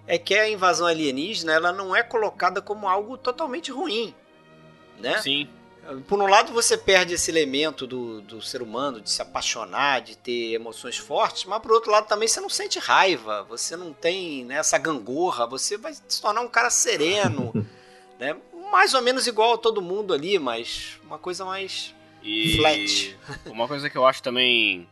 é 0.05 0.19
que 0.19 0.35
a 0.35 0.51
invasão 0.51 0.89
alienígena 0.89 1.53
ela 1.53 1.73
não 1.73 1.95
é 1.95 2.03
colocada 2.03 2.61
como 2.61 2.89
algo 2.89 3.17
totalmente 3.17 3.71
ruim, 3.71 4.13
né? 4.99 5.23
Sim. 5.23 5.49
Por 6.09 6.21
um 6.21 6.27
lado 6.27 6.53
você 6.53 6.77
perde 6.77 7.15
esse 7.15 7.31
elemento 7.31 7.87
do, 7.87 8.21
do 8.21 8.43
ser 8.43 8.63
humano 8.63 9.01
de 9.01 9.09
se 9.09 9.23
apaixonar, 9.23 10.01
de 10.01 10.19
ter 10.19 10.55
emoções 10.55 10.99
fortes, 10.99 11.45
mas 11.45 11.63
por 11.63 11.71
outro 11.71 11.93
lado 11.93 12.09
também 12.09 12.27
você 12.27 12.41
não 12.41 12.51
sente 12.51 12.81
raiva, 12.81 13.45
você 13.45 13.77
não 13.77 13.93
tem 13.93 14.45
né, 14.45 14.57
essa 14.57 14.77
gangorra, 14.77 15.47
você 15.47 15.77
vai 15.77 15.95
se 15.95 16.21
tornar 16.21 16.41
um 16.41 16.49
cara 16.49 16.69
sereno, 16.69 17.53
né? 18.19 18.37
Mais 18.73 18.93
ou 18.93 19.01
menos 19.01 19.29
igual 19.29 19.55
a 19.55 19.59
todo 19.59 19.81
mundo 19.81 20.13
ali, 20.13 20.37
mas 20.37 20.99
uma 21.05 21.19
coisa 21.19 21.45
mais 21.45 21.95
e 22.23 22.57
Flat. 22.57 23.19
Uma 23.47 23.67
coisa 23.69 23.89
que 23.89 23.97
eu 23.97 24.07
acho 24.07 24.23
também. 24.23 24.89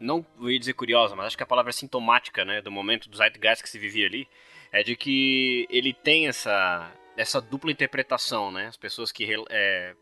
Não 0.00 0.24
ia 0.42 0.58
dizer 0.58 0.74
curiosa, 0.74 1.16
mas 1.16 1.26
acho 1.26 1.36
que 1.36 1.42
a 1.42 1.46
palavra 1.46 1.70
é 1.70 1.72
sintomática, 1.72 2.44
né? 2.44 2.62
Do 2.62 2.70
momento 2.70 3.08
do 3.08 3.16
Zeitgeist 3.16 3.62
que 3.62 3.68
se 3.68 3.78
vivia 3.78 4.06
ali. 4.06 4.28
É 4.70 4.82
de 4.82 4.94
que 4.94 5.66
ele 5.70 5.92
tem 5.92 6.28
essa, 6.28 6.92
essa 7.16 7.40
dupla 7.40 7.72
interpretação, 7.72 8.52
né? 8.52 8.66
As 8.66 8.76
pessoas 8.76 9.10
que 9.10 9.26
é, 9.50 9.94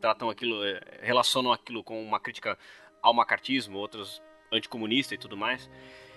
tratam 0.00 0.28
aquilo, 0.28 0.64
é, 0.64 0.80
relacionam 1.02 1.52
aquilo 1.52 1.84
com 1.84 2.02
uma 2.02 2.18
crítica 2.18 2.58
ao 3.00 3.14
macartismo, 3.14 3.78
outros 3.78 4.20
anticomunista 4.50 5.14
e 5.14 5.18
tudo 5.18 5.36
mais. 5.36 5.70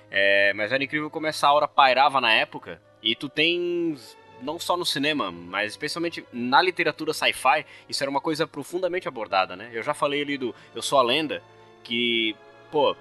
É, 0.10 0.54
mas 0.54 0.72
era 0.72 0.84
incrível 0.84 1.10
como 1.10 1.28
essa 1.28 1.48
aura 1.48 1.68
pairava 1.68 2.20
na 2.20 2.34
época. 2.34 2.82
E 3.04 3.16
tu 3.16 3.30
tens 3.30 4.17
não 4.42 4.60
só 4.60 4.78
no 4.78 4.86
cinema, 4.86 5.32
mas 5.32 5.72
especialmente 5.72 6.26
na 6.32 6.62
literatura 6.62 7.14
sci-fi, 7.14 7.66
isso 7.90 8.04
era 8.04 8.10
uma 8.10 8.22
coisa 8.22 8.48
profundamente 8.48 9.08
abordada, 9.08 9.56
né? 9.56 9.70
Eu 9.74 9.84
já 9.84 9.94
falei 9.94 10.22
ali 10.22 10.38
do 10.38 10.54
Eu 10.76 10.82
Sou 10.82 11.00
a 11.00 11.04
Lenda, 11.04 11.42
que, 11.84 12.36
pô, 12.72 12.96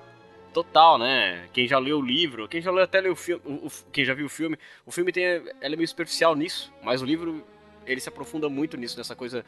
total, 0.53 0.99
né? 0.99 1.49
Quem 1.53 1.69
já 1.69 1.79
leu 1.79 1.99
o 1.99 2.03
livro, 2.03 2.49
quem 2.49 2.61
já 2.63 2.71
leu 2.71 2.85
até 2.85 3.01
leu 3.01 3.13
o 3.13 3.17
filme, 3.17 3.43
o, 3.45 3.67
o, 3.67 3.71
quem 3.93 4.05
já 4.05 4.15
viu 4.15 4.27
o 4.27 4.31
filme, 4.31 4.59
o 4.85 4.91
filme 4.91 5.13
tem, 5.13 5.25
ela 5.25 5.75
é 5.75 5.77
meio 5.77 5.89
superficial 5.89 6.35
nisso, 6.35 6.73
mas 6.83 7.03
o 7.03 7.05
livro, 7.05 7.45
ele 7.85 8.01
se 8.01 8.09
aprofunda 8.09 8.49
muito 8.49 8.77
nisso, 8.77 8.97
nessa 8.97 9.15
coisa 9.15 9.45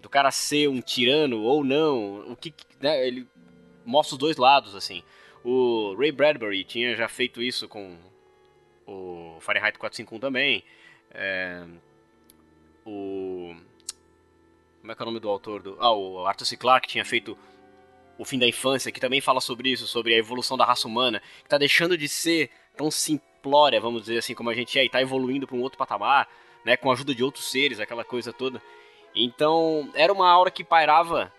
do 0.00 0.08
cara 0.08 0.30
ser 0.30 0.68
um 0.68 0.80
tirano 0.80 1.42
ou 1.42 1.62
não, 1.62 2.32
o 2.32 2.36
que, 2.36 2.52
né? 2.80 3.06
Ele 3.06 3.26
mostra 3.84 4.14
os 4.14 4.18
dois 4.18 4.36
lados, 4.36 4.74
assim. 4.74 5.02
O 5.44 5.94
Ray 5.98 6.12
Bradbury 6.12 6.64
tinha 6.64 6.94
já 6.96 7.08
feito 7.08 7.42
isso 7.42 7.68
com 7.68 7.96
o 8.86 9.36
Fahrenheit 9.40 9.78
451 9.78 10.18
também. 10.18 10.64
É, 11.14 11.64
o. 12.84 13.54
Como 14.80 14.92
é 14.92 14.94
que 14.94 15.02
é 15.02 15.04
o 15.04 15.06
nome 15.06 15.20
do 15.20 15.28
autor? 15.28 15.62
Do, 15.62 15.76
ah, 15.78 15.92
o 15.92 16.26
Arthur 16.26 16.44
C. 16.44 16.56
Clarke 16.56 16.88
tinha 16.88 17.04
feito 17.04 17.38
O 18.18 18.24
Fim 18.24 18.38
da 18.38 18.46
Infância, 18.46 18.90
que 18.90 19.00
também 19.00 19.20
fala 19.20 19.40
sobre 19.40 19.70
isso, 19.70 19.86
sobre 19.86 20.14
a 20.14 20.18
evolução 20.18 20.56
da 20.56 20.64
raça 20.64 20.88
humana, 20.88 21.20
que 21.20 21.44
está 21.44 21.58
deixando 21.58 21.96
de 21.96 22.08
ser 22.08 22.50
tão 22.76 22.90
simplória, 22.90 23.80
vamos 23.80 24.02
dizer 24.02 24.18
assim, 24.18 24.34
como 24.34 24.50
a 24.50 24.54
gente 24.54 24.78
é, 24.78 24.82
e 24.82 24.86
está 24.86 25.00
evoluindo 25.00 25.46
para 25.46 25.56
um 25.56 25.60
outro 25.60 25.78
patamar, 25.78 26.28
né, 26.64 26.76
com 26.76 26.90
a 26.90 26.94
ajuda 26.94 27.14
de 27.14 27.22
outros 27.22 27.50
seres, 27.50 27.78
aquela 27.78 28.04
coisa 28.04 28.32
toda. 28.32 28.62
Então, 29.14 29.90
era 29.94 30.12
uma 30.12 30.28
aura 30.28 30.50
que 30.50 30.64
pairava 30.64 31.32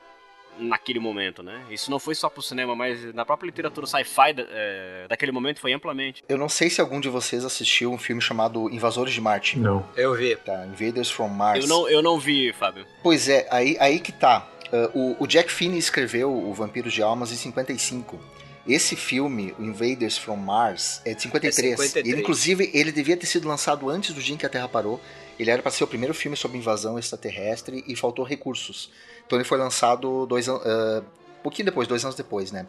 naquele 0.58 0.99
momento, 0.99 1.41
né? 1.41 1.64
Isso 1.70 1.89
não 1.89 1.99
foi 1.99 2.16
só 2.16 2.30
pro 2.30 2.41
cinema, 2.41 2.76
mas 2.76 3.14
na 3.14 3.26
própria 3.26 3.47
literatura 3.47 3.88
sci-fi 3.88 4.36
é, 4.38 5.06
daquele 5.08 5.32
momento 5.32 5.60
foi 5.60 5.74
amplamente. 5.74 6.24
Eu 6.28 6.38
não 6.38 6.49
sei 6.49 6.70
se 6.70 6.82
algum 6.82 6.99
de 6.99 7.10
vocês 7.10 7.43
assistiu 7.45 7.91
um 7.91 7.97
filme 7.97 8.22
chamado 8.22 8.70
Invasores 8.70 9.14
de 9.14 9.22
Marte. 9.22 9.58
Não. 9.58 9.86
Eu 9.95 10.14
vi. 10.14 10.36
Tá, 10.36 10.66
Invaders 10.66 11.10
from 11.10 11.30
Mars. 11.30 11.64
Eu 11.64 11.70
não, 11.70 11.89
eu 11.89 12.01
não 12.01 12.20
vi, 12.20 12.54
Fábio. 12.54 12.86
Pois 13.01 13.28
é, 13.30 13.47
aí, 13.49 13.78
aí 13.80 13.99
que 13.99 14.12
tá. 14.12 14.47
Uh, 14.72 15.16
o, 15.20 15.24
o 15.24 15.28
Jack 15.28 15.51
Finney 15.51 15.78
escreveu 15.78 16.34
O 16.34 16.51
Vampiros 16.54 16.91
de 16.91 17.04
Almas 17.04 17.32
em 17.32 17.36
55. 17.36 18.20
Esse 18.68 18.95
filme, 18.95 19.54
o 19.60 19.64
Invaders 19.64 20.18
from 20.18 20.38
Mars, 20.38 21.01
é 21.06 21.14
de 21.14 21.22
53. 21.24 21.74
É 21.74 21.76
53. 21.76 22.06
E, 22.06 22.20
inclusive, 22.20 22.72
ele 22.74 22.91
devia 22.91 23.18
ter 23.18 23.26
sido 23.26 23.47
lançado 23.47 23.89
antes 23.89 24.16
do 24.16 24.22
dia 24.22 24.34
em 24.34 24.38
que 24.38 24.45
a 24.45 24.49
Terra 24.49 24.70
parou. 24.70 25.01
Ele 25.40 25.50
era 25.50 25.62
para 25.62 25.72
ser 25.72 25.84
o 25.84 25.88
primeiro 25.88 26.14
filme 26.14 26.38
sobre 26.38 26.58
invasão 26.58 26.98
extraterrestre 26.98 27.84
e 27.88 27.96
faltou 27.96 28.24
recursos. 28.24 28.92
Então 29.26 29.38
ele 29.38 29.46
foi 29.46 29.58
lançado 29.58 30.26
dois 30.26 30.48
anos. 30.48 30.62
Uh, 30.64 31.04
pouquinho 31.44 31.66
depois, 31.66 31.88
dois 31.88 32.04
anos 32.04 32.16
depois, 32.16 32.52
né? 32.52 32.66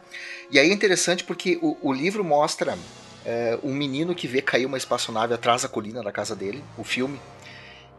E 0.51 0.59
aí 0.59 0.69
é 0.69 0.73
interessante 0.73 1.23
porque 1.23 1.57
o, 1.61 1.77
o 1.81 1.93
livro 1.93 2.23
mostra 2.23 2.75
uh, 2.75 3.59
um 3.63 3.73
menino 3.73 4.13
que 4.13 4.27
vê 4.27 4.41
cair 4.41 4.65
uma 4.65 4.77
espaçonave 4.77 5.33
atrás 5.33 5.61
da 5.63 5.69
colina 5.69 6.03
da 6.03 6.11
casa 6.11 6.35
dele, 6.35 6.63
o 6.77 6.83
filme. 6.83 7.19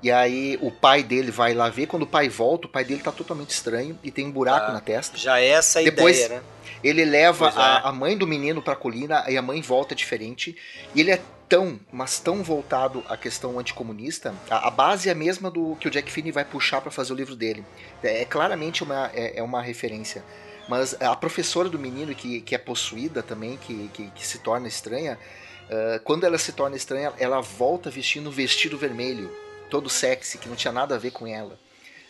E 0.07 0.13
aí 0.13 0.57
o 0.63 0.71
pai 0.71 1.03
dele 1.03 1.33
vai 1.33 1.53
lá 1.53 1.69
ver, 1.69 1.89
quando 1.89 2.05
o 2.05 2.07
pai 2.07 2.29
volta, 2.29 2.69
o 2.69 2.71
pai 2.71 2.85
dele 2.85 3.03
tá 3.03 3.11
totalmente 3.11 3.51
estranho 3.51 3.99
e 4.05 4.11
tem 4.13 4.25
um 4.25 4.31
buraco 4.31 4.71
ah, 4.71 4.75
na 4.75 4.81
testa. 4.81 5.19
Já 5.19 5.41
é 5.41 5.49
essa 5.49 5.81
a 5.81 5.83
Depois, 5.83 6.17
ideia, 6.17 6.41
né? 6.41 6.47
Ele 6.85 7.05
leva 7.05 7.49
a, 7.49 7.83
é. 7.85 7.89
a, 7.89 7.91
mãe 7.91 8.17
do 8.17 8.25
menino 8.25 8.63
pra 8.63 8.77
colina 8.77 9.25
e 9.29 9.37
a 9.37 9.43
mãe 9.43 9.61
volta 9.61 9.97
diferente. 9.97 10.57
E 10.95 11.01
ele 11.01 11.11
é 11.11 11.21
tão, 11.49 11.81
mas 11.91 12.21
tão 12.21 12.41
voltado 12.45 13.03
à 13.09 13.17
questão 13.17 13.59
anticomunista, 13.59 14.33
a, 14.49 14.69
a 14.69 14.71
base 14.71 15.09
é 15.09 15.13
a 15.13 15.15
mesma 15.17 15.51
do 15.51 15.75
que 15.75 15.89
o 15.89 15.91
Jack 15.91 16.09
Finney 16.13 16.31
vai 16.31 16.45
puxar 16.45 16.81
para 16.81 16.93
fazer 16.93 17.13
o 17.13 17.17
livro 17.17 17.35
dele. 17.35 17.65
É, 18.01 18.23
é 18.23 18.25
claramente 18.25 18.85
uma, 18.85 19.11
é, 19.13 19.41
é, 19.41 19.43
uma 19.43 19.61
referência. 19.61 20.23
Mas 20.69 20.95
a 21.03 21.17
professora 21.17 21.69
do 21.69 21.81
menino, 21.81 22.15
que, 22.15 22.43
que 22.43 22.55
é 22.55 22.59
possuída 22.59 23.25
também, 23.25 23.57
que, 23.57 23.91
que, 23.93 24.09
que 24.11 24.25
se 24.25 24.39
torna 24.39 24.69
estranha, 24.69 25.19
uh, 25.65 25.99
quando 26.05 26.23
ela 26.23 26.39
se 26.39 26.53
torna 26.53 26.77
estranha, 26.77 27.13
ela 27.19 27.41
volta 27.41 27.91
vestindo 27.91 28.29
um 28.29 28.33
vestido 28.33 28.79
vermelho, 28.79 29.46
todo 29.71 29.89
sexy, 29.89 30.39
que 30.39 30.49
não 30.49 30.57
tinha 30.57 30.73
nada 30.73 30.95
a 30.95 30.99
ver 30.99 31.11
com 31.11 31.27
ela. 31.27 31.59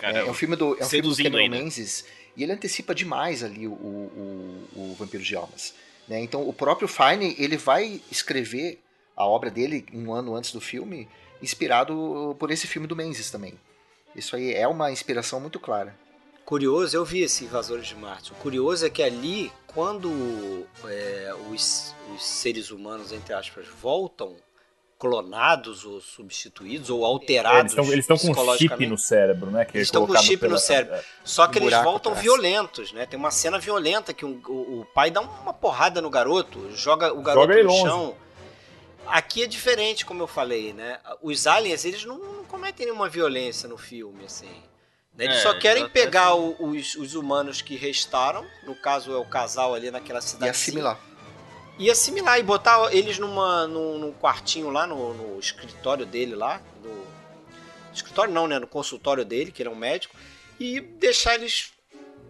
é, 0.01 0.19
é 0.19 0.25
um 0.25 0.35
filme 0.35 0.57
do, 0.57 0.77
é 0.79 0.85
um 0.85 0.89
filme 0.89 1.09
do 1.09 1.17
Cameron 1.17 1.49
Menzies, 1.49 2.05
e 2.37 2.43
ele 2.43 2.53
antecipa 2.53 2.95
demais 2.95 3.43
ali 3.43 3.67
o, 3.67 3.73
o, 3.73 4.67
o, 4.75 4.81
o 4.93 4.95
Vampiro 4.99 5.23
de 5.23 5.35
Almas. 5.35 5.75
Né? 6.07 6.21
Então 6.21 6.47
o 6.49 6.53
próprio 6.53 6.87
Fine 6.87 7.35
ele 7.39 7.57
vai 7.57 8.01
escrever 8.11 8.81
a 9.17 9.27
obra 9.27 9.51
dele 9.51 9.87
um 9.93 10.13
ano 10.13 10.37
antes 10.37 10.53
do 10.53 10.61
filme, 10.61 11.09
inspirado 11.43 12.37
por 12.39 12.51
esse 12.51 12.67
filme 12.67 12.87
do 12.87 12.95
Menzies 12.95 13.31
também. 13.31 13.55
Isso 14.15 14.37
aí 14.37 14.55
é 14.55 14.67
uma 14.69 14.91
inspiração 14.93 15.41
muito 15.41 15.59
clara. 15.59 15.97
Curioso, 16.45 16.97
eu 16.97 17.05
vi 17.05 17.23
esse 17.23 17.45
Invasores 17.45 17.89
de 17.89 17.97
Marte. 17.97 18.33
O 18.33 18.37
curioso 18.37 18.87
é 18.87 18.91
que 18.91 19.03
ali, 19.03 19.51
quando 19.67 20.65
é, 20.85 21.35
os, 21.51 21.93
os 22.15 22.25
seres 22.25 22.71
humanos, 22.71 23.11
entre 23.11 23.35
aspas, 23.35 23.67
voltam 23.67 24.37
clonados 24.99 25.85
ou 25.85 26.01
substituídos 26.01 26.89
ou 26.89 27.05
alterados. 27.05 27.77
É, 27.77 27.81
eles 27.81 28.09
estão 28.09 28.17
com 28.17 28.41
um 28.41 28.57
chip 28.57 28.87
no 28.87 28.97
cérebro, 28.97 29.51
né? 29.51 29.65
Que 29.65 29.79
eles 29.79 29.89
estão 29.89 30.07
com 30.07 30.17
chip 30.17 30.39
pela... 30.39 30.55
no 30.55 30.59
cérebro. 30.59 30.97
É, 30.97 31.05
Só 31.23 31.47
que 31.47 31.59
um 31.59 31.63
eles 31.63 31.83
voltam 31.83 32.13
atrás. 32.13 32.23
violentos, 32.23 32.93
né? 32.93 33.05
Tem 33.05 33.19
uma 33.19 33.31
cena 33.31 33.59
violenta 33.59 34.15
que 34.15 34.25
um, 34.25 34.41
o, 34.47 34.81
o, 34.81 34.87
pai 34.95 35.11
dá 35.11 35.21
uma 35.21 35.53
porrada 35.53 36.01
no 36.01 36.09
garoto, 36.09 36.71
joga 36.75 37.13
o 37.13 37.21
garoto 37.21 37.53
joga 37.53 37.65
no 37.65 37.73
chão. 37.73 38.15
Aqui 39.07 39.45
é 39.45 39.47
diferente, 39.47 40.05
como 40.05 40.23
eu 40.23 40.27
falei, 40.27 40.73
né? 40.73 40.99
Os 41.23 41.47
aliens, 41.47 41.85
eles 41.85 42.05
não, 42.05 42.19
não 42.19 42.45
cometem 42.45 42.87
nenhuma 42.87 43.09
violência 43.09 43.69
no 43.69 43.79
filme, 43.79 44.25
assim. 44.25 44.51
Né? 45.17 45.27
Eles 45.27 45.37
é, 45.37 45.41
só 45.41 45.59
querem 45.59 45.89
pegar 45.89 46.35
o, 46.35 46.57
os, 46.59 46.97
os, 46.97 47.15
humanos 47.15 47.63
que 47.63 47.77
restaram, 47.77 48.45
no 48.65 48.75
caso 48.75 49.13
é 49.13 49.17
o 49.17 49.25
casal 49.25 49.75
ali 49.75 49.91
naquela 49.91 50.21
cidade. 50.21 50.47
E 50.47 50.51
assimilar. 50.51 50.99
E 51.79 51.91
assimilar 51.91 52.39
e 52.39 52.43
botar 52.43 52.95
eles 52.95 53.19
numa, 53.19 53.67
num, 53.67 53.99
num 53.99 54.13
quartinho 54.13 54.71
lá 54.71 54.87
no, 54.87 55.13
no, 55.15 55.39
escritório 55.39 56.07
dele 56.07 56.35
lá. 56.35 56.63
No, 56.83 57.07
escritório 57.93 58.33
não, 58.33 58.47
né? 58.47 58.59
No 58.59 58.67
consultório 58.67 59.25
dele, 59.25 59.53
que 59.53 59.63
ele 59.63 59.69
é 59.69 59.73
um 59.73 59.77
médico. 59.77 60.17
E 60.59 60.81
deixar 60.81 61.35
eles 61.35 61.73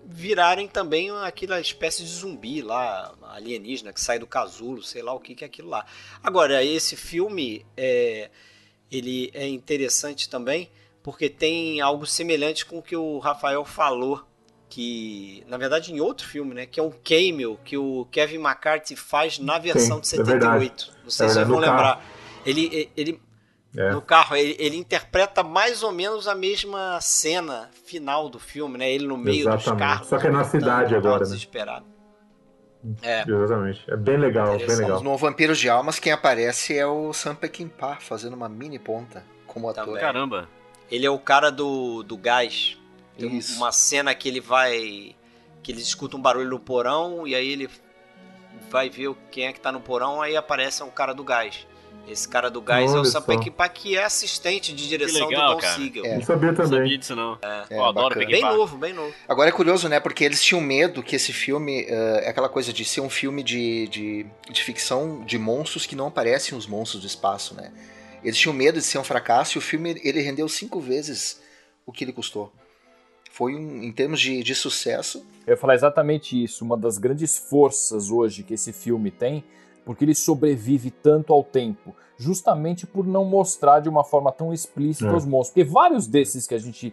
virarem 0.04 0.68
também 0.68 1.10
aquela 1.10 1.60
espécie 1.60 2.02
de 2.02 2.10
zumbi 2.10 2.62
lá, 2.62 3.12
alienígena, 3.22 3.92
que 3.92 4.00
sai 4.00 4.18
do 4.18 4.26
casulo, 4.26 4.82
sei 4.82 5.02
lá 5.02 5.12
o 5.12 5.20
que, 5.20 5.34
que 5.34 5.44
é 5.44 5.46
aquilo 5.46 5.68
lá. 5.68 5.84
Agora, 6.22 6.64
esse 6.64 6.96
filme 6.96 7.66
é, 7.76 8.30
ele 8.90 9.30
é 9.34 9.46
interessante 9.48 10.28
também 10.28 10.70
porque 11.02 11.28
tem 11.28 11.80
algo 11.80 12.04
semelhante 12.04 12.66
com 12.66 12.78
o 12.78 12.82
que 12.82 12.96
o 12.96 13.20
Rafael 13.20 13.64
falou, 13.64 14.24
que 14.68 15.44
na 15.48 15.56
verdade 15.56 15.92
em 15.92 16.00
outro 16.00 16.26
filme, 16.26 16.54
né, 16.54 16.66
que 16.66 16.80
é 16.80 16.82
um 16.82 16.90
cameo 16.90 17.58
que 17.64 17.76
o 17.76 18.06
Kevin 18.10 18.36
McCarthy 18.36 18.96
faz 18.96 19.38
na 19.38 19.58
versão 19.58 19.96
Sim, 19.96 20.22
de 20.22 20.26
78. 20.26 20.92
É 20.92 21.04
Não 21.04 21.10
sei 21.10 21.26
é, 21.26 21.28
se 21.28 21.34
vocês 21.34 21.48
vão 21.48 21.58
lembrar. 21.58 22.04
Ele, 22.44 22.90
ele 22.96 23.20
é. 23.76 23.90
no 23.90 24.00
carro. 24.00 24.36
Ele, 24.36 24.56
ele, 24.58 24.76
interpreta 24.76 25.42
mais 25.42 25.82
ou 25.82 25.92
menos 25.92 26.26
a 26.26 26.34
mesma 26.34 26.98
cena 27.00 27.68
final 27.84 28.28
do 28.28 28.38
filme, 28.38 28.78
né? 28.78 28.90
Ele 28.90 29.06
no 29.06 29.16
meio 29.16 29.42
Exatamente. 29.42 29.70
dos 29.70 29.78
carros. 29.78 30.08
Só 30.08 30.18
que 30.18 30.26
é 30.26 30.30
na 30.30 30.44
cidade 30.44 30.94
agora, 30.94 31.18
né? 31.18 31.24
desesperado. 31.24 31.84
É. 33.02 33.22
Exatamente. 33.28 33.84
É 33.88 33.96
bem 33.96 34.16
legal, 34.16 34.56
bem 34.56 34.76
legal. 34.76 35.02
No 35.02 35.16
Vampiros 35.16 35.58
de 35.58 35.68
Almas, 35.68 35.98
quem 35.98 36.12
aparece 36.12 36.76
é 36.76 36.86
o 36.86 37.12
Sam 37.12 37.34
Peckinpah, 37.34 37.96
fazendo 37.96 38.34
uma 38.34 38.48
mini 38.48 38.78
ponta 38.78 39.24
como 39.46 39.68
ator. 39.68 39.84
Também. 39.84 40.00
Caramba. 40.00 40.48
Ele 40.90 41.04
é 41.04 41.10
o 41.10 41.18
cara 41.18 41.50
do, 41.50 42.02
do 42.02 42.16
gás. 42.16 42.78
Tem 43.18 43.36
Isso. 43.36 43.56
uma 43.56 43.72
cena 43.72 44.14
que 44.14 44.28
ele 44.28 44.40
vai... 44.40 45.14
Que 45.62 45.72
eles 45.72 45.82
escutam 45.82 46.18
um 46.18 46.22
barulho 46.22 46.48
no 46.48 46.60
porão 46.60 47.26
e 47.26 47.34
aí 47.34 47.48
ele 47.48 47.68
vai 48.70 48.88
ver 48.88 49.14
quem 49.30 49.46
é 49.46 49.52
que 49.52 49.60
tá 49.60 49.72
no 49.72 49.80
porão, 49.80 50.22
aí 50.22 50.36
aparece 50.36 50.82
um 50.82 50.90
cara 50.90 51.12
do 51.12 51.24
gás. 51.24 51.66
Esse 52.08 52.28
cara 52.28 52.48
do 52.48 52.60
gás 52.60 52.92
Olha 52.92 52.98
é 52.98 53.00
o 53.00 53.04
Sam 53.04 53.22
Peckinpah, 53.22 53.68
que 53.68 53.96
é 53.96 54.04
assistente 54.04 54.72
de 54.72 54.88
direção 54.88 55.26
legal, 55.26 55.48
do 55.48 55.54
Don 55.54 55.60
cara. 55.60 55.74
Siegel. 55.74 56.06
É. 56.06 56.14
Não 56.14 56.22
sabia 56.22 56.52
também. 56.52 56.70
Não 56.70 56.78
sabia 56.78 56.98
disso, 56.98 57.16
não. 57.16 57.38
É, 57.42 57.64
é 57.70 57.80
adoro 57.80 58.14
Bem 58.14 58.42
novo, 58.42 58.76
bem 58.76 58.92
novo. 58.92 59.12
Agora 59.26 59.48
é 59.48 59.52
curioso, 59.52 59.88
né? 59.88 59.98
Porque 59.98 60.24
eles 60.24 60.42
tinham 60.42 60.60
medo 60.60 61.02
que 61.02 61.16
esse 61.16 61.32
filme 61.32 61.82
uh, 61.82 62.18
é 62.18 62.28
aquela 62.28 62.48
coisa 62.48 62.72
de 62.72 62.84
ser 62.84 63.00
um 63.00 63.10
filme 63.10 63.42
de, 63.42 63.88
de, 63.88 64.26
de 64.48 64.62
ficção 64.62 65.24
de 65.24 65.36
monstros 65.36 65.84
que 65.84 65.96
não 65.96 66.06
aparecem 66.06 66.56
os 66.56 66.66
monstros 66.66 67.02
do 67.02 67.08
espaço, 67.08 67.54
né? 67.54 67.72
Eles 68.22 68.38
tinham 68.38 68.54
medo 68.54 68.78
de 68.78 68.84
ser 68.84 68.98
um 68.98 69.04
fracasso 69.04 69.56
e 69.56 69.58
o 69.58 69.62
filme 69.62 70.00
ele 70.04 70.20
rendeu 70.20 70.48
cinco 70.48 70.80
vezes 70.80 71.42
o 71.84 71.90
que 71.90 72.04
ele 72.04 72.12
custou. 72.12 72.52
Foi 73.36 73.54
um, 73.54 73.82
em 73.82 73.92
termos 73.92 74.18
de, 74.18 74.42
de 74.42 74.54
sucesso. 74.54 75.24
Eu 75.46 75.52
ia 75.52 75.56
falar 75.56 75.74
exatamente 75.74 76.42
isso. 76.42 76.64
Uma 76.64 76.76
das 76.76 76.96
grandes 76.96 77.36
forças 77.36 78.10
hoje 78.10 78.42
que 78.42 78.54
esse 78.54 78.72
filme 78.72 79.10
tem 79.10 79.44
porque 79.86 80.04
ele 80.04 80.16
sobrevive 80.16 80.90
tanto 80.90 81.32
ao 81.32 81.44
tempo, 81.44 81.94
justamente 82.18 82.84
por 82.84 83.06
não 83.06 83.24
mostrar 83.24 83.78
de 83.78 83.88
uma 83.88 84.02
forma 84.02 84.32
tão 84.32 84.52
explícita 84.52 85.12
é. 85.12 85.14
os 85.14 85.24
monstros. 85.24 85.50
Porque 85.50 85.62
vários 85.62 86.08
desses 86.08 86.44
que 86.44 86.56
a 86.56 86.58
gente 86.58 86.92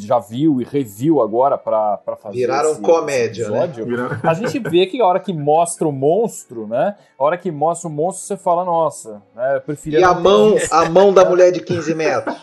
já 0.00 0.18
viu 0.18 0.60
e 0.60 0.64
reviu 0.64 1.22
agora 1.22 1.56
para 1.56 1.96
fazer 2.20 2.38
viraram 2.38 2.72
esse, 2.72 2.80
comédia, 2.80 3.42
esse 3.42 3.52
né? 3.52 3.64
episódio, 3.66 3.86
né? 3.86 4.20
A 4.24 4.34
gente 4.34 4.58
vê 4.58 4.84
que 4.86 5.00
a 5.00 5.06
hora 5.06 5.20
que 5.20 5.32
mostra 5.32 5.86
o 5.86 5.92
monstro, 5.92 6.66
né? 6.66 6.96
A 7.16 7.22
hora 7.22 7.38
que 7.38 7.52
mostra 7.52 7.88
o 7.88 7.92
monstro, 7.92 8.26
você 8.26 8.36
fala, 8.36 8.64
nossa, 8.64 9.22
né? 9.32 9.58
Eu 9.58 9.60
preferia 9.60 10.00
E 10.00 10.02
a 10.02 10.12
mão, 10.12 10.56
a 10.72 10.90
mão 10.90 11.14
da 11.14 11.24
mulher 11.24 11.52
de 11.52 11.60
15 11.62 11.94
metros. 11.94 12.34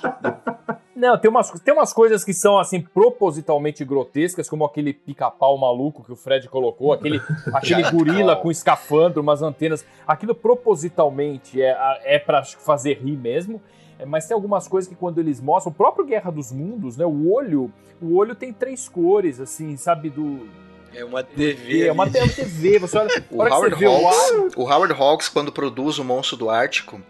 Não, 1.02 1.18
tem 1.18 1.32
umas, 1.32 1.50
tem 1.62 1.74
umas 1.74 1.92
coisas 1.92 2.24
que 2.24 2.32
são, 2.32 2.60
assim, 2.60 2.80
propositalmente 2.80 3.84
grotescas, 3.84 4.48
como 4.48 4.64
aquele 4.64 4.94
pica-pau 4.94 5.58
maluco 5.58 6.04
que 6.04 6.12
o 6.12 6.16
Fred 6.16 6.48
colocou, 6.48 6.94
aquele, 6.94 7.20
aquele 7.52 7.82
gorila 7.90 8.36
com 8.36 8.52
escafandro, 8.52 9.20
umas 9.20 9.42
antenas. 9.42 9.84
Aquilo 10.06 10.36
propositalmente 10.36 11.60
é, 11.60 11.76
é 12.04 12.20
para 12.20 12.44
fazer 12.44 13.00
rir 13.02 13.18
mesmo. 13.18 13.60
É, 13.98 14.06
mas 14.06 14.28
tem 14.28 14.36
algumas 14.36 14.68
coisas 14.68 14.88
que 14.88 14.96
quando 14.96 15.18
eles 15.18 15.42
mostram, 15.42 15.72
o 15.72 15.76
próprio 15.76 16.06
Guerra 16.06 16.30
dos 16.30 16.52
Mundos, 16.52 16.98
né? 16.98 17.06
O 17.06 17.34
olho, 17.34 17.74
o 18.00 18.16
olho 18.16 18.36
tem 18.36 18.54
três 18.54 18.88
cores, 18.88 19.40
assim, 19.40 19.76
sabe, 19.78 20.08
do, 20.12 20.48
é 20.94 21.04
uma 21.04 21.24
TV. 21.24 21.88
É 21.88 21.92
uma 21.92 22.08
TV. 22.08 22.78
Você 22.78 22.98
olha, 23.00 23.10
o, 23.32 23.42
Howard 23.42 23.86
Hawks, 23.86 24.56
o 24.56 24.62
Howard 24.72 24.94
Hawks, 24.94 25.30
quando 25.30 25.52
produz 25.52 25.98
o 25.98 26.04
Monstro 26.04 26.38
do 26.38 26.48
Ártico, 26.48 27.02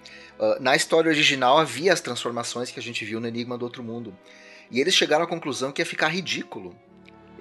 Uh, 0.42 0.60
na 0.60 0.76
história 0.76 1.10
original 1.10 1.60
havia 1.60 1.94
as 1.94 2.02
transformações 2.02 2.72
que 2.72 2.80
a 2.80 2.84
gente 2.84 3.06
viu 3.06 3.20
no 3.20 3.28
Enigma 3.28 3.58
do 3.58 3.64
Outro 3.64 3.84
Mundo. 3.84 4.18
E 4.72 4.80
eles 4.80 4.96
chegaram 4.96 5.24
à 5.24 5.28
conclusão 5.28 5.72
que 5.72 5.82
ia 5.82 5.86
ficar 5.86 6.08
ridículo 6.08 6.76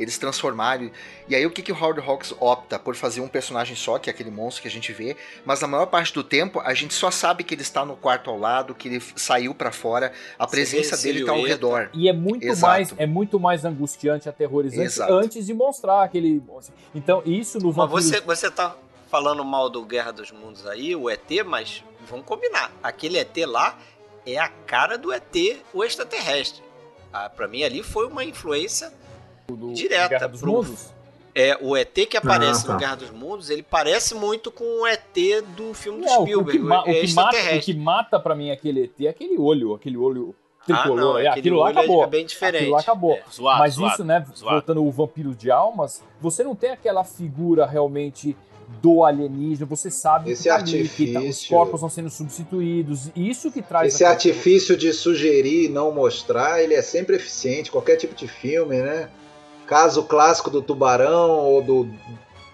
eles 0.02 0.16
transformarem. 0.18 0.90
E 1.28 1.34
aí 1.34 1.44
o 1.44 1.50
que, 1.50 1.62
que 1.62 1.70
o 1.70 1.76
Howard 1.76 2.00
Hawks 2.00 2.34
opta? 2.40 2.78
Por 2.78 2.96
fazer 2.96 3.20
um 3.20 3.28
personagem 3.28 3.76
só, 3.76 3.98
que 3.98 4.08
é 4.08 4.12
aquele 4.12 4.30
monstro 4.30 4.62
que 4.62 4.68
a 4.68 4.70
gente 4.70 4.92
vê, 4.92 5.16
mas 5.44 5.60
na 5.60 5.68
maior 5.68 5.86
parte 5.86 6.12
do 6.14 6.24
tempo 6.24 6.60
a 6.60 6.72
gente 6.74 6.94
só 6.94 7.10
sabe 7.10 7.44
que 7.44 7.54
ele 7.54 7.62
está 7.62 7.84
no 7.84 7.96
quarto 7.96 8.30
ao 8.30 8.38
lado, 8.38 8.74
que 8.74 8.88
ele 8.88 9.02
saiu 9.14 9.54
para 9.54 9.70
fora, 9.70 10.12
a 10.38 10.46
presença 10.46 10.96
dele 10.96 11.20
está 11.20 11.32
ao 11.32 11.42
redor. 11.42 11.90
E 11.92 12.08
é 12.08 12.12
muito 12.12 12.46
mais 12.58 12.94
é 12.96 13.06
muito 13.06 13.38
mais 13.38 13.64
angustiante, 13.64 14.28
aterrorizante 14.28 14.82
Exato. 14.82 15.12
antes 15.12 15.46
de 15.46 15.54
mostrar 15.54 16.02
aquele. 16.02 16.42
Então, 16.94 17.22
isso 17.26 17.58
no 17.58 17.72
Mas 17.72 17.90
você, 17.90 18.20
você 18.20 18.50
tá 18.50 18.76
falando 19.10 19.44
mal 19.44 19.68
do 19.68 19.84
Guerra 19.84 20.12
dos 20.12 20.30
Mundos 20.30 20.66
aí, 20.66 20.94
o 20.94 21.10
ET, 21.10 21.28
mas 21.44 21.82
vamos 22.08 22.24
combinar. 22.24 22.70
Aquele 22.82 23.18
ET 23.18 23.36
lá 23.46 23.76
é 24.24 24.38
a 24.38 24.48
cara 24.48 24.96
do 24.96 25.12
ET, 25.12 25.34
o 25.74 25.84
extraterrestre. 25.84 26.62
Ah, 27.12 27.28
para 27.28 27.48
mim 27.48 27.64
ali 27.64 27.82
foi 27.82 28.06
uma 28.06 28.24
influência 28.24 28.92
do 29.48 29.72
direta. 29.72 30.08
Guerra 30.08 30.28
dos 30.28 30.40
pro... 30.40 30.52
Mundos? 30.52 30.92
É, 31.34 31.56
o 31.60 31.76
ET 31.76 31.94
que 32.08 32.16
aparece 32.16 32.64
ah, 32.64 32.66
tá. 32.66 32.72
no 32.72 32.78
Guerra 32.78 32.94
dos 32.96 33.10
Mundos, 33.10 33.50
ele 33.50 33.62
parece 33.62 34.14
muito 34.14 34.50
com 34.50 34.82
o 34.82 34.86
ET 34.86 35.16
do 35.56 35.74
filme 35.74 36.00
do 36.00 36.06
é, 36.06 36.10
Spielberg. 36.10 36.42
O 36.42 36.52
que, 36.52 36.58
ma 36.58 36.80
o 36.82 36.84
que 36.84 37.14
mata, 37.14 37.36
o 37.36 37.60
que 37.60 37.74
mata 37.74 38.20
para 38.20 38.34
mim 38.34 38.50
aquele 38.50 38.84
ET 38.84 39.00
é 39.00 39.08
aquele 39.08 39.38
olho, 39.38 39.74
aquele 39.74 39.96
olho 39.96 40.34
tricolor. 40.64 40.98
Ah, 40.98 41.00
não, 41.00 41.18
é, 41.18 41.26
aquilo 41.28 41.58
lá 41.58 41.70
acabou. 41.70 42.04
É 42.04 42.06
bem 42.06 42.26
diferente. 42.26 42.62
Aquilo 42.62 42.74
lá 42.74 42.80
acabou. 42.80 43.12
É. 43.14 43.22
Zoado, 43.32 43.58
Mas 43.58 43.74
zoado, 43.74 43.94
isso, 43.94 44.04
né, 44.04 44.26
zoado. 44.36 44.54
voltando 44.54 44.84
o 44.84 44.90
Vampiro 44.90 45.34
de 45.34 45.50
Almas, 45.50 46.02
você 46.20 46.44
não 46.44 46.54
tem 46.54 46.70
aquela 46.70 47.04
figura 47.04 47.66
realmente 47.66 48.36
do 48.80 49.04
alienígena, 49.04 49.66
você 49.66 49.90
sabe 49.90 50.30
esse 50.30 50.44
que, 50.44 50.48
tá 50.48 50.56
artifício, 50.56 51.16
ali, 51.16 51.26
que 51.26 51.30
os 51.30 51.46
corpos 51.46 51.74
estão 51.74 51.88
sendo 51.88 52.10
substituídos. 52.10 53.10
Isso 53.16 53.50
que 53.50 53.60
traz. 53.60 53.94
Esse 53.94 54.04
artifício 54.04 54.76
de 54.76 54.92
sugerir 54.92 55.66
e 55.66 55.68
não 55.68 55.92
mostrar, 55.92 56.62
ele 56.62 56.74
é 56.74 56.82
sempre 56.82 57.16
eficiente, 57.16 57.70
qualquer 57.70 57.96
tipo 57.96 58.14
de 58.14 58.28
filme, 58.28 58.76
né? 58.76 59.08
Caso 59.66 60.04
clássico 60.04 60.50
do 60.50 60.62
Tubarão 60.62 61.30
ou 61.30 61.62
do 61.62 61.88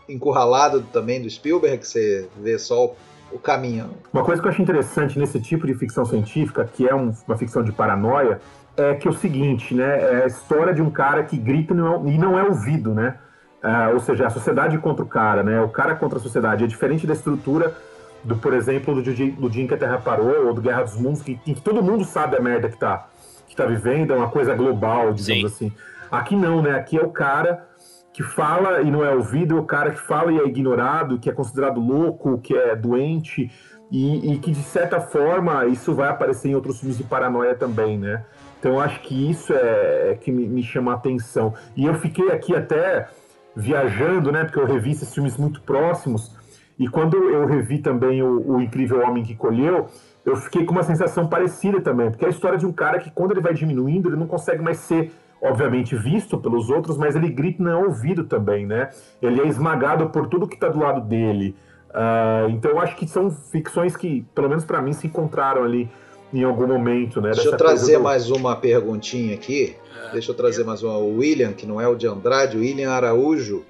Encurralado 0.09 0.83
também 0.93 1.21
do 1.21 1.29
Spielberg, 1.29 1.79
que 1.79 1.89
você 1.89 2.29
vê 2.41 2.59
só 2.59 2.95
o 3.33 3.39
caminhão. 3.39 3.91
Uma 4.13 4.25
coisa 4.25 4.41
que 4.41 4.49
eu 4.49 4.53
acho 4.53 4.63
interessante 4.63 5.19
nesse 5.19 5.41
tipo 5.41 5.67
de 5.67 5.75
ficção 5.75 6.05
científica, 6.05 6.69
que 6.73 6.89
é 6.89 6.95
um, 6.95 7.13
uma 7.27 7.37
ficção 7.37 7.63
de 7.63 7.73
paranoia, 7.73 8.41
é 8.77 8.95
que 8.95 9.09
é 9.09 9.11
o 9.11 9.15
seguinte, 9.15 9.75
né? 9.75 10.21
É 10.21 10.25
a 10.25 10.27
história 10.27 10.75
de 10.75 10.83
um 10.83 10.91
cara 10.91 11.25
que 11.25 11.37
grita 11.37 11.73
e 11.73 11.77
não 11.77 12.39
é, 12.39 12.43
é 12.43 12.49
ouvido, 12.49 12.95
né? 12.95 13.19
Uh, 13.63 13.95
ou 13.95 14.01
seja, 14.01 14.27
a 14.27 14.31
sociedade 14.31 14.79
contra 14.79 15.05
o 15.05 15.09
cara, 15.09 15.43
né? 15.43 15.61
O 15.61 15.69
cara 15.69 15.95
contra 15.95 16.19
a 16.19 16.23
sociedade. 16.23 16.65
É 16.65 16.67
diferente 16.67 17.07
da 17.07 17.15
estrutura 17.15 17.75
do, 18.23 18.37
por 18.37 18.53
exemplo, 18.53 18.95
do, 18.95 19.03
do 19.03 19.51
Dia 19.51 19.65
em 19.65 19.67
que 19.67 19.75
a 19.75 19.79
Terra 19.79 19.99
Parou, 19.99 20.47
ou 20.47 20.55
do 20.55 20.61
Guerra 20.61 20.83
dos 20.83 20.97
Mundos, 20.97 21.23
que, 21.23 21.37
que 21.37 21.61
todo 21.61 21.83
mundo 21.83 22.05
sabe 22.05 22.37
a 22.37 22.41
merda 22.41 22.69
que 22.69 22.79
tá, 22.79 23.09
que 23.47 23.57
tá 23.57 23.65
vivendo, 23.65 24.13
é 24.13 24.17
uma 24.17 24.29
coisa 24.29 24.55
global, 24.55 25.13
digamos 25.13 25.53
Sim. 25.53 25.67
assim. 25.67 25.73
Aqui 26.11 26.37
não, 26.37 26.63
né? 26.63 26.75
Aqui 26.75 26.99
é 26.99 27.03
o 27.03 27.11
cara 27.11 27.67
que 28.13 28.23
fala 28.23 28.81
e 28.81 28.91
não 28.91 29.05
é 29.05 29.15
ouvido, 29.15 29.57
é 29.57 29.61
o 29.61 29.65
cara 29.65 29.91
que 29.91 30.01
fala 30.01 30.33
e 30.33 30.39
é 30.39 30.47
ignorado, 30.47 31.19
que 31.19 31.29
é 31.29 31.33
considerado 31.33 31.81
louco, 31.81 32.39
que 32.39 32.57
é 32.57 32.75
doente, 32.75 33.51
e, 33.91 34.33
e 34.33 34.39
que 34.39 34.51
de 34.51 34.63
certa 34.63 35.01
forma 35.01 35.67
isso 35.67 35.95
vai 35.95 36.09
aparecer 36.09 36.49
em 36.49 36.55
outros 36.55 36.81
filmes 36.81 36.97
de 36.97 37.05
paranoia 37.05 37.55
também, 37.55 37.99
né? 37.99 38.25
Então 38.59 38.73
eu 38.73 38.81
acho 38.81 39.01
que 39.01 39.31
isso 39.31 39.53
é, 39.53 40.13
é 40.13 40.19
que 40.21 40.33
me, 40.33 40.47
me 40.49 40.63
chama 40.63 40.93
a 40.93 40.95
atenção. 40.95 41.55
E 41.77 41.85
eu 41.85 41.95
fiquei 41.95 42.31
aqui 42.31 42.57
até 42.57 43.09
viajando, 43.57 44.31
né? 44.31 44.45
Porque 44.45 44.61
eu 44.61 44.67
revi 44.67 44.91
esses 44.91 45.13
filmes 45.13 45.37
muito 45.39 45.63
próximos. 45.63 46.37
E 46.79 46.87
quando 46.87 47.17
eu 47.17 47.47
revi 47.47 47.79
também 47.79 48.23
o, 48.23 48.57
o, 48.57 48.61
Incrível 48.61 49.01
Homem 49.01 49.25
que 49.25 49.35
Colheu, 49.35 49.87
eu 50.27 50.37
fiquei 50.37 50.67
com 50.67 50.73
uma 50.73 50.83
sensação 50.83 51.27
parecida 51.27 51.81
também. 51.81 52.11
Porque 52.11 52.27
é 52.27 52.29
a 52.29 52.31
história 52.31 52.59
de 52.59 52.67
um 52.67 52.73
cara 52.73 52.99
que, 52.99 53.11
quando 53.11 53.33
ele 53.33 53.41
vai 53.41 53.55
diminuindo, 53.55 54.11
ele 54.11 54.17
não 54.17 54.27
consegue 54.27 54.63
mais 54.63 54.77
ser, 54.79 55.11
obviamente, 55.41 55.97
visto 55.97 56.37
pelos 56.37 56.69
outros, 56.69 56.99
mas 56.99 57.17
ele 57.17 57.31
grita 57.31 57.63
não 57.63 57.71
é 57.71 57.77
ouvido 57.77 58.25
também, 58.25 58.67
né? 58.67 58.91
Ele 59.23 59.41
é 59.41 59.47
esmagado 59.47 60.11
por 60.11 60.27
tudo 60.27 60.47
que 60.47 60.55
está 60.55 60.69
do 60.69 60.79
lado 60.79 61.01
dele. 61.01 61.57
Uh, 61.89 62.51
então 62.51 62.73
eu 62.73 62.79
acho 62.79 62.95
que 62.95 63.09
são 63.09 63.31
ficções 63.31 63.97
que, 63.97 64.27
pelo 64.35 64.51
menos 64.51 64.67
para 64.67 64.83
mim, 64.83 64.93
se 64.93 65.07
encontraram 65.07 65.65
ali 65.65 65.91
em 66.33 66.45
algum 66.45 66.67
momento, 66.67 67.21
né? 67.21 67.31
Deixa 67.33 67.49
eu 67.49 67.57
trazer 67.57 67.99
do... 67.99 68.03
mais 68.03 68.31
uma 68.31 68.57
perguntinha 68.57 69.35
aqui. 69.35 69.77
Deixa 70.13 70.31
eu 70.31 70.35
trazer 70.35 70.65
mais 70.65 70.83
uma. 70.83 70.97
O 70.97 71.19
William, 71.19 71.53
que 71.53 71.67
não 71.67 71.81
é 71.81 71.89
o 71.89 71.95
de 71.95 72.07
Andrade, 72.07 72.57
o 72.57 72.61
William 72.61 72.91
Araújo. 72.91 73.65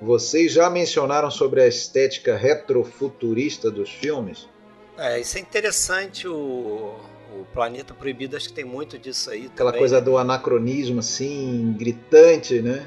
Vocês 0.00 0.52
já 0.52 0.68
mencionaram 0.68 1.30
sobre 1.30 1.62
a 1.62 1.66
estética 1.66 2.36
retrofuturista 2.36 3.70
dos 3.70 3.90
filmes? 3.90 4.48
É, 4.98 5.20
isso 5.20 5.38
é 5.38 5.40
interessante. 5.40 6.28
O, 6.28 6.94
o 7.32 7.44
Planeta 7.52 7.94
Proibido 7.94 8.36
acho 8.36 8.48
que 8.48 8.54
tem 8.54 8.64
muito 8.64 8.98
disso 8.98 9.30
aí. 9.30 9.46
Aquela 9.46 9.70
também, 9.70 9.80
coisa 9.80 9.96
né? 9.96 10.02
do 10.02 10.18
anacronismo, 10.18 11.00
assim, 11.00 11.74
gritante, 11.78 12.60
né? 12.60 12.86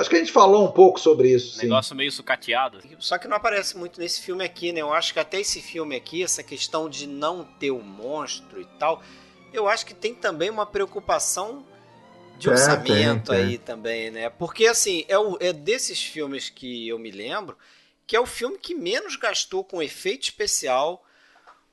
Acho 0.00 0.08
que 0.08 0.16
a 0.16 0.18
gente 0.18 0.32
falou 0.32 0.66
um 0.66 0.72
pouco 0.72 0.98
sobre 0.98 1.30
isso. 1.30 1.56
Sim. 1.56 1.64
Negócio 1.64 1.94
meio 1.94 2.10
sucateado. 2.10 2.80
Só 2.98 3.18
que 3.18 3.28
não 3.28 3.36
aparece 3.36 3.76
muito 3.76 4.00
nesse 4.00 4.22
filme 4.22 4.42
aqui, 4.42 4.72
né? 4.72 4.80
Eu 4.80 4.94
acho 4.94 5.12
que 5.12 5.20
até 5.20 5.38
esse 5.38 5.60
filme 5.60 5.94
aqui, 5.94 6.22
essa 6.22 6.42
questão 6.42 6.88
de 6.88 7.06
não 7.06 7.44
ter 7.44 7.70
o 7.70 7.82
monstro 7.82 8.62
e 8.62 8.64
tal, 8.78 9.02
eu 9.52 9.68
acho 9.68 9.84
que 9.84 9.92
tem 9.92 10.14
também 10.14 10.48
uma 10.48 10.64
preocupação 10.64 11.66
de 12.38 12.48
orçamento 12.48 13.30
é, 13.30 13.36
tem, 13.36 13.44
tem. 13.44 13.52
aí 13.52 13.58
também, 13.58 14.10
né? 14.10 14.30
Porque, 14.30 14.66
assim, 14.66 15.04
é, 15.06 15.18
o, 15.18 15.36
é 15.38 15.52
desses 15.52 16.02
filmes 16.02 16.48
que 16.48 16.88
eu 16.88 16.98
me 16.98 17.10
lembro 17.10 17.58
que 18.06 18.16
é 18.16 18.20
o 18.20 18.24
filme 18.24 18.56
que 18.56 18.74
menos 18.74 19.16
gastou 19.16 19.62
com 19.62 19.82
efeito 19.82 20.22
especial, 20.22 21.04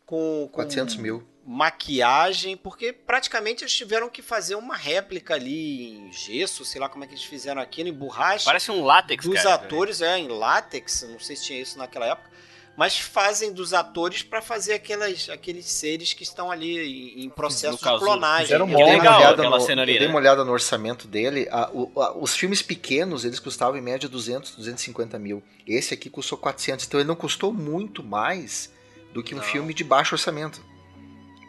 com, 0.05 0.49
com 0.51 0.55
400 0.55 0.97
mil. 0.97 1.25
Maquiagem, 1.47 2.57
porque 2.57 2.91
praticamente 2.91 3.63
eles 3.63 3.73
tiveram 3.73 4.09
que 4.09 4.21
fazer 4.21 4.55
uma 4.55 4.75
réplica 4.75 5.33
ali 5.33 5.97
em 5.97 6.11
gesso, 6.11 6.65
sei 6.65 6.81
lá 6.81 6.89
como 6.89 7.05
é 7.05 7.07
que 7.07 7.13
eles 7.13 7.23
fizeram 7.23 7.61
aquilo, 7.61 7.87
em 7.87 7.93
borracha. 7.93 8.43
Parece 8.43 8.69
um 8.69 8.83
látex, 8.83 9.25
Dos 9.25 9.41
cara, 9.41 9.55
atores, 9.55 10.01
é, 10.01 10.19
em 10.19 10.27
látex, 10.27 11.07
não 11.09 11.19
sei 11.19 11.37
se 11.37 11.45
tinha 11.45 11.61
isso 11.61 11.77
naquela 11.77 12.05
época 12.05 12.37
mas 12.77 12.99
fazem 12.99 13.51
dos 13.51 13.73
atores 13.73 14.21
para 14.21 14.39
fazer 14.39 14.75
aquelas, 14.75 15.27
aqueles 15.31 15.65
seres 15.65 16.13
que 16.13 16.21
estão 16.21 16.51
ali 16.51 17.25
em, 17.25 17.27
processo 17.27 17.75
de 17.75 17.83
clonagem. 17.83 18.53
Era 18.53 18.63
é 18.63 18.85
legal 18.85 19.31
aquela 19.31 19.59
cena 19.59 19.81
ali. 19.81 19.93
Eu 19.93 19.97
dei 19.97 20.07
né? 20.07 20.13
uma 20.13 20.19
olhada 20.19 20.45
no 20.45 20.51
orçamento 20.51 21.07
dele. 21.07 21.47
A, 21.49 21.71
o, 21.73 21.91
a, 21.99 22.15
os 22.15 22.35
filmes 22.35 22.61
pequenos, 22.61 23.25
eles 23.25 23.39
custavam 23.39 23.79
em 23.79 23.81
média 23.81 24.07
200, 24.07 24.57
250 24.57 25.17
mil. 25.17 25.41
Esse 25.65 25.95
aqui 25.95 26.07
custou 26.07 26.37
400. 26.37 26.85
Então 26.85 26.99
ele 26.99 27.07
não 27.07 27.15
custou 27.15 27.51
muito 27.51 28.03
mais 28.03 28.71
do 29.11 29.23
que 29.23 29.33
um 29.33 29.39
não. 29.39 29.43
filme 29.43 29.73
de 29.73 29.83
baixo 29.83 30.13
orçamento. 30.13 30.61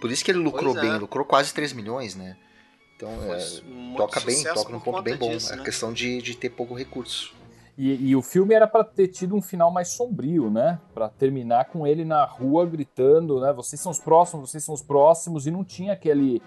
Por 0.01 0.11
isso 0.11 0.25
que 0.25 0.31
ele 0.31 0.39
lucrou 0.39 0.77
é. 0.77 0.81
bem. 0.81 0.99
Lucrou 0.99 1.25
quase 1.25 1.53
3 1.53 1.73
milhões, 1.73 2.15
né? 2.15 2.37
Então, 2.97 3.11
é, 3.33 3.97
toca 3.97 4.21
bem, 4.21 4.43
toca 4.43 4.73
num 4.73 4.81
ponto 4.81 5.03
bem 5.03 5.17
bom. 5.17 5.31
Disso, 5.31 5.53
é 5.53 5.57
né? 5.57 5.63
a 5.63 5.65
questão 5.65 5.93
de, 5.93 6.21
de 6.21 6.37
ter 6.37 6.51
pouco 6.51 6.75
recurso. 6.75 7.33
E, 7.77 8.09
e, 8.09 8.17
o 8.17 8.23
filme 8.23 8.55
era 8.55 8.67
para 8.67 8.83
ter 8.83 9.07
tido 9.07 9.37
um 9.37 9.41
final 9.41 9.71
mais 9.71 9.91
sombrio, 9.91 10.51
né? 10.51 10.81
Para 10.93 11.09
terminar 11.09 11.67
com 11.67 11.87
ele 11.87 12.05
na 12.05 12.25
rua 12.25 12.67
gritando, 12.67 13.41
né? 13.41 13.53
Vocês 13.53 13.81
são 13.81 13.93
os 13.93 14.01
próximos, 14.01 14.51
vocês 14.51 14.65
são 14.65 14.75
os 14.75 14.83
próximos, 14.83 15.47
e 15.47 15.51
não 15.53 15.63
tinha 15.63 15.93
aquele, 15.93 16.43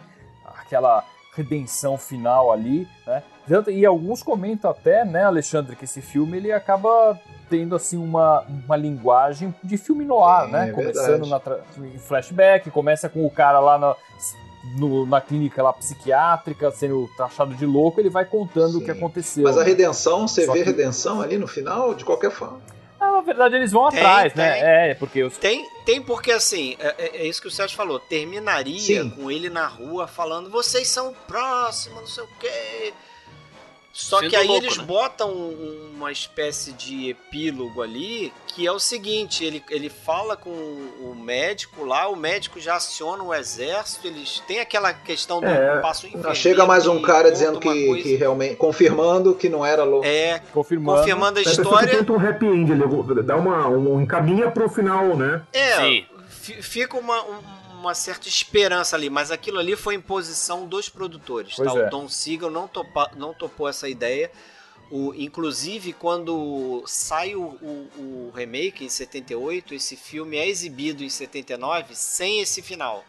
aquela 0.45 1.06
redenção 1.34 1.98
final 1.98 2.52
ali, 2.52 2.86
né? 3.07 3.23
E 3.68 3.85
alguns 3.85 4.23
comentam 4.23 4.69
até, 4.72 5.03
né, 5.03 5.23
Alexandre, 5.23 5.76
que 5.76 5.85
esse 5.85 6.01
filme 6.01 6.38
ele 6.38 6.51
acaba 6.51 7.19
tendo 7.49 7.76
assim 7.76 7.97
uma, 7.97 8.45
uma 8.65 8.77
linguagem 8.77 9.53
de 9.63 9.77
filme 9.77 10.05
noir, 10.05 10.45
Sim, 10.45 10.51
né? 10.51 10.69
É 10.69 10.72
Começando 10.72 11.27
na 11.27 11.41
em 11.85 11.99
flashback, 11.99 12.72
começa 12.72 13.09
com 13.09 13.26
o 13.26 13.30
cara 13.30 13.59
lá 13.59 13.77
na, 13.77 13.95
no, 14.77 15.05
na 15.05 15.19
clínica 15.19 15.61
lá 15.61 15.73
psiquiátrica, 15.73 16.72
sendo 16.72 17.09
taxado 17.18 17.53
de 17.55 17.65
louco, 17.65 17.99
ele 17.99 18.09
vai 18.09 18.26
contando 18.26 18.73
Sim. 18.73 18.77
o 18.77 18.85
que 18.85 18.91
aconteceu. 18.91 19.43
Mas 19.43 19.57
a 19.57 19.63
redenção, 19.63 20.27
você 20.27 20.45
Só 20.45 20.53
vê 20.53 20.59
que... 20.59 20.65
redenção 20.65 21.22
ali 21.22 21.38
no 21.38 21.47
final, 21.47 21.93
de 21.93 22.05
qualquer 22.05 22.31
forma. 22.31 22.59
Ah, 22.99 23.13
na 23.13 23.22
verdade, 23.22 23.55
eles 23.55 23.72
vão 23.72 23.89
tem, 23.89 23.99
atrás, 23.99 24.35
né? 24.35 24.53
tem. 24.53 24.61
né? 24.61 24.91
É, 24.91 24.93
porque 24.93 25.23
os... 25.23 25.35
Tem, 25.38 25.68
tem 25.85 26.01
porque 26.01 26.31
assim, 26.31 26.77
é, 26.80 26.95
é, 26.99 27.18
é 27.18 27.27
isso 27.27 27.41
que 27.41 27.47
o 27.47 27.51
Sérgio 27.51 27.76
falou. 27.76 27.99
Terminaria 27.99 28.80
Sim. 28.80 29.09
com 29.09 29.31
ele 29.31 29.49
na 29.49 29.68
rua 29.68 30.07
falando: 30.07 30.51
vocês 30.51 30.88
são 30.88 31.11
próximos, 31.27 31.99
não 31.99 32.07
sei 32.07 32.23
o 32.23 32.30
quê. 32.39 32.93
Só 33.93 34.19
Sendo 34.19 34.30
que 34.30 34.35
aí 34.35 34.47
louco, 34.47 34.65
eles 34.65 34.77
né? 34.77 34.84
botam 34.85 35.31
uma 35.31 36.11
espécie 36.11 36.72
de 36.72 37.09
epílogo 37.09 37.81
ali, 37.81 38.31
que 38.47 38.65
é 38.65 38.72
o 38.72 38.80
seguinte, 38.80 39.43
ele, 39.43 39.63
ele 39.69 39.89
fala 39.89 40.38
com 40.38 40.49
o 40.49 41.13
médico 41.15 41.84
lá, 41.84 42.07
o 42.07 42.15
médico 42.15 42.59
já 42.59 42.76
aciona 42.76 43.22
o 43.23 43.34
exército, 43.34 44.07
eles 44.07 44.41
têm 44.47 44.59
aquela 44.59 44.93
questão 44.93 45.41
do 45.41 45.47
é, 45.47 45.81
passo 45.81 46.07
enfermeiro. 46.07 46.35
Chega 46.35 46.65
mais 46.65 46.88
um 46.88 47.01
cara 47.01 47.31
dizendo 47.31 47.59
que, 47.59 48.01
que 48.01 48.15
realmente, 48.15 48.55
confirmando 48.55 49.35
que 49.35 49.49
não 49.49 49.65
era 49.65 49.84
louco. 49.84 50.05
É, 50.05 50.41
confirmando, 50.53 50.99
confirmando 50.99 51.39
a 51.39 51.41
história. 51.41 51.97
Tenta 51.97 52.13
um 52.13 52.19
happy 52.19 52.45
end, 52.45 52.72
ele 52.72 53.23
dá 53.23 53.35
uma, 53.35 53.68
um, 53.68 54.01
encaminha 54.01 54.49
pro 54.49 54.69
final, 54.69 55.18
né? 55.18 55.41
É, 55.51 55.76
Sim. 55.76 56.05
fica 56.61 56.97
uma, 56.97 57.22
um, 57.23 57.39
uma 57.81 57.95
certa 57.95 58.27
esperança 58.27 58.95
ali, 58.95 59.09
mas 59.09 59.31
aquilo 59.31 59.59
ali 59.59 59.75
foi 59.75 59.95
imposição 59.95 60.65
dos 60.67 60.87
produtores. 60.87 61.55
Tá? 61.55 61.65
É. 61.65 61.87
O 61.87 61.89
Don 61.89 62.07
Siegel 62.07 62.49
não, 62.51 62.67
topa, 62.67 63.11
não 63.17 63.33
topou 63.33 63.67
essa 63.67 63.89
ideia. 63.89 64.31
O, 64.91 65.13
inclusive, 65.15 65.93
quando 65.93 66.83
sai 66.85 67.33
o, 67.33 67.41
o, 67.41 67.89
o, 67.97 68.31
remake 68.35 68.83
em 68.83 68.89
78, 68.89 69.73
esse 69.73 69.95
filme 69.95 70.37
é 70.37 70.47
exibido 70.47 71.01
em 71.03 71.09
79 71.09 71.95
sem 71.95 72.41
esse 72.41 72.61
final. 72.61 73.03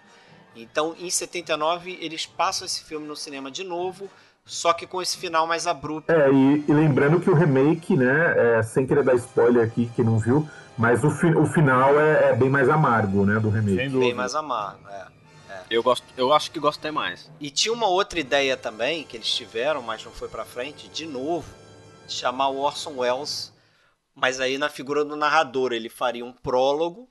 Então, 0.54 0.94
em 0.98 1.10
79, 1.10 1.98
eles 2.00 2.24
passam 2.24 2.66
esse 2.66 2.84
filme 2.84 3.06
no 3.06 3.16
cinema 3.16 3.50
de 3.50 3.64
novo, 3.64 4.08
só 4.44 4.72
que 4.72 4.86
com 4.86 5.02
esse 5.02 5.16
final 5.16 5.46
mais 5.46 5.66
abrupto. 5.66 6.12
É, 6.12 6.30
e, 6.30 6.64
e 6.68 6.72
lembrando 6.72 7.18
que 7.18 7.28
o 7.28 7.34
remake, 7.34 7.96
né, 7.96 8.58
é, 8.58 8.62
sem 8.62 8.86
querer 8.86 9.02
dar 9.02 9.14
spoiler 9.16 9.64
aqui, 9.64 9.90
que 9.96 10.04
não 10.04 10.18
viu, 10.18 10.48
mas 10.76 11.04
o, 11.04 11.10
fi 11.10 11.26
o 11.26 11.46
final 11.46 11.98
é, 12.00 12.30
é, 12.30 12.34
bem 12.34 12.48
mais 12.48 12.68
amargo, 12.68 13.24
né, 13.24 13.38
do 13.38 13.50
remake. 13.50 13.88
Bem 13.90 14.14
mais 14.14 14.34
amargo, 14.34 14.88
é. 14.88 15.06
é. 15.50 15.62
Eu, 15.70 15.82
gosto, 15.82 16.04
eu 16.16 16.32
acho 16.32 16.50
que 16.50 16.58
gosto 16.58 16.78
até 16.78 16.90
mais. 16.90 17.30
E 17.40 17.50
tinha 17.50 17.72
uma 17.72 17.86
outra 17.86 18.18
ideia 18.18 18.56
também 18.56 19.04
que 19.04 19.16
eles 19.16 19.32
tiveram, 19.32 19.82
mas 19.82 20.04
não 20.04 20.12
foi 20.12 20.28
pra 20.28 20.44
frente, 20.44 20.88
de 20.88 21.06
novo, 21.06 21.48
de 22.06 22.12
chamar 22.12 22.48
o 22.48 22.58
Orson 22.58 22.98
Welles, 22.98 23.52
mas 24.14 24.40
aí 24.40 24.58
na 24.58 24.68
figura 24.68 25.04
do 25.04 25.16
narrador. 25.16 25.72
Ele 25.72 25.88
faria 25.88 26.24
um 26.24 26.32
prólogo 26.32 27.08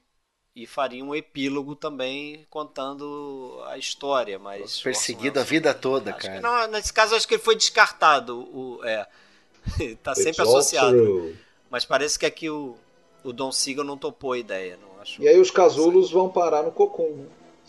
e 0.56 0.68
faria 0.68 1.04
um 1.04 1.16
epílogo 1.16 1.76
também 1.76 2.46
contando 2.50 3.64
a 3.68 3.78
história. 3.78 4.38
Mas 4.38 4.82
Perseguido 4.82 5.40
a 5.40 5.44
vida 5.44 5.74
toda, 5.74 6.14
cara. 6.14 6.42
não, 6.42 6.68
nesse 6.68 6.92
caso, 6.92 7.16
acho 7.16 7.28
que 7.28 7.36
ele 7.36 7.44
foi 7.44 7.56
descartado. 7.56 8.40
O, 8.40 8.82
é, 8.84 9.08
tá 10.04 10.14
sempre 10.16 10.44
It's 10.44 10.50
associado. 10.50 11.36
Mas 11.70 11.86
parece 11.86 12.20
que 12.20 12.26
aqui 12.26 12.50
o 12.50 12.78
o 13.24 13.34
Don 13.34 13.52
Siegel 13.52 13.84
não 13.84 13.98
topou 13.98 14.34
a 14.34 14.38
ideia. 14.38 14.78
Não 14.82 15.02
acho 15.02 15.22
e 15.22 15.28
aí 15.28 15.40
os 15.40 15.52
casulos 15.52 16.12
vão 16.12 16.30
parar 16.30 16.64
no 16.64 16.72
Cocum. 16.72 17.16
Né? 17.16 17.26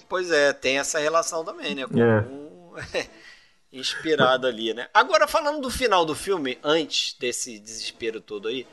Pois 0.09 0.31
é, 0.31 0.53
tem 0.53 0.79
essa 0.79 0.99
relação 0.99 1.45
também, 1.45 1.75
né? 1.75 1.87
Cocum 1.87 2.77
é. 2.95 3.09
inspirado 3.73 4.47
ali, 4.47 4.75
né? 4.75 4.89
Agora, 4.93 5.27
falando 5.27 5.61
do 5.61 5.71
final 5.71 6.05
do 6.05 6.15
filme, 6.15 6.59
antes 6.63 7.17
desse 7.19 7.59
desespero 7.59 8.21
todo 8.21 8.49
aí, 8.49 8.67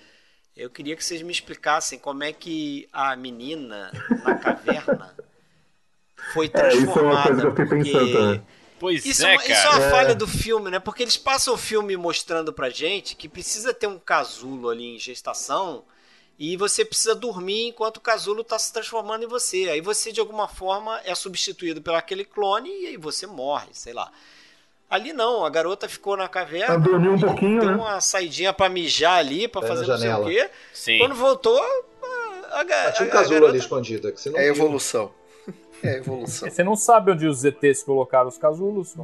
eu 0.56 0.69
queria 0.69 0.95
que 0.95 1.03
vocês 1.03 1.22
me 1.22 1.31
explicassem 1.31 1.97
como 1.97 2.23
é 2.23 2.34
que 2.34 2.88
a 2.91 3.15
menina 3.15 3.91
na 4.23 4.35
caverna 4.35 5.15
foi 6.34 6.49
transformada. 6.49 6.76
É, 6.76 6.84
isso 6.84 6.99
é 6.99 7.01
uma 7.01 7.23
coisa 7.23 7.41
que 7.41 7.47
eu 7.47 7.56
fiquei 7.56 7.93
pensando 7.93 8.45
Pois 8.80 9.06
isso 9.06 9.26
é, 9.26 9.38
cara. 9.38 9.51
Isso 9.51 9.68
é 9.68 9.69
uma 9.69 9.85
é. 9.85 9.89
falha 9.89 10.15
do 10.15 10.26
filme, 10.26 10.72
né? 10.72 10.80
Porque 10.80 11.03
eles 11.03 11.18
passam 11.18 11.53
o 11.53 11.57
filme 11.57 11.95
mostrando 11.97 12.53
pra 12.53 12.69
gente 12.69 13.15
que 13.15 13.27
precisa 13.27 13.73
ter 13.73 13.88
um 13.88 13.99
casulo 13.99 14.69
ali 14.69 14.95
em 14.95 14.97
gestação 14.97 15.84
e 16.40 16.56
você 16.56 16.86
precisa 16.86 17.14
dormir 17.14 17.68
enquanto 17.68 17.98
o 17.98 18.02
casulo 18.02 18.41
está 18.41 18.57
se 18.57 18.72
transformando 18.72 19.26
em 19.26 19.28
você. 19.28 19.70
Aí 19.70 19.82
você, 19.82 20.10
de 20.10 20.22
alguma 20.22 20.48
forma, 20.48 21.02
é 21.03 21.14
substituído 21.14 21.82
por 21.82 21.94
aquele 21.94 22.24
clone 22.24 22.70
e 22.70 22.88
aí 22.88 22.98
você 22.98 23.28
morre, 23.28 23.68
sei 23.74 23.91
lá. 23.91 24.10
Ali 24.90 25.11
não, 25.11 25.45
a 25.45 25.49
garota 25.49 25.90
ficou 25.90 26.16
na 26.16 26.30
caverna. 26.30 26.76
Ela 26.76 26.80
dormiu 26.80 27.11
um 27.11 27.20
pouquinho, 27.20 27.60
deu 27.60 27.72
né? 27.72 27.76
uma 27.76 27.99
saidinha 27.99 28.53
para 28.53 28.70
mijar 28.70 29.20
ali, 29.20 29.49
para 29.49 29.68
fazer 29.68 29.86
não 29.86 29.98
sei 29.98 30.14
o 30.14 30.26
quê. 30.26 30.49
Sim. 30.74 30.98
Quando 30.98 31.14
voltou, 31.14 31.61
a, 32.52 32.61
a, 32.61 32.91
Tinha 32.94 33.07
um 33.07 33.11
casulo 33.11 33.36
garota... 33.36 33.52
ali 33.52 33.60
escondido. 33.60 34.11
Que 34.11 34.20
você 34.20 34.30
não 34.30 34.40
é 34.40 34.44
viu. 34.44 34.53
evolução. 34.53 35.14
É 35.84 35.97
evolução. 35.97 36.49
Você 36.49 36.64
não 36.64 36.76
sabe 36.76 37.11
onde 37.11 37.26
os 37.27 37.43
ETs 37.43 37.84
colocaram 37.84 38.27
os 38.27 38.38
casulos. 38.38 38.95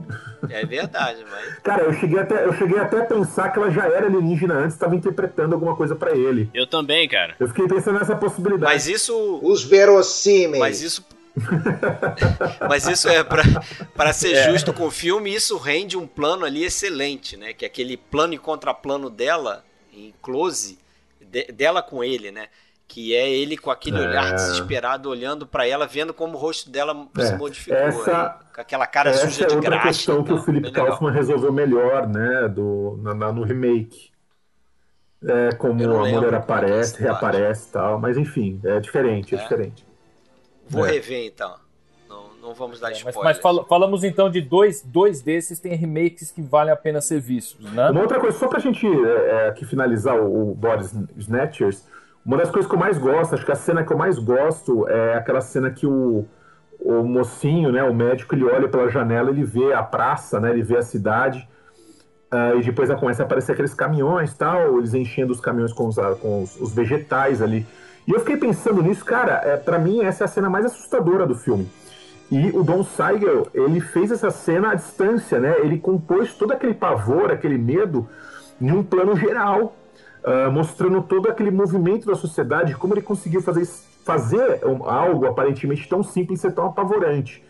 É 0.50 0.66
verdade, 0.66 1.26
mas. 1.30 1.60
Cara, 1.60 1.84
eu 1.84 1.94
cheguei 1.94 2.20
até, 2.20 2.46
eu 2.46 2.54
cheguei 2.54 2.78
até 2.78 3.02
a 3.02 3.06
pensar 3.06 3.50
que 3.50 3.60
ela 3.60 3.72
já 3.72 3.86
era 3.86 4.08
alienígena 4.08 4.56
antes, 4.56 4.74
estava 4.74 4.96
interpretando 4.96 5.54
alguma 5.54 5.76
coisa 5.76 5.96
para 5.96 6.16
ele. 6.16 6.50
Eu 6.54 6.68
também, 6.68 7.08
cara. 7.08 7.36
Eu 7.40 7.48
fiquei 7.48 7.68
pensando 7.68 8.00
nessa 8.00 8.16
possibilidade. 8.16 8.72
Mas 8.72 8.88
isso. 8.88 9.40
Os 9.42 9.64
verossímeis. 9.64 10.60
Mas 10.60 10.82
isso. 10.82 11.06
Mas 12.70 12.88
isso 12.88 13.10
é 13.10 13.24
para 13.24 14.14
ser 14.14 14.34
é. 14.34 14.50
justo 14.50 14.74
com 14.74 14.86
o 14.86 14.92
filme, 14.92 15.34
isso 15.34 15.58
rende 15.58 15.98
um 15.98 16.08
plano 16.08 16.46
ali 16.46 16.64
excelente, 16.64 17.36
né? 17.36 17.54
Que 17.54 17.66
é 17.66 17.68
aquele 17.68 17.98
plano 17.98 18.34
e 18.34 18.38
contraplano 18.38 19.10
dela, 19.10 19.66
em 19.94 20.14
close, 20.22 20.80
de, 21.20 21.52
dela 21.52 21.82
com 21.82 22.04
ele, 22.04 22.32
né? 22.32 22.48
Que 22.88 23.16
é 23.16 23.30
ele 23.30 23.58
com 23.58 23.72
aquele 23.72 23.98
é. 23.98 24.08
olhar 24.08 24.34
desesperado 24.34 25.10
olhando 25.10 25.46
para 25.46 25.68
ela, 25.68 25.88
vendo 25.88 26.14
como 26.14 26.36
o 26.36 26.40
rosto 26.40 26.70
dela 26.70 27.08
é. 27.18 27.26
se 27.26 27.36
modificou, 27.36 27.78
essa, 27.78 28.40
com 28.54 28.62
aquela 28.62 28.88
cara 28.88 29.10
essa 29.10 29.30
suja 29.30 29.46
é 29.46 29.48
de 29.48 29.56
graxa. 29.56 29.90
Essa 29.90 30.12
é 30.12 30.14
outra 30.16 30.24
questão 30.24 30.24
que 30.24 30.34
o 30.34 30.38
Felipe 30.38 30.72
Kaufman 30.72 31.12
resolveu 31.12 31.52
melhor, 31.52 32.08
né, 32.08 32.48
do, 32.48 33.00
na, 33.02 33.14
na, 33.14 33.32
no 33.32 33.44
remake. 33.44 34.14
É, 35.24 35.56
como 35.56 35.84
a 35.84 36.08
mulher 36.08 36.36
aparece, 36.36 37.02
reaparece 37.02 37.70
e 37.70 37.72
tal, 37.72 38.00
mas 38.00 38.16
enfim, 38.16 38.60
é 38.64 38.80
diferente, 38.80 39.34
é, 39.34 39.40
é 39.40 39.42
diferente. 39.42 39.86
Vou 40.70 40.84
rever 40.84 41.26
então. 41.26 41.56
Não, 42.08 42.30
não 42.36 42.54
vamos 42.54 42.80
dar 42.80 42.92
spoiler. 42.92 43.16
Mas, 43.16 43.24
mas 43.24 43.38
fal 43.40 43.66
falamos 43.66 44.04
então 44.04 44.30
de 44.30 44.40
dois, 44.40 44.84
dois 44.84 45.24
desses 45.24 45.60
tem 45.60 45.74
remakes 45.74 46.32
que 46.32 46.44
valem 46.44 46.72
a 46.72 46.76
pena 46.76 47.02
ser 47.02 47.20
vistos, 47.20 47.72
né? 47.74 47.90
Uma 47.90 48.02
outra 48.02 48.20
coisa, 48.20 48.38
só 48.38 48.48
pra 48.48 48.60
gente 48.60 48.86
aqui 49.48 49.66
finalizar 49.66 50.20
o, 50.20 50.52
o 50.52 50.54
Boris 50.54 50.94
Snatchers, 51.18 51.86
uma 52.26 52.38
das 52.38 52.50
coisas 52.50 52.68
que 52.68 52.76
eu 52.76 52.80
mais 52.80 52.98
gosto, 52.98 53.36
acho 53.36 53.46
que 53.46 53.52
a 53.52 53.56
cena 53.56 53.84
que 53.84 53.94
eu 53.94 53.98
mais 53.98 54.18
gosto 54.18 54.88
é 54.90 55.16
aquela 55.16 55.42
cena 55.42 55.70
que 55.70 55.86
o, 55.86 56.26
o 56.80 57.04
mocinho, 57.04 57.72
né, 57.72 57.84
o 57.84 57.94
médico, 57.94 58.34
ele 58.34 58.44
olha 58.44 58.68
pela 58.68 58.90
janela, 58.90 59.30
ele 59.30 59.44
vê 59.44 59.74
a 59.74 59.84
praça, 59.84 60.40
né, 60.40 60.50
ele 60.50 60.64
vê 60.64 60.78
a 60.78 60.82
cidade, 60.82 61.48
uh, 62.34 62.60
e 62.60 62.64
depois 62.64 62.92
começa 62.96 63.22
a 63.22 63.26
aparecer 63.26 63.52
aqueles 63.52 63.76
caminhões 63.76 64.34
tal, 64.34 64.80
eles 64.80 64.96
enchendo 64.96 65.32
os 65.32 65.40
caminhões 65.40 65.72
com 65.72 65.88
os, 65.88 65.96
com 66.20 66.42
os, 66.42 66.60
os 66.60 66.74
vegetais 66.74 67.44
ali. 67.44 67.66
E 68.08 68.12
eu 68.12 68.20
fiquei 68.20 68.38
pensando 68.38 68.82
nisso, 68.82 69.06
cara, 69.06 69.42
é, 69.44 69.58
para 69.58 69.78
mim 69.78 70.04
essa 70.04 70.24
é 70.24 70.26
a 70.26 70.28
cena 70.28 70.50
mais 70.50 70.66
assustadora 70.66 71.28
do 71.28 71.36
filme. 71.36 71.70
E 72.32 72.50
o 72.50 72.64
Don 72.64 72.84
Siegel, 72.84 73.48
ele 73.54 73.80
fez 73.80 74.12
essa 74.12 74.32
cena 74.32 74.72
à 74.72 74.76
distância, 74.76 75.40
né? 75.40 75.58
Ele 75.60 75.78
compôs 75.78 76.34
todo 76.34 76.52
aquele 76.54 76.74
pavor, 76.74 77.32
aquele 77.32 77.58
medo, 77.58 78.10
em 78.60 78.72
um 78.72 78.84
plano 78.84 79.16
geral, 79.16 79.76
uh, 80.26 80.52
mostrando 80.52 81.02
todo 81.04 81.30
aquele 81.30 81.52
movimento 81.52 82.08
da 82.08 82.16
sociedade, 82.16 82.76
como 82.76 82.94
ele 82.94 83.02
conseguiu 83.02 83.42
fazer, 83.42 83.66
fazer 84.04 84.62
algo 84.86 85.26
aparentemente 85.28 85.88
tão 85.88 86.04
simples 86.04 86.42
ser 86.42 86.52
tão 86.54 86.66
apavorante. 86.66 87.44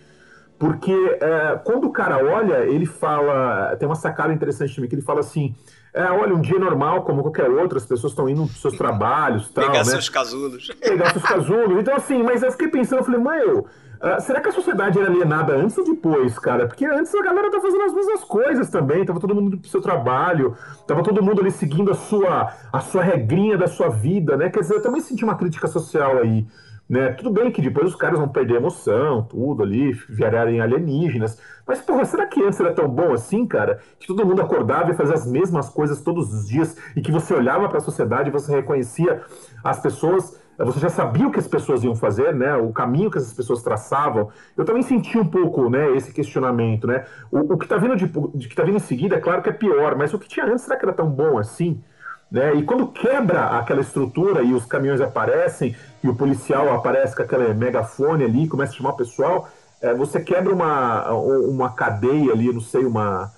Porque 0.58 0.94
é, 0.94 1.60
quando 1.64 1.86
o 1.88 1.92
cara 1.92 2.18
olha, 2.24 2.60
ele 2.66 2.86
fala. 2.86 3.76
Tem 3.76 3.88
uma 3.88 3.96
sacada 3.96 4.34
interessante 4.34 4.74
também, 4.74 4.90
que 4.90 4.96
ele 4.96 5.02
fala 5.02 5.20
assim. 5.20 5.54
É, 5.94 6.04
olha, 6.12 6.34
um 6.34 6.42
dia 6.42 6.60
normal, 6.60 7.04
como 7.04 7.22
qualquer 7.22 7.50
outro, 7.50 7.78
as 7.78 7.86
pessoas 7.86 8.12
estão 8.12 8.28
indo 8.28 8.46
para 8.46 8.56
seus 8.56 8.78
trabalhos. 8.78 9.50
Tal, 9.50 9.66
Pegar 9.66 9.80
né? 9.80 9.84
seus 9.86 10.10
casulos. 10.10 10.68
Pegar 10.80 11.12
seus 11.12 11.24
casulos. 11.28 11.80
Então, 11.80 11.96
assim, 11.96 12.22
mas 12.22 12.44
eu 12.44 12.52
fiquei 12.52 12.68
pensando, 12.68 13.00
eu 13.00 13.06
falei, 13.06 13.20
mãe, 13.20 13.40
eu, 13.40 13.66
Uh, 14.06 14.22
será 14.22 14.40
que 14.40 14.50
a 14.50 14.52
sociedade 14.52 15.00
era 15.00 15.10
alienada 15.10 15.54
antes 15.54 15.76
ou 15.80 15.84
depois, 15.84 16.38
cara? 16.38 16.68
Porque 16.68 16.86
antes 16.86 17.14
a 17.16 17.24
galera 17.24 17.50
tá 17.50 17.60
fazendo 17.60 17.86
as 17.86 17.94
mesmas 17.94 18.24
coisas 18.24 18.70
também, 18.70 19.04
tava 19.04 19.20
todo 19.20 19.34
mundo 19.34 19.58
pro 19.58 19.68
seu 19.68 19.82
trabalho, 19.82 20.56
tava 20.86 21.02
todo 21.02 21.24
mundo 21.24 21.42
ali 21.42 21.50
seguindo 21.50 21.90
a 21.90 21.96
sua, 21.96 22.54
a 22.72 22.80
sua 22.82 23.02
regrinha 23.02 23.58
da 23.58 23.66
sua 23.66 23.90
vida, 23.90 24.38
né? 24.38 24.52
Quer 24.52 24.60
dizer, 24.60 24.76
eu 24.76 24.82
também 24.84 25.02
senti 25.02 25.24
uma 25.24 25.34
crítica 25.34 25.68
social 25.68 26.20
aí. 26.20 26.46
Né? 26.88 27.14
Tudo 27.14 27.32
bem 27.32 27.52
que 27.52 27.64
depois 27.64 27.88
os 27.88 27.96
caras 27.96 28.20
vão 28.20 28.30
perder 28.30 28.54
a 28.54 28.58
emoção, 28.58 29.24
tudo 29.24 29.64
ali, 29.64 29.92
virarem 30.08 30.62
alienígenas. 30.62 31.42
Mas, 31.66 31.82
porra, 31.82 32.06
será 32.06 32.28
que 32.28 32.44
antes 32.44 32.60
era 32.60 32.76
tão 32.76 32.88
bom 32.88 33.12
assim, 33.12 33.48
cara? 33.48 33.80
Que 34.00 34.06
todo 34.06 34.24
mundo 34.24 34.40
acordava 34.40 34.92
e 34.92 34.94
fazia 34.94 35.16
as 35.16 35.26
mesmas 35.26 35.68
coisas 35.68 36.00
todos 36.02 36.32
os 36.32 36.48
dias 36.48 36.78
e 36.96 37.02
que 37.02 37.12
você 37.12 37.34
olhava 37.34 37.68
para 37.68 37.80
a 37.80 37.82
sociedade 37.82 38.30
e 38.30 38.32
você 38.32 38.52
reconhecia 38.52 39.24
as 39.64 39.80
pessoas 39.80 40.40
você 40.58 40.80
já 40.80 40.90
sabia 40.90 41.28
o 41.28 41.32
que 41.32 41.40
as 41.40 41.48
pessoas 41.48 41.84
iam 41.84 41.96
fazer, 41.96 42.34
né? 42.34 42.56
O 42.56 42.72
caminho 42.72 43.12
que 43.12 43.18
essas 43.18 43.34
pessoas 43.34 43.62
traçavam. 43.62 44.30
Eu 44.56 44.64
também 44.64 44.84
senti 44.84 45.18
um 45.18 45.26
pouco, 45.26 45.70
né, 45.70 45.96
esse 45.96 46.14
questionamento, 46.14 46.88
né? 46.88 47.06
O, 47.32 47.54
o 47.54 47.58
que 47.58 47.66
está 47.66 47.78
vindo 47.78 47.96
de, 47.96 48.06
de, 48.36 48.48
que 48.48 48.56
tá 48.56 48.64
vindo 48.64 48.78
em 48.78 48.80
seguida, 48.80 49.16
é 49.16 49.20
claro 49.20 49.42
que 49.42 49.50
é 49.50 49.54
pior, 49.54 49.96
mas 49.96 50.14
o 50.14 50.20
que 50.20 50.30
tinha 50.30 50.46
antes 50.46 50.64
será 50.64 50.78
que 50.78 50.86
era 50.86 50.94
tão 50.94 51.10
bom 51.10 51.38
assim? 51.38 51.84
Né? 52.32 52.56
E 52.56 52.64
quando 52.64 52.88
quebra 52.88 53.58
aquela 53.60 53.82
estrutura 53.82 54.42
e 54.42 54.54
os 54.54 54.66
caminhões 54.66 55.02
aparecem 55.02 55.76
e 56.04 56.10
o 56.10 56.16
policial 56.16 56.74
aparece 56.74 57.16
com 57.16 57.22
aquele 57.22 57.54
megafone 57.54 58.24
ali, 58.24 58.48
começa 58.48 58.74
a 58.74 58.76
chamar 58.76 58.92
o 58.92 58.98
pessoal, 58.98 59.50
é, 59.82 59.94
você 59.94 60.20
quebra 60.20 60.54
uma, 60.54 61.12
uma 61.12 61.70
cadeia 61.70 62.32
ali, 62.32 62.52
não 62.52 62.62
sei, 62.62 62.86
uma 62.86 63.32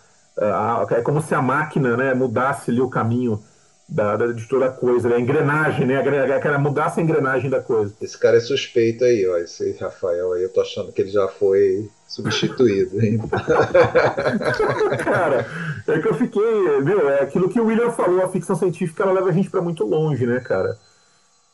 é 0.91 1.01
como 1.01 1.19
se 1.19 1.33
a 1.33 1.41
máquina, 1.41 1.97
né, 1.97 2.13
mudasse 2.13 2.69
ali 2.69 2.79
o 2.79 2.89
caminho 2.89 3.41
da, 3.87 4.17
da, 4.17 4.27
de 4.27 4.45
toda 4.47 4.65
a 4.65 4.71
coisa, 4.71 5.07
né? 5.07 5.15
a 5.15 5.19
engrenagem, 5.19 5.85
né? 5.85 5.97
Aquela 6.35 6.57
mudança 6.57 6.99
a 6.99 7.03
engrenagem 7.03 7.49
da 7.49 7.61
coisa. 7.61 7.93
Esse 8.01 8.17
cara 8.17 8.37
é 8.37 8.41
suspeito 8.41 9.03
aí, 9.03 9.25
ó. 9.27 9.37
Esse 9.37 9.77
Rafael 9.79 10.33
aí, 10.33 10.43
eu 10.43 10.51
tô 10.51 10.61
achando 10.61 10.91
que 10.91 11.01
ele 11.01 11.09
já 11.09 11.27
foi 11.27 11.89
substituído, 12.07 13.01
hein? 13.01 13.19
cara, 15.03 15.45
é 15.87 15.99
que 15.99 16.07
eu 16.07 16.13
fiquei. 16.15 16.81
Meu, 16.81 17.09
é 17.09 17.21
aquilo 17.21 17.49
que 17.49 17.59
o 17.59 17.65
William 17.65 17.91
falou, 17.91 18.23
a 18.23 18.29
ficção 18.29 18.55
científica 18.55 19.03
ela 19.03 19.13
leva 19.13 19.29
a 19.29 19.33
gente 19.33 19.49
para 19.49 19.61
muito 19.61 19.85
longe, 19.85 20.25
né, 20.25 20.39
cara? 20.41 20.77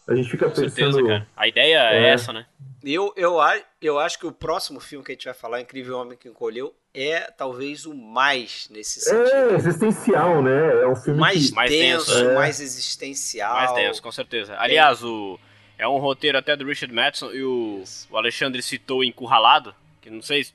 A 0.07 0.15
gente 0.15 0.30
fica 0.30 0.47
Com 0.49 0.55
pensando. 0.55 0.72
Certeza, 0.72 1.03
cara. 1.03 1.27
A 1.38 1.47
ideia 1.47 1.77
é, 1.91 2.03
é 2.03 2.10
essa, 2.10 2.34
né? 2.34 2.45
Eu, 2.84 3.14
eu, 3.15 3.38
eu 3.81 3.99
acho 3.99 4.19
que 4.19 4.27
o 4.27 4.31
próximo 4.31 4.80
filme 4.80 5.05
que 5.05 5.11
a 5.11 5.15
gente 5.15 5.26
vai 5.26 5.34
falar, 5.34 5.61
Incrível 5.61 5.97
Homem 5.97 6.18
que 6.18 6.27
Encolheu, 6.27 6.76
é 6.93 7.22
talvez 7.31 7.85
o 7.85 7.93
mais 7.93 8.68
nesse 8.69 8.99
é 8.99 9.01
sentido. 9.01 9.51
É 9.51 9.55
existencial, 9.55 10.41
né? 10.41 10.81
É 10.81 10.88
um 10.88 10.95
filme 10.95 11.19
mais 11.19 11.49
que... 11.49 11.55
mais 11.55 11.72
denso, 11.72 12.18
é. 12.18 12.35
mais 12.35 12.60
existencial. 12.60 13.53
Mais 13.53 13.73
denso, 13.73 14.01
com 14.01 14.11
certeza. 14.11 14.55
Aliás, 14.57 15.03
o 15.03 15.39
é 15.77 15.88
um 15.88 15.97
roteiro 15.97 16.38
até 16.38 16.55
do 16.55 16.65
Richard 16.65 16.93
Madison 16.93 17.31
e 17.31 17.43
o, 17.43 17.84
o 18.11 18.18
Alexandre 18.18 18.61
citou 18.61 19.03
Encurralado, 19.03 19.73
que 20.01 20.10
não 20.10 20.22
sei 20.22 20.43
se 20.43 20.53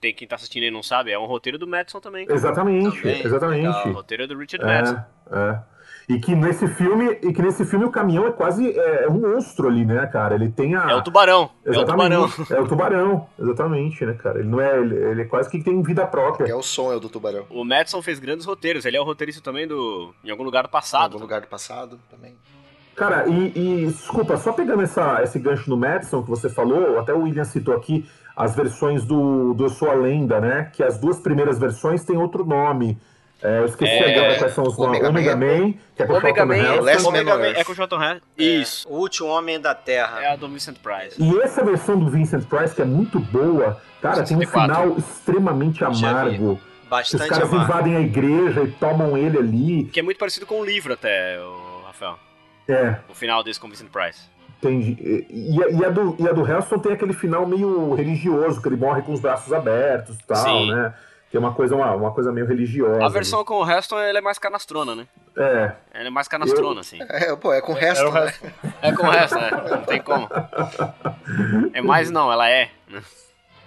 tem 0.00 0.14
quem 0.14 0.26
tá 0.26 0.36
assistindo 0.36 0.62
aí 0.62 0.70
não 0.70 0.82
sabe, 0.82 1.10
é 1.10 1.18
um 1.18 1.26
roteiro 1.26 1.58
do 1.58 1.66
Madison 1.66 2.00
também. 2.00 2.26
Exatamente, 2.28 2.96
também. 2.96 3.22
exatamente. 3.22 3.88
O 3.88 3.92
roteiro 3.92 4.22
é 4.22 4.26
do 4.26 4.38
Richard 4.38 4.64
é, 4.64 4.68
Madison. 4.68 5.04
É. 5.30 5.60
E 6.10 6.18
que 6.18 6.34
nesse 6.34 6.66
filme, 6.66 7.18
e 7.22 7.32
que 7.32 7.40
nesse 7.40 7.64
filme 7.64 7.84
o 7.84 7.90
caminhão 7.90 8.26
é 8.26 8.32
quase 8.32 8.68
é, 8.68 9.04
é, 9.04 9.08
um 9.08 9.20
monstro 9.20 9.68
ali, 9.68 9.84
né, 9.84 10.08
cara? 10.08 10.34
Ele 10.34 10.50
tem 10.50 10.74
a. 10.74 10.90
É 10.90 10.94
o 10.96 11.04
tubarão. 11.04 11.48
Exatamente, 11.64 12.12
é 12.12 12.18
o 12.18 12.26
tubarão. 12.26 12.50
É 12.50 12.60
o 12.60 12.66
tubarão, 12.66 13.26
exatamente, 13.38 14.04
né, 14.04 14.14
cara? 14.14 14.40
Ele 14.40 14.48
não 14.48 14.60
é. 14.60 14.76
Ele, 14.76 14.96
ele 14.96 15.22
é 15.22 15.24
quase 15.24 15.48
que 15.48 15.62
tem 15.62 15.80
vida 15.84 16.04
própria. 16.04 16.50
É 16.50 16.54
o 16.54 16.62
som, 16.62 16.92
é 16.92 16.96
o 16.96 17.00
do 17.00 17.08
tubarão. 17.08 17.46
O 17.48 17.64
Madison 17.64 18.02
fez 18.02 18.18
grandes 18.18 18.44
roteiros. 18.44 18.84
Ele 18.84 18.96
é 18.96 19.00
o 19.00 19.04
roteirista 19.04 19.40
também 19.40 19.68
do. 19.68 20.12
Em 20.24 20.30
algum 20.30 20.42
lugar 20.42 20.64
do 20.64 20.68
passado. 20.68 21.12
Em 21.12 21.14
algum 21.14 21.20
lugar 21.20 21.42
do 21.42 21.46
passado 21.46 21.96
também. 22.10 22.34
Cara, 22.96 23.28
e, 23.28 23.52
e, 23.54 23.86
desculpa, 23.86 24.36
só 24.36 24.52
pegando 24.52 24.82
essa, 24.82 25.22
esse 25.22 25.38
gancho 25.38 25.70
no 25.70 25.76
Madison 25.76 26.24
que 26.24 26.28
você 26.28 26.50
falou, 26.50 26.98
até 26.98 27.14
o 27.14 27.22
William 27.22 27.44
citou 27.44 27.74
aqui 27.74 28.04
as 28.36 28.56
versões 28.56 29.04
do, 29.04 29.54
do 29.54 29.66
Eu 29.66 29.70
Sou 29.70 29.88
a 29.88 29.94
Lenda, 29.94 30.40
né? 30.40 30.70
Que 30.74 30.82
as 30.82 30.98
duas 30.98 31.20
primeiras 31.20 31.56
versões 31.56 32.04
têm 32.04 32.16
outro 32.16 32.44
nome. 32.44 32.98
É, 33.42 33.58
eu 33.58 33.64
esqueci 33.64 33.90
é, 33.90 34.18
agora 34.18 34.38
quais 34.38 34.54
são 34.54 34.64
os 34.64 34.76
nomes. 34.76 35.00
Omega, 35.00 35.08
Omega 35.08 35.36
Man, 35.36 35.72
que 35.96 36.02
é 36.02 36.06
com 36.06 36.12
o 36.12 36.16
Omega 36.18 36.44
Man, 36.44 36.56
Heston. 36.56 37.08
Omega 37.08 37.38
Man 37.38 37.46
é 37.46 37.64
com 37.64 37.72
o 37.72 37.74
Charlton 37.74 38.02
Heston. 38.02 38.26
É. 38.38 38.42
Isso. 38.42 38.88
O 38.88 38.98
último 38.98 39.28
homem 39.28 39.58
da 39.58 39.74
Terra. 39.74 40.22
É 40.22 40.32
a 40.32 40.36
do 40.36 40.48
Vincent 40.48 40.76
Price. 40.78 41.16
E 41.18 41.40
essa 41.40 41.64
versão 41.64 41.98
do 41.98 42.10
Vincent 42.10 42.44
Price, 42.44 42.74
que 42.74 42.82
é 42.82 42.84
muito 42.84 43.18
boa, 43.18 43.80
cara, 44.02 44.26
64. 44.26 44.26
tem 44.26 44.36
um 44.36 44.50
final 44.50 44.98
extremamente 44.98 45.84
amargo. 45.84 46.60
Bastante 46.88 47.22
Os 47.22 47.28
caras 47.28 47.48
amargo. 47.48 47.64
invadem 47.64 47.96
a 47.96 48.00
igreja 48.00 48.62
e 48.62 48.72
tomam 48.72 49.16
ele 49.16 49.38
ali. 49.38 49.84
Que 49.84 50.00
é 50.00 50.02
muito 50.02 50.18
parecido 50.18 50.44
com 50.44 50.60
o 50.60 50.64
livro 50.64 50.92
até, 50.92 51.40
o 51.40 51.82
Rafael. 51.86 52.18
É. 52.68 52.96
O 53.08 53.14
final 53.14 53.42
desse 53.42 53.58
com 53.58 53.68
o 53.68 53.70
Vincent 53.70 53.88
Price. 53.90 54.28
Entendi. 54.58 55.26
E, 55.30 55.56
e, 55.56 55.84
a 55.84 55.88
do, 55.88 56.16
e 56.18 56.28
a 56.28 56.32
do 56.32 56.78
tem 56.80 56.92
aquele 56.92 57.14
final 57.14 57.46
meio 57.46 57.94
religioso, 57.94 58.60
que 58.60 58.68
ele 58.68 58.76
morre 58.76 59.00
com 59.00 59.12
os 59.12 59.20
braços 59.20 59.50
abertos 59.52 60.16
e 60.16 60.24
tal, 60.24 60.44
Sim. 60.44 60.70
né? 60.70 60.92
Que 61.30 61.36
é 61.36 61.40
uma 61.40 61.54
coisa, 61.54 61.76
uma, 61.76 61.94
uma 61.94 62.12
coisa 62.12 62.32
meio 62.32 62.44
religiosa. 62.44 63.04
A 63.04 63.08
versão 63.08 63.38
ali. 63.38 63.46
com 63.46 63.54
o 63.54 63.62
Reston 63.62 64.00
é 64.00 64.20
mais 64.20 64.36
canastrona, 64.36 64.96
né? 64.96 65.06
É. 65.36 65.72
Ela 65.94 66.08
é 66.08 66.10
mais 66.10 66.26
canastrona, 66.26 66.76
eu... 66.76 66.80
assim. 66.80 66.98
É, 67.08 67.36
pô, 67.36 67.52
é 67.52 67.60
com 67.60 67.72
o 67.72 67.74
Reston, 67.74 68.16
é, 68.16 68.24
né? 68.24 68.34
É 68.82 68.92
com 68.92 69.06
o 69.06 69.10
Reston, 69.10 69.38
é. 69.38 69.50
Não 69.70 69.82
tem 69.84 70.02
como. 70.02 70.28
É 71.72 71.80
mais 71.80 72.10
não, 72.10 72.32
ela 72.32 72.50
é. 72.50 72.70
Né? 72.88 73.00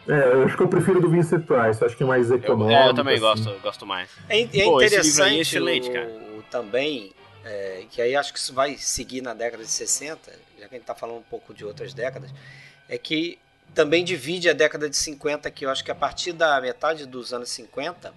É, 0.07 0.33
eu 0.33 0.43
acho 0.43 0.57
que 0.57 0.63
eu 0.63 0.67
prefiro 0.67 0.99
do 0.99 1.09
Vincent 1.09 1.45
Price, 1.45 1.83
acho 1.83 1.95
que 1.95 2.03
é 2.03 2.05
mais 2.05 2.29
econômico. 2.29 2.71
Eu, 2.71 2.77
é, 2.77 2.89
eu 2.89 2.93
também 2.93 3.15
assim. 3.15 3.23
gosto, 3.23 3.61
gosto 3.61 3.85
mais. 3.85 4.09
É, 4.27 4.41
é 4.41 4.63
Pô, 4.65 4.81
interessante 4.81 5.37
é 5.37 5.39
excelente, 5.39 5.89
o, 5.89 5.93
cara. 5.93 6.09
também, 6.51 7.13
é, 7.45 7.85
que 7.89 8.01
aí 8.01 8.13
acho 8.13 8.33
que 8.33 8.39
isso 8.39 8.53
vai 8.53 8.75
seguir 8.75 9.21
na 9.21 9.33
década 9.33 9.63
de 9.63 9.71
60, 9.71 10.31
já 10.59 10.67
que 10.67 10.75
a 10.75 10.77
gente 10.77 10.85
tá 10.85 10.93
falando 10.93 11.19
um 11.19 11.23
pouco 11.29 11.53
de 11.53 11.63
outras 11.63 11.93
décadas, 11.93 12.33
é 12.89 12.97
que 12.97 13.39
também 13.73 14.03
divide 14.03 14.49
a 14.49 14.53
década 14.53 14.89
de 14.89 14.95
50, 14.95 15.49
que 15.51 15.65
eu 15.65 15.69
acho 15.69 15.83
que 15.83 15.91
a 15.91 15.95
partir 15.95 16.31
da 16.33 16.59
metade 16.61 17.05
dos 17.05 17.33
anos 17.33 17.49
50, 17.49 18.13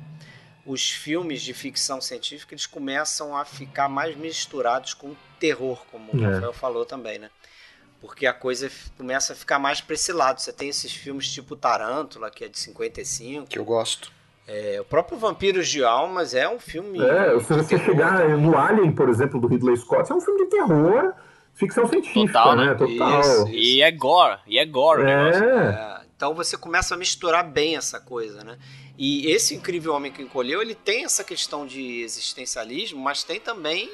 os 0.65 0.91
filmes 0.91 1.43
de 1.43 1.55
ficção 1.55 2.01
científica 2.01 2.55
eles 2.55 2.66
começam 2.66 3.37
a 3.37 3.45
ficar 3.45 3.89
mais 3.89 4.16
misturados 4.16 4.95
com 4.95 5.15
terror, 5.39 5.85
como 5.91 6.12
o 6.12 6.24
é. 6.24 6.35
Rafael 6.35 6.53
falou 6.53 6.85
também, 6.85 7.19
né? 7.19 7.31
Porque 8.01 8.27
a 8.27 8.33
coisa 8.33 8.70
começa 8.97 9.33
a 9.33 9.37
ficar 9.37 9.59
mais 9.59 9.81
para 9.81 9.95
esse 9.95 10.12
lado. 10.12 10.41
Você 10.41 10.53
tem 10.53 10.69
esses 10.69 10.93
filmes 10.93 11.33
tipo 11.33 11.57
Tarântula, 11.57 12.31
que 12.31 12.45
é 12.45 12.49
de 12.49 12.59
55. 12.59 13.47
Que 13.47 13.59
eu 13.59 13.65
gosto. 13.65 14.12
É, 14.47 14.78
o 14.81 14.85
próprio 14.85 15.19
Vampiros 15.19 15.66
de 15.69 15.83
Almas 15.83 16.35
é 16.35 16.49
um 16.49 16.61
filme. 16.61 17.01
É, 17.01 17.41
se 17.41 17.53
você 17.53 17.78
chegar 17.78 18.28
no 18.37 18.57
Alien, 18.57 18.93
por 18.93 19.09
exemplo, 19.09 19.41
do 19.41 19.49
Ridley 19.49 19.77
Scott, 19.77 20.12
é 20.12 20.15
um 20.15 20.20
filme 20.20 20.45
de 20.45 20.51
terror 20.51 21.15
ficção 21.57 21.89
científica, 21.89 22.27
Total, 22.27 22.57
né? 22.57 22.66
né? 22.66 22.74
Total. 22.74 23.20
Isso, 23.20 23.49
E 23.49 23.83
é 23.83 23.91
gore, 23.91 24.39
e 24.47 24.59
é 24.59 24.65
gore 24.65 25.03
é. 25.03 25.11
é. 25.11 26.01
Então 26.15 26.35
você 26.35 26.57
começa 26.57 26.95
a 26.95 26.99
misturar 26.99 27.45
bem 27.45 27.77
essa 27.77 27.99
coisa, 27.99 28.45
né? 28.45 28.57
E 28.97 29.31
esse 29.31 29.55
Incrível 29.55 29.95
Homem 29.95 30.11
que 30.11 30.23
Encolheu, 30.23 30.62
ele 30.62 30.74
tem 30.74 31.05
essa 31.05 31.23
questão 31.23 31.66
de 31.66 32.01
existencialismo, 32.01 32.99
mas 32.99 33.23
tem 33.23 33.39
também 33.39 33.91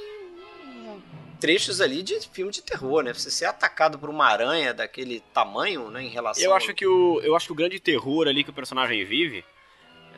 trechos 1.40 1.80
ali 1.80 2.04
de 2.04 2.20
filme 2.32 2.52
de 2.52 2.62
terror, 2.62 3.02
né? 3.02 3.12
Você 3.12 3.28
ser 3.28 3.46
atacado 3.46 3.98
por 3.98 4.08
uma 4.08 4.26
aranha 4.26 4.72
daquele 4.72 5.18
tamanho, 5.34 5.90
né, 5.90 6.04
em 6.04 6.08
relação 6.08 6.44
Eu 6.44 6.54
acho 6.54 6.72
que 6.72 6.86
o 6.86 7.20
eu 7.20 7.34
acho 7.34 7.46
que 7.46 7.52
o 7.52 7.56
grande 7.56 7.80
terror 7.80 8.28
ali 8.28 8.44
que 8.44 8.50
o 8.50 8.52
personagem 8.52 9.04
vive, 9.04 9.44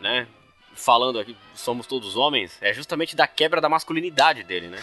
né? 0.03 0.27
Falando 0.75 1.19
aqui, 1.19 1.35
somos 1.55 1.87
todos 1.87 2.17
homens, 2.17 2.59
é 2.61 2.75
justamente 2.75 3.17
da 3.17 3.27
quebra 3.27 3.61
da 3.61 3.69
masculinidade 3.71 4.43
dele, 4.43 4.69
né? 4.69 4.79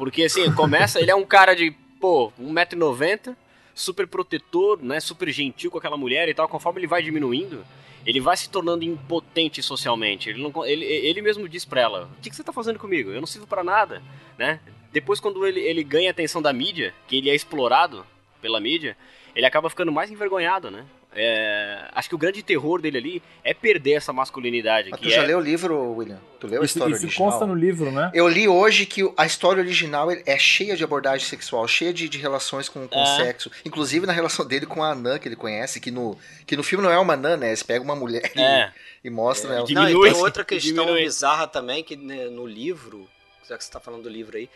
Porque 0.00 0.22
assim, 0.22 0.50
começa, 0.54 0.98
ele 0.98 1.10
é 1.10 1.14
um 1.14 1.26
cara 1.26 1.54
de, 1.54 1.72
pô, 2.00 2.32
1,90m, 2.40 3.36
super 3.74 4.06
protetor, 4.06 4.82
né? 4.82 4.98
Super 4.98 5.30
gentil 5.30 5.70
com 5.70 5.76
aquela 5.76 5.98
mulher 5.98 6.26
e 6.26 6.32
tal. 6.32 6.48
Conforme 6.48 6.80
ele 6.80 6.86
vai 6.86 7.02
diminuindo, 7.02 7.62
ele 8.06 8.18
vai 8.18 8.34
se 8.34 8.48
tornando 8.48 8.82
impotente 8.82 9.62
socialmente. 9.62 10.30
Ele, 10.30 10.42
não, 10.42 10.64
ele, 10.64 10.86
ele 10.86 11.20
mesmo 11.20 11.46
diz 11.46 11.66
pra 11.66 11.82
ela: 11.82 12.10
O 12.16 12.22
que, 12.22 12.30
que 12.30 12.34
você 12.34 12.42
tá 12.42 12.50
fazendo 12.50 12.78
comigo? 12.78 13.10
Eu 13.10 13.20
não 13.20 13.26
sirvo 13.26 13.46
para 13.46 13.62
nada, 13.62 14.02
né? 14.38 14.58
Depois, 14.90 15.20
quando 15.20 15.46
ele, 15.46 15.60
ele 15.60 15.84
ganha 15.84 16.08
a 16.08 16.12
atenção 16.12 16.40
da 16.40 16.50
mídia, 16.50 16.94
que 17.06 17.18
ele 17.18 17.28
é 17.28 17.34
explorado 17.34 18.06
pela 18.40 18.58
mídia, 18.58 18.96
ele 19.36 19.44
acaba 19.44 19.68
ficando 19.68 19.92
mais 19.92 20.10
envergonhado, 20.10 20.70
né? 20.70 20.86
É, 21.12 21.88
acho 21.92 22.08
que 22.08 22.14
o 22.14 22.18
grande 22.18 22.40
terror 22.40 22.80
dele 22.80 22.98
ali 22.98 23.22
é 23.42 23.52
perder 23.52 23.94
essa 23.94 24.12
masculinidade. 24.12 24.90
Mas 24.90 25.00
tu 25.00 25.10
já 25.10 25.22
é... 25.22 25.26
leu 25.26 25.38
o 25.38 25.40
livro, 25.40 25.92
William? 25.96 26.20
Tu 26.38 26.46
leu 26.46 26.62
a 26.62 26.64
isso, 26.64 26.76
história 26.76 26.94
isso 26.94 27.04
original? 27.04 27.30
consta 27.30 27.46
no 27.46 27.54
livro, 27.54 27.90
né? 27.90 28.10
Eu 28.14 28.28
li 28.28 28.46
hoje 28.46 28.86
que 28.86 29.02
a 29.16 29.26
história 29.26 29.60
original 29.60 30.08
é 30.10 30.38
cheia 30.38 30.76
de 30.76 30.84
abordagem 30.84 31.26
sexual, 31.26 31.66
cheia 31.66 31.92
de, 31.92 32.08
de 32.08 32.16
relações 32.16 32.68
com, 32.68 32.86
com 32.86 33.00
é. 33.00 33.16
sexo. 33.16 33.50
Inclusive 33.64 34.06
na 34.06 34.12
relação 34.12 34.46
dele 34.46 34.66
com 34.66 34.84
a 34.84 34.92
Anã, 34.92 35.18
que 35.18 35.26
ele 35.26 35.36
conhece, 35.36 35.80
que 35.80 35.90
no, 35.90 36.16
que 36.46 36.56
no 36.56 36.62
filme 36.62 36.84
não 36.84 36.92
é 36.92 36.98
uma 36.98 37.14
Anã, 37.14 37.36
né? 37.36 37.48
Eles 37.48 37.62
pegam 37.64 37.84
uma 37.84 37.96
mulher 37.96 38.30
é. 38.36 38.70
e, 39.02 39.08
e 39.08 39.10
mostram 39.10 39.52
é. 39.52 39.56
ela. 39.56 39.66
Diminui, 39.66 39.92
não, 39.92 40.06
e 40.06 40.12
tem 40.12 40.22
outra 40.22 40.44
questão 40.44 40.84
diminui. 40.84 41.02
bizarra 41.02 41.48
também, 41.48 41.82
que 41.82 41.96
né, 41.96 42.26
no 42.26 42.46
livro, 42.46 43.08
já 43.48 43.58
que 43.58 43.64
você 43.64 43.68
está 43.68 43.80
falando 43.80 44.04
do 44.04 44.08
livro 44.08 44.36
aí, 44.36 44.48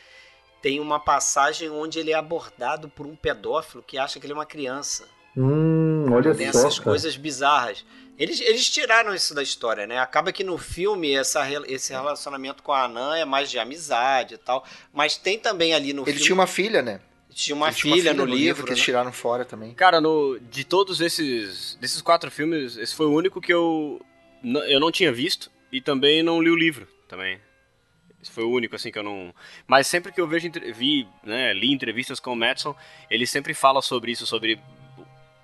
tem 0.62 0.78
uma 0.78 1.00
passagem 1.00 1.68
onde 1.68 1.98
ele 1.98 2.12
é 2.12 2.14
abordado 2.14 2.88
por 2.88 3.06
um 3.06 3.16
pedófilo 3.16 3.82
que 3.82 3.98
acha 3.98 4.20
que 4.20 4.24
ele 4.24 4.32
é 4.32 4.36
uma 4.36 4.46
criança. 4.46 5.04
Hum. 5.36 6.06
Olha 6.12 6.34
Tem 6.34 6.52
só, 6.52 6.58
essas 6.60 6.78
cara. 6.78 6.90
coisas 6.90 7.16
bizarras. 7.16 7.84
Eles, 8.16 8.40
eles 8.40 8.70
tiraram 8.70 9.12
isso 9.14 9.34
da 9.34 9.42
história, 9.42 9.86
né? 9.86 9.98
Acaba 9.98 10.32
que 10.32 10.44
no 10.44 10.56
filme 10.56 11.12
essa, 11.12 11.44
esse 11.66 11.92
relacionamento 11.92 12.62
com 12.62 12.72
a 12.72 12.84
Anã 12.84 13.16
é 13.16 13.24
mais 13.24 13.50
de 13.50 13.58
amizade 13.58 14.34
e 14.34 14.38
tal. 14.38 14.64
Mas 14.92 15.16
tem 15.16 15.38
também 15.38 15.74
ali 15.74 15.92
no 15.92 16.02
Ele 16.02 16.12
filme... 16.12 16.24
tinha 16.24 16.34
uma 16.34 16.46
filha, 16.46 16.80
né? 16.80 17.00
Tinha 17.34 17.56
uma, 17.56 17.72
filha, 17.72 17.76
tinha 17.76 17.92
uma 17.92 17.96
filha, 17.96 18.12
no, 18.12 18.18
no 18.18 18.24
livro, 18.26 18.38
livro 18.38 18.62
que 18.62 18.70
né? 18.70 18.74
eles 18.74 18.84
tiraram 18.84 19.12
fora 19.12 19.44
também. 19.44 19.74
Cara, 19.74 20.00
no, 20.00 20.38
de 20.38 20.62
todos 20.62 21.00
esses 21.00 21.76
desses 21.80 22.00
quatro 22.00 22.30
filmes, 22.30 22.76
esse 22.76 22.94
foi 22.94 23.06
o 23.06 23.12
único 23.12 23.40
que 23.40 23.52
eu 23.52 24.00
eu 24.68 24.78
não 24.78 24.92
tinha 24.92 25.12
visto 25.12 25.50
e 25.72 25.80
também 25.80 26.22
não 26.22 26.40
li 26.40 26.50
o 26.50 26.54
livro 26.54 26.86
também. 27.08 27.40
Esse 28.22 28.30
foi 28.30 28.44
o 28.44 28.50
único 28.50 28.76
assim 28.76 28.92
que 28.92 28.98
eu 28.98 29.02
não. 29.02 29.34
Mas 29.66 29.88
sempre 29.88 30.12
que 30.12 30.20
eu 30.20 30.28
vejo 30.28 30.48
vi, 30.74 31.08
né, 31.24 31.52
li 31.52 31.72
entrevistas 31.72 32.20
com 32.20 32.32
o 32.32 32.36
Madison, 32.36 32.74
ele 33.10 33.26
sempre 33.26 33.52
fala 33.52 33.82
sobre 33.82 34.12
isso, 34.12 34.26
sobre 34.26 34.60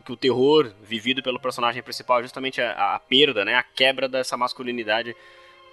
que 0.05 0.13
o 0.13 0.17
terror 0.17 0.71
vivido 0.83 1.23
pelo 1.23 1.41
personagem 1.41 1.83
principal 1.83 2.21
é 2.21 2.23
justamente 2.23 2.61
a, 2.61 2.95
a 2.95 2.99
perda, 2.99 3.45
né, 3.45 3.55
a 3.55 3.63
quebra 3.63 4.09
dessa 4.09 4.37
masculinidade 4.37 5.15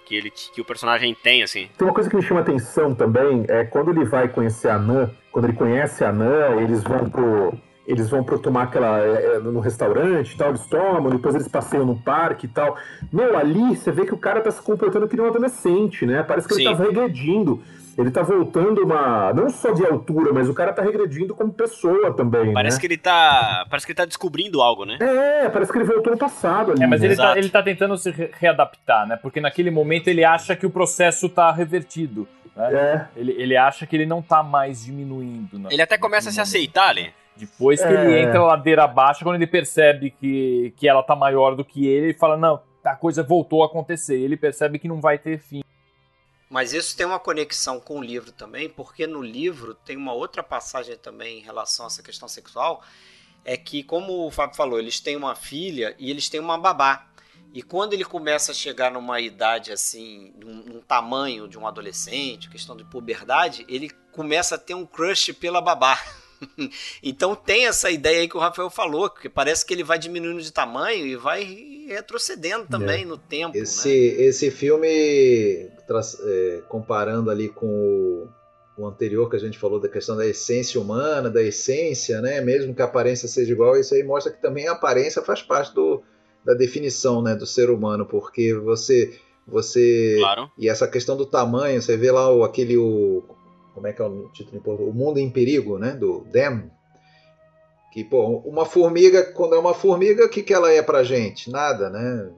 que 0.06 0.14
ele 0.14 0.30
que 0.30 0.60
o 0.60 0.64
personagem 0.64 1.14
tem 1.14 1.42
assim. 1.42 1.68
Tem 1.76 1.86
uma 1.86 1.92
coisa 1.92 2.08
que 2.08 2.16
me 2.16 2.22
chama 2.22 2.40
atenção 2.40 2.94
também 2.94 3.44
é 3.48 3.64
quando 3.64 3.90
ele 3.90 4.04
vai 4.06 4.28
conhecer 4.28 4.70
a 4.70 4.78
Nan, 4.78 5.10
quando 5.30 5.44
ele 5.44 5.56
conhece 5.56 6.02
a 6.02 6.10
Nan, 6.10 6.60
eles 6.62 6.82
vão 6.82 7.10
pro 7.10 7.52
eles 7.86 8.10
vão 8.10 8.22
pro 8.22 8.38
tomar 8.38 8.64
aquela 8.64 9.00
é, 9.00 9.36
é 9.36 9.38
no 9.38 9.60
restaurante, 9.60 10.36
tal, 10.36 10.50
eles 10.50 10.66
tomam, 10.66 11.10
depois 11.10 11.34
eles 11.34 11.48
passeiam 11.48 11.86
no 11.86 11.98
parque 11.98 12.44
e 12.44 12.48
tal. 12.48 12.76
Meu, 13.10 13.36
ali 13.36 13.74
você 13.74 13.90
vê 13.90 14.04
que 14.04 14.12
o 14.12 14.18
cara 14.18 14.42
tá 14.42 14.50
se 14.50 14.60
comportando 14.60 15.08
que 15.08 15.16
nem 15.16 15.24
um 15.24 15.28
adolescente, 15.28 16.04
né? 16.04 16.22
Parece 16.22 16.46
que 16.46 16.54
Sim. 16.54 16.66
ele 16.66 16.76
tá 16.76 16.84
regredindo 16.84 17.62
ele 17.98 18.12
tá 18.12 18.22
voltando 18.22 18.84
uma. 18.84 19.32
Não 19.34 19.50
só 19.50 19.72
de 19.72 19.84
altura, 19.84 20.32
mas 20.32 20.48
o 20.48 20.54
cara 20.54 20.72
tá 20.72 20.82
regredindo 20.82 21.34
como 21.34 21.52
pessoa 21.52 22.14
também. 22.14 22.52
Parece 22.52 22.76
né? 22.76 22.80
que 22.80 22.86
ele 22.86 22.96
tá. 22.96 23.66
Parece 23.68 23.84
que 23.84 23.90
ele 23.90 23.96
tá 23.96 24.04
descobrindo 24.04 24.62
algo, 24.62 24.84
né? 24.84 24.98
É, 25.00 25.48
parece 25.48 25.72
que 25.72 25.78
ele 25.78 25.84
voltou 25.84 26.12
no 26.12 26.18
passado 26.18 26.70
ali. 26.70 26.84
É, 26.84 26.86
mas 26.86 27.02
ele 27.02 27.16
tá, 27.16 27.36
ele 27.36 27.48
tá, 27.48 27.60
tentando 27.60 27.98
se 27.98 28.12
readaptar, 28.38 29.04
né? 29.04 29.16
Porque 29.20 29.40
naquele 29.40 29.68
momento 29.68 30.06
ele 30.06 30.24
acha 30.24 30.54
que 30.54 30.64
o 30.64 30.70
processo 30.70 31.28
tá 31.28 31.50
revertido. 31.50 32.28
Né? 32.54 32.72
É. 32.72 33.06
Ele, 33.16 33.32
ele 33.36 33.56
acha 33.56 33.84
que 33.84 33.96
ele 33.96 34.06
não 34.06 34.22
tá 34.22 34.44
mais 34.44 34.84
diminuindo. 34.84 35.58
Né? 35.58 35.68
Ele 35.72 35.82
até 35.82 35.98
começa 35.98 36.28
a 36.28 36.32
se 36.32 36.40
aceitar 36.40 36.90
ali. 36.90 37.12
Depois 37.36 37.80
que 37.80 37.88
é. 37.88 38.04
ele 38.04 38.20
entra 38.20 38.40
ladeira 38.40 38.84
abaixo, 38.84 39.24
quando 39.24 39.36
ele 39.36 39.46
percebe 39.46 40.10
que, 40.10 40.72
que 40.76 40.88
ela 40.88 41.02
tá 41.02 41.16
maior 41.16 41.56
do 41.56 41.64
que 41.64 41.84
ele, 41.84 42.06
ele 42.06 42.14
fala: 42.14 42.36
Não, 42.36 42.60
a 42.84 42.94
coisa 42.94 43.24
voltou 43.24 43.64
a 43.64 43.66
acontecer. 43.66 44.20
Ele 44.20 44.36
percebe 44.36 44.78
que 44.78 44.86
não 44.86 45.00
vai 45.00 45.18
ter 45.18 45.38
fim. 45.38 45.62
Mas 46.48 46.72
isso 46.72 46.96
tem 46.96 47.04
uma 47.04 47.18
conexão 47.18 47.78
com 47.78 47.98
o 47.98 48.02
livro 48.02 48.32
também, 48.32 48.68
porque 48.68 49.06
no 49.06 49.22
livro 49.22 49.74
tem 49.74 49.96
uma 49.96 50.12
outra 50.12 50.42
passagem 50.42 50.96
também 50.96 51.38
em 51.38 51.42
relação 51.42 51.84
a 51.84 51.88
essa 51.88 52.02
questão 52.02 52.26
sexual, 52.26 52.82
é 53.44 53.56
que, 53.56 53.82
como 53.82 54.26
o 54.26 54.30
Fábio 54.30 54.56
falou, 54.56 54.78
eles 54.78 55.00
têm 55.00 55.16
uma 55.16 55.34
filha 55.34 55.94
e 55.98 56.10
eles 56.10 56.28
têm 56.28 56.40
uma 56.40 56.58
babá. 56.58 57.06
E 57.52 57.62
quando 57.62 57.92
ele 57.92 58.04
começa 58.04 58.52
a 58.52 58.54
chegar 58.54 58.90
numa 58.90 59.20
idade 59.20 59.72
assim, 59.72 60.34
num, 60.36 60.80
tamanho 60.82 61.48
de 61.48 61.58
um 61.58 61.66
adolescente, 61.66 62.48
questão 62.48 62.76
de 62.76 62.84
puberdade, 62.84 63.64
ele 63.68 63.90
começa 64.12 64.54
a 64.54 64.58
ter 64.58 64.74
um 64.74 64.86
crush 64.86 65.32
pela 65.32 65.60
babá. 65.60 65.98
então 67.02 67.34
tem 67.34 67.66
essa 67.66 67.90
ideia 67.90 68.20
aí 68.20 68.28
que 68.28 68.36
o 68.36 68.40
Rafael 68.40 68.70
falou, 68.70 69.08
que 69.10 69.28
parece 69.28 69.64
que 69.64 69.72
ele 69.72 69.84
vai 69.84 69.98
diminuindo 69.98 70.42
de 70.42 70.52
tamanho 70.52 71.06
e 71.06 71.16
vai 71.16 71.42
retrocedendo 71.88 72.66
também 72.66 73.02
é. 73.02 73.06
no 73.06 73.16
tempo. 73.16 73.56
Esse, 73.56 73.88
né? 73.88 74.24
esse 74.24 74.50
filme, 74.50 74.88
é, 74.88 76.62
comparando 76.68 77.30
ali 77.30 77.48
com 77.48 77.66
o, 77.66 78.28
o, 78.82 78.86
anterior 78.86 79.28
que 79.28 79.36
a 79.36 79.40
gente 79.40 79.58
falou 79.58 79.80
da 79.80 79.88
questão 79.88 80.16
da 80.16 80.26
essência 80.26 80.80
humana, 80.80 81.30
da 81.30 81.42
essência, 81.42 82.20
né? 82.20 82.40
mesmo 82.40 82.74
que 82.74 82.82
a 82.82 82.86
aparência 82.86 83.28
seja 83.28 83.52
igual, 83.52 83.76
isso 83.76 83.94
aí 83.94 84.02
mostra 84.02 84.32
que 84.32 84.40
também 84.40 84.68
a 84.68 84.72
aparência 84.72 85.22
faz 85.22 85.42
parte 85.42 85.74
do, 85.74 86.02
da 86.44 86.54
definição 86.54 87.22
né, 87.22 87.34
do 87.34 87.46
ser 87.46 87.70
humano, 87.70 88.06
porque 88.06 88.54
você. 88.54 89.18
Você. 89.46 90.16
Claro. 90.18 90.50
E 90.58 90.68
essa 90.68 90.86
questão 90.86 91.16
do 91.16 91.24
tamanho, 91.24 91.80
você 91.80 91.96
vê 91.96 92.10
lá 92.10 92.30
o, 92.30 92.44
aquele. 92.44 92.76
O, 92.76 93.22
como 93.74 93.86
é 93.86 93.92
que 93.92 94.02
é 94.02 94.04
o 94.04 94.28
título 94.30 94.56
em 94.56 94.60
português? 94.60 94.94
O 94.94 94.98
Mundo 94.98 95.18
em 95.18 95.30
Perigo, 95.30 95.78
né? 95.78 95.92
Do 95.92 96.24
Dem. 96.32 96.70
Que, 97.90 98.04
pô, 98.04 98.42
uma 98.44 98.66
formiga, 98.66 99.24
quando 99.24 99.54
é 99.54 99.58
uma 99.58 99.74
formiga, 99.74 100.26
o 100.26 100.28
que, 100.28 100.42
que 100.42 100.52
ela 100.52 100.70
é 100.70 100.82
pra 100.82 101.02
gente? 101.02 101.50
Nada, 101.50 101.88
né? 101.88 102.30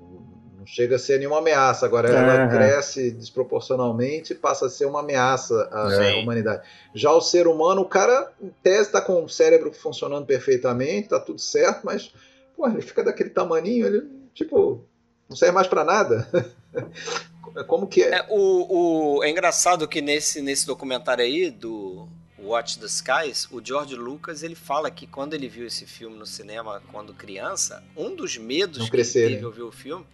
Não 0.56 0.66
chega 0.66 0.96
a 0.96 0.98
ser 0.98 1.18
nenhuma 1.18 1.38
ameaça. 1.38 1.86
Agora 1.86 2.08
ela 2.08 2.48
cresce 2.48 3.10
desproporcionalmente 3.10 4.32
e 4.32 4.36
passa 4.36 4.66
a 4.66 4.70
ser 4.70 4.84
uma 4.84 5.00
ameaça 5.00 5.68
à 5.72 5.90
Sim. 5.90 6.22
humanidade. 6.22 6.62
Já 6.94 7.12
o 7.12 7.20
ser 7.20 7.46
humano, 7.46 7.82
o 7.82 7.88
cara, 7.88 8.30
em 8.40 8.50
tese, 8.62 8.82
está 8.82 9.00
com 9.00 9.24
o 9.24 9.28
cérebro 9.28 9.72
funcionando 9.72 10.26
perfeitamente, 10.26 11.08
tá 11.08 11.18
tudo 11.18 11.40
certo, 11.40 11.80
mas 11.84 12.12
pô, 12.56 12.68
ele 12.68 12.82
fica 12.82 13.02
daquele 13.02 13.30
tamaninho, 13.30 13.86
ele, 13.86 14.06
tipo, 14.34 14.84
não 15.28 15.36
serve 15.36 15.54
mais 15.54 15.66
para 15.66 15.82
nada. 15.82 16.28
Como 17.66 17.86
que 17.86 18.02
é? 18.02 18.18
É, 18.18 18.26
o, 18.28 19.16
o, 19.16 19.24
é 19.24 19.30
engraçado 19.30 19.88
que 19.88 20.00
nesse, 20.00 20.40
nesse 20.40 20.66
documentário 20.66 21.24
aí 21.24 21.50
do 21.50 22.06
Watch 22.50 22.78
the 22.78 22.86
Skies, 22.86 23.48
o 23.50 23.64
George 23.64 23.94
Lucas 23.94 24.42
ele 24.42 24.54
fala 24.54 24.90
que 24.90 25.06
quando 25.06 25.34
ele 25.34 25.48
viu 25.48 25.66
esse 25.66 25.86
filme 25.86 26.16
no 26.16 26.26
cinema 26.26 26.82
quando 26.90 27.14
criança, 27.14 27.82
um 27.96 28.14
dos 28.14 28.36
medos 28.36 28.78
Não 28.78 28.84
que 28.86 28.90
crescer, 28.90 29.20
ele 29.20 29.28
teve 29.28 29.40
né? 29.40 29.46
ao 29.46 29.52
ver 29.52 29.62
o 29.62 29.72
filme 29.72 30.06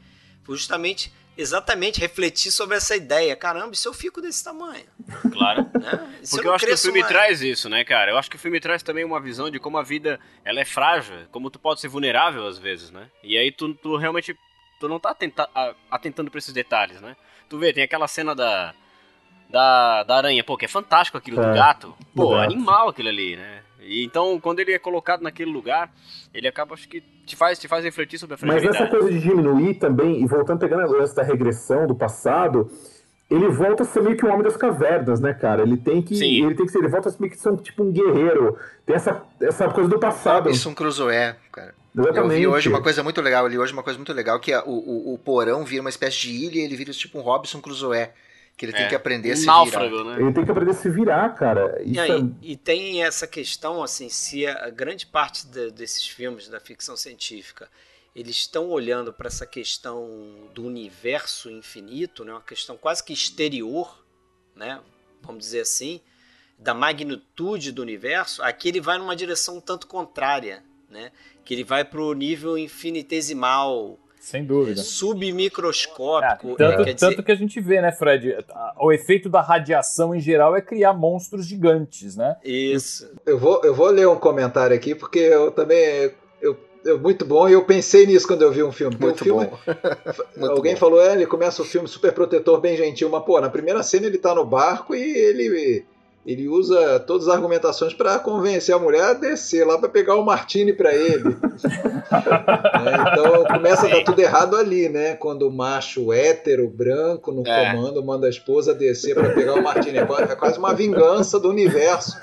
foi 0.45 0.57
justamente 0.57 1.13
exatamente 1.37 2.01
refletir 2.01 2.51
sobre 2.51 2.77
essa 2.77 2.97
ideia. 2.97 3.35
Caramba, 3.37 3.75
e 3.75 3.77
se 3.77 3.87
eu 3.87 3.93
fico 3.93 4.23
desse 4.23 4.43
tamanho? 4.43 4.87
Claro. 5.33 5.67
Né? 5.77 6.19
Porque 6.31 6.47
eu, 6.47 6.51
eu 6.51 6.55
acho 6.55 6.67
que 6.67 6.73
o 6.73 6.79
filme 6.79 7.01
mais? 7.01 7.13
traz 7.13 7.43
isso, 7.43 7.69
né, 7.69 7.85
cara? 7.85 8.11
Eu 8.11 8.19
acho 8.19 8.29
que 8.31 8.37
o 8.37 8.39
filme 8.39 8.59
traz 8.59 8.83
também 8.83 9.05
uma 9.05 9.21
visão 9.21 9.49
de 9.51 9.61
como 9.61 9.79
a 9.79 9.83
vida 9.83 10.19
ela 10.45 10.59
é 10.59 10.65
frágil, 10.65 11.15
como 11.31 11.51
tu 11.51 11.61
pode 11.61 11.81
ser 11.81 11.87
vulnerável 11.87 12.45
às 12.47 12.59
vezes, 12.59 12.91
né? 12.91 13.09
E 13.23 13.37
aí 13.37 13.53
tu, 13.53 13.73
tu 13.75 13.97
realmente 13.97 14.37
tu 14.81 14.89
não 14.89 14.99
tá 14.99 15.11
atenta, 15.11 15.49
atentando 15.91 16.31
pra 16.31 16.39
esses 16.39 16.53
detalhes, 16.53 17.01
né? 17.01 17.17
Tu 17.49 17.59
vê, 17.59 17.73
tem 17.73 17.85
aquela 17.85 18.09
cena 18.09 18.35
da, 18.35 18.75
da, 19.51 20.03
da 20.03 20.17
aranha, 20.17 20.43
pô, 20.45 20.57
que 20.57 20.65
é 20.65 20.69
fantástico 20.69 21.17
aquilo 21.17 21.41
é, 21.41 21.49
do 21.49 21.55
gato. 21.55 21.95
Pô, 22.15 22.31
gato. 22.31 22.53
animal 22.53 22.89
aquilo 22.89 23.09
ali, 23.09 23.37
né? 23.37 23.61
E 23.81 24.05
então, 24.05 24.39
quando 24.41 24.61
ele 24.61 24.73
é 24.73 24.79
colocado 24.79 25.23
naquele 25.23 25.51
lugar, 25.51 25.91
ele 26.35 26.49
acaba, 26.49 26.75
acho 26.75 26.89
que 26.89 27.03
te 27.25 27.37
faz, 27.37 27.59
te 27.59 27.69
faz 27.69 27.85
refletir 27.85 28.19
sobre 28.19 28.35
a 28.35 28.37
fragilidade. 28.37 28.79
Mas 28.79 28.81
essa 28.81 28.91
coisa 28.91 29.11
de 29.11 29.21
diminuir 29.21 29.75
também, 29.75 30.23
e 30.23 30.27
voltando 30.27 30.59
pegando 30.59 30.83
a 30.83 30.87
lance 30.87 31.15
da 31.15 31.23
regressão 31.23 31.87
do 31.87 31.95
passado, 31.95 32.71
ele 33.31 33.49
volta 33.49 33.83
a 33.83 33.87
ser 33.87 34.03
meio 34.03 34.17
que 34.17 34.25
um 34.25 34.31
homem 34.31 34.43
das 34.43 34.57
cavernas, 34.57 35.21
né, 35.21 35.35
cara? 35.35 35.63
Ele 35.63 35.77
tem 35.77 36.03
que. 36.03 36.17
Sim. 36.17 36.45
Ele 36.45 36.55
tem 36.55 36.67
que 36.67 36.73
ser. 36.73 36.79
Ele 36.79 36.89
volta 36.89 37.09
a 37.09 37.13
ser 37.13 37.21
meio 37.21 37.33
que 37.33 37.39
ser 37.39 37.51
um, 37.51 37.57
tipo 37.57 37.83
um 37.83 37.93
guerreiro. 37.93 38.57
Tem 38.85 38.95
essa, 38.95 39.23
essa 39.41 39.69
coisa 39.69 39.89
do 39.89 39.99
passado. 39.99 40.45
Robinson 40.45 40.75
Crusoe, 40.75 41.35
cara. 41.51 41.75
Exatamente. 41.95 42.35
Eu 42.35 42.39
vi 42.39 42.47
hoje 42.47 42.69
uma 42.69 42.83
coisa 42.83 43.03
muito 43.03 43.23
legal, 43.23 43.45
eu 43.45 43.49
li 43.49 43.59
hoje 43.59 43.73
uma 43.73 43.83
coisa 43.83 43.99
muito 43.99 44.13
legal, 44.13 44.39
que 44.39 44.53
é 44.53 44.61
o, 44.61 44.71
o, 44.71 45.15
o 45.15 45.19
porão 45.19 45.65
vira 45.65 45.81
uma 45.81 45.89
espécie 45.89 46.19
de 46.19 46.31
ilha 46.31 46.61
e 46.61 46.65
ele 46.65 46.77
vira 46.77 46.93
tipo 46.93 47.19
um 47.19 47.23
Robinson 47.23 47.61
Crusoe. 47.61 48.09
Que 48.57 48.65
ele 48.65 48.73
é, 48.73 48.77
tem 48.77 48.89
que 48.89 48.95
aprender 48.95 49.31
um 49.31 49.33
a 49.33 49.37
se 49.37 49.47
náufrago, 49.47 49.99
virar. 49.99 50.17
Né? 50.17 50.23
Ele 50.23 50.33
tem 50.33 50.45
que 50.45 50.51
aprender 50.51 50.71
a 50.71 50.75
se 50.75 50.89
virar, 50.89 51.35
cara. 51.35 51.81
E, 51.85 51.99
aí, 51.99 52.11
é... 52.11 52.25
e, 52.41 52.57
tem 52.57 53.05
essa 53.05 53.27
questão, 53.27 53.83
assim, 53.83 54.09
se 54.09 54.47
a 54.47 54.71
grande 54.71 55.07
parte 55.07 55.47
de, 55.47 55.71
desses 55.71 56.07
filmes 56.07 56.49
da 56.49 56.59
ficção 56.59 56.97
científica 56.97 57.69
eles 58.17 58.37
estão 58.37 58.71
olhando 58.71 59.13
para 59.13 59.27
essa 59.27 59.45
questão 59.45 60.49
do 60.55 60.65
universo 60.65 61.51
infinito, 61.51 62.25
né? 62.25 62.33
uma 62.33 62.41
questão 62.41 62.75
quase 62.75 63.05
que 63.05 63.13
exterior, 63.13 64.03
né? 64.55 64.81
vamos 65.21 65.45
dizer 65.45 65.61
assim, 65.61 66.01
da 66.59 66.73
magnitude 66.73 67.73
do 67.73 67.83
universo, 67.83 68.43
aqui 68.43 68.71
ele 68.71 68.81
vai 68.81 68.97
numa 68.97 69.15
direção 69.15 69.59
um 69.59 69.61
tanto 69.61 69.87
contrária, 69.87 70.65
né? 70.89 71.13
que 71.45 71.53
ele 71.53 71.63
vai 71.63 71.85
para 71.85 72.01
o 72.01 72.15
nível 72.15 72.57
infinitesimal, 72.57 73.99
sem 74.27 74.45
dúvida. 74.45 74.83
Submicroscópico. 74.83 76.55
É, 76.55 76.57
tanto, 76.57 76.81
é, 76.83 76.95
tanto 76.95 77.11
dizer... 77.11 77.23
que 77.23 77.31
a 77.31 77.37
gente 77.37 77.61
vê, 77.61 77.81
né, 77.81 77.93
Fred? 77.93 78.45
O 78.77 78.91
efeito 78.91 79.29
da 79.29 79.41
radiação 79.41 80.13
em 80.13 80.21
geral 80.21 80.57
é 80.57 80.61
criar 80.61 80.93
monstros 80.93 81.47
gigantes, 81.47 82.17
né? 82.17 82.37
Isso. 82.45 83.09
Eu 83.25 83.39
vou, 83.39 83.61
eu 83.63 83.73
vou 83.73 83.87
ler 83.87 84.09
um 84.09 84.17
comentário 84.17 84.75
aqui, 84.75 84.97
porque 84.97 85.21
eu 85.21 85.53
também. 85.53 86.11
Eu, 86.43 86.57
eu, 86.85 86.99
muito 86.99 87.25
bom, 87.25 87.49
e 87.49 87.53
eu 87.53 87.65
pensei 87.65 88.05
nisso 88.05 88.27
quando 88.27 88.43
eu 88.43 88.51
vi 88.51 88.65
um 88.65 88.73
filme. 88.73 88.97
Muito 88.99 89.23
filme, 89.23 89.47
bom. 89.47 89.59
alguém 90.51 90.75
bom. 90.75 90.81
falou, 90.81 91.01
é, 91.01 91.13
ele 91.13 91.27
começa 91.27 91.63
o 91.63 91.65
filme 91.65 91.87
super 91.87 92.13
protetor, 92.13 92.61
bem 92.61 92.77
gentil, 92.77 93.09
mas, 93.09 93.25
pô, 93.25 93.41
na 93.41 93.49
primeira 93.49 93.81
cena 93.85 94.07
ele 94.07 94.19
tá 94.19 94.35
no 94.35 94.45
barco 94.45 94.93
e 94.93 95.03
ele 95.03 95.87
ele 96.27 96.49
usa 96.49 96.99
todas 96.99 97.29
as 97.29 97.35
argumentações 97.35 97.95
para 97.95 98.19
convencer 98.19 98.75
a 98.75 98.79
mulher 98.81 99.03
a 99.03 99.13
descer 99.13 99.65
lá 99.65 99.79
para 99.79 99.89
pegar 99.89 100.17
o 100.17 100.25
martini 100.25 100.73
para 100.73 100.93
ele. 100.93 101.23
é, 102.13 103.13
então 103.13 103.45
começa 103.45 103.87
a 103.87 103.91
dar 103.91 104.03
tudo 104.03 104.19
errado 104.19 104.57
ali, 104.57 104.89
né? 104.89 105.15
Quando 105.15 105.47
o 105.47 105.53
macho 105.53 106.13
hétero, 106.13 106.69
branco, 106.69 107.31
no 107.31 107.47
é. 107.47 107.71
comando, 107.71 108.05
manda 108.05 108.27
a 108.27 108.31
esposa 108.31 108.75
descer 108.75 109.15
para 109.15 109.33
pegar 109.35 109.55
o 109.55 109.63
martini. 109.63 109.99
É 109.99 110.35
quase 110.35 110.59
uma 110.59 110.75
vingança 110.75 111.39
do 111.39 111.49
universo. 111.49 112.19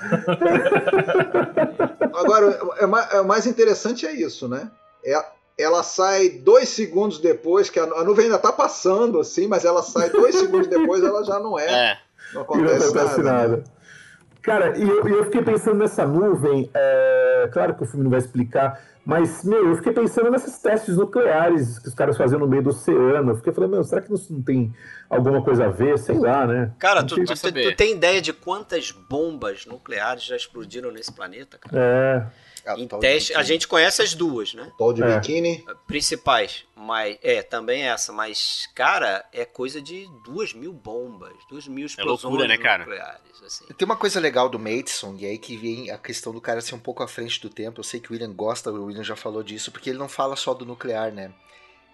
Agora, 2.12 2.60
é, 2.78 3.20
o 3.20 3.24
mais 3.24 3.46
interessante 3.46 4.04
é 4.04 4.12
isso, 4.12 4.46
né? 4.46 4.70
É, 5.02 5.18
ela 5.56 5.82
sai 5.82 6.28
dois 6.28 6.68
segundos 6.68 7.18
depois, 7.18 7.70
que 7.70 7.80
a, 7.80 7.86
nuvem 8.04 8.26
ainda 8.26 8.36
está 8.36 8.52
passando, 8.52 9.18
assim, 9.18 9.46
mas 9.46 9.64
ela 9.64 9.82
sai 9.82 10.10
dois 10.10 10.34
segundos 10.34 10.66
depois, 10.66 11.02
ela 11.02 11.24
já 11.24 11.40
não 11.40 11.58
é. 11.58 11.92
é. 11.92 11.98
Não 12.34 12.42
acontece, 12.42 12.94
não 12.94 13.04
nada. 13.04 13.22
nada. 13.22 13.73
Cara, 14.44 14.78
e 14.78 14.82
eu, 14.82 15.08
eu, 15.08 15.24
fiquei 15.24 15.40
pensando 15.40 15.78
nessa 15.78 16.06
nuvem. 16.06 16.70
É 16.74 17.48
claro 17.50 17.74
que 17.74 17.82
o 17.82 17.86
filme 17.86 18.04
não 18.04 18.10
vai 18.10 18.20
explicar, 18.20 18.78
mas, 19.04 19.42
meu, 19.42 19.70
eu 19.70 19.76
fiquei 19.76 19.92
pensando 19.92 20.30
nesses 20.30 20.58
testes 20.58 20.98
nucleares 20.98 21.78
que 21.78 21.88
os 21.88 21.94
caras 21.94 22.14
faziam 22.16 22.38
no 22.38 22.46
meio 22.46 22.62
do 22.62 22.68
oceano. 22.68 23.32
Eu 23.32 23.36
fiquei 23.36 23.54
falando, 23.54 23.70
meu, 23.70 23.84
será 23.84 24.02
que 24.02 24.10
não 24.10 24.42
tem 24.42 24.70
alguma 25.08 25.42
coisa 25.42 25.64
a 25.64 25.68
ver? 25.70 25.98
Sei 25.98 26.18
lá, 26.18 26.46
né? 26.46 26.72
Cara, 26.78 27.02
tu, 27.02 27.16
tu, 27.16 27.24
tu, 27.24 27.52
tu, 27.52 27.76
tem 27.76 27.92
ideia 27.92 28.20
de 28.20 28.34
quantas 28.34 28.90
bombas 28.90 29.64
nucleares 29.64 30.24
já 30.24 30.36
explodiram 30.36 30.90
nesse 30.90 31.12
planeta, 31.12 31.58
cara? 31.58 31.82
É. 31.82 32.26
É, 32.64 32.80
em 32.80 32.88
teste, 32.88 33.34
a 33.34 33.42
gente 33.42 33.68
conhece 33.68 34.00
as 34.00 34.14
duas, 34.14 34.54
né? 34.54 34.72
Tal 34.78 34.92
de 34.92 35.02
é. 35.02 35.18
biquíni. 35.18 35.64
Principais. 35.86 36.64
Mas, 36.74 37.18
é, 37.22 37.42
também 37.42 37.82
essa. 37.82 38.12
Mas, 38.12 38.68
cara, 38.74 39.24
é 39.32 39.44
coisa 39.44 39.82
de 39.82 40.08
duas 40.24 40.54
mil 40.54 40.72
bombas, 40.72 41.34
duas 41.48 41.68
mil 41.68 41.86
explosões 41.86 42.24
é 42.24 42.26
loucura, 42.26 42.48
né, 42.48 42.56
cara? 42.56 42.84
nucleares. 42.84 43.42
Assim. 43.44 43.66
Tem 43.66 43.84
uma 43.84 43.96
coisa 43.96 44.18
legal 44.18 44.48
do 44.48 44.58
Mason, 44.58 45.14
e 45.18 45.26
aí 45.26 45.36
que 45.36 45.56
vem 45.56 45.90
a 45.90 45.98
questão 45.98 46.32
do 46.32 46.40
cara 46.40 46.62
ser 46.62 46.74
um 46.74 46.78
pouco 46.78 47.02
à 47.02 47.08
frente 47.08 47.40
do 47.40 47.50
tempo. 47.50 47.80
Eu 47.80 47.84
sei 47.84 48.00
que 48.00 48.10
o 48.10 48.12
William 48.12 48.32
gosta, 48.32 48.70
o 48.70 48.86
William 48.86 49.04
já 49.04 49.16
falou 49.16 49.42
disso, 49.42 49.70
porque 49.70 49.90
ele 49.90 49.98
não 49.98 50.08
fala 50.08 50.34
só 50.34 50.54
do 50.54 50.64
nuclear, 50.64 51.12
né? 51.12 51.32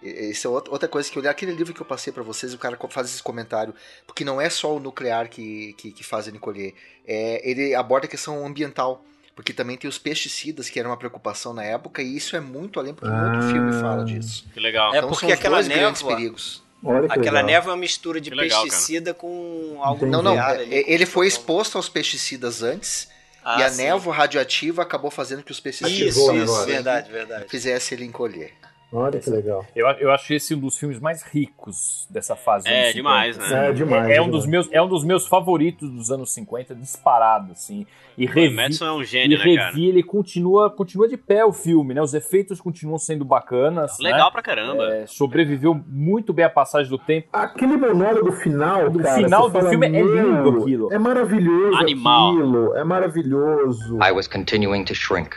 Isso 0.01 0.47
é 0.47 0.49
outra 0.49 0.87
coisa 0.87 1.11
que 1.11 1.17
eu 1.17 1.21
li. 1.21 1.27
Aquele 1.27 1.51
livro 1.51 1.73
que 1.73 1.81
eu 1.81 1.85
passei 1.85 2.11
para 2.11 2.23
vocês, 2.23 2.53
o 2.53 2.57
cara 2.57 2.77
faz 2.89 3.07
esse 3.07 3.21
comentário, 3.21 3.75
porque 4.07 4.25
não 4.25 4.41
é 4.41 4.49
só 4.49 4.75
o 4.75 4.79
nuclear 4.79 5.29
que, 5.29 5.73
que, 5.73 5.91
que 5.91 6.03
faz 6.03 6.27
ele 6.27 6.39
colher. 6.39 6.73
É, 7.05 7.47
ele 7.47 7.75
aborda 7.75 8.07
a 8.07 8.09
questão 8.09 8.43
ambiental 8.45 9.05
porque 9.35 9.53
também 9.53 9.77
tem 9.77 9.89
os 9.89 9.97
pesticidas, 9.97 10.69
que 10.69 10.79
era 10.79 10.87
uma 10.87 10.97
preocupação 10.97 11.53
na 11.53 11.63
época, 11.63 12.01
e 12.01 12.15
isso 12.15 12.35
é 12.35 12.39
muito 12.39 12.79
além, 12.79 12.93
porque 12.93 13.13
ah. 13.13 13.29
muito 13.29 13.51
filme 13.51 13.71
fala 13.73 14.03
disso. 14.03 14.45
Que 14.53 14.59
legal. 14.59 14.93
É 14.93 14.97
então, 14.97 15.09
porque 15.09 15.31
aquela 15.31 15.61
névoa, 15.61 16.15
perigos. 16.15 16.63
Aquela 17.09 17.43
névoa 17.43 17.71
é 17.71 17.73
uma 17.73 17.79
mistura 17.79 18.19
de 18.19 18.29
legal, 18.29 18.63
pesticida 18.63 19.13
cara. 19.13 19.17
com 19.19 19.79
algo 19.81 20.05
Não, 20.05 20.21
não, 20.21 20.39
é, 20.39 20.65
ele 20.69 21.05
foi 21.05 21.27
exposto 21.27 21.77
aos 21.77 21.87
pesticidas 21.87 22.63
antes, 22.63 23.07
ah, 23.43 23.59
e 23.59 23.63
a 23.63 23.69
sim. 23.69 23.83
névoa 23.83 24.13
radioativa 24.13 24.81
acabou 24.81 25.11
fazendo 25.11 25.43
que 25.43 25.51
os 25.51 25.59
pesticidas 25.59 26.15
isso, 26.15 26.35
isso, 26.35 26.65
verdade, 26.65 27.11
verdade. 27.11 27.45
fizesse 27.47 27.93
ele 27.93 28.05
encolher. 28.05 28.53
Olha 28.93 29.19
que 29.19 29.29
legal. 29.29 29.65
Eu, 29.73 29.87
eu 29.87 30.11
acho 30.11 30.33
esse 30.33 30.53
um 30.53 30.59
dos 30.59 30.77
filmes 30.77 30.99
mais 30.99 31.23
ricos 31.23 32.05
dessa 32.09 32.35
fase. 32.35 32.67
É, 32.67 32.91
demais, 32.91 33.37
né? 33.37 33.69
É, 33.69 33.71
demais. 33.71 34.09
É, 34.09 34.15
é, 34.15 34.21
um 34.21 34.29
dos 34.29 34.45
meus, 34.45 34.69
é 34.69 34.81
um 34.81 34.87
dos 34.87 35.05
meus 35.05 35.25
favoritos 35.25 35.89
dos 35.89 36.11
anos 36.11 36.33
50, 36.33 36.75
disparado, 36.75 37.53
assim. 37.53 37.85
E 38.17 38.25
revi, 38.25 38.53
o 38.53 38.85
é 38.85 38.91
um 38.91 39.03
gênio, 39.03 39.35
e 39.35 39.37
né, 39.37 39.43
revi, 39.45 39.57
cara? 39.57 39.79
ele 39.79 40.03
continua, 40.03 40.69
continua 40.69 41.07
de 41.07 41.15
pé 41.15 41.45
o 41.45 41.53
filme, 41.53 41.93
né? 41.93 42.01
Os 42.01 42.13
efeitos 42.13 42.59
continuam 42.59 42.99
sendo 42.99 43.23
bacanas. 43.23 43.97
Legal 43.97 44.25
né? 44.25 44.31
pra 44.31 44.41
caramba. 44.41 44.93
É, 44.93 45.07
sobreviveu 45.07 45.73
muito 45.87 46.33
bem 46.33 46.43
a 46.43 46.49
passagem 46.49 46.89
do 46.89 46.97
tempo. 46.97 47.29
Aquele 47.31 47.77
monólogo 47.77 48.33
final, 48.33 48.89
do 48.89 48.99
cara, 48.99 49.15
final 49.15 49.49
do 49.49 49.69
filme 49.69 49.87
é 49.87 50.01
lindo 50.01 50.49
aquilo. 50.59 50.93
É 50.93 50.99
maravilhoso 50.99 51.77
Animal. 51.77 52.33
aquilo. 52.33 52.75
É 52.75 52.83
maravilhoso. 52.83 53.99
I 54.03 54.11
was 54.11 54.27
continuing 54.27 54.83
to 54.83 54.93
shrink. 54.93 55.33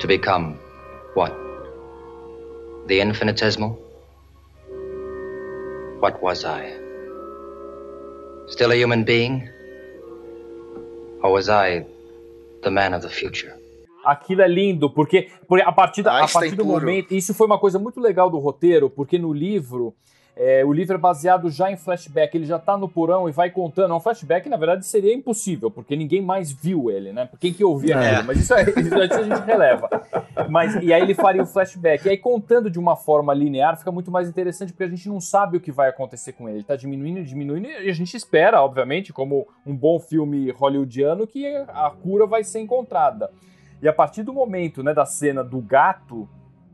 To 0.00 0.08
become 0.08 0.56
what? 1.14 1.41
The 2.86 3.00
infinitesimal? 3.00 3.78
What 6.00 6.20
was 6.20 6.44
I? 6.44 6.72
Still 8.48 8.72
a 8.72 8.74
human 8.74 9.04
being? 9.04 9.48
Or 11.22 11.32
was 11.32 11.48
I 11.48 11.86
the 12.62 12.70
man 12.70 12.92
of 12.94 13.02
the 13.02 13.08
future? 13.08 13.54
Aquilo 14.04 14.42
é 14.42 14.48
lindo, 14.48 14.90
porque, 14.90 15.28
porque 15.46 15.62
a 15.64 15.70
partir, 15.70 16.02
da, 16.02 16.24
a 16.24 16.28
partir 16.28 16.56
do 16.56 16.64
momento. 16.64 17.14
Isso 17.14 17.32
foi 17.32 17.46
uma 17.46 17.58
coisa 17.58 17.78
muito 17.78 18.00
legal 18.00 18.28
do 18.28 18.38
roteiro, 18.38 18.90
porque 18.90 19.16
no 19.16 19.32
livro 19.32 19.94
é, 20.34 20.64
o 20.64 20.72
livro 20.72 20.94
é 20.94 20.98
baseado 20.98 21.50
já 21.50 21.70
em 21.70 21.76
flashback, 21.76 22.34
ele 22.34 22.46
já 22.46 22.58
tá 22.58 22.76
no 22.76 22.88
porão 22.88 23.28
e 23.28 23.32
vai 23.32 23.50
contando. 23.50 23.92
É 23.92 23.94
um 23.94 24.00
flashback, 24.00 24.48
na 24.48 24.56
verdade, 24.56 24.86
seria 24.86 25.12
impossível, 25.12 25.70
porque 25.70 25.94
ninguém 25.94 26.22
mais 26.22 26.50
viu 26.50 26.90
ele, 26.90 27.12
né? 27.12 27.28
Quem 27.38 27.52
que 27.52 27.62
ouvia 27.62 27.96
é. 27.96 28.14
ele? 28.14 28.22
Mas 28.22 28.38
isso, 28.38 28.54
é, 28.54 28.62
isso 28.80 28.94
a 28.94 29.22
gente 29.22 29.44
releva. 29.44 29.90
Mas, 30.48 30.74
e 30.76 30.90
aí 30.92 31.02
ele 31.02 31.14
faria 31.14 31.42
o 31.42 31.46
flashback. 31.46 32.06
E 32.06 32.10
aí, 32.10 32.16
contando 32.16 32.70
de 32.70 32.78
uma 32.78 32.96
forma 32.96 33.34
linear, 33.34 33.76
fica 33.76 33.92
muito 33.92 34.10
mais 34.10 34.26
interessante, 34.26 34.72
porque 34.72 34.84
a 34.84 34.88
gente 34.88 35.06
não 35.06 35.20
sabe 35.20 35.58
o 35.58 35.60
que 35.60 35.70
vai 35.70 35.90
acontecer 35.90 36.32
com 36.32 36.48
ele. 36.48 36.58
Ele 36.58 36.64
tá 36.64 36.76
diminuindo, 36.76 37.22
diminuindo, 37.22 37.68
e 37.68 37.90
a 37.90 37.94
gente 37.94 38.16
espera, 38.16 38.62
obviamente, 38.62 39.12
como 39.12 39.46
um 39.66 39.76
bom 39.76 40.00
filme 40.00 40.50
hollywoodiano, 40.50 41.26
que 41.26 41.46
a 41.68 41.90
cura 41.90 42.26
vai 42.26 42.42
ser 42.42 42.60
encontrada. 42.60 43.30
E 43.82 43.88
a 43.88 43.92
partir 43.92 44.22
do 44.22 44.32
momento, 44.32 44.82
né, 44.82 44.94
da 44.94 45.04
cena 45.04 45.44
do 45.44 45.60
gato 45.60 46.26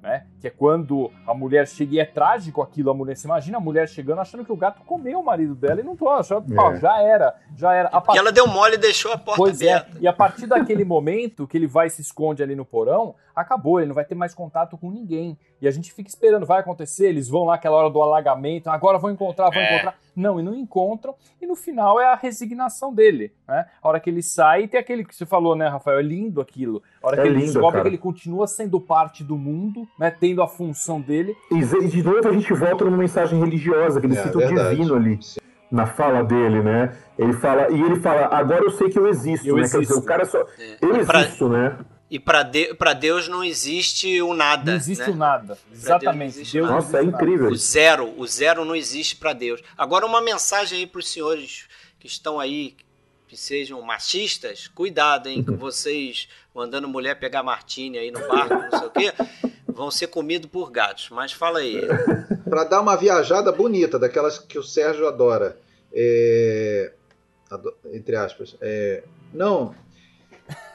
né? 0.03 0.27
Que 0.41 0.47
é 0.47 0.51
quando 0.51 1.11
a 1.27 1.35
mulher 1.35 1.67
chega 1.67 1.95
e 1.95 1.99
é 1.99 2.05
trágico 2.05 2.63
aquilo, 2.63 2.91
a 2.91 2.95
mulher 2.95 3.17
se 3.17 3.27
imagina 3.27 3.59
a 3.59 3.61
mulher 3.61 3.89
chegando 3.89 4.21
achando 4.21 4.45
que 4.45 4.53
o 4.53 4.57
gato 4.57 4.83
comeu 4.85 5.21
o 5.21 5.25
marido 5.25 5.55
dela 5.55 5.81
e 5.81 5.85
não 5.85 5.97
tô 5.97 6.09
achando, 6.09 6.47
é. 6.53 6.77
já 6.79 7.01
era, 7.03 7.35
já 7.57 7.75
era. 7.75 7.89
A 7.89 8.01
part... 8.01 8.17
E 8.17 8.21
ela 8.21 8.33
deu 8.33 8.47
mole 8.47 8.75
e 8.75 8.79
deixou 8.79 9.13
a 9.13 9.19
porta 9.19 9.43
pois 9.43 9.61
é, 9.61 9.73
aberta. 9.73 9.99
É. 9.99 10.03
E 10.03 10.09
a 10.09 10.13
partir 10.13 10.47
daquele 10.47 10.85
momento 10.85 11.47
que 11.47 11.57
ele 11.57 11.67
vai 11.67 11.89
e 11.89 11.91
se 11.91 12.01
esconde 12.01 12.43
ali 12.43 12.55
no 12.55 12.65
porão, 12.65 13.15
acabou, 13.41 13.81
ele 13.81 13.89
não 13.89 13.95
vai 13.95 14.05
ter 14.05 14.15
mais 14.15 14.35
contato 14.35 14.77
com 14.77 14.91
ninguém. 14.91 15.39
E 15.61 15.69
a 15.69 15.71
gente 15.71 15.93
fica 15.93 16.09
esperando, 16.09 16.47
vai 16.47 16.61
acontecer, 16.61 17.09
eles 17.09 17.29
vão 17.29 17.45
lá 17.45 17.55
aquela 17.55 17.77
hora 17.77 17.91
do 17.91 18.03
alagamento, 18.03 18.69
agora 18.69 18.99
vão 18.99 19.11
encontrar, 19.11 19.51
vão 19.51 19.61
é. 19.61 19.75
encontrar. 19.75 19.95
Não, 20.15 20.41
e 20.41 20.43
não 20.43 20.55
encontram, 20.55 21.15
e 21.41 21.47
no 21.47 21.55
final 21.55 22.01
é 22.01 22.07
a 22.07 22.17
resignação 22.17 22.93
dele, 22.93 23.33
né? 23.47 23.67
A 23.81 23.89
hora 23.89 24.01
que 24.01 24.11
ele 24.11 24.23
sai, 24.23 24.67
tem 24.67 24.81
aquele 24.81 25.05
que 25.05 25.15
você 25.15 25.25
falou, 25.25 25.55
né, 25.55 25.69
Rafael? 25.69 26.01
É 26.01 26.03
lindo 26.03 26.41
aquilo. 26.41 26.83
A 27.03 27.07
hora 27.07 27.17
é 27.19 27.23
que 27.23 27.29
ele 27.29 27.39
lindo, 27.39 27.53
descobre 27.53 27.73
cara. 27.73 27.83
que 27.83 27.89
ele 27.89 27.99
continua 27.99 28.47
sendo 28.49 28.81
parte 28.81 29.23
do 29.23 29.37
mundo, 29.37 29.87
né? 29.99 30.11
Tendo 30.11 30.43
a 30.43 30.49
função 30.49 31.01
dele. 31.01 31.37
E 31.53 31.61
de 31.61 32.03
novo 32.03 32.29
a 32.29 32.33
gente 32.33 32.53
volta 32.53 32.85
numa 32.85 32.97
mensagem 32.97 33.39
religiosa, 33.39 34.01
que 34.01 34.07
ele 34.07 34.19
é, 34.19 34.23
cita 34.23 34.39
o 34.39 34.47
divino 34.47 34.95
ali. 34.97 35.19
Na 35.71 35.87
fala 35.87 36.25
dele, 36.25 36.63
né? 36.63 36.97
Ele 37.19 37.35
fala, 37.35 37.71
e 37.71 37.81
ele 37.81 38.01
fala, 38.01 38.27
agora 38.35 38.65
eu 38.65 38.71
sei 38.71 38.89
que 38.89 38.99
eu 38.99 39.07
existo, 39.07 39.47
eu 39.47 39.57
né? 39.57 39.63
Existo. 39.63 39.79
Quer 39.79 39.87
dizer, 39.87 40.01
o 40.01 40.03
cara 40.03 40.25
só. 40.25 40.41
É. 40.59 40.79
Eu 40.81 40.97
existo, 40.97 41.49
pra... 41.49 41.59
né? 41.59 41.79
E 42.11 42.19
para 42.19 42.43
de, 42.43 42.75
Deus 42.99 43.29
não 43.29 43.45
existe 43.45 44.21
o 44.23 44.33
nada. 44.33 44.71
Não 44.71 44.79
existe 44.79 45.05
né? 45.05 45.11
o 45.11 45.17
nada. 45.17 45.59
Exatamente. 45.71 46.37
Deus 46.37 46.53
Deus 46.53 46.71
Nossa, 46.71 46.99
é 46.99 47.05
incrível. 47.05 47.51
O 47.51 47.55
zero, 47.55 48.15
o 48.17 48.27
zero 48.27 48.65
não 48.65 48.75
existe 48.75 49.17
para 49.17 49.35
Deus. 49.35 49.63
Agora 49.77 50.07
uma 50.07 50.21
mensagem 50.21 50.79
aí 50.79 50.87
para 50.87 51.01
os 51.01 51.09
senhores 51.09 51.67
que 52.01 52.07
estão 52.07 52.41
aí, 52.41 52.77
que 53.27 53.37
sejam 53.37 53.83
machistas, 53.83 54.69
cuidado, 54.69 55.29
hein, 55.29 55.45
com 55.45 55.57
vocês 55.57 56.29
mandando 56.55 56.89
mulher 56.89 57.15
pegar 57.21 57.43
martini 57.43 57.99
aí 57.99 58.11
no 58.11 58.27
barco, 58.27 58.55
não 58.55 58.79
sei 58.79 58.89
o 58.89 58.91
quê, 58.91 59.13
vão 59.67 59.91
ser 59.91 60.09
comidos 60.09 60.51
por 60.51 60.71
gatos. 60.71 61.09
Mas 61.11 61.33
fala 61.33 61.59
aí. 61.59 61.83
para 62.49 62.65
dar 62.65 62.81
uma 62.81 62.97
viajada 62.97 63.53
bonita, 63.53 63.99
daquelas 63.99 64.39
que 64.39 64.59
o 64.59 64.63
Sérgio 64.63 65.07
adora, 65.07 65.59
é... 65.93 66.93
entre 67.93 68.17
aspas, 68.17 68.57
é... 68.63 69.05
não 69.33 69.75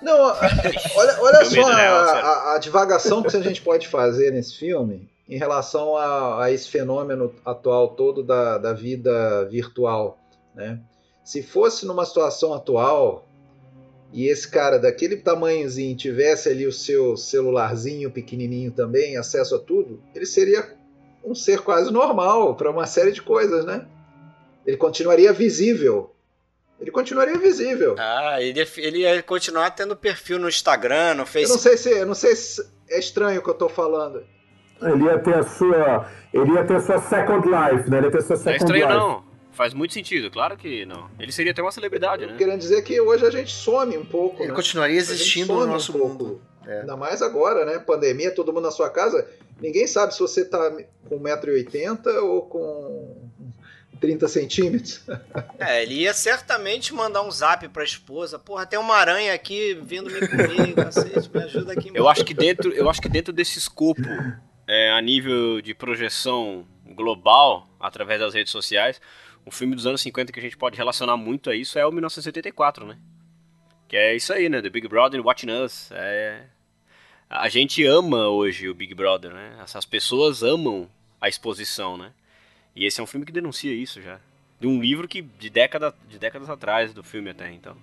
não, 0.02 0.20
olha, 0.96 1.22
olha 1.22 1.46
só 1.46 1.62
a, 1.62 1.76
a, 1.76 2.56
a, 2.56 2.58
divagação 2.58 3.24
que 3.24 3.36
a 3.36 3.42
gente 3.42 3.62
pode 3.62 3.88
fazer 3.88 4.32
nesse 4.32 4.56
filme 4.56 5.10
em 5.28 5.38
relação 5.38 5.96
a, 5.96 6.44
a 6.44 6.52
esse 6.52 6.70
fenômeno 6.70 7.34
atual 7.46 7.90
todo 7.90 8.22
da, 8.24 8.58
da 8.58 8.74
vida 8.74 9.46
virtual. 9.46 10.18
Né? 10.54 10.80
Se 11.24 11.42
fosse 11.42 11.86
numa 11.86 12.06
situação 12.06 12.54
atual 12.54 13.28
e 14.12 14.28
esse 14.28 14.48
cara 14.48 14.78
daquele 14.78 15.18
tamanhozinho 15.18 15.96
tivesse 15.96 16.50
ali 16.50 16.68
o 16.68 16.72
seu 16.72 17.18
celularzinho 17.18 18.12
pequenininho 18.12 18.72
também, 18.72 19.18
acesso 19.18 19.56
a 19.56 19.60
tudo, 19.60 20.02
ele 20.14 20.26
seria 20.26 20.76
um 21.24 21.34
ser 21.34 21.62
quase 21.62 21.92
normal 21.92 22.56
para 22.56 22.70
uma 22.70 22.86
série 22.86 23.12
de 23.12 23.22
coisas, 23.22 23.66
né? 23.66 23.88
Ele 24.66 24.78
continuaria 24.78 25.34
visível 25.34 26.13
ele 26.84 26.92
continuaria 26.92 27.38
visível. 27.38 27.96
Ah, 27.98 28.42
ele, 28.42 28.60
ele 28.76 28.98
ia 29.00 29.24
continuar 29.24 29.72
tendo 29.72 29.96
perfil 29.96 30.38
no 30.38 30.50
Instagram, 30.50 31.14
no 31.14 31.26
Facebook. 31.26 31.66
Eu 31.66 31.72
não 31.72 31.78
sei 31.78 31.78
se, 31.78 32.00
eu 32.00 32.06
não 32.06 32.14
sei 32.14 32.36
se 32.36 32.68
é 32.90 33.00
estranho 33.00 33.40
o 33.40 33.44
que 33.44 33.50
eu 33.50 33.54
estou 33.54 33.70
falando. 33.70 34.22
Ele 34.82 35.06
ia 35.06 35.18
ter 35.18 35.36
a 35.36 35.44
sua, 35.44 36.12
ele 36.34 36.52
ia 36.52 36.66
ter 36.66 36.76
a 36.76 36.82
sua 36.82 37.00
second 37.00 37.48
life, 37.48 37.90
né? 37.90 38.00
Ele 38.00 38.08
ia 38.08 38.12
ter 38.12 38.18
a 38.18 38.22
sua 38.22 38.36
second 38.36 38.46
não 38.46 38.52
é 38.52 38.58
estranho 38.58 38.86
life. 38.86 39.00
não. 39.00 39.34
Faz 39.54 39.74
muito 39.74 39.94
sentido, 39.94 40.30
claro 40.30 40.58
que 40.58 40.86
não. 40.86 41.10
Ele 41.18 41.32
seria 41.32 41.54
até 41.54 41.62
uma 41.62 41.72
celebridade, 41.72 42.26
né? 42.26 42.36
Querendo 42.38 42.60
dizer 42.60 42.82
que 42.82 43.00
hoje 43.00 43.26
a 43.26 43.30
gente 43.30 43.54
some 43.54 43.98
um 43.98 44.04
pouco. 44.04 44.42
Ele 44.42 44.50
né? 44.50 44.56
continuaria 44.56 44.98
existindo 44.98 45.54
no 45.54 45.66
nosso 45.66 45.96
um 45.96 46.00
mundo. 46.00 46.42
É. 46.68 46.82
Ainda 46.82 46.98
mais 46.98 47.22
agora, 47.22 47.64
né? 47.64 47.80
Pandemia, 47.80 48.32
todo 48.32 48.52
mundo 48.52 48.64
na 48.64 48.72
sua 48.72 48.90
casa. 48.90 49.26
Ninguém 49.62 49.88
sabe 49.88 50.14
se 50.14 50.20
você 50.20 50.44
tá 50.44 50.70
com 51.08 51.18
1,80m 51.18 52.18
ou 52.24 52.42
com 52.42 53.16
30 54.04 54.28
centímetros. 54.28 55.02
É, 55.58 55.82
ele 55.82 56.02
ia 56.02 56.14
certamente 56.14 56.94
mandar 56.94 57.22
um 57.24 57.32
zap 57.32 57.66
pra 57.70 57.86
esposa. 57.86 58.38
Porra, 58.38 58.66
tem 58.66 58.78
uma 58.78 58.96
aranha 58.96 59.34
aqui 59.34 59.80
vindo 59.82 60.12
me 60.12 60.28
comer, 60.28 60.74
cacete, 60.76 61.30
me 61.34 61.42
ajuda 61.42 61.72
aqui. 61.72 61.90
Eu 61.94 62.10
acho 62.10 62.26
que 62.26 62.34
dentro, 62.34 62.74
eu 62.74 62.90
acho 62.90 63.02
que 63.02 63.08
dentro 63.08 63.32
desse 63.32 63.58
escopo, 63.58 64.02
é, 64.68 64.92
a 64.92 65.00
nível 65.00 65.62
de 65.62 65.74
projeção 65.74 66.68
global, 66.86 67.66
através 67.80 68.20
das 68.20 68.34
redes 68.34 68.52
sociais, 68.52 69.00
um 69.48 69.52
filme 69.52 69.74
dos 69.74 69.88
anos 69.88 70.02
50 70.02 70.34
que 70.34 70.40
a 70.40 70.44
gente 70.44 70.58
pode 70.58 70.76
relacionar 70.76 71.16
muito 71.16 71.50
a 71.50 71.56
isso 71.56 71.80
é 71.80 71.86
o 71.86 71.92
1974, 71.92 72.86
né? 72.86 72.98
Que 73.88 73.96
é 73.96 74.14
isso 74.14 74.34
aí, 74.34 74.50
né? 74.50 74.62
The 74.62 74.70
Big 74.70 74.86
Brother 74.90 75.26
Watching 75.26 75.52
Us. 75.64 75.90
É... 75.94 76.44
A 77.30 77.48
gente 77.48 77.86
ama 77.86 78.28
hoje 78.28 78.68
o 78.68 78.76
Big 78.76 78.94
Brother, 78.94 79.34
né? 79.34 79.58
Essas 79.64 79.86
pessoas 79.86 80.44
amam 80.44 80.90
a 81.22 81.30
exposição, 81.30 81.96
né? 81.96 82.12
E 82.76 82.86
esse 82.86 83.00
é 83.00 83.04
um 83.04 83.08
filme 83.08 83.26
que 83.26 83.32
denuncia 83.32 83.74
isso 83.74 84.02
já. 84.02 84.20
De 84.60 84.68
um 84.68 84.82
livro 84.82 85.08
que 85.08 85.22
de, 85.22 85.50
década, 85.50 85.94
de 86.10 86.18
décadas 86.18 86.50
atrás 86.50 86.94
do 86.94 87.04
filme 87.04 87.30
até, 87.30 87.52
então. 87.52 87.76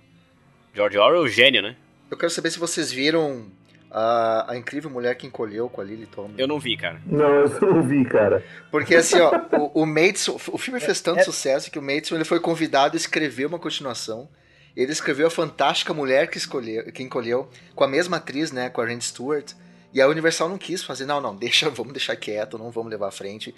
George 0.73 0.97
Orwell, 0.97 1.27
gênio, 1.27 1.61
né? 1.61 1.75
Eu 2.09 2.17
quero 2.17 2.31
saber 2.31 2.51
se 2.51 2.59
vocês 2.59 2.91
viram 2.91 3.49
a, 3.91 4.53
a 4.53 4.57
Incrível 4.57 4.89
Mulher 4.89 5.15
que 5.15 5.27
Encolheu 5.27 5.69
com 5.69 5.81
a 5.81 5.83
Lily 5.83 6.07
Tomlin. 6.07 6.35
Eu 6.37 6.47
não 6.47 6.59
vi, 6.59 6.77
cara. 6.77 7.01
Não, 7.05 7.29
eu 7.29 7.59
não 7.61 7.83
vi, 7.83 8.05
cara. 8.05 8.43
Porque 8.71 8.95
assim, 8.95 9.19
ó, 9.19 9.31
o, 9.73 9.83
o 9.83 10.53
o 10.53 10.57
filme 10.57 10.79
fez 10.79 11.01
tanto 11.01 11.19
é, 11.19 11.21
é... 11.21 11.25
sucesso 11.25 11.69
que 11.69 11.77
o 11.77 11.81
Maidson 11.81 12.15
ele 12.15 12.23
foi 12.23 12.39
convidado 12.39 12.95
a 12.95 12.97
escrever 12.97 13.45
uma 13.45 13.59
continuação. 13.59 14.29
Ele 14.75 14.91
escreveu 14.91 15.27
a 15.27 15.31
Fantástica 15.31 15.93
Mulher 15.93 16.29
que, 16.29 16.37
escolheu, 16.37 16.89
que 16.91 17.03
Encolheu, 17.03 17.49
com 17.75 17.83
a 17.83 17.87
mesma 17.87 18.17
atriz, 18.17 18.53
né, 18.53 18.69
com 18.69 18.79
a 18.79 18.85
Rand 18.85 19.01
Stewart. 19.01 19.51
E 19.93 19.99
a 19.99 20.07
Universal 20.07 20.47
não 20.47 20.57
quis 20.57 20.81
fazer, 20.81 21.05
não, 21.05 21.19
não, 21.19 21.35
deixa, 21.35 21.67
vamos 21.71 21.91
deixar 21.91 22.15
quieto, 22.15 22.57
não 22.57 22.71
vamos 22.71 22.89
levar 22.89 23.09
à 23.09 23.11
frente. 23.11 23.53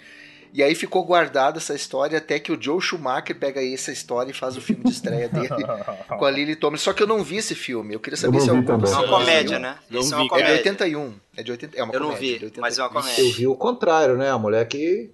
E 0.54 0.62
aí 0.62 0.72
ficou 0.76 1.04
guardada 1.04 1.58
essa 1.58 1.74
história 1.74 2.16
até 2.16 2.38
que 2.38 2.52
o 2.52 2.62
Joe 2.62 2.80
Schumacher 2.80 3.36
pega 3.36 3.58
aí 3.58 3.74
essa 3.74 3.90
história 3.90 4.30
e 4.30 4.32
faz 4.32 4.56
o 4.56 4.60
filme 4.60 4.84
de 4.84 4.92
estreia 4.92 5.28
dele 5.28 5.48
com 6.16 6.24
a 6.24 6.30
Lily 6.30 6.54
Tomlin. 6.54 6.78
Só 6.78 6.92
que 6.92 7.02
eu 7.02 7.08
não 7.08 7.24
vi 7.24 7.38
esse 7.38 7.56
filme. 7.56 7.92
Eu 7.92 7.98
queria 7.98 8.16
saber 8.16 8.36
eu 8.36 8.40
se 8.40 8.50
é. 8.50 8.52
É 8.52 8.56
uma 8.56 9.08
comédia, 9.08 9.58
né? 9.58 9.76
Não 9.90 9.98
Esse 9.98 10.14
é, 10.14 10.16
uma 10.16 10.28
comédia. 10.28 10.52
é 10.52 10.52
de 10.52 10.58
81. 10.58 11.14
É 11.36 11.42
de 11.42 11.50
80... 11.50 11.76
É 11.76 11.82
uma 11.82 11.92
eu 11.92 12.00
comédia, 12.00 12.40
não 12.40 12.50
vi, 12.50 12.60
mas 12.60 12.78
é 12.78 12.82
uma 12.82 12.88
comédia. 12.88 13.20
Eu 13.20 13.32
vi 13.32 13.46
o 13.48 13.56
contrário, 13.56 14.16
né? 14.16 14.30
A 14.30 14.38
mulher 14.38 14.64
que 14.68 15.10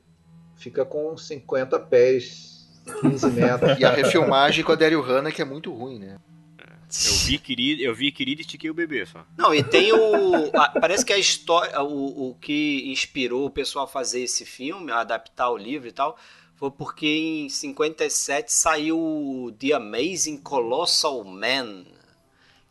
fica 0.59 0.85
com 0.85 1.17
50 1.17 1.81
pés, 1.81 2.69
15 3.01 3.31
metros. 3.31 3.79
e 3.81 3.85
a 3.87 3.91
refilmagem 3.93 4.63
com 4.63 4.73
a 4.73 4.75
Daryl 4.75 5.01
Hannah, 5.01 5.33
que 5.33 5.41
é 5.41 5.47
muito 5.47 5.73
ruim, 5.73 5.99
né? 5.99 6.19
Eu 7.07 7.15
vi 7.27 7.39
querido, 7.39 7.83
eu 7.83 7.95
vi 7.95 8.11
querido 8.11 8.41
e 8.41 8.43
estiquei 8.43 8.69
o 8.69 8.75
bebê 8.75 9.07
só. 9.07 9.25
Não, 9.37 9.55
e 9.55 9.63
tem 9.63 9.93
o. 9.93 10.51
A, 10.55 10.69
parece 10.81 11.05
que 11.05 11.13
a 11.13 11.19
história. 11.19 11.81
O, 11.83 12.31
o 12.31 12.35
que 12.35 12.91
inspirou 12.91 13.47
o 13.47 13.51
pessoal 13.51 13.85
a 13.85 13.89
fazer 13.89 14.21
esse 14.23 14.45
filme, 14.45 14.91
a 14.91 15.01
adaptar 15.01 15.51
o 15.51 15.57
livro 15.57 15.89
e 15.89 15.93
tal, 15.93 16.19
foi 16.57 16.71
porque 16.71 17.07
em 17.07 17.49
57 17.49 18.53
saiu 18.53 19.55
The 19.59 19.73
Amazing 19.73 20.39
Colossal 20.39 21.23
Man. 21.25 21.85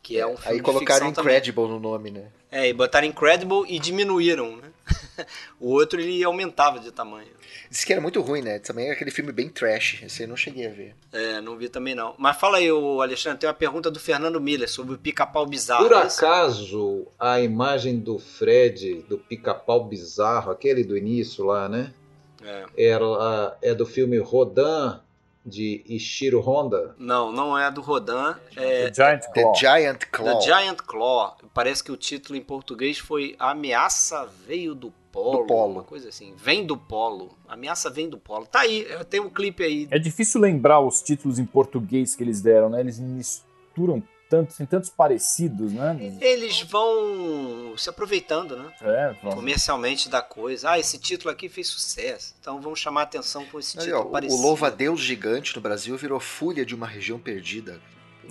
Que 0.02 0.18
é 0.18 0.26
um 0.26 0.36
filme 0.36 0.58
Aí 0.58 0.62
colocaram 0.62 1.08
Incredible 1.08 1.64
também. 1.64 1.80
no 1.80 1.80
nome, 1.80 2.10
né? 2.10 2.28
É, 2.50 2.68
e 2.68 2.72
botaram 2.72 3.06
Incredible 3.06 3.64
e 3.68 3.78
diminuíram, 3.78 4.56
né? 4.56 4.70
o 5.58 5.70
outro 5.70 6.00
ele 6.00 6.22
aumentava 6.22 6.78
de 6.78 6.90
tamanho. 6.90 7.39
Diz 7.70 7.84
que 7.84 7.92
era 7.92 8.02
muito 8.02 8.20
ruim, 8.20 8.42
né? 8.42 8.58
Também 8.58 8.88
é 8.88 8.90
aquele 8.90 9.12
filme 9.12 9.30
bem 9.30 9.48
trash. 9.48 10.02
Esse 10.02 10.22
aí 10.22 10.26
eu 10.26 10.28
não 10.28 10.36
cheguei 10.36 10.66
a 10.66 10.70
ver. 10.70 10.96
É, 11.12 11.40
não 11.40 11.56
vi 11.56 11.68
também 11.68 11.94
não. 11.94 12.14
Mas 12.18 12.36
fala 12.36 12.58
aí, 12.58 12.68
Alexandre, 12.68 13.38
tem 13.38 13.48
uma 13.48 13.54
pergunta 13.54 13.88
do 13.88 14.00
Fernando 14.00 14.40
Miller 14.40 14.68
sobre 14.68 14.96
o 14.96 14.98
pica-pau 14.98 15.46
bizarro. 15.46 15.84
Por 15.84 15.94
acaso, 15.94 17.06
a 17.16 17.40
imagem 17.40 18.00
do 18.00 18.18
Fred, 18.18 19.04
do 19.08 19.16
pica-pau 19.16 19.84
bizarro, 19.84 20.50
aquele 20.50 20.82
do 20.82 20.96
início 20.96 21.44
lá, 21.44 21.68
né? 21.68 21.94
É. 22.42 22.64
Era, 22.76 23.56
é 23.62 23.72
do 23.72 23.86
filme 23.86 24.18
Rodan, 24.18 25.00
de 25.44 25.82
Ishiro 25.86 26.40
Honda? 26.40 26.94
Não, 26.98 27.32
não 27.32 27.58
é 27.58 27.70
do 27.70 27.80
Rodan. 27.80 28.36
É 28.56 28.90
The 28.90 28.94
Giant 28.94 29.22
Claw. 29.32 29.52
The 29.52 29.58
Giant 29.58 30.04
Claw. 30.10 30.38
The 30.38 30.44
Giant 30.44 30.78
Claw. 30.86 31.36
Parece 31.54 31.82
que 31.82 31.92
o 31.92 31.96
título 31.96 32.38
em 32.38 32.42
português 32.42 32.98
foi 32.98 33.34
A 33.38 33.50
Ameaça 33.50 34.28
Veio 34.46 34.74
do 34.74 34.92
Polo. 35.10 35.38
Do 35.38 35.46
polo. 35.46 35.72
Uma 35.72 35.82
coisa 35.82 36.08
assim. 36.08 36.34
Vem 36.36 36.64
do 36.64 36.76
Polo. 36.76 37.36
A 37.48 37.54
ameaça 37.54 37.90
vem 37.90 38.08
do 38.08 38.16
Polo. 38.16 38.46
Tá 38.46 38.60
aí, 38.60 38.86
tem 39.08 39.20
um 39.20 39.28
clipe 39.28 39.62
aí. 39.62 39.88
É 39.90 39.98
difícil 39.98 40.40
lembrar 40.40 40.80
os 40.80 41.02
títulos 41.02 41.38
em 41.38 41.44
português 41.44 42.14
que 42.14 42.22
eles 42.22 42.40
deram, 42.40 42.70
né? 42.70 42.80
Eles 42.80 42.98
misturam 43.00 44.02
tantos, 44.30 44.56
tem 44.56 44.66
tantos 44.66 44.88
parecidos, 44.88 45.72
né? 45.72 46.16
Eles 46.20 46.62
vão 46.62 47.74
se 47.76 47.90
aproveitando, 47.90 48.56
né? 48.56 48.72
É, 48.80 49.16
vamos. 49.20 49.34
Comercialmente 49.34 50.08
da 50.08 50.22
coisa. 50.22 50.70
Ah, 50.70 50.78
esse 50.78 50.96
título 50.98 51.32
aqui 51.32 51.48
fez 51.48 51.66
sucesso. 51.66 52.36
Então 52.40 52.60
vamos 52.60 52.78
chamar 52.78 53.00
a 53.00 53.04
atenção 53.04 53.44
com 53.46 53.58
esse 53.58 53.76
título 53.76 54.04
Aí, 54.04 54.12
parecido. 54.12 54.40
O 54.40 54.46
Louva-Deus 54.46 55.00
Gigante 55.00 55.56
no 55.56 55.60
Brasil 55.60 55.96
virou 55.96 56.20
Fúria 56.20 56.64
de 56.64 56.76
uma 56.76 56.86
Região 56.86 57.18
Perdida. 57.18 57.80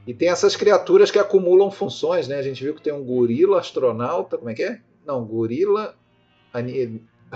e 0.06 0.14
tem 0.14 0.30
essas 0.30 0.56
criaturas 0.56 1.10
que 1.10 1.18
acumulam 1.18 1.72
funções, 1.72 2.27
né? 2.27 2.38
A 2.38 2.44
gente 2.44 2.64
viu 2.64 2.76
que 2.76 2.84
tem 2.84 2.94
um 2.94 3.03
gorila 3.03 3.60
astronauta, 3.60 4.38
como 4.38 4.52
é 4.52 4.53
que 4.53 4.61
é? 4.61 4.81
Não, 5.03 5.26
gorila 5.26 5.95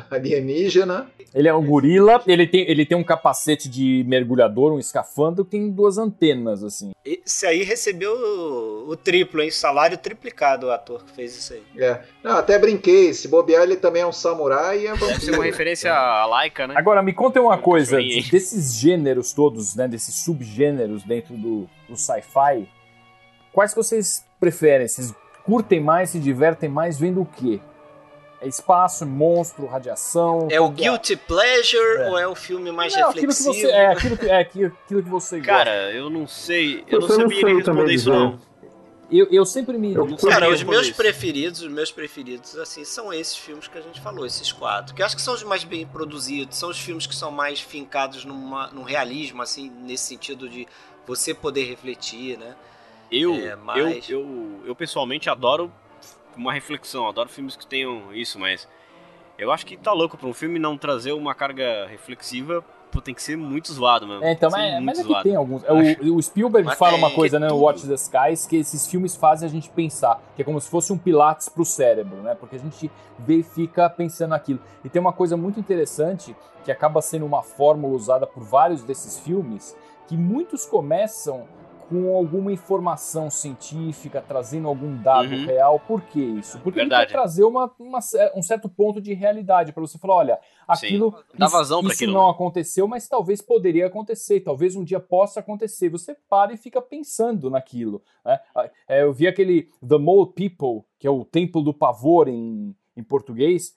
alienígena. 0.09 1.07
Ele 1.33 1.47
é 1.47 1.53
um 1.53 1.65
gorila, 1.65 2.21
ele 2.27 2.45
tem, 2.45 2.69
ele 2.69 2.85
tem 2.85 2.97
um 2.97 3.03
capacete 3.03 3.67
de 3.67 4.03
mergulhador, 4.07 4.71
um 4.71 4.79
escafandro, 4.79 5.43
que 5.43 5.51
tem 5.51 5.71
duas 5.71 5.97
antenas, 5.97 6.63
assim. 6.63 6.91
Esse 7.03 7.45
aí 7.45 7.63
recebeu 7.63 8.11
o, 8.11 8.89
o, 8.89 8.95
triplo, 8.95 9.41
hein? 9.41 9.49
Salário 9.49 9.97
triplicado 9.97 10.67
o 10.67 10.71
ator 10.71 11.03
que 11.03 11.11
fez 11.13 11.35
isso 11.35 11.53
aí. 11.53 11.63
É. 11.77 12.01
Não, 12.23 12.37
até 12.37 12.59
brinquei, 12.59 13.13
se 13.13 13.27
bobear 13.27 13.63
ele 13.63 13.75
também 13.75 14.03
é 14.03 14.07
um 14.07 14.11
samurai 14.11 14.81
e 14.81 14.87
é 14.87 14.95
Deve 14.95 15.19
ser 15.19 15.31
uma 15.31 15.43
referência 15.43 15.93
à 15.93 16.25
Laika, 16.25 16.67
né? 16.67 16.75
Agora, 16.77 17.01
me 17.01 17.13
conta 17.13 17.41
uma 17.41 17.57
coisa, 17.57 17.97
desses 17.97 18.75
gêneros 18.75 19.33
todos, 19.33 19.75
né, 19.75 19.87
desses 19.87 20.15
subgêneros 20.15 21.03
dentro 21.03 21.35
do, 21.35 21.67
do 21.89 21.97
sci-fi, 21.97 22.69
quais 23.51 23.71
que 23.71 23.77
vocês 23.77 24.23
preferem? 24.39 24.87
Vocês 24.87 25.13
curtem 25.43 25.79
mais, 25.79 26.11
se 26.11 26.19
divertem 26.19 26.69
mais 26.69 26.97
vendo 26.97 27.21
o 27.21 27.25
quê? 27.25 27.59
É 28.43 28.47
espaço, 28.47 29.05
monstro, 29.05 29.65
radiação. 29.65 30.49
É 30.51 30.59
o 30.59 30.67
guilty 30.67 31.15
pleasure 31.15 32.01
é. 32.01 32.09
ou 32.09 32.19
é 32.19 32.27
o 32.27 32.35
filme 32.35 32.73
mais 32.73 32.93
não, 32.93 33.07
reflexivo? 33.07 33.51
Aquilo 33.51 33.55
que 33.55 33.61
você, 33.61 33.71
é, 33.71 33.87
aquilo 33.87 34.17
que, 34.17 34.25
é 34.25 34.37
aquilo, 34.37 34.71
que 34.85 35.09
você 35.09 35.39
Cara, 35.39 35.91
eu 35.93 36.09
não 36.09 36.27
sei. 36.27 36.83
Eu, 36.85 36.99
eu 36.99 37.07
não 37.07 37.07
sabia 37.07 37.55
responder 37.55 37.93
isso, 37.93 38.09
não. 38.09 38.37
Eu, 39.09 39.27
eu 39.31 39.45
sempre 39.45 39.77
me. 39.77 39.93
Eu 39.93 40.17
cara, 40.17 40.49
os 40.49 40.61
meus 40.61 40.87
isso. 40.87 40.95
preferidos, 40.97 41.61
os 41.61 41.71
meus 41.71 41.89
preferidos, 41.89 42.57
assim, 42.57 42.83
são 42.83 43.13
esses 43.13 43.37
filmes 43.37 43.65
que 43.65 43.77
a 43.77 43.81
gente 43.81 44.01
falou, 44.01 44.25
esses 44.25 44.51
quatro. 44.51 44.93
Que 44.93 45.01
eu 45.01 45.05
acho 45.05 45.15
que 45.15 45.21
são 45.21 45.33
os 45.33 45.43
mais 45.43 45.63
bem 45.63 45.85
produzidos, 45.85 46.57
são 46.57 46.69
os 46.69 46.79
filmes 46.79 47.07
que 47.07 47.15
são 47.15 47.31
mais 47.31 47.61
fincados 47.61 48.25
numa, 48.25 48.67
num 48.71 48.83
realismo, 48.83 49.41
assim, 49.41 49.69
nesse 49.69 50.03
sentido 50.03 50.49
de 50.49 50.67
você 51.07 51.33
poder 51.33 51.63
refletir, 51.63 52.37
né? 52.37 52.55
Eu, 53.09 53.35
é, 53.35 53.55
mas... 53.55 54.09
eu, 54.09 54.19
eu, 54.19 54.61
eu 54.65 54.75
pessoalmente 54.75 55.29
adoro 55.29 55.71
uma 56.37 56.53
reflexão. 56.53 57.07
Adoro 57.07 57.29
filmes 57.29 57.55
que 57.55 57.65
tenham 57.65 58.13
isso, 58.13 58.39
mas 58.39 58.67
eu 59.37 59.51
acho 59.51 59.65
que 59.65 59.77
tá 59.77 59.91
louco 59.91 60.17
pra 60.17 60.27
um 60.27 60.33
filme 60.33 60.59
não 60.59 60.77
trazer 60.77 61.11
uma 61.11 61.33
carga 61.33 61.87
reflexiva. 61.87 62.63
Pô, 62.91 63.01
tem 63.01 63.15
que 63.15 63.23
ser 63.23 63.35
muito 63.35 63.73
zoado, 63.73 64.05
mano. 64.05 64.23
É, 64.23 64.33
então, 64.33 64.51
mas, 64.51 64.83
mas 64.83 64.99
é 64.99 65.03
que 65.03 65.23
tem 65.23 65.35
alguns. 65.35 65.63
O, 65.63 66.15
o 66.15 66.21
Spielberg 66.21 66.67
mas 66.67 66.77
fala 66.77 66.95
uma 66.95 67.09
coisa, 67.09 67.39
né, 67.39 67.47
no 67.47 67.57
Watch 67.57 67.87
the 67.87 67.95
Skies, 67.95 68.45
que 68.45 68.57
esses 68.57 68.85
filmes 68.85 69.15
fazem 69.15 69.49
a 69.49 69.51
gente 69.51 69.67
pensar, 69.71 70.21
que 70.35 70.43
é 70.43 70.45
como 70.45 70.61
se 70.61 70.69
fosse 70.69 70.93
um 70.93 70.97
pilates 70.97 71.49
pro 71.49 71.65
cérebro, 71.65 72.17
né? 72.17 72.35
Porque 72.35 72.55
a 72.55 72.59
gente 72.59 72.91
vê 73.17 73.37
e 73.37 73.43
fica 73.43 73.89
pensando 73.89 74.35
aquilo. 74.35 74.59
E 74.85 74.89
tem 74.89 75.01
uma 75.01 75.11
coisa 75.11 75.35
muito 75.35 75.59
interessante, 75.59 76.35
que 76.63 76.71
acaba 76.71 77.01
sendo 77.01 77.25
uma 77.25 77.41
fórmula 77.41 77.95
usada 77.95 78.27
por 78.27 78.43
vários 78.43 78.83
desses 78.83 79.19
filmes, 79.19 79.75
que 80.07 80.15
muitos 80.15 80.63
começam 80.63 81.47
com 81.89 82.15
alguma 82.15 82.51
informação 82.51 83.29
científica, 83.29 84.21
trazendo 84.21 84.67
algum 84.67 84.95
dado 85.01 85.33
uhum. 85.33 85.45
real. 85.45 85.79
Por 85.79 86.01
que 86.01 86.19
isso? 86.19 86.59
Porque 86.59 86.79
Verdade. 86.79 87.03
ele 87.03 87.07
quer 87.07 87.13
trazer 87.13 87.43
uma, 87.43 87.71
uma, 87.79 87.99
um 88.35 88.41
certo 88.41 88.69
ponto 88.69 89.01
de 89.01 89.13
realidade 89.13 89.71
para 89.71 89.81
você 89.81 89.97
falar, 89.97 90.15
olha, 90.15 90.39
aquilo, 90.67 91.15
Dá 91.37 91.47
vazão 91.47 91.81
isso, 91.81 92.03
isso 92.03 92.07
não 92.07 92.25
né? 92.25 92.31
aconteceu, 92.31 92.87
mas 92.87 93.07
talvez 93.07 93.41
poderia 93.41 93.87
acontecer, 93.87 94.39
talvez 94.41 94.75
um 94.75 94.83
dia 94.83 94.99
possa 94.99 95.39
acontecer. 95.39 95.89
Você 95.89 96.15
para 96.29 96.53
e 96.53 96.57
fica 96.57 96.81
pensando 96.81 97.49
naquilo. 97.49 98.01
Né? 98.25 98.39
É, 98.87 99.03
eu 99.03 99.13
vi 99.13 99.27
aquele 99.27 99.69
The 99.87 99.97
Mole 99.97 100.31
People, 100.33 100.85
que 100.99 101.07
é 101.07 101.11
o 101.11 101.25
Templo 101.25 101.61
do 101.61 101.73
Pavor 101.73 102.27
em, 102.27 102.75
em 102.95 103.03
português. 103.03 103.75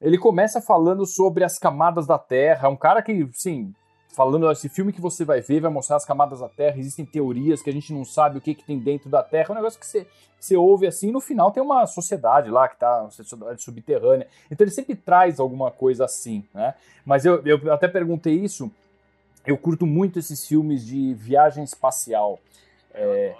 Ele 0.00 0.16
começa 0.16 0.60
falando 0.60 1.04
sobre 1.04 1.44
as 1.44 1.58
camadas 1.58 2.06
da 2.06 2.18
Terra, 2.18 2.68
um 2.68 2.76
cara 2.76 3.02
que, 3.02 3.28
sim, 3.32 3.74
falando 4.08 4.50
esse 4.50 4.68
filme 4.68 4.92
que 4.92 5.00
você 5.00 5.24
vai 5.24 5.40
ver 5.40 5.60
vai 5.60 5.70
mostrar 5.70 5.96
as 5.96 6.04
camadas 6.04 6.40
da 6.40 6.48
Terra, 6.48 6.78
existem 6.78 7.04
teorias 7.04 7.62
que 7.62 7.70
a 7.70 7.72
gente 7.72 7.92
não 7.92 8.04
sabe 8.04 8.38
o 8.38 8.40
que, 8.40 8.54
que 8.54 8.64
tem 8.64 8.78
dentro 8.78 9.08
da 9.08 9.22
Terra, 9.22 9.46
é 9.50 9.52
um 9.52 9.54
negócio 9.56 9.78
que 9.78 9.86
você, 9.86 10.06
você 10.38 10.56
ouve 10.56 10.86
assim, 10.86 11.12
no 11.12 11.20
final 11.20 11.50
tem 11.50 11.62
uma 11.62 11.86
sociedade 11.86 12.50
lá 12.50 12.68
que 12.68 12.74
está 12.74 13.02
uma 13.02 13.10
sociedade 13.10 13.62
subterrânea. 13.62 14.26
Então 14.50 14.64
ele 14.64 14.72
sempre 14.72 14.96
traz 14.96 15.38
alguma 15.38 15.70
coisa 15.70 16.04
assim, 16.04 16.44
né? 16.52 16.74
Mas 17.04 17.24
eu, 17.24 17.42
eu 17.46 17.72
até 17.72 17.86
perguntei 17.86 18.34
isso, 18.34 18.70
eu 19.46 19.56
curto 19.56 19.86
muito 19.86 20.18
esses 20.18 20.46
filmes 20.46 20.84
de 20.84 21.14
viagem 21.14 21.64
espacial. 21.64 22.38
É, 22.92 23.34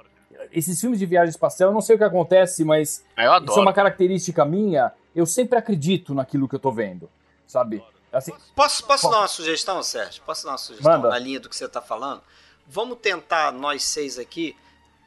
esses 0.52 0.80
filmes 0.80 0.98
de 0.98 1.06
viagem 1.06 1.30
espacial, 1.30 1.70
eu 1.70 1.74
não 1.74 1.80
sei 1.80 1.96
o 1.96 1.98
que 1.98 2.04
acontece, 2.04 2.64
mas 2.64 3.04
isso 3.50 3.58
é 3.58 3.62
uma 3.62 3.72
característica 3.72 4.44
minha. 4.44 4.92
Eu 5.14 5.26
sempre 5.26 5.58
acredito 5.58 6.14
naquilo 6.14 6.48
que 6.48 6.54
eu 6.54 6.60
tô 6.60 6.70
vendo, 6.70 7.10
sabe? 7.46 7.82
Assim, 8.12 8.32
posso 8.54 8.84
posso 8.84 9.10
dar 9.10 9.18
uma 9.18 9.28
sugestão, 9.28 9.82
Sérgio? 9.82 10.22
Posso 10.22 10.44
dar 10.44 10.52
uma 10.52 10.58
sugestão 10.58 10.92
Manda. 10.92 11.08
na 11.08 11.18
linha 11.18 11.38
do 11.38 11.48
que 11.48 11.56
você 11.56 11.66
está 11.66 11.82
falando? 11.82 12.22
Vamos 12.66 12.98
tentar, 13.00 13.52
nós 13.52 13.84
seis 13.84 14.18
aqui, 14.18 14.56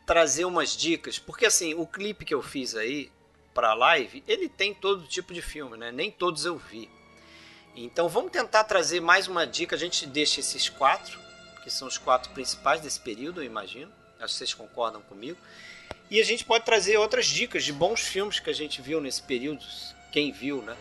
trazer 0.06 0.46
umas 0.46 0.76
dicas, 0.76 1.18
porque 1.18 1.46
assim, 1.46 1.74
o 1.74 1.86
clipe 1.86 2.26
que 2.26 2.34
eu 2.34 2.42
fiz 2.42 2.76
aí 2.76 3.12
para 3.54 3.74
live, 3.74 4.24
ele 4.28 4.48
tem 4.48 4.74
todo 4.74 5.08
tipo 5.08 5.34
de 5.34 5.42
filme, 5.42 5.78
né? 5.78 5.92
Nem 5.92 6.12
todos 6.12 6.46
eu 6.46 6.58
vi. 6.58 6.90
Então 7.76 8.10
vamos 8.10 8.32
tentar 8.32 8.64
trazer 8.66 9.00
mais 9.00 9.28
uma 9.28 9.48
dica. 9.48 9.76
A 9.76 9.80
gente 9.80 10.06
deixa 10.06 10.40
esses 10.40 10.70
quatro, 10.70 11.20
que 11.64 11.70
são 11.70 11.88
os 11.88 11.98
quatro 11.98 12.32
principais 12.32 12.82
desse 12.82 13.00
período, 13.00 13.42
eu 13.42 13.46
imagino. 13.46 13.92
Acho 14.20 14.34
que 14.34 14.38
vocês 14.38 14.54
concordam 14.54 15.02
comigo. 15.02 15.38
E 16.10 16.20
a 16.20 16.26
gente 16.26 16.44
pode 16.44 16.66
trazer 16.66 16.98
outras 16.98 17.26
dicas 17.26 17.64
de 17.64 17.72
bons 17.72 18.02
filmes 18.02 18.40
que 18.40 18.50
a 18.50 18.54
gente 18.54 18.82
viu 18.82 19.00
nesse 19.00 19.24
período. 19.24 19.64
Quem 20.12 20.32
viu, 20.32 20.62
né? 20.62 20.76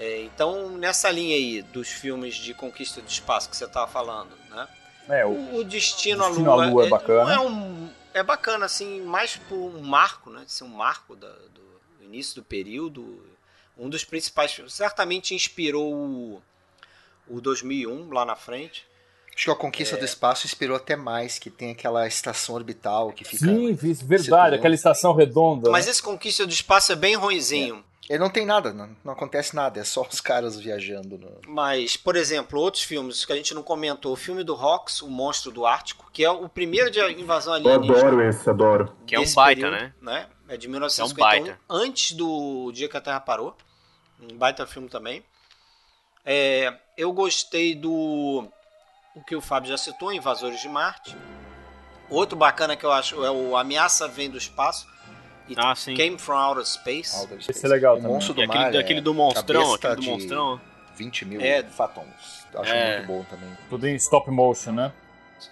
É, 0.00 0.22
então, 0.22 0.70
nessa 0.70 1.10
linha 1.10 1.36
aí 1.36 1.60
dos 1.60 1.88
filmes 1.88 2.34
de 2.34 2.54
conquista 2.54 3.02
do 3.02 3.06
espaço 3.06 3.50
que 3.50 3.56
você 3.56 3.66
estava 3.66 3.86
falando, 3.86 4.30
né? 4.48 4.66
É, 5.10 5.26
o, 5.26 5.56
o 5.56 5.64
Destino, 5.64 6.24
Destino 6.24 6.50
à 6.50 6.54
Lua, 6.54 6.64
à 6.64 6.70
Lua 6.70 6.84
é, 6.84 6.86
é, 6.86 6.88
bacana. 6.88 7.34
É, 7.34 7.38
um, 7.38 7.90
é 8.14 8.22
bacana, 8.22 8.64
assim, 8.64 9.02
mais 9.02 9.36
por 9.36 9.56
um 9.56 9.82
marco, 9.82 10.30
né? 10.30 10.42
Ser 10.46 10.64
um 10.64 10.68
marco 10.68 11.14
da, 11.14 11.28
do 11.28 12.02
início 12.02 12.36
do 12.36 12.42
período. 12.42 13.22
Um 13.76 13.90
dos 13.90 14.02
principais. 14.02 14.58
Certamente 14.68 15.34
inspirou 15.34 15.92
o, 15.92 16.42
o 17.28 17.38
2001 17.38 18.10
lá 18.10 18.24
na 18.24 18.36
frente. 18.36 18.86
Acho 19.34 19.44
que 19.44 19.50
a 19.50 19.54
conquista 19.54 19.96
é... 19.96 19.98
do 19.98 20.04
espaço 20.06 20.46
inspirou 20.46 20.78
até 20.78 20.96
mais, 20.96 21.38
que 21.38 21.50
tem 21.50 21.72
aquela 21.72 22.06
estação 22.06 22.54
orbital 22.54 23.12
que 23.12 23.22
fica. 23.22 23.44
Sim, 23.44 23.74
verdade, 23.74 24.56
aquela 24.56 24.74
estação 24.74 25.12
redonda. 25.12 25.70
Mas 25.70 25.86
esse 25.86 26.02
conquista 26.02 26.46
do 26.46 26.52
espaço 26.52 26.90
é 26.90 26.96
bem 26.96 27.16
ruinzinho. 27.16 27.84
Ele 28.08 28.18
não 28.18 28.30
tem 28.30 28.44
nada, 28.44 28.72
não, 28.72 28.96
não, 29.04 29.12
acontece 29.12 29.54
nada, 29.54 29.78
é 29.78 29.84
só 29.84 30.02
os 30.02 30.18
caras 30.22 30.58
viajando. 30.58 31.18
No... 31.18 31.40
Mas, 31.46 31.96
por 31.96 32.16
exemplo, 32.16 32.58
outros 32.58 32.82
filmes 32.82 33.24
que 33.24 33.32
a 33.32 33.36
gente 33.36 33.54
não 33.54 33.62
comentou, 33.62 34.12
o 34.12 34.16
filme 34.16 34.42
do 34.42 34.54
Rox, 34.54 35.02
O 35.02 35.08
Monstro 35.08 35.52
do 35.52 35.66
Ártico, 35.66 36.10
que 36.12 36.24
é 36.24 36.30
o 36.30 36.48
primeiro 36.48 36.90
de 36.90 37.00
invasão 37.00 37.54
alienígena. 37.54 37.86
Eu 37.86 38.06
adoro 38.06 38.22
esse, 38.22 38.50
adoro. 38.50 38.96
Que 39.06 39.14
é 39.14 39.20
um 39.20 39.32
baita, 39.32 39.62
período, 39.62 39.80
né? 39.80 39.94
né? 40.00 40.26
É 40.48 40.56
de 40.56 40.66
1951, 40.66 41.46
é 41.46 41.52
um 41.52 41.56
antes 41.68 42.12
do 42.12 42.72
dia 42.72 42.88
que 42.88 42.96
a 42.96 43.00
Terra 43.00 43.20
parou. 43.20 43.56
Um 44.20 44.36
baita 44.36 44.66
filme 44.66 44.88
também. 44.88 45.24
É, 46.24 46.74
eu 46.96 47.12
gostei 47.12 47.74
do 47.74 48.48
o 49.14 49.24
que 49.24 49.36
o 49.36 49.40
Fábio 49.40 49.70
já 49.70 49.78
citou, 49.78 50.12
Invasores 50.12 50.60
de 50.60 50.68
Marte. 50.68 51.16
Outro 52.08 52.36
bacana 52.36 52.76
que 52.76 52.84
eu 52.84 52.92
acho 52.92 53.24
é 53.24 53.30
o 53.30 53.56
Ameaça 53.56 54.08
Vem 54.08 54.28
do 54.28 54.36
Espaço. 54.36 54.86
It 55.50 55.60
ah, 55.60 55.74
sim. 55.74 55.94
Came 55.94 56.16
from 56.16 56.36
Outer 56.36 56.64
Space. 56.64 57.16
Outer 57.16 57.42
Space. 57.42 57.50
Esse 57.50 57.66
é 57.66 57.68
legal 57.68 57.98
o 57.98 58.02
Monstro 58.02 58.34
do 58.34 58.46
Mar. 58.46 58.56
Aquele, 58.56 58.76
é 58.76 58.80
aquele 58.80 59.00
do 59.00 59.12
monstrão, 59.12 59.74
aquele 59.74 59.96
do 59.96 60.02
monstrão. 60.02 60.60
20 60.96 61.24
mil 61.24 61.40
é. 61.40 61.62
fatons. 61.64 62.46
Acho 62.54 62.72
é. 62.72 62.96
muito 62.98 63.06
bom 63.08 63.24
também. 63.24 63.48
Tudo 63.68 63.88
em 63.88 63.94
stop 63.96 64.30
motion, 64.30 64.72
né? 64.72 64.92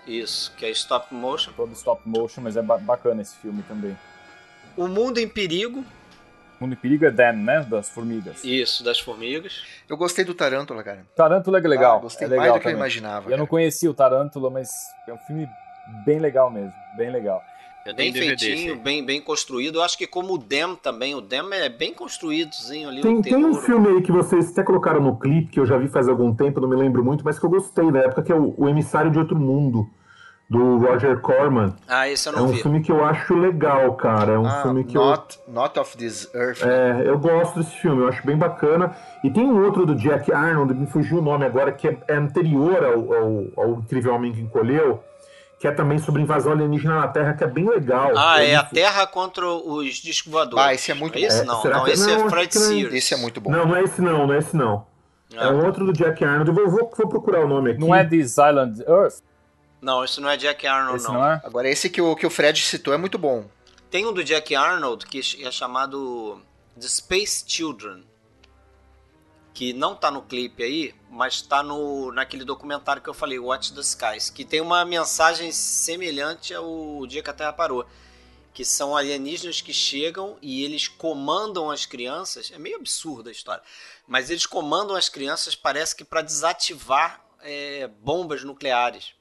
Isso, 0.07 0.53
que 0.57 0.67
é 0.67 0.71
stop 0.71 1.13
motion. 1.13 1.53
Todo 1.53 1.73
stop 1.73 2.03
motion, 2.09 2.43
mas 2.43 2.57
é 2.57 2.63
bacana 2.63 3.23
esse 3.23 3.35
filme 3.37 3.63
também. 3.63 3.97
O 4.77 4.87
Mundo 4.87 5.19
em 5.19 5.29
Perigo, 5.29 5.85
Mundo 6.61 6.73
em 6.73 6.77
Perigo 6.77 7.05
é 7.05 7.11
Dan, 7.11 7.35
né? 7.35 7.61
Das 7.69 7.89
formigas. 7.89 8.45
Isso, 8.45 8.83
das 8.83 8.99
formigas. 8.99 9.65
Eu 9.89 9.97
gostei 9.97 10.25
do 10.25 10.35
Tarântula, 10.35 10.83
cara. 10.83 11.07
Tarântula 11.15 11.59
é 11.59 11.61
legal. 11.63 11.99
Ah, 11.99 12.01
gostei 12.01 12.27
é 12.27 12.31
legal 12.31 12.47
mais 12.47 12.55
do 12.55 12.61
que 12.61 12.69
eu 12.69 12.73
imaginava. 12.73 13.27
Eu 13.27 13.31
cara. 13.31 13.37
não 13.37 13.47
conhecia 13.47 13.91
o 13.91 13.95
Tarântula, 13.95 14.51
mas 14.51 14.69
é 15.07 15.13
um 15.13 15.19
filme 15.19 15.49
bem 16.05 16.19
legal 16.19 16.51
mesmo. 16.51 16.73
Bem 16.97 17.11
legal. 17.11 17.43
É 17.89 17.93
bem 17.95 18.13
feitinho, 18.13 18.77
bem, 18.77 19.03
bem 19.03 19.19
construído. 19.19 19.77
Eu 19.77 19.83
acho 19.83 19.97
que 19.97 20.07
como 20.07 20.35
o 20.35 20.39
Dem 20.39 20.77
também, 20.77 21.15
o 21.15 21.23
Dem 21.23 21.41
é 21.53 21.71
bem 21.71 21.95
construídozinho 21.95 22.87
ali. 22.87 23.01
Tem, 23.01 23.23
tem 23.23 23.37
um 23.37 23.55
filme 23.55 23.89
aí 23.89 24.03
que 24.03 24.13
vocês 24.13 24.51
até 24.51 24.63
colocaram 24.63 25.01
no 25.01 25.19
clipe, 25.19 25.53
que 25.53 25.59
eu 25.59 25.65
já 25.65 25.79
vi 25.79 25.89
faz 25.89 26.07
algum 26.07 26.35
tempo, 26.35 26.61
não 26.61 26.69
me 26.69 26.77
lembro 26.77 27.03
muito, 27.03 27.25
mas 27.25 27.39
que 27.39 27.47
eu 27.47 27.51
gostei 27.51 27.91
da 27.91 28.01
época, 28.01 28.23
que 28.23 28.31
é 28.31 28.35
o, 28.35 28.55
o 28.59 28.69
Emissário 28.69 29.11
de 29.11 29.19
Outro 29.19 29.39
Mundo 29.39 29.89
do 30.51 30.79
Roger 30.79 31.19
Corman. 31.21 31.75
Ah, 31.87 32.09
esse 32.09 32.29
eu 32.29 32.33
não 32.33 32.41
vi. 32.41 32.45
É 32.45 32.49
um 32.49 32.57
vi. 32.57 32.63
filme 32.63 32.83
que 32.83 32.91
eu 32.91 33.05
acho 33.05 33.35
legal, 33.35 33.95
cara. 33.97 34.33
É 34.33 34.39
um 34.39 34.47
ah, 34.47 34.63
filme 34.63 34.85
que 34.85 34.95
not, 34.95 35.39
eu... 35.47 35.53
Not 35.53 35.79
of 35.79 35.97
This 35.97 36.31
Earth. 36.35 36.63
É, 36.63 37.03
eu 37.07 37.19
gosto 37.19 37.59
desse 37.59 37.77
filme, 37.77 38.03
eu 38.03 38.09
acho 38.09 38.25
bem 38.27 38.37
bacana. 38.37 38.97
E 39.23 39.31
tem 39.31 39.45
um 39.45 39.63
outro 39.65 39.85
do 39.85 39.95
Jack 39.95 40.33
Arnold, 40.33 40.75
me 40.75 40.87
fugiu 40.87 41.19
o 41.19 41.23
nome 41.23 41.45
agora, 41.45 41.73
que 41.73 41.89
é, 41.89 41.99
é 42.09 42.17
anterior 42.17 42.83
ao, 42.83 43.15
ao, 43.15 43.45
ao, 43.57 43.79
Incrível 43.81 44.15
Homem 44.15 44.33
que 44.33 44.41
Encolheu, 44.41 45.03
que 45.59 45.67
é 45.67 45.73
também 45.73 45.99
sobre 45.99 46.23
invasão 46.23 46.53
alienígena 46.53 47.01
na 47.01 47.09
Terra, 47.09 47.35
que 47.35 47.43
é 47.43 47.47
bem 47.47 47.69
legal. 47.69 48.13
Ah, 48.17 48.41
é, 48.41 48.51
é 48.51 48.57
a 48.57 48.63
Terra 48.63 49.07
contra 49.07 49.47
os 49.47 49.97
discos 49.97 50.31
voadores. 50.31 50.65
Ah, 50.65 50.75
esse 50.75 50.91
é 50.93 50.95
muito 50.95 51.19
é 51.19 51.23
esse? 51.23 51.45
bom. 51.45 51.47
Não, 51.47 51.65
não, 51.65 51.89
esse 51.89 52.07
não, 52.07 52.27
é 52.27 52.31
Fred 52.31 52.55
Sears. 52.55 52.95
Esse 52.95 53.15
é 53.15 53.17
muito 53.17 53.41
bom. 53.41 53.51
Não, 53.51 53.67
não 53.67 53.77
é 53.77 53.83
esse 53.83 54.01
não, 54.01 54.27
não 54.27 54.35
é 54.35 54.39
esse 54.39 54.57
não. 54.57 54.87
Ah. 55.37 55.47
É 55.47 55.51
um 55.51 55.67
outro 55.67 55.85
do 55.85 55.93
Jack 55.93 56.25
Arnold. 56.25 56.49
Eu 56.49 56.55
vou, 56.55 56.71
vou, 56.71 56.93
vou 56.97 57.09
procurar 57.09 57.45
o 57.45 57.49
nome 57.49 57.73
aqui. 57.73 57.81
Não 57.81 57.95
é 57.95 58.05
This 58.05 58.33
Island 58.39 58.83
Earth? 58.87 59.17
Não, 59.81 60.05
isso 60.05 60.21
não 60.21 60.29
é 60.29 60.37
Jack 60.37 60.67
Arnold, 60.67 60.97
esse 60.97 61.07
não. 61.09 61.15
não 61.15 61.27
é? 61.27 61.41
Agora, 61.45 61.69
esse 61.69 61.91
que 61.91 62.01
o, 62.01 62.15
que 62.15 62.27
o 62.27 62.31
Fred 62.31 62.61
citou 62.61 62.95
é 62.95 62.97
muito 62.97 63.19
bom. 63.19 63.45
Tem 63.91 64.07
um 64.07 64.13
do 64.13 64.23
Jack 64.23 64.55
Arnold 64.55 65.07
que 65.07 65.21
é 65.45 65.51
chamado 65.51 66.41
The 66.81 66.87
Space 66.87 67.45
Children. 67.47 68.05
Que 69.59 69.73
não 69.73 69.97
tá 69.97 70.11
no 70.11 70.23
clipe 70.23 70.63
aí, 70.63 70.95
mas 71.11 71.43
tá 71.43 71.63
no, 71.63 72.13
naquele 72.13 72.45
documentário 72.45 73.03
que 73.03 73.09
eu 73.09 73.15
falei, 73.15 73.39
Watch 73.39 73.75
the 73.75 73.81
Skies. 73.81 74.31
Que 74.31 74.45
tem 74.45 74.61
uma 74.61 74.85
mensagem 74.85 75.51
semelhante 75.51 76.55
ao 76.55 77.05
Dia 77.07 77.23
que 77.23 77.31
a 77.31 77.33
Terra 77.33 77.53
Parou. 77.53 77.85
Que 78.55 78.65
são 78.65 78.97
alienígenas 78.97 79.61
que 79.61 79.73
chegam 79.73 80.37
e 80.41 80.63
eles 80.63 80.87
comandam 80.87 81.71
as 81.71 81.87
crianças. 81.87 82.53
É 82.55 82.59
meio 82.59 82.77
absurda 82.77 83.31
a 83.31 83.33
história. 83.33 83.63
Mas 84.07 84.31
eles 84.31 84.47
comandam 84.47 84.95
as 84.95 85.09
crianças, 85.09 85.57
parece 85.57 85.97
que 85.97 86.05
para 86.05 86.23
desativar 86.23 87.21
é, 87.43 87.89
bombas 88.03 88.45
nucleares 88.45 89.19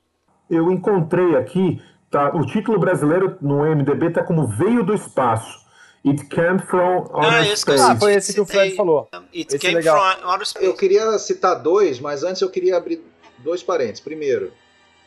eu 0.49 0.72
encontrei 0.72 1.35
aqui, 1.35 1.81
tá, 2.09 2.30
o 2.34 2.45
título 2.45 2.80
brasileiro 2.80 3.38
no 3.41 3.64
MDB 3.64 4.11
tá 4.11 4.23
como 4.23 4.47
Veio 4.47 4.84
do 4.84 4.93
Espaço. 4.93 5.66
It 6.09 6.25
Came 6.25 6.59
From 6.59 7.09
Outer 7.13 7.51
ah, 7.51 7.55
Space. 7.55 7.81
Ah, 7.81 7.97
foi 7.97 8.13
esse 8.13 8.34
que 8.34 8.41
o 8.41 8.45
Fred 8.45 8.75
falou. 8.75 9.07
It 9.34 9.55
esse 9.55 9.59
Came 9.59 9.81
From 9.81 9.97
Outer 10.23 10.45
Space. 10.45 10.65
Eu 10.65 10.75
queria 10.75 11.17
citar 11.19 11.61
dois, 11.61 11.99
mas 11.99 12.23
antes 12.23 12.41
eu 12.41 12.49
queria 12.49 12.77
abrir 12.77 13.03
dois 13.39 13.61
parênteses. 13.63 13.99
Primeiro, 13.99 14.53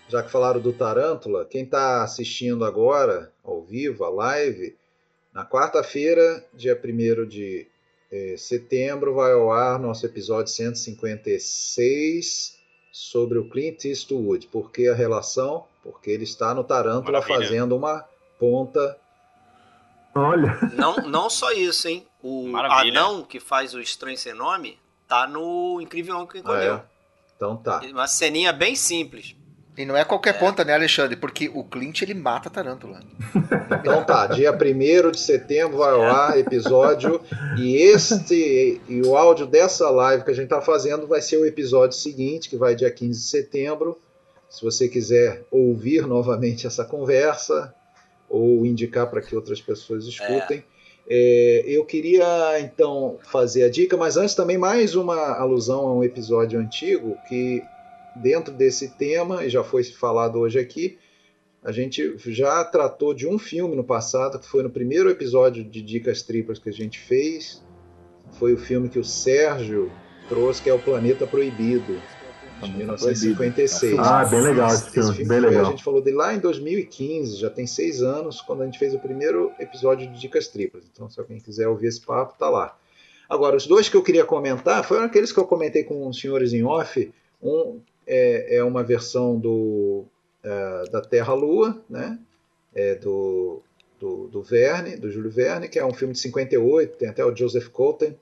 já 0.09 0.22
que 0.22 0.31
falaram 0.31 0.60
do 0.60 0.72
Tarântula, 0.72 1.44
quem 1.44 1.64
está 1.64 2.02
assistindo 2.02 2.64
agora, 2.64 3.32
ao 3.44 3.62
vivo, 3.62 4.05
a 4.05 4.10
live, 4.10 4.77
na 5.32 5.47
quarta-feira, 5.47 6.44
dia 6.52 6.77
1 6.77 6.78
de 7.27 7.68
eh, 8.10 8.35
setembro, 8.36 9.14
vai 9.14 9.32
ao 9.32 9.52
ar 9.52 9.78
nosso 9.78 10.05
episódio 10.05 10.52
156 10.52 12.59
sobre 12.93 13.39
o 13.39 13.48
Clint 13.48 13.85
Eastwood. 13.85 14.48
Por 14.48 14.72
que 14.72 14.89
a 14.89 14.94
relação? 14.94 15.64
Porque 15.82 16.10
ele 16.10 16.24
está 16.24 16.52
no 16.52 16.64
Tarântula 16.64 17.20
Maravilha. 17.20 17.48
fazendo 17.48 17.77
uma 17.77 18.05
ponta. 18.39 18.98
Olha. 20.15 20.59
Não, 20.74 20.97
não 20.97 21.31
só 21.31 21.53
isso, 21.53 21.89
hein? 21.89 22.07
O 22.23 22.49
Maravilha. 22.49 23.01
anão 23.01 23.23
que 23.23 23.41
faz 23.41 23.74
o 23.74 23.81
Estranho 23.81 24.19
Sem 24.19 24.35
Nome 24.35 24.78
tá 25.09 25.27
no 25.27 25.81
Incrível 25.81 26.15
Homem 26.15 26.28
que 26.28 26.39
Encolheu. 26.39 26.77
É? 26.77 26.82
Então 27.37 27.57
tá. 27.57 27.81
Uma 27.91 28.07
ceninha 28.07 28.53
bem 28.53 28.77
simples. 28.77 29.35
E 29.77 29.85
não 29.85 29.97
é 29.97 30.05
qualquer 30.05 30.35
é. 30.35 30.39
ponta, 30.39 30.65
né, 30.65 30.74
Alexandre? 30.74 31.16
Porque 31.16 31.51
o 31.55 31.65
Clint 31.65 32.03
ele 32.03 32.12
mata 32.12 32.49
a 32.49 32.53
tarântula. 32.53 33.01
Então 33.81 34.05
tá, 34.05 34.27
dia 34.27 34.53
1 34.53 35.11
de 35.12 35.20
setembro 35.20 35.78
vai 35.78 35.93
ao 35.93 36.03
ar 36.03 36.39
episódio. 36.39 37.20
E 37.57 37.77
este 37.77 38.81
e 38.89 39.01
o 39.03 39.16
áudio 39.16 39.47
dessa 39.47 39.89
live 39.89 40.24
que 40.24 40.31
a 40.31 40.35
gente 40.35 40.49
tá 40.49 40.61
fazendo 40.61 41.07
vai 41.07 41.23
ser 41.23 41.39
o 41.39 41.47
episódio 41.47 41.97
seguinte, 41.97 42.51
que 42.51 42.57
vai 42.57 42.74
dia 42.74 42.91
15 42.91 43.19
de 43.19 43.27
setembro. 43.27 43.99
Se 44.51 44.62
você 44.62 44.89
quiser 44.89 45.45
ouvir 45.51 46.07
novamente 46.07 46.66
essa 46.66 46.85
conversa 46.85 47.73
ou 48.31 48.65
indicar 48.65 49.11
para 49.11 49.20
que 49.20 49.35
outras 49.35 49.61
pessoas 49.61 50.07
escutem. 50.07 50.59
É. 50.59 50.81
É, 51.12 51.65
eu 51.66 51.85
queria 51.85 52.61
então 52.61 53.19
fazer 53.32 53.65
a 53.65 53.69
dica, 53.69 53.97
mas 53.97 54.16
antes 54.16 54.36
também 54.36 54.57
mais 54.57 54.94
uma 54.94 55.36
alusão 55.36 55.81
a 55.89 55.94
um 55.97 56.05
episódio 56.05 56.61
antigo 56.61 57.16
que 57.28 57.61
dentro 58.15 58.55
desse 58.55 58.90
tema, 58.90 59.44
e 59.44 59.51
já 59.51 59.65
foi 59.65 59.82
falado 59.82 60.39
hoje 60.39 60.61
aqui, 60.61 60.98
a 61.65 61.73
gente 61.73 62.15
já 62.27 62.65
tratou 62.65 63.12
de 63.12 63.27
um 63.27 63.39
filme 63.39 63.74
no 63.74 63.82
passado, 63.82 64.39
que 64.39 64.47
foi 64.47 64.62
no 64.62 64.70
primeiro 64.70 65.11
episódio 65.11 65.65
de 65.65 65.82
Dicas 65.82 66.23
Triplas 66.23 66.61
que 66.61 66.69
a 66.69 66.73
gente 66.73 66.98
fez. 66.98 67.62
Foi 68.39 68.55
o 68.55 68.57
filme 68.57 68.89
que 68.89 68.98
o 68.98 69.05
Sérgio 69.05 69.90
trouxe, 70.28 70.62
que 70.62 70.70
é 70.70 70.73
O 70.73 70.78
Planeta 70.78 71.27
Proibido, 71.27 72.01
de 72.66 72.77
1956. 72.77 73.99
Ah, 73.99 74.24
bem 74.24 74.41
legal 74.41 74.69
esse 74.69 74.91
filme, 74.91 75.09
esse 75.09 75.16
filme 75.19 75.28
bem 75.28 75.41
legal. 75.41 75.66
A 75.66 75.70
gente 75.70 75.85
falou 75.85 76.03
dele 76.03 76.16
lá 76.16 76.35
em 76.35 76.39
2015, 76.39 77.37
já 77.37 77.51
tem 77.51 77.66
seis 77.66 78.03
anos, 78.03 78.41
quando 78.41 78.62
a 78.62 78.65
gente 78.65 78.78
fez 78.78 78.95
o 78.95 78.99
primeiro 78.99 79.53
episódio 79.59 80.11
de 80.11 80.20
Dicas 80.20 80.49
Triplas. 80.49 80.85
Então, 80.93 81.09
se 81.09 81.19
alguém 81.19 81.39
quiser 81.39 81.69
ouvir 81.69 81.89
esse 81.89 82.01
papo, 82.01 82.35
tá 82.39 82.49
lá. 82.49 82.77
Agora, 83.28 83.57
os 83.57 83.66
dois 83.66 83.89
que 83.89 83.97
eu 83.97 84.03
queria 84.03 84.24
comentar 84.24 84.85
foram 84.85 85.05
aqueles 85.05 85.32
que 85.32 85.39
eu 85.39 85.47
comentei 85.47 85.85
com 85.85 86.07
os 86.07 86.20
senhores 86.20 86.53
em 86.53 86.65
off. 86.65 87.12
Um 87.43 87.81
é, 88.07 88.57
é 88.57 88.65
uma 88.65 88.82
versão 88.82 89.39
do, 89.39 90.05
uh, 90.45 90.91
da 90.91 91.01
Terra-Lua, 91.01 91.81
né? 91.89 92.19
É 92.74 92.97
do, 92.97 93.62
do, 93.99 94.28
do, 94.28 94.43
Verne, 94.43 94.97
do 94.97 95.11
Júlio 95.11 95.31
Verne, 95.31 95.69
que 95.69 95.78
é 95.78 95.85
um 95.85 95.95
filme 95.95 96.15
de 96.15 96.20
58, 96.20 96.97
tem 96.97 97.09
até 97.09 97.24
o 97.24 97.35
Joseph 97.35 97.69
Cotten, 97.69 98.16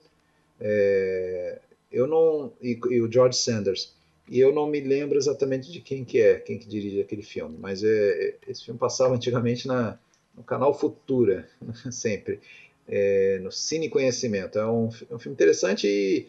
é, 0.59 1.59
eu 1.91 2.05
não 2.05 2.51
e, 2.61 2.79
e, 2.89 3.01
o 3.01 3.11
George 3.11 3.37
Sanders. 3.37 3.95
E 4.29 4.39
eu 4.39 4.53
não 4.53 4.67
me 4.67 4.79
lembro 4.79 5.17
exatamente 5.17 5.71
de 5.71 5.81
quem 5.81 6.05
que 6.05 6.21
é, 6.21 6.35
quem 6.35 6.59
que 6.59 6.67
dirige 6.67 7.01
aquele 7.01 7.23
filme, 7.23 7.57
mas 7.59 7.83
é, 7.83 7.87
é 7.87 8.35
esse 8.47 8.63
filme 8.63 8.79
passava 8.79 9.13
antigamente 9.15 9.67
na, 9.67 9.97
no 10.37 10.43
canal 10.43 10.73
Futura, 10.73 11.49
sempre, 11.91 12.39
é, 12.87 13.39
no 13.41 13.51
Cine 13.51 13.89
Conhecimento. 13.89 14.59
É 14.59 14.65
um, 14.65 14.89
é 15.09 15.15
um 15.15 15.19
filme 15.19 15.33
interessante 15.33 15.87
e 15.87 16.27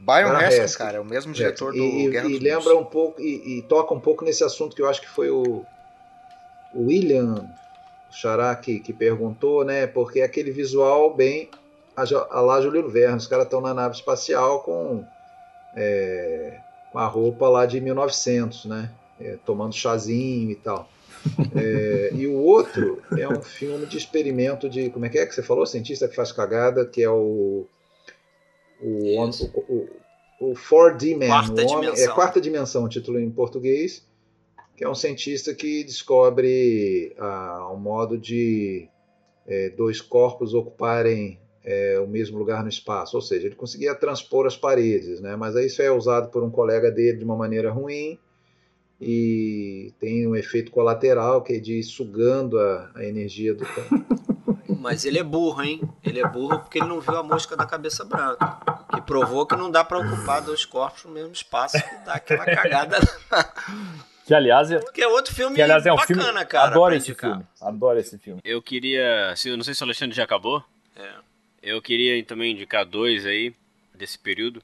Byron 0.00 0.32
cara, 0.76 0.96
é 0.96 1.00
o 1.00 1.04
mesmo 1.04 1.32
diretor 1.32 1.72
do 1.72 1.78
e, 1.78 2.10
Guerra 2.10 2.28
e, 2.28 2.34
e 2.34 2.38
lembra 2.40 2.76
um 2.76 2.84
pouco 2.84 3.20
e, 3.20 3.58
e, 3.58 3.62
toca 3.62 3.94
um 3.94 4.00
pouco 4.00 4.24
nesse 4.24 4.42
assunto 4.42 4.74
que 4.74 4.82
eu 4.82 4.88
acho 4.88 5.00
que 5.00 5.08
foi 5.08 5.30
o, 5.30 5.64
o 6.74 6.86
William 6.86 7.48
Xará 8.10 8.56
que, 8.56 8.80
que 8.80 8.92
perguntou, 8.92 9.64
né? 9.64 9.86
Porque 9.86 10.18
é 10.18 10.24
aquele 10.24 10.50
visual 10.50 11.14
bem 11.14 11.48
a, 11.96 12.02
a 12.02 12.40
lá 12.40 12.60
Júlio 12.60 12.88
Verne, 12.88 13.16
os 13.16 13.28
caras 13.28 13.44
estão 13.44 13.60
na 13.60 13.72
nave 13.72 13.94
espacial 13.94 14.64
com 14.64 15.04
é, 15.76 16.60
com 16.90 16.98
a 16.98 17.06
roupa 17.06 17.48
lá 17.48 17.66
de 17.66 17.80
1900, 17.80 18.66
né? 18.66 18.90
É, 19.20 19.36
tomando 19.44 19.74
chazinho 19.74 20.50
e 20.50 20.56
tal. 20.56 20.88
É, 21.54 22.10
e 22.14 22.26
o 22.26 22.34
outro 22.34 23.00
é 23.16 23.28
um 23.28 23.40
filme 23.40 23.86
de 23.86 23.96
experimento 23.96 24.68
de. 24.68 24.90
Como 24.90 25.06
é 25.06 25.08
que 25.08 25.18
é 25.18 25.24
que 25.24 25.32
você 25.32 25.42
falou? 25.42 25.64
Cientista 25.64 26.08
que 26.08 26.16
faz 26.16 26.32
cagada, 26.32 26.84
que 26.84 27.00
é 27.00 27.08
o. 27.08 27.64
O, 28.80 29.20
o, 29.20 29.30
o, 29.68 29.88
o 30.40 30.54
4D 30.54 31.16
Man. 31.16 31.28
Quarta 31.28 31.66
homem, 31.68 31.90
é 31.90 32.08
quarta 32.08 32.40
dimensão, 32.40 32.82
o 32.82 32.88
título 32.88 33.20
em 33.20 33.30
português. 33.30 34.04
Que 34.76 34.82
é 34.82 34.88
um 34.88 34.96
cientista 34.96 35.54
que 35.54 35.84
descobre 35.84 37.14
ah, 37.16 37.70
um 37.72 37.76
modo 37.76 38.18
de 38.18 38.88
é, 39.46 39.70
dois 39.70 40.00
corpos 40.00 40.54
ocuparem 40.54 41.38
é, 41.64 41.98
o 41.98 42.06
mesmo 42.06 42.38
lugar 42.38 42.62
no 42.62 42.68
espaço. 42.68 43.16
Ou 43.16 43.22
seja, 43.22 43.46
ele 43.46 43.54
conseguia 43.54 43.94
transpor 43.94 44.46
as 44.46 44.56
paredes, 44.56 45.20
né? 45.20 45.36
mas 45.36 45.56
aí 45.56 45.66
isso 45.66 45.82
é 45.82 45.90
usado 45.90 46.30
por 46.30 46.42
um 46.42 46.50
colega 46.50 46.90
dele 46.90 47.18
de 47.18 47.24
uma 47.24 47.36
maneira 47.36 47.70
ruim 47.70 48.18
e 49.00 49.92
tem 49.98 50.26
um 50.26 50.36
efeito 50.36 50.70
colateral 50.70 51.42
que 51.42 51.54
é 51.54 51.58
de 51.58 51.78
ir 51.78 51.82
sugando 51.82 52.58
a, 52.58 52.90
a 52.94 53.04
energia 53.04 53.54
do 53.54 53.66
campo. 53.66 54.22
Mas 54.78 55.04
ele 55.04 55.18
é 55.18 55.22
burro, 55.22 55.62
hein? 55.62 55.80
Ele 56.02 56.18
é 56.18 56.26
burro 56.26 56.58
porque 56.58 56.78
ele 56.78 56.88
não 56.88 57.00
viu 57.00 57.16
a 57.16 57.22
mosca 57.22 57.56
da 57.56 57.64
cabeça 57.64 58.04
branca. 58.04 58.58
Que 58.92 59.00
provou 59.02 59.46
que 59.46 59.54
não 59.54 59.70
dá 59.70 59.84
para 59.84 59.98
ocupar 59.98 60.42
dois 60.42 60.64
corpos 60.64 61.04
no 61.04 61.12
mesmo 61.12 61.32
espaço 61.32 61.76
que 61.80 62.04
dá 62.04 62.14
aquela 62.14 62.44
cagada. 62.44 62.98
Que 64.26 64.34
aliás 64.34 64.70
é. 64.72 64.80
Que 64.92 65.02
é 65.02 65.08
outro 65.08 65.32
filme 65.34 65.54
que, 65.54 65.62
aliás, 65.62 65.86
é 65.86 65.92
um 65.92 65.96
bacana, 65.96 66.22
filme... 66.24 66.44
cara. 66.46 66.70
Adoro 66.70 66.94
esse 66.94 67.14
filme. 67.14 67.46
Adoro 67.60 67.98
esse 67.98 68.18
filme. 68.18 68.40
Eu 68.44 68.60
queria. 68.60 69.34
Eu 69.44 69.56
não 69.56 69.64
sei 69.64 69.74
se 69.74 69.82
o 69.82 69.84
Alexandre 69.84 70.16
já 70.16 70.24
acabou. 70.24 70.64
É. 70.96 71.12
Eu 71.62 71.80
queria 71.80 72.22
também 72.24 72.52
indicar 72.52 72.84
dois 72.84 73.24
aí 73.24 73.54
desse 73.94 74.18
período. 74.18 74.60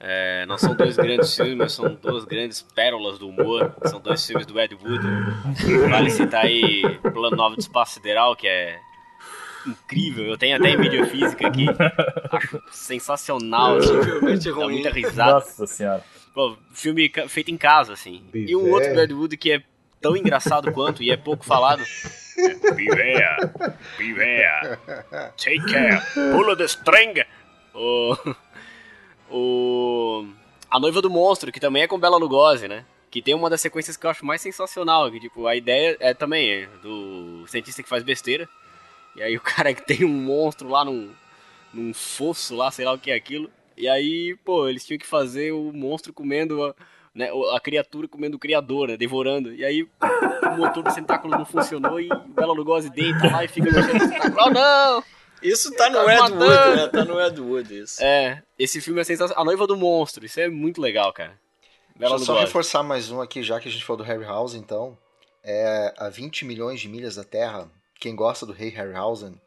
É, 0.00 0.46
não 0.46 0.58
são 0.58 0.74
dois 0.74 0.96
grandes 0.96 1.34
filmes, 1.34 1.56
mas 1.56 1.72
são 1.72 1.94
duas 1.94 2.24
grandes 2.24 2.62
pérolas 2.62 3.18
do 3.18 3.28
humor. 3.28 3.74
São 3.86 4.00
dois 4.00 4.24
filmes 4.26 4.46
do 4.46 4.58
Ed 4.60 4.74
Wood. 4.74 5.06
Vale 5.88 6.10
citar 6.10 6.44
aí 6.44 6.82
Plano 7.12 7.36
Novo 7.36 7.56
de 7.56 7.62
Espaço 7.62 7.94
Sideral, 7.94 8.34
que 8.36 8.48
é 8.48 8.78
incrível. 9.66 10.24
Eu 10.24 10.38
tenho 10.38 10.56
até 10.56 10.70
em 10.70 10.78
mídia 10.78 11.06
física 11.06 11.46
aqui. 11.46 11.66
Acho 12.30 12.62
sensacional. 12.70 13.76
Assim, 13.76 14.50
dá 14.50 14.68
muita 14.68 14.90
risada. 14.90 15.32
Nossa 15.32 15.66
senhora. 15.66 16.04
Pô, 16.34 16.56
filme 16.72 17.10
feito 17.28 17.50
em 17.50 17.56
casa, 17.56 17.92
assim. 17.92 18.24
E 18.34 18.54
um 18.54 18.70
outro 18.70 18.94
do 18.94 19.00
Ed 19.00 19.14
Wood 19.14 19.36
que 19.36 19.52
é 19.52 19.62
tão 20.00 20.16
engraçado 20.16 20.72
quanto 20.72 21.02
e 21.02 21.10
é 21.10 21.16
pouco 21.16 21.44
falado. 21.44 21.82
Beware, 22.76 23.50
beware, 23.96 24.78
take 25.36 25.64
care, 25.72 26.00
pull 26.14 26.56
the 26.56 26.64
string. 26.64 27.24
Oh 27.74 28.16
o 29.30 30.26
A 30.70 30.78
Noiva 30.78 31.00
do 31.00 31.10
Monstro, 31.10 31.52
que 31.52 31.60
também 31.60 31.82
é 31.82 31.86
com 31.86 31.98
Bela 31.98 32.16
Lugosi, 32.16 32.68
né? 32.68 32.84
Que 33.10 33.22
tem 33.22 33.34
uma 33.34 33.48
das 33.48 33.60
sequências 33.60 33.96
que 33.96 34.06
eu 34.06 34.10
acho 34.10 34.24
mais 34.24 34.40
sensacional, 34.40 35.10
que 35.10 35.20
tipo, 35.20 35.46
a 35.46 35.56
ideia 35.56 35.96
é 36.00 36.12
também 36.12 36.50
é 36.50 36.66
do 36.82 37.44
cientista 37.46 37.82
que 37.82 37.88
faz 37.88 38.02
besteira. 38.02 38.48
E 39.16 39.22
aí 39.22 39.36
o 39.36 39.40
cara 39.40 39.72
que 39.72 39.84
tem 39.84 40.04
um 40.04 40.08
monstro 40.08 40.68
lá 40.68 40.84
num, 40.84 41.10
num 41.72 41.92
fosso 41.94 42.54
lá, 42.54 42.70
sei 42.70 42.84
lá 42.84 42.92
o 42.92 42.98
que 42.98 43.10
é 43.10 43.14
aquilo. 43.14 43.50
E 43.76 43.88
aí, 43.88 44.36
pô, 44.44 44.68
eles 44.68 44.84
tinham 44.84 44.98
que 44.98 45.06
fazer 45.06 45.52
o 45.52 45.72
monstro 45.72 46.12
comendo 46.12 46.64
a, 46.64 46.74
né, 47.18 47.30
a 47.52 47.58
criatura 47.58 48.06
comendo 48.06 48.36
o 48.36 48.40
criador, 48.40 48.88
né, 48.88 48.96
devorando. 48.96 49.52
E 49.52 49.64
aí 49.64 49.82
o 49.82 50.56
motor 50.56 50.84
do 50.84 50.94
tentáculo 50.94 51.36
não 51.36 51.44
funcionou 51.44 52.00
e 52.00 52.08
o 52.08 52.28
Bela 52.28 52.52
Lugosi 52.52 52.88
deita 52.88 53.28
lá 53.30 53.44
e 53.44 53.48
fica 53.48 53.72
mexendo 53.72 53.94
no 53.94 54.08
tentáculo. 54.08 54.36
Oh, 54.46 54.50
não! 54.50 55.04
Isso 55.42 55.72
tá 55.72 55.90
no 55.90 56.04
tá 56.04 56.14
Ed 56.14 56.32
Wood, 56.32 56.76
né? 56.76 56.86
Tá 56.88 57.04
no 57.04 57.20
Ed 57.20 57.40
Wood, 57.40 57.80
isso. 57.80 58.02
É, 58.02 58.42
esse 58.56 58.80
filme 58.80 59.00
é 59.00 59.04
sensacional. 59.04 59.42
A 59.42 59.44
Noiva 59.44 59.66
do 59.66 59.76
Monstro, 59.76 60.24
isso 60.24 60.38
é 60.38 60.48
muito 60.48 60.80
legal, 60.80 61.12
cara. 61.12 61.38
Bela 61.96 62.16
Deixa 62.16 62.30
eu 62.30 62.36
só 62.36 62.40
reforçar 62.40 62.84
mais 62.84 63.10
um 63.10 63.20
aqui, 63.20 63.42
já 63.42 63.58
que 63.58 63.68
a 63.68 63.70
gente 63.70 63.84
falou 63.84 63.98
do 63.98 64.04
Harryhausen, 64.04 64.60
então. 64.60 64.96
É 65.42 65.94
a 65.96 66.08
20 66.08 66.44
milhões 66.44 66.80
de 66.80 66.88
milhas 66.88 67.16
da 67.16 67.24
Terra. 67.24 67.68
Quem 67.98 68.14
gosta 68.14 68.46
do 68.46 68.52
Rei 68.52 68.70
Harryhausen, 68.70 69.40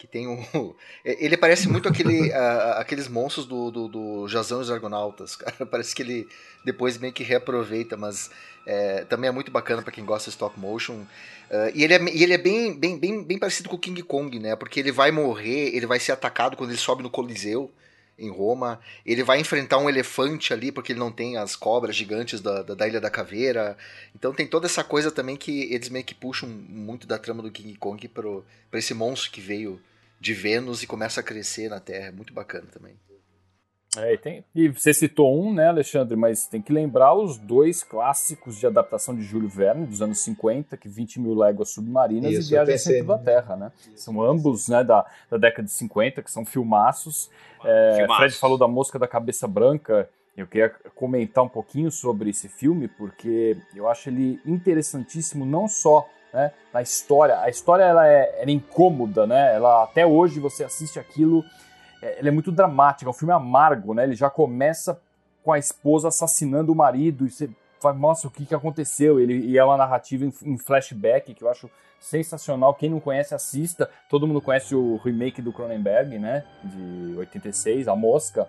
que 0.00 0.06
tem 0.06 0.26
um. 0.26 0.42
Ele 1.04 1.36
parece 1.36 1.68
muito 1.68 1.86
aquele, 1.86 2.30
uh, 2.32 2.78
aqueles 2.78 3.06
monstros 3.06 3.44
do, 3.44 3.70
do, 3.70 3.86
do 3.86 4.28
Jazão 4.28 4.60
e 4.60 4.62
os 4.62 4.70
Argonautas, 4.70 5.36
cara. 5.36 5.66
Parece 5.66 5.94
que 5.94 6.02
ele 6.02 6.26
depois 6.64 6.96
meio 6.96 7.12
que 7.12 7.22
reaproveita, 7.22 7.98
mas 7.98 8.30
é, 8.66 9.04
também 9.04 9.28
é 9.28 9.30
muito 9.30 9.50
bacana 9.50 9.82
para 9.82 9.92
quem 9.92 10.04
gosta 10.04 10.30
de 10.30 10.34
stop 10.34 10.58
motion. 10.58 11.04
Uh, 11.50 11.70
e 11.74 11.84
ele 11.84 11.94
é, 11.94 12.02
e 12.14 12.22
ele 12.22 12.32
é 12.32 12.38
bem, 12.38 12.72
bem, 12.72 12.98
bem, 12.98 13.22
bem 13.22 13.38
parecido 13.38 13.68
com 13.68 13.76
o 13.76 13.78
King 13.78 14.02
Kong, 14.02 14.38
né? 14.38 14.56
Porque 14.56 14.80
ele 14.80 14.90
vai 14.90 15.10
morrer, 15.10 15.74
ele 15.76 15.86
vai 15.86 16.00
ser 16.00 16.12
atacado 16.12 16.56
quando 16.56 16.70
ele 16.70 16.78
sobe 16.78 17.02
no 17.02 17.10
Coliseu 17.10 17.70
em 18.18 18.30
Roma. 18.30 18.80
Ele 19.04 19.22
vai 19.22 19.38
enfrentar 19.38 19.76
um 19.78 19.88
elefante 19.88 20.54
ali, 20.54 20.72
porque 20.72 20.92
ele 20.92 20.98
não 20.98 21.12
tem 21.12 21.36
as 21.36 21.56
cobras 21.56 21.94
gigantes 21.94 22.40
da, 22.40 22.62
da, 22.62 22.74
da, 22.74 22.88
Ilha 22.88 23.00
da 23.00 23.10
Caveira. 23.10 23.76
Então 24.14 24.32
tem 24.32 24.46
toda 24.46 24.66
essa 24.66 24.82
coisa 24.82 25.10
também 25.10 25.36
que 25.36 25.72
eles 25.72 25.90
meio 25.90 26.04
que 26.04 26.14
puxam 26.14 26.48
muito 26.48 27.06
da 27.06 27.18
trama 27.18 27.42
do 27.42 27.50
King 27.50 27.74
Kong 27.76 28.08
para 28.08 28.78
esse 28.78 28.94
monstro 28.94 29.30
que 29.30 29.40
veio 29.42 29.80
de 30.20 30.34
Vênus 30.34 30.82
e 30.82 30.86
começa 30.86 31.20
a 31.20 31.24
crescer 31.24 31.68
na 31.68 31.80
Terra. 31.80 32.08
É 32.08 32.12
muito 32.12 32.32
bacana 32.34 32.66
também. 32.70 32.94
É, 33.96 34.14
e, 34.14 34.18
tem, 34.18 34.44
e 34.54 34.68
você 34.68 34.94
citou 34.94 35.36
um, 35.36 35.52
né, 35.52 35.66
Alexandre, 35.66 36.14
mas 36.14 36.46
tem 36.46 36.62
que 36.62 36.72
lembrar 36.72 37.12
os 37.12 37.36
dois 37.36 37.82
clássicos 37.82 38.56
de 38.56 38.64
adaptação 38.64 39.16
de 39.16 39.22
Júlio 39.22 39.48
Verne, 39.48 39.84
dos 39.84 40.00
anos 40.00 40.22
50, 40.22 40.76
que 40.76 40.88
20 40.88 41.18
mil 41.18 41.34
léguas 41.34 41.70
submarinas 41.70 42.32
Isso, 42.32 42.50
e 42.50 42.50
Viagem 42.52 42.74
ao 42.74 42.78
Centro 42.78 43.06
da 43.08 43.18
Terra, 43.18 43.56
né? 43.56 43.72
São 43.96 44.22
ambos 44.22 44.68
né, 44.68 44.84
da, 44.84 45.04
da 45.28 45.36
década 45.36 45.64
de 45.64 45.72
50, 45.72 46.22
que 46.22 46.30
são 46.30 46.46
filmaços. 46.46 47.30
É, 47.64 48.06
Fred 48.16 48.34
falou 48.36 48.56
da 48.56 48.68
Mosca 48.68 48.96
da 48.96 49.08
Cabeça 49.08 49.48
Branca, 49.48 50.08
eu 50.36 50.46
queria 50.46 50.70
comentar 50.94 51.42
um 51.42 51.48
pouquinho 51.48 51.90
sobre 51.90 52.30
esse 52.30 52.48
filme, 52.48 52.86
porque 52.86 53.56
eu 53.74 53.88
acho 53.88 54.08
ele 54.08 54.40
interessantíssimo, 54.46 55.44
não 55.44 55.66
só 55.66 56.08
né, 56.32 56.52
na 56.72 56.82
história. 56.82 57.40
A 57.40 57.48
história 57.48 57.84
ela 57.84 58.06
é, 58.06 58.40
ela 58.40 58.50
é 58.50 58.52
incômoda, 58.52 59.26
né? 59.26 59.54
Ela, 59.54 59.84
até 59.84 60.06
hoje 60.06 60.40
você 60.40 60.64
assiste 60.64 60.98
aquilo, 60.98 61.44
é, 62.02 62.18
ela 62.20 62.28
é 62.28 62.32
muito 62.32 62.52
dramática, 62.52 63.08
é 63.08 63.10
um 63.10 63.14
filme 63.14 63.32
amargo, 63.32 63.94
né? 63.94 64.04
Ele 64.04 64.14
já 64.14 64.30
começa 64.30 65.00
com 65.42 65.52
a 65.52 65.58
esposa 65.58 66.08
assassinando 66.08 66.72
o 66.72 66.76
marido 66.76 67.26
e 67.26 67.30
você 67.30 67.48
fala, 67.80 67.96
nossa, 67.96 68.28
o 68.28 68.30
que, 68.30 68.44
que 68.44 68.54
aconteceu? 68.54 69.18
Ele, 69.18 69.46
e 69.46 69.58
é 69.58 69.64
uma 69.64 69.76
narrativa 69.76 70.24
em, 70.24 70.32
em 70.42 70.58
flashback 70.58 71.34
que 71.34 71.42
eu 71.42 71.48
acho 71.48 71.70
sensacional. 71.98 72.74
Quem 72.74 72.90
não 72.90 73.00
conhece, 73.00 73.34
assista. 73.34 73.88
Todo 74.08 74.26
mundo 74.26 74.40
conhece 74.40 74.74
o 74.74 74.96
remake 74.96 75.42
do 75.42 75.52
Cronenberg, 75.52 76.18
né? 76.18 76.44
De 76.64 77.14
86, 77.18 77.88
A 77.88 77.94
Mosca. 77.94 78.48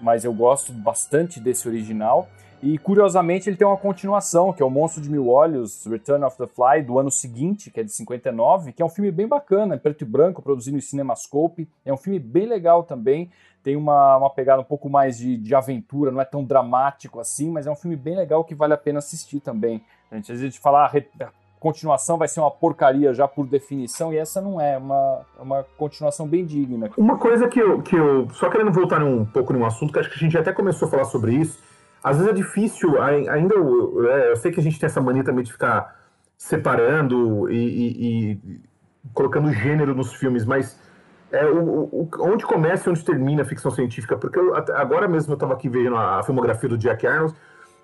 Mas 0.00 0.24
eu 0.24 0.32
gosto 0.32 0.72
bastante 0.72 1.38
desse 1.38 1.68
original. 1.68 2.28
E 2.62 2.78
curiosamente 2.78 3.48
ele 3.48 3.56
tem 3.56 3.66
uma 3.66 3.76
continuação, 3.76 4.52
que 4.52 4.62
é 4.62 4.66
o 4.66 4.70
Monstro 4.70 5.02
de 5.02 5.10
Mil 5.10 5.28
Olhos, 5.28 5.84
Return 5.86 6.24
of 6.24 6.36
the 6.38 6.46
Fly, 6.46 6.82
do 6.82 6.98
ano 6.98 7.10
seguinte, 7.10 7.70
que 7.70 7.80
é 7.80 7.82
de 7.82 7.92
59, 7.92 8.72
que 8.72 8.82
é 8.82 8.84
um 8.84 8.88
filme 8.88 9.10
bem 9.10 9.26
bacana, 9.26 9.74
em 9.74 9.78
preto 9.78 10.02
e 10.02 10.04
branco, 10.04 10.42
produzido 10.42 10.76
em 10.76 10.80
Cinemascope. 10.80 11.68
É 11.84 11.92
um 11.92 11.96
filme 11.96 12.18
bem 12.18 12.46
legal 12.46 12.82
também, 12.82 13.30
tem 13.62 13.76
uma, 13.76 14.16
uma 14.16 14.30
pegada 14.30 14.62
um 14.62 14.64
pouco 14.64 14.88
mais 14.88 15.18
de, 15.18 15.36
de 15.36 15.54
aventura, 15.54 16.10
não 16.10 16.20
é 16.20 16.24
tão 16.24 16.44
dramático 16.44 17.18
assim, 17.18 17.50
mas 17.50 17.66
é 17.66 17.70
um 17.70 17.76
filme 17.76 17.96
bem 17.96 18.16
legal 18.16 18.44
que 18.44 18.54
vale 18.54 18.72
a 18.72 18.76
pena 18.76 19.00
assistir 19.00 19.40
também. 19.40 19.82
A 20.10 20.14
gente, 20.14 20.30
às 20.32 20.40
vezes 20.40 20.56
falar 20.56 20.86
a 21.20 21.28
continuação 21.58 22.16
vai 22.16 22.28
ser 22.28 22.38
uma 22.38 22.50
porcaria 22.50 23.12
já 23.12 23.26
por 23.26 23.44
definição, 23.46 24.12
e 24.12 24.18
essa 24.18 24.40
não 24.40 24.60
é, 24.60 24.74
é 24.74 24.78
uma, 24.78 25.20
é 25.38 25.42
uma 25.42 25.64
continuação 25.76 26.28
bem 26.28 26.46
digna. 26.46 26.90
Uma 26.96 27.18
coisa 27.18 27.48
que 27.48 27.58
eu, 27.58 27.82
que 27.82 27.96
eu 27.96 28.28
só 28.30 28.48
querendo 28.48 28.70
voltar 28.70 29.02
um 29.02 29.24
pouco 29.24 29.52
num 29.52 29.64
assunto, 29.64 29.92
que 29.92 29.98
acho 29.98 30.10
que 30.10 30.16
a 30.16 30.20
gente 30.20 30.38
até 30.38 30.52
começou 30.52 30.86
a 30.86 30.90
falar 30.90 31.04
sobre 31.04 31.34
isso, 31.34 31.58
às 32.06 32.18
vezes 32.18 32.30
é 32.30 32.34
difícil, 32.34 33.02
ainda 33.02 33.56
eu, 33.56 34.08
é, 34.08 34.30
eu 34.30 34.36
sei 34.36 34.52
que 34.52 34.60
a 34.60 34.62
gente 34.62 34.78
tem 34.78 34.86
essa 34.86 35.00
mania 35.00 35.24
também 35.24 35.42
de 35.42 35.50
ficar 35.50 35.92
separando 36.38 37.50
e, 37.50 37.56
e, 37.56 38.32
e 38.32 38.60
colocando 39.12 39.52
gênero 39.52 39.92
nos 39.92 40.14
filmes, 40.14 40.44
mas 40.44 40.80
é, 41.32 41.44
o, 41.46 41.58
o, 41.58 42.10
onde 42.20 42.46
começa 42.46 42.88
e 42.88 42.92
onde 42.92 43.04
termina 43.04 43.42
a 43.42 43.44
ficção 43.44 43.72
científica? 43.72 44.16
Porque 44.16 44.38
eu, 44.38 44.54
agora 44.54 45.08
mesmo 45.08 45.32
eu 45.32 45.34
estava 45.34 45.54
aqui 45.54 45.68
vendo 45.68 45.96
a, 45.96 46.20
a, 46.20 46.22
filmografia 46.22 46.68
do 46.68 46.78
Jack 46.78 47.04
Arnold 47.04 47.34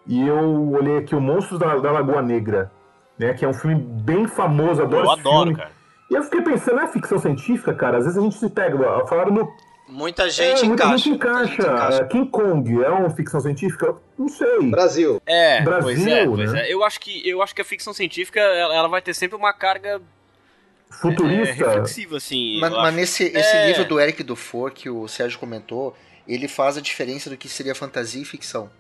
e 0.07 0.25
eu 0.25 0.71
olhei 0.71 0.99
aqui 0.99 1.17
o 1.17 1.21
Monstros 1.21 1.59
da, 1.59 1.75
da 1.79 1.91
Lagoa 1.91 2.23
Negra, 2.23 2.71
né, 3.19 3.35
que 3.35 3.45
é 3.45 3.49
um 3.49 3.53
filme 3.53 3.75
bem 3.75 4.29
famoso, 4.29 4.83
adoro 4.83 5.05
Eu 5.05 5.11
adoro, 5.11 5.47
filme. 5.47 5.57
cara. 5.57 5.73
E 6.09 6.15
eu 6.15 6.23
fiquei 6.23 6.43
pensando, 6.43 6.79
é 6.79 6.87
ficção 6.87 7.19
científica, 7.19 7.75
cara? 7.75 7.99
Às 7.99 8.05
vezes 8.05 8.21
a 8.21 8.23
gente 8.23 8.37
se 8.37 8.49
pega, 8.49 8.79
falaram 9.09 9.33
no 9.33 9.53
Muita 9.89 10.31
gente 10.31 10.65
é, 10.65 10.67
muita 10.67 10.85
encaixa. 10.85 10.99
Gente 10.99 11.15
encaixa. 11.15 11.47
Gente 11.47 11.61
encaixa. 11.61 12.05
King 12.07 12.31
Kong 12.31 12.83
é 12.83 12.89
uma 12.89 13.11
ficção 13.11 13.41
científica? 13.41 13.95
Não 14.17 14.29
sei. 14.29 14.71
Brasil. 14.71 15.21
É, 15.27 15.61
Brasil, 15.63 15.83
pois 15.83 16.07
é, 16.07 16.27
pois 16.27 16.53
né? 16.53 16.69
é. 16.69 16.73
Eu 16.73 16.85
acho 16.85 17.01
que 17.01 17.29
eu 17.29 17.43
acho 17.43 17.55
que 17.55 17.61
a 17.61 17.65
ficção 17.65 17.93
científica 17.93 18.41
ela, 18.41 18.75
ela 18.75 18.89
vai 18.89 19.03
ter 19.03 19.15
sempre 19.15 19.37
uma 19.37 19.53
carga 19.53 20.01
futurista, 20.91 21.51
é, 21.51 21.53
reflexiva 21.53 22.17
assim. 22.17 22.59
Mas, 22.61 22.73
mas 22.73 22.95
nesse 22.95 23.25
esse 23.25 23.57
é... 23.57 23.67
livro 23.69 23.85
do 23.85 24.01
Eric 24.01 24.23
Dufour 24.23 24.71
que 24.71 24.89
o 24.89 25.09
Sérgio 25.09 25.39
comentou, 25.39 25.97
ele 26.27 26.49
faz 26.49 26.77
a 26.77 26.81
diferença 26.81 27.29
do 27.29 27.37
que 27.37 27.49
seria 27.49 27.75
fantasia 27.75 28.23
e 28.23 28.25
ficção. 28.25 28.71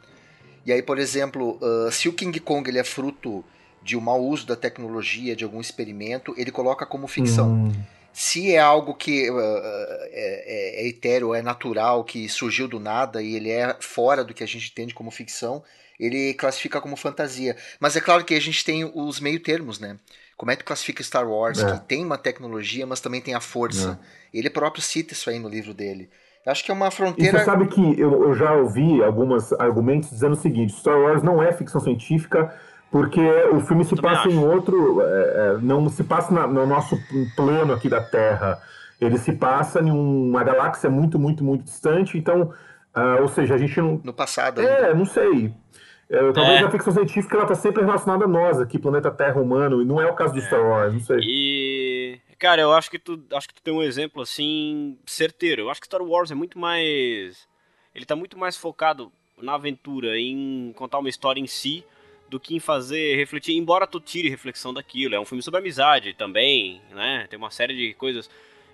E 0.64 0.72
aí, 0.72 0.82
por 0.82 0.98
exemplo, 0.98 1.58
uh, 1.60 1.90
se 1.90 2.08
o 2.08 2.12
King 2.12 2.38
Kong 2.38 2.68
ele 2.68 2.78
é 2.78 2.84
fruto 2.84 3.44
de 3.82 3.96
um 3.96 4.00
mau 4.00 4.22
uso 4.22 4.46
da 4.46 4.54
tecnologia, 4.54 5.34
de 5.34 5.42
algum 5.42 5.60
experimento, 5.60 6.32
ele 6.36 6.52
coloca 6.52 6.86
como 6.86 7.08
ficção. 7.08 7.50
Hum. 7.50 7.72
Se 8.12 8.54
é 8.54 8.58
algo 8.58 8.94
que 8.94 9.30
uh, 9.30 9.38
é, 9.38 10.80
é, 10.80 10.84
é 10.84 10.88
etéreo, 10.88 11.34
é 11.34 11.42
natural, 11.42 12.04
que 12.04 12.28
surgiu 12.28 12.68
do 12.68 12.78
nada 12.78 13.22
e 13.22 13.34
ele 13.34 13.50
é 13.50 13.76
fora 13.80 14.22
do 14.22 14.34
que 14.34 14.44
a 14.44 14.46
gente 14.46 14.70
entende 14.70 14.94
como 14.94 15.10
ficção, 15.10 15.62
ele 15.98 16.34
classifica 16.34 16.80
como 16.80 16.96
fantasia. 16.96 17.56
Mas 17.80 17.96
é 17.96 18.00
claro 18.00 18.24
que 18.24 18.34
a 18.34 18.40
gente 18.40 18.64
tem 18.64 18.84
os 18.84 19.20
meio 19.20 19.40
termos, 19.40 19.78
né? 19.78 19.96
Como 20.36 20.50
é 20.50 20.56
que 20.56 20.64
classifica 20.64 21.02
Star 21.02 21.28
Wars, 21.28 21.62
é. 21.62 21.72
que 21.72 21.80
tem 21.86 22.04
uma 22.04 22.18
tecnologia, 22.18 22.86
mas 22.86 23.00
também 23.00 23.20
tem 23.20 23.34
a 23.34 23.40
força. 23.40 23.98
É. 24.32 24.38
Ele 24.38 24.50
próprio 24.50 24.82
cita 24.82 25.12
isso 25.12 25.30
aí 25.30 25.38
no 25.38 25.48
livro 25.48 25.72
dele. 25.72 26.10
Acho 26.44 26.64
que 26.64 26.72
é 26.72 26.74
uma 26.74 26.90
fronteira. 26.90 27.38
E 27.38 27.40
você 27.40 27.44
sabe 27.44 27.68
que 27.68 28.00
eu, 28.00 28.24
eu 28.24 28.34
já 28.34 28.52
ouvi 28.52 29.00
alguns 29.02 29.52
argumentos 29.52 30.10
dizendo 30.10 30.32
o 30.32 30.36
seguinte: 30.36 30.72
Star 30.72 30.98
Wars 30.98 31.22
não 31.22 31.40
é 31.40 31.52
ficção 31.52 31.80
científica 31.80 32.52
porque 32.92 33.26
o 33.50 33.60
filme 33.60 33.86
se 33.86 33.96
passa 33.96 34.28
em 34.28 34.36
outro, 34.36 35.00
é, 35.00 35.04
é, 35.04 35.58
não 35.62 35.88
se 35.88 36.04
passa 36.04 36.32
na, 36.32 36.46
no 36.46 36.66
nosso 36.66 36.94
plano 37.34 37.72
aqui 37.72 37.88
da 37.88 38.02
Terra. 38.02 38.60
Ele 39.00 39.16
se 39.16 39.32
passa 39.32 39.80
em 39.80 39.90
uma 39.90 40.44
galáxia 40.44 40.90
muito, 40.90 41.18
muito, 41.18 41.42
muito 41.42 41.64
distante. 41.64 42.18
Então, 42.18 42.52
uh, 42.94 43.22
ou 43.22 43.28
seja, 43.28 43.54
a 43.54 43.58
gente 43.58 43.80
não. 43.80 43.98
No 44.04 44.12
passado. 44.12 44.60
É, 44.60 44.76
ainda. 44.76 44.94
não 44.94 45.06
sei. 45.06 45.54
É, 46.10 46.32
talvez 46.32 46.60
é. 46.60 46.64
a 46.64 46.70
ficção 46.70 46.92
científica 46.92 47.38
ela 47.38 47.46
tá 47.46 47.54
sempre 47.54 47.82
relacionada 47.82 48.26
a 48.26 48.28
nós 48.28 48.60
aqui, 48.60 48.78
planeta 48.78 49.10
Terra 49.10 49.40
humano, 49.40 49.80
e 49.80 49.86
não 49.86 49.98
é 49.98 50.04
o 50.04 50.14
caso 50.14 50.34
de 50.34 50.40
é. 50.40 50.42
Star 50.42 50.60
Wars, 50.60 50.92
não 50.92 51.00
sei. 51.00 51.18
E 51.22 52.20
cara, 52.38 52.60
eu 52.60 52.74
acho 52.74 52.90
que 52.90 52.98
tu 52.98 53.18
acho 53.32 53.48
que 53.48 53.54
tu 53.54 53.62
tem 53.62 53.72
um 53.72 53.82
exemplo 53.82 54.20
assim 54.20 54.98
certeiro. 55.06 55.62
Eu 55.62 55.70
acho 55.70 55.80
que 55.80 55.86
Star 55.86 56.02
Wars 56.02 56.30
é 56.30 56.34
muito 56.34 56.58
mais 56.58 57.48
ele 57.94 58.04
tá 58.04 58.14
muito 58.14 58.38
mais 58.38 58.54
focado 58.54 59.10
na 59.40 59.54
aventura, 59.54 60.18
em 60.18 60.74
contar 60.76 60.98
uma 60.98 61.08
história 61.08 61.40
em 61.40 61.46
si, 61.46 61.84
do 62.32 62.40
que 62.40 62.56
em 62.56 62.60
fazer 62.60 63.14
refletir, 63.14 63.54
embora 63.54 63.86
tu 63.86 64.00
tire 64.00 64.30
reflexão 64.30 64.72
daquilo. 64.72 65.14
É 65.14 65.20
um 65.20 65.24
filme 65.26 65.42
sobre 65.42 65.60
amizade 65.60 66.14
também, 66.14 66.80
né? 66.90 67.26
Tem 67.28 67.38
uma 67.38 67.50
série 67.50 67.76
de 67.76 67.92
coisas. 67.92 68.28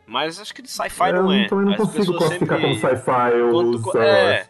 Mas 0.06 0.40
acho 0.40 0.55
que 0.55 0.62
de 0.62 0.70
sci-fi 0.70 1.12
não 1.12 1.32
é. 1.32 1.44
Eu 1.44 1.48
também 1.48 1.64
não 1.64 1.72
As 1.72 1.78
consigo 1.78 2.16
classificar 2.16 2.60
como 2.60 2.74
sci-fi 2.76 3.35
ou 3.43 4.01
é, 4.01 4.47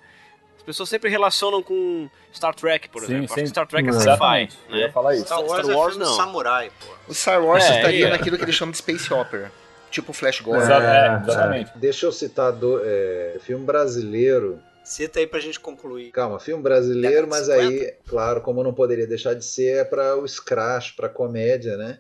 As 0.59 0.63
pessoas 0.63 0.91
sempre 0.91 1.09
relacionam 1.09 1.63
com 1.63 2.07
Star 2.35 2.55
Trek, 2.55 2.91
por 2.91 3.03
exemplo. 3.03 3.29
Sim, 3.29 3.33
acho 3.33 3.43
que 3.43 3.47
Star 3.49 3.67
Trek 3.67 3.89
é 3.89 3.93
sci-fi. 3.93 4.43
Né? 4.43 4.49
Eu 4.69 4.77
ia 4.77 4.93
falar 4.93 5.15
isso. 5.15 5.25
Star 5.25 5.43
Wars, 5.43 5.65
Star 5.65 5.77
Wars 5.77 5.97
é 5.97 5.99
não. 5.99 6.07
samurai, 6.15 6.71
pô. 6.79 7.11
O 7.11 7.15
Star 7.15 7.43
Wars 7.43 7.65
é, 7.65 7.77
estaria 7.77 8.09
é. 8.09 8.11
naquilo 8.11 8.37
que 8.37 8.45
eles 8.45 8.55
chamam 8.55 8.73
de 8.73 8.79
Space 8.79 9.13
Opera. 9.13 9.51
Tipo 9.91 10.13
Flash 10.13 10.43
Gordon. 10.43 10.71
É, 10.71 11.23
exatamente. 11.23 11.71
Deixa 11.77 12.05
eu 12.05 12.13
citar 12.13 12.53
do, 12.53 12.83
é, 12.85 13.39
filme 13.41 13.65
brasileiro 13.65 14.61
Cita 14.89 15.19
aí 15.19 15.27
pra 15.27 15.39
gente 15.39 15.61
concluir. 15.61 16.11
Calma, 16.13 16.41
filme 16.41 16.63
brasileiro, 16.63 17.29
mas 17.29 17.51
aí, 17.51 17.93
claro, 18.07 18.41
como 18.41 18.65
não 18.65 18.73
poderia 18.73 19.07
deixar 19.07 19.35
de 19.35 19.45
ser, 19.45 19.77
é 19.77 19.85
para 19.85 20.17
o 20.17 20.27
scratch, 20.27 20.97
para 20.97 21.11
comédia, 21.11 21.77
né? 21.77 21.99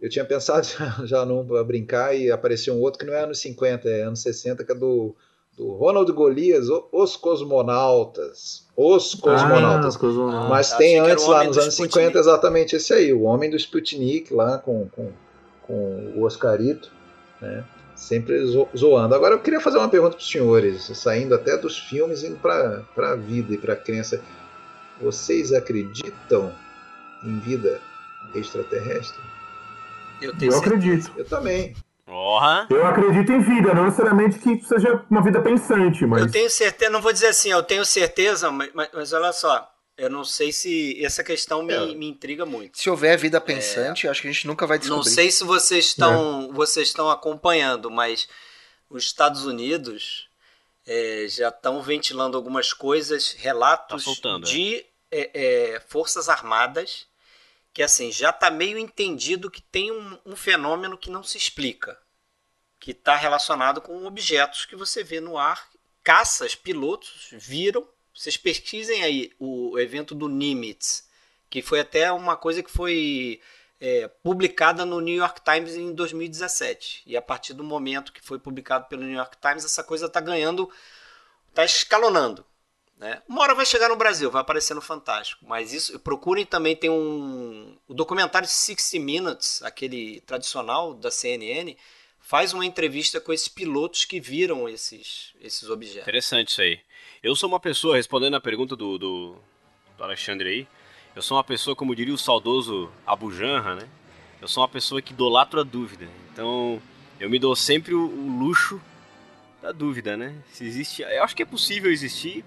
Eu 0.00 0.10
tinha 0.10 0.24
pensado 0.24 0.66
já, 0.66 1.06
já 1.06 1.24
num 1.24 1.46
pra 1.46 1.62
brincar 1.62 2.16
e 2.16 2.28
apareceu 2.28 2.74
um 2.74 2.80
outro 2.80 2.98
que 2.98 3.06
não 3.06 3.14
é 3.14 3.22
anos 3.22 3.38
50, 3.40 3.88
é 3.88 4.02
anos 4.02 4.20
60, 4.20 4.64
que 4.64 4.72
é 4.72 4.74
do, 4.74 5.14
do 5.56 5.70
Ronald 5.74 6.12
Golias, 6.12 6.66
Os 6.90 7.16
Cosmonautas. 7.16 8.66
Os 8.76 9.14
Cosmonautas. 9.14 9.94
Ah, 9.94 9.98
cosmonautas. 10.00 10.50
Mas 10.50 10.72
ah, 10.72 10.76
tem 10.76 10.98
antes, 10.98 11.24
lá 11.24 11.44
nos 11.44 11.56
anos 11.56 11.74
Sputnik. 11.74 11.94
50, 11.94 12.18
exatamente 12.18 12.74
esse 12.74 12.92
aí, 12.92 13.12
o 13.12 13.22
Homem 13.22 13.48
do 13.48 13.56
Sputnik, 13.56 14.34
lá 14.34 14.58
com, 14.58 14.88
com, 14.88 15.12
com 15.62 16.12
o 16.16 16.24
Oscarito, 16.24 16.90
né? 17.40 17.64
Sempre 17.98 18.46
zo 18.46 18.68
zoando. 18.74 19.14
Agora 19.14 19.34
eu 19.34 19.40
queria 19.40 19.60
fazer 19.60 19.76
uma 19.76 19.88
pergunta 19.88 20.14
para 20.14 20.22
os 20.22 20.30
senhores, 20.30 20.84
saindo 20.94 21.34
até 21.34 21.56
dos 21.56 21.76
filmes 21.76 22.22
indo 22.22 22.36
para 22.36 22.84
a 22.96 23.16
vida 23.16 23.52
e 23.52 23.58
para 23.58 23.74
a 23.74 23.76
crença. 23.76 24.22
Vocês 25.00 25.52
acreditam 25.52 26.52
em 27.24 27.38
vida 27.40 27.80
extraterrestre? 28.34 29.20
Eu, 30.22 30.32
eu 30.40 30.56
acredito. 30.56 31.12
Eu 31.16 31.24
também. 31.24 31.74
Porra. 32.06 32.66
Eu 32.70 32.86
acredito 32.86 33.30
em 33.32 33.40
vida, 33.40 33.74
não 33.74 33.84
necessariamente 33.84 34.38
que 34.38 34.64
seja 34.64 35.04
uma 35.10 35.22
vida 35.22 35.40
pensante, 35.42 36.06
mas. 36.06 36.22
Eu 36.22 36.30
tenho 36.30 36.48
certeza, 36.48 36.90
não 36.90 37.02
vou 37.02 37.12
dizer 37.12 37.28
assim, 37.28 37.50
eu 37.50 37.62
tenho 37.62 37.84
certeza, 37.84 38.50
mas, 38.50 38.70
mas, 38.72 38.88
mas 38.94 39.12
olha 39.12 39.32
só. 39.32 39.68
Eu 39.98 40.08
não 40.08 40.24
sei 40.24 40.52
se 40.52 41.04
essa 41.04 41.24
questão 41.24 41.60
me, 41.62 41.74
é. 41.74 41.86
me 41.86 42.06
intriga 42.06 42.46
muito. 42.46 42.78
Se 42.78 42.88
houver 42.88 43.18
vida 43.18 43.40
pensante, 43.40 44.06
é, 44.06 44.10
acho 44.10 44.22
que 44.22 44.28
a 44.28 44.32
gente 44.32 44.46
nunca 44.46 44.64
vai 44.64 44.78
descobrir. 44.78 45.04
Não 45.04 45.12
sei 45.12 45.28
se 45.28 45.42
vocês 45.42 45.86
estão, 45.86 46.48
é. 46.48 46.52
vocês 46.54 46.86
estão 46.86 47.10
acompanhando, 47.10 47.90
mas 47.90 48.28
os 48.88 49.04
Estados 49.04 49.44
Unidos 49.44 50.30
é, 50.86 51.26
já 51.28 51.48
estão 51.48 51.82
ventilando 51.82 52.36
algumas 52.36 52.72
coisas, 52.72 53.32
relatos 53.32 54.04
tá 54.20 54.36
é. 54.36 54.38
de 54.38 54.86
é, 55.10 55.82
forças 55.88 56.28
armadas 56.28 57.08
que 57.72 57.82
assim 57.82 58.10
já 58.10 58.30
está 58.30 58.50
meio 58.50 58.78
entendido 58.78 59.50
que 59.50 59.60
tem 59.60 59.90
um, 59.90 60.18
um 60.24 60.36
fenômeno 60.36 60.96
que 60.96 61.10
não 61.10 61.22
se 61.22 61.36
explica, 61.36 61.98
que 62.78 62.92
está 62.92 63.16
relacionado 63.16 63.80
com 63.80 64.06
objetos 64.06 64.64
que 64.64 64.76
você 64.76 65.02
vê 65.02 65.20
no 65.20 65.36
ar. 65.36 65.68
Caças, 66.02 66.54
pilotos 66.54 67.28
viram 67.32 67.86
vocês 68.18 68.36
pesquisem 68.36 69.04
aí 69.04 69.30
o 69.38 69.78
evento 69.78 70.12
do 70.12 70.28
Nimitz, 70.28 71.08
que 71.48 71.62
foi 71.62 71.78
até 71.78 72.10
uma 72.10 72.36
coisa 72.36 72.64
que 72.64 72.70
foi 72.70 73.40
é, 73.80 74.08
publicada 74.08 74.84
no 74.84 75.00
New 75.00 75.14
York 75.14 75.40
Times 75.40 75.76
em 75.76 75.94
2017. 75.94 77.04
E 77.06 77.16
a 77.16 77.22
partir 77.22 77.54
do 77.54 77.62
momento 77.62 78.12
que 78.12 78.20
foi 78.20 78.40
publicado 78.40 78.86
pelo 78.86 79.04
New 79.04 79.16
York 79.16 79.36
Times, 79.40 79.64
essa 79.64 79.84
coisa 79.84 80.06
está 80.06 80.20
ganhando, 80.20 80.68
está 81.48 81.64
escalonando. 81.64 82.44
Né? 82.96 83.22
Uma 83.28 83.42
hora 83.42 83.54
vai 83.54 83.64
chegar 83.64 83.88
no 83.88 83.94
Brasil, 83.94 84.28
vai 84.32 84.42
aparecer 84.42 84.74
no 84.74 84.82
Fantástico. 84.82 85.46
Mas 85.46 85.72
isso, 85.72 86.00
procurem 86.00 86.44
também, 86.44 86.74
tem 86.74 86.90
um. 86.90 87.78
O 87.86 87.94
documentário 87.94 88.48
60 88.48 88.98
Minutes, 88.98 89.62
aquele 89.62 90.20
tradicional 90.22 90.92
da 90.92 91.12
CNN, 91.12 91.76
faz 92.18 92.52
uma 92.52 92.66
entrevista 92.66 93.20
com 93.20 93.32
esses 93.32 93.46
pilotos 93.46 94.04
que 94.04 94.18
viram 94.18 94.68
esses, 94.68 95.34
esses 95.40 95.70
objetos. 95.70 96.02
Interessante 96.02 96.48
isso 96.48 96.62
aí. 96.62 96.80
Eu 97.22 97.34
sou 97.34 97.48
uma 97.48 97.58
pessoa, 97.58 97.96
respondendo 97.96 98.34
a 98.34 98.40
pergunta 98.40 98.76
do, 98.76 98.96
do, 98.96 99.36
do 99.96 100.04
Alexandre 100.04 100.48
aí, 100.48 100.68
eu 101.16 101.22
sou 101.22 101.36
uma 101.36 101.42
pessoa, 101.42 101.74
como 101.74 101.94
diria 101.94 102.14
o 102.14 102.18
saudoso 102.18 102.88
Abu 103.04 103.32
Janra, 103.32 103.74
né? 103.74 103.88
Eu 104.40 104.46
sou 104.46 104.62
uma 104.62 104.68
pessoa 104.68 105.02
que 105.02 105.12
idolatro 105.12 105.58
a 105.58 105.64
dúvida. 105.64 106.06
Então, 106.32 106.80
eu 107.18 107.28
me 107.28 107.40
dou 107.40 107.56
sempre 107.56 107.92
o, 107.92 108.04
o, 108.04 108.38
luxo 108.38 108.80
da 109.60 109.72
dúvida, 109.72 110.16
né? 110.16 110.36
Se 110.52 110.64
existe. 110.64 111.02
Eu 111.02 111.24
acho 111.24 111.34
que 111.34 111.42
é 111.42 111.46
possível 111.46 111.90
existir. 111.90 112.44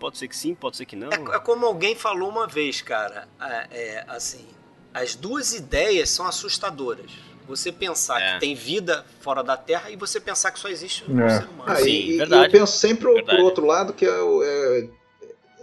Pode 0.00 0.16
ser 0.16 0.28
que 0.28 0.36
sim, 0.36 0.54
pode 0.54 0.78
ser 0.78 0.86
que 0.86 0.96
não. 0.96 1.10
É, 1.10 1.36
é 1.36 1.38
como 1.38 1.66
alguém 1.66 1.94
falou 1.94 2.30
uma 2.30 2.46
vez, 2.46 2.80
cara. 2.80 3.28
É, 3.38 3.68
é, 3.70 4.04
assim, 4.08 4.48
as 4.94 5.14
duas 5.14 5.52
ideias 5.52 6.08
são 6.08 6.26
assustadoras. 6.26 7.10
Você 7.46 7.70
pensar 7.70 8.20
é. 8.20 8.34
que 8.34 8.40
tem 8.40 8.54
vida 8.54 9.04
fora 9.20 9.42
da 9.42 9.56
Terra 9.56 9.90
e 9.90 9.96
você 9.96 10.18
pensar 10.18 10.50
que 10.50 10.58
só 10.58 10.68
existe 10.68 11.04
um 11.10 11.20
é. 11.20 11.28
ser 11.28 11.48
humano. 11.48 11.64
Ah, 11.66 11.76
Sim, 11.76 11.90
e, 11.90 12.16
verdade. 12.16 12.44
eu 12.46 12.50
penso 12.60 12.76
sempre 12.76 13.12
verdade. 13.12 13.36
por 13.36 13.44
outro 13.44 13.66
lado 13.66 13.92
que 13.92 14.06
é, 14.06 14.10
é, 14.10 14.88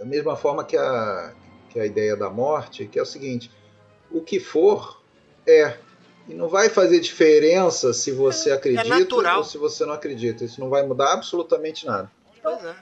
a 0.00 0.04
mesma 0.04 0.36
forma 0.36 0.64
que 0.64 0.76
a, 0.76 1.32
que 1.70 1.80
a 1.80 1.86
ideia 1.86 2.16
da 2.16 2.30
morte, 2.30 2.86
que 2.86 2.98
é 2.98 3.02
o 3.02 3.06
seguinte: 3.06 3.50
o 4.10 4.20
que 4.20 4.38
for 4.38 5.02
é. 5.46 5.76
E 6.28 6.34
não 6.34 6.48
vai 6.48 6.68
fazer 6.68 7.00
diferença 7.00 7.92
se 7.92 8.12
você 8.12 8.50
é, 8.50 8.52
é 8.52 8.56
acredita 8.56 9.36
ou 9.36 9.42
se 9.42 9.58
você 9.58 9.84
não 9.84 9.92
acredita. 9.92 10.44
Isso 10.44 10.60
não 10.60 10.70
vai 10.70 10.86
mudar 10.86 11.14
absolutamente 11.14 11.84
nada. 11.84 12.08
Pois 12.40 12.64
é. 12.64 12.76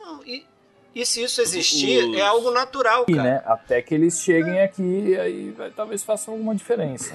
Não, 0.00 0.24
e, 0.24 0.46
e 0.94 1.04
se 1.04 1.22
isso 1.22 1.42
existir, 1.42 2.02
Os... 2.08 2.16
é 2.16 2.22
algo 2.22 2.50
natural, 2.50 3.04
cara. 3.04 3.18
E, 3.18 3.22
né, 3.22 3.42
até 3.44 3.82
que 3.82 3.94
eles 3.94 4.22
cheguem 4.22 4.60
aqui, 4.62 5.18
aí 5.18 5.50
vai, 5.50 5.70
talvez 5.70 6.02
façam 6.02 6.32
alguma 6.32 6.54
diferença. 6.54 7.14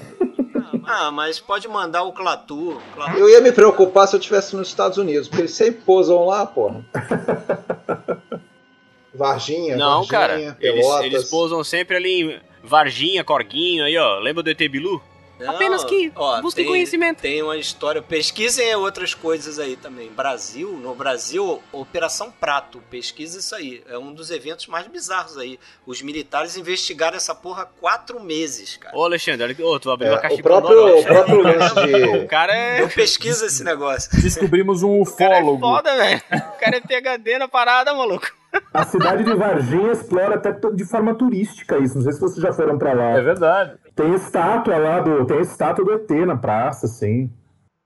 Ah, 0.86 1.10
mas 1.10 1.38
pode 1.40 1.66
mandar 1.68 2.02
o 2.02 2.12
Clatu. 2.12 2.80
Clatu. 2.94 3.18
Eu 3.18 3.28
ia 3.28 3.40
me 3.40 3.52
preocupar 3.52 4.06
se 4.06 4.16
eu 4.16 4.20
estivesse 4.20 4.54
nos 4.56 4.68
Estados 4.68 4.98
Unidos, 4.98 5.28
porque 5.28 5.42
eles 5.42 5.52
sempre 5.52 5.82
posam 5.82 6.24
lá, 6.24 6.46
porra. 6.46 6.84
Varginha, 9.14 9.76
Não, 9.76 10.04
Varginha, 10.04 10.52
cara, 10.54 10.56
eles, 10.60 10.86
eles 11.02 11.30
posam 11.30 11.62
sempre 11.62 11.96
ali 11.96 12.22
em 12.22 12.40
Varginha, 12.64 13.22
Corguinho, 13.22 13.84
aí 13.84 13.96
ó, 13.96 14.18
lembra 14.18 14.42
do 14.42 14.50
ET 14.50 14.58
Bilu? 14.68 15.00
Não, 15.38 15.50
Apenas 15.50 15.84
que 15.84 16.12
ó, 16.14 16.40
busque 16.40 16.62
tem, 16.62 16.70
conhecimento. 16.70 17.20
Tem 17.20 17.42
uma 17.42 17.56
história, 17.56 18.00
pesquisem 18.00 18.74
outras 18.76 19.14
coisas 19.14 19.58
aí 19.58 19.76
também. 19.76 20.10
Brasil, 20.10 20.72
no 20.72 20.94
Brasil, 20.94 21.62
Operação 21.72 22.30
Prato, 22.30 22.82
pesquisa 22.90 23.38
isso 23.40 23.54
aí. 23.54 23.82
É 23.88 23.98
um 23.98 24.12
dos 24.12 24.30
eventos 24.30 24.66
mais 24.66 24.86
bizarros 24.86 25.36
aí. 25.36 25.58
Os 25.84 26.00
militares 26.02 26.56
investigaram 26.56 27.16
essa 27.16 27.34
porra 27.34 27.66
quatro 27.80 28.22
meses, 28.22 28.76
cara. 28.76 28.96
Ô, 28.96 29.04
Alexandre, 29.04 29.56
ô, 29.62 29.80
tu 29.80 29.90
abriu 29.90 30.12
é, 30.12 30.14
a 30.14 30.18
caixa 30.18 30.36
o 30.36 30.42
próprio, 30.42 30.98
o 30.98 31.04
próprio 31.04 31.42
lance 31.42 31.74
de... 31.74 32.18
O 32.18 32.28
cara 32.28 32.56
é... 32.56 32.82
Eu 32.82 32.88
pesquisa 32.88 33.46
esse 33.46 33.64
negócio. 33.64 34.10
Descobrimos 34.22 34.82
um 34.82 35.00
ufólogo. 35.00 35.54
O 35.54 35.60
cara 35.60 35.90
é 35.90 35.90
foda, 35.90 35.96
velho. 35.96 36.22
O 36.54 36.58
cara 36.58 36.76
é 36.76 36.80
PHD 36.80 37.38
na 37.38 37.48
parada, 37.48 37.92
maluco. 37.92 38.30
A 38.72 38.84
cidade 38.84 39.24
de 39.24 39.34
Varginha 39.34 39.92
explora 39.92 40.36
até 40.36 40.52
de 40.52 40.84
forma 40.84 41.14
turística 41.14 41.78
isso. 41.78 41.96
Não 41.96 42.02
sei 42.02 42.12
se 42.12 42.20
vocês 42.20 42.40
já 42.40 42.52
foram 42.52 42.78
para 42.78 42.92
lá. 42.92 43.10
É 43.10 43.22
verdade. 43.22 43.78
Tem 43.94 44.14
estátua 44.14 44.76
lá 44.76 45.00
do, 45.00 45.24
tem 45.26 45.40
estátua 45.40 45.84
do 45.84 45.92
ET 45.92 46.10
na 46.26 46.36
praça, 46.36 46.86
sim. 46.86 47.30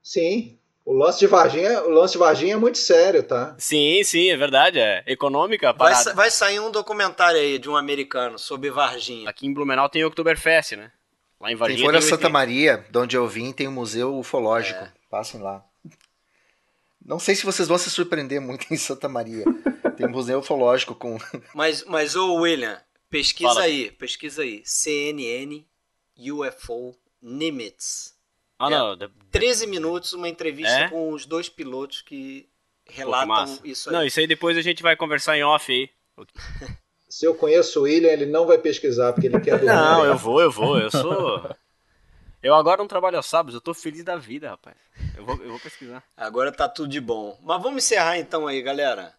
Sim. 0.02 0.58
O 0.84 0.94
lance 0.94 1.18
de 1.18 1.26
Varginha, 1.26 1.82
o 1.82 1.90
lance 1.90 2.14
de 2.14 2.18
Varginha 2.18 2.54
é 2.54 2.56
muito 2.56 2.78
sério, 2.78 3.22
tá? 3.22 3.54
Sim, 3.58 4.02
sim, 4.02 4.30
é 4.30 4.36
verdade, 4.38 4.78
é 4.78 5.04
econômica 5.06 5.70
vai, 5.74 5.92
vai, 6.14 6.30
sair 6.30 6.60
um 6.60 6.70
documentário 6.70 7.38
aí 7.38 7.58
de 7.58 7.68
um 7.68 7.76
americano 7.76 8.38
sobre 8.38 8.70
Varginha. 8.70 9.28
Aqui 9.28 9.46
em 9.46 9.52
Blumenau 9.52 9.90
tem 9.90 10.02
o 10.02 10.06
Oktoberfest, 10.06 10.76
né? 10.76 10.90
Lá 11.38 11.52
em 11.52 11.56
Varginha. 11.56 11.80
Quem 11.80 11.90
for 11.90 11.94
a 11.94 12.00
Santa 12.00 12.30
Maria, 12.30 12.86
de 12.90 12.98
onde 12.98 13.16
eu 13.16 13.28
vim, 13.28 13.52
tem 13.52 13.68
um 13.68 13.72
museu 13.72 14.16
ufológico. 14.16 14.82
É. 14.82 14.90
Passem 15.10 15.42
lá. 15.42 15.62
Não 17.04 17.18
sei 17.18 17.34
se 17.34 17.44
vocês 17.44 17.68
vão 17.68 17.76
se 17.76 17.90
surpreender 17.90 18.40
muito 18.40 18.66
em 18.72 18.76
Santa 18.78 19.10
Maria. 19.10 19.44
Tem 19.98 20.06
um 20.06 20.10
museu 20.10 20.38
ufológico 20.38 20.94
com. 20.94 21.18
Mas, 21.52 21.84
mas 21.84 22.14
ô 22.14 22.36
William, 22.36 22.80
pesquisa 23.10 23.54
Fala. 23.54 23.64
aí, 23.64 23.90
pesquisa 23.90 24.42
aí. 24.42 24.62
CNN 24.64 25.64
UFO 26.16 26.96
Nimitz. 27.20 28.16
Ah, 28.58 28.68
é, 28.68 28.70
não. 28.70 28.96
13 29.30 29.66
minutos, 29.66 30.12
uma 30.12 30.28
entrevista 30.28 30.72
é? 30.72 30.88
com 30.88 31.12
os 31.12 31.26
dois 31.26 31.48
pilotos 31.48 32.00
que 32.00 32.48
relatam 32.86 33.56
Pô, 33.56 33.66
isso 33.66 33.90
aí. 33.90 33.96
Não, 33.96 34.04
isso 34.04 34.20
aí 34.20 34.26
depois 34.26 34.56
a 34.56 34.62
gente 34.62 34.82
vai 34.82 34.96
conversar 34.96 35.36
em 35.36 35.42
off 35.42 35.70
aí. 35.72 35.90
Se 37.08 37.24
eu 37.24 37.34
conheço 37.34 37.80
o 37.80 37.82
William, 37.84 38.10
ele 38.10 38.26
não 38.26 38.46
vai 38.46 38.58
pesquisar, 38.58 39.12
porque 39.12 39.26
ele 39.28 39.40
quer 39.40 39.58
dormir. 39.58 39.66
Não, 39.66 40.04
eu 40.04 40.16
vou, 40.16 40.40
eu 40.40 40.50
vou. 40.50 40.78
Eu 40.78 40.90
sou. 40.90 41.56
Eu 42.42 42.54
agora 42.54 42.76
não 42.76 42.86
trabalho 42.86 43.16
aos 43.16 43.26
sábados, 43.26 43.54
eu 43.54 43.60
tô 43.60 43.74
feliz 43.74 44.04
da 44.04 44.16
vida, 44.16 44.50
rapaz. 44.50 44.76
Eu 45.16 45.24
vou, 45.24 45.36
eu 45.42 45.50
vou 45.50 45.58
pesquisar. 45.58 46.04
Agora 46.16 46.52
tá 46.52 46.68
tudo 46.68 46.88
de 46.88 47.00
bom. 47.00 47.36
Mas 47.42 47.62
vamos 47.62 47.82
encerrar 47.82 48.18
então 48.18 48.46
aí, 48.46 48.62
galera. 48.62 49.17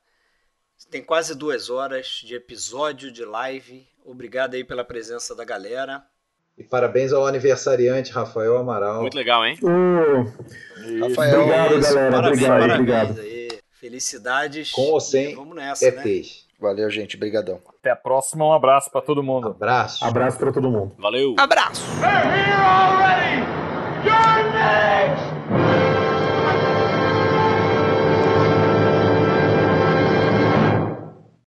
Tem 0.88 1.04
quase 1.04 1.36
duas 1.36 1.70
horas 1.70 2.22
de 2.26 2.36
episódio 2.36 3.12
de 3.12 3.26
live. 3.26 3.88
Obrigado 4.06 4.56
aí 4.56 4.64
pela 4.64 4.84
presença 4.84 5.36
da 5.36 5.44
galera. 5.44 6.04
E 6.58 6.64
parabéns 6.64 7.14
ao 7.14 7.26
aniversariante 7.26 8.12
Rafael 8.12 8.58
Amaral. 8.58 9.02
Muito 9.02 9.16
legal, 9.16 9.46
hein? 9.46 9.58
Uh, 9.62 11.08
Rafael, 11.08 11.42
obrigado, 11.42 11.80
galera. 11.80 12.12
Parabéns, 12.12 12.44
obrigado, 12.44 12.60
parabéns 12.60 12.80
obrigado. 12.80 13.20
Aí. 13.22 13.50
Felicidades. 13.80 14.72
Com 14.72 14.82
ou 14.82 15.00
sem 15.00 15.36
vamos 15.36 15.56
nessa, 15.56 15.86
ETs. 15.86 16.04
Né? 16.04 16.50
Valeu, 16.60 16.90
gente. 16.90 17.16
Obrigadão. 17.16 17.62
Até 17.80 17.92
a 17.92 17.96
próxima. 17.96 18.46
Um 18.46 18.52
abraço 18.52 18.92
para 18.92 19.02
todo 19.02 19.24
mundo. 19.24 19.48
Abraço. 19.48 20.04
Abraço 20.04 20.38
para 20.38 20.52
todo 20.52 20.70
mundo. 20.70 20.94
Valeu. 20.98 21.36
Abraço. 21.38 21.82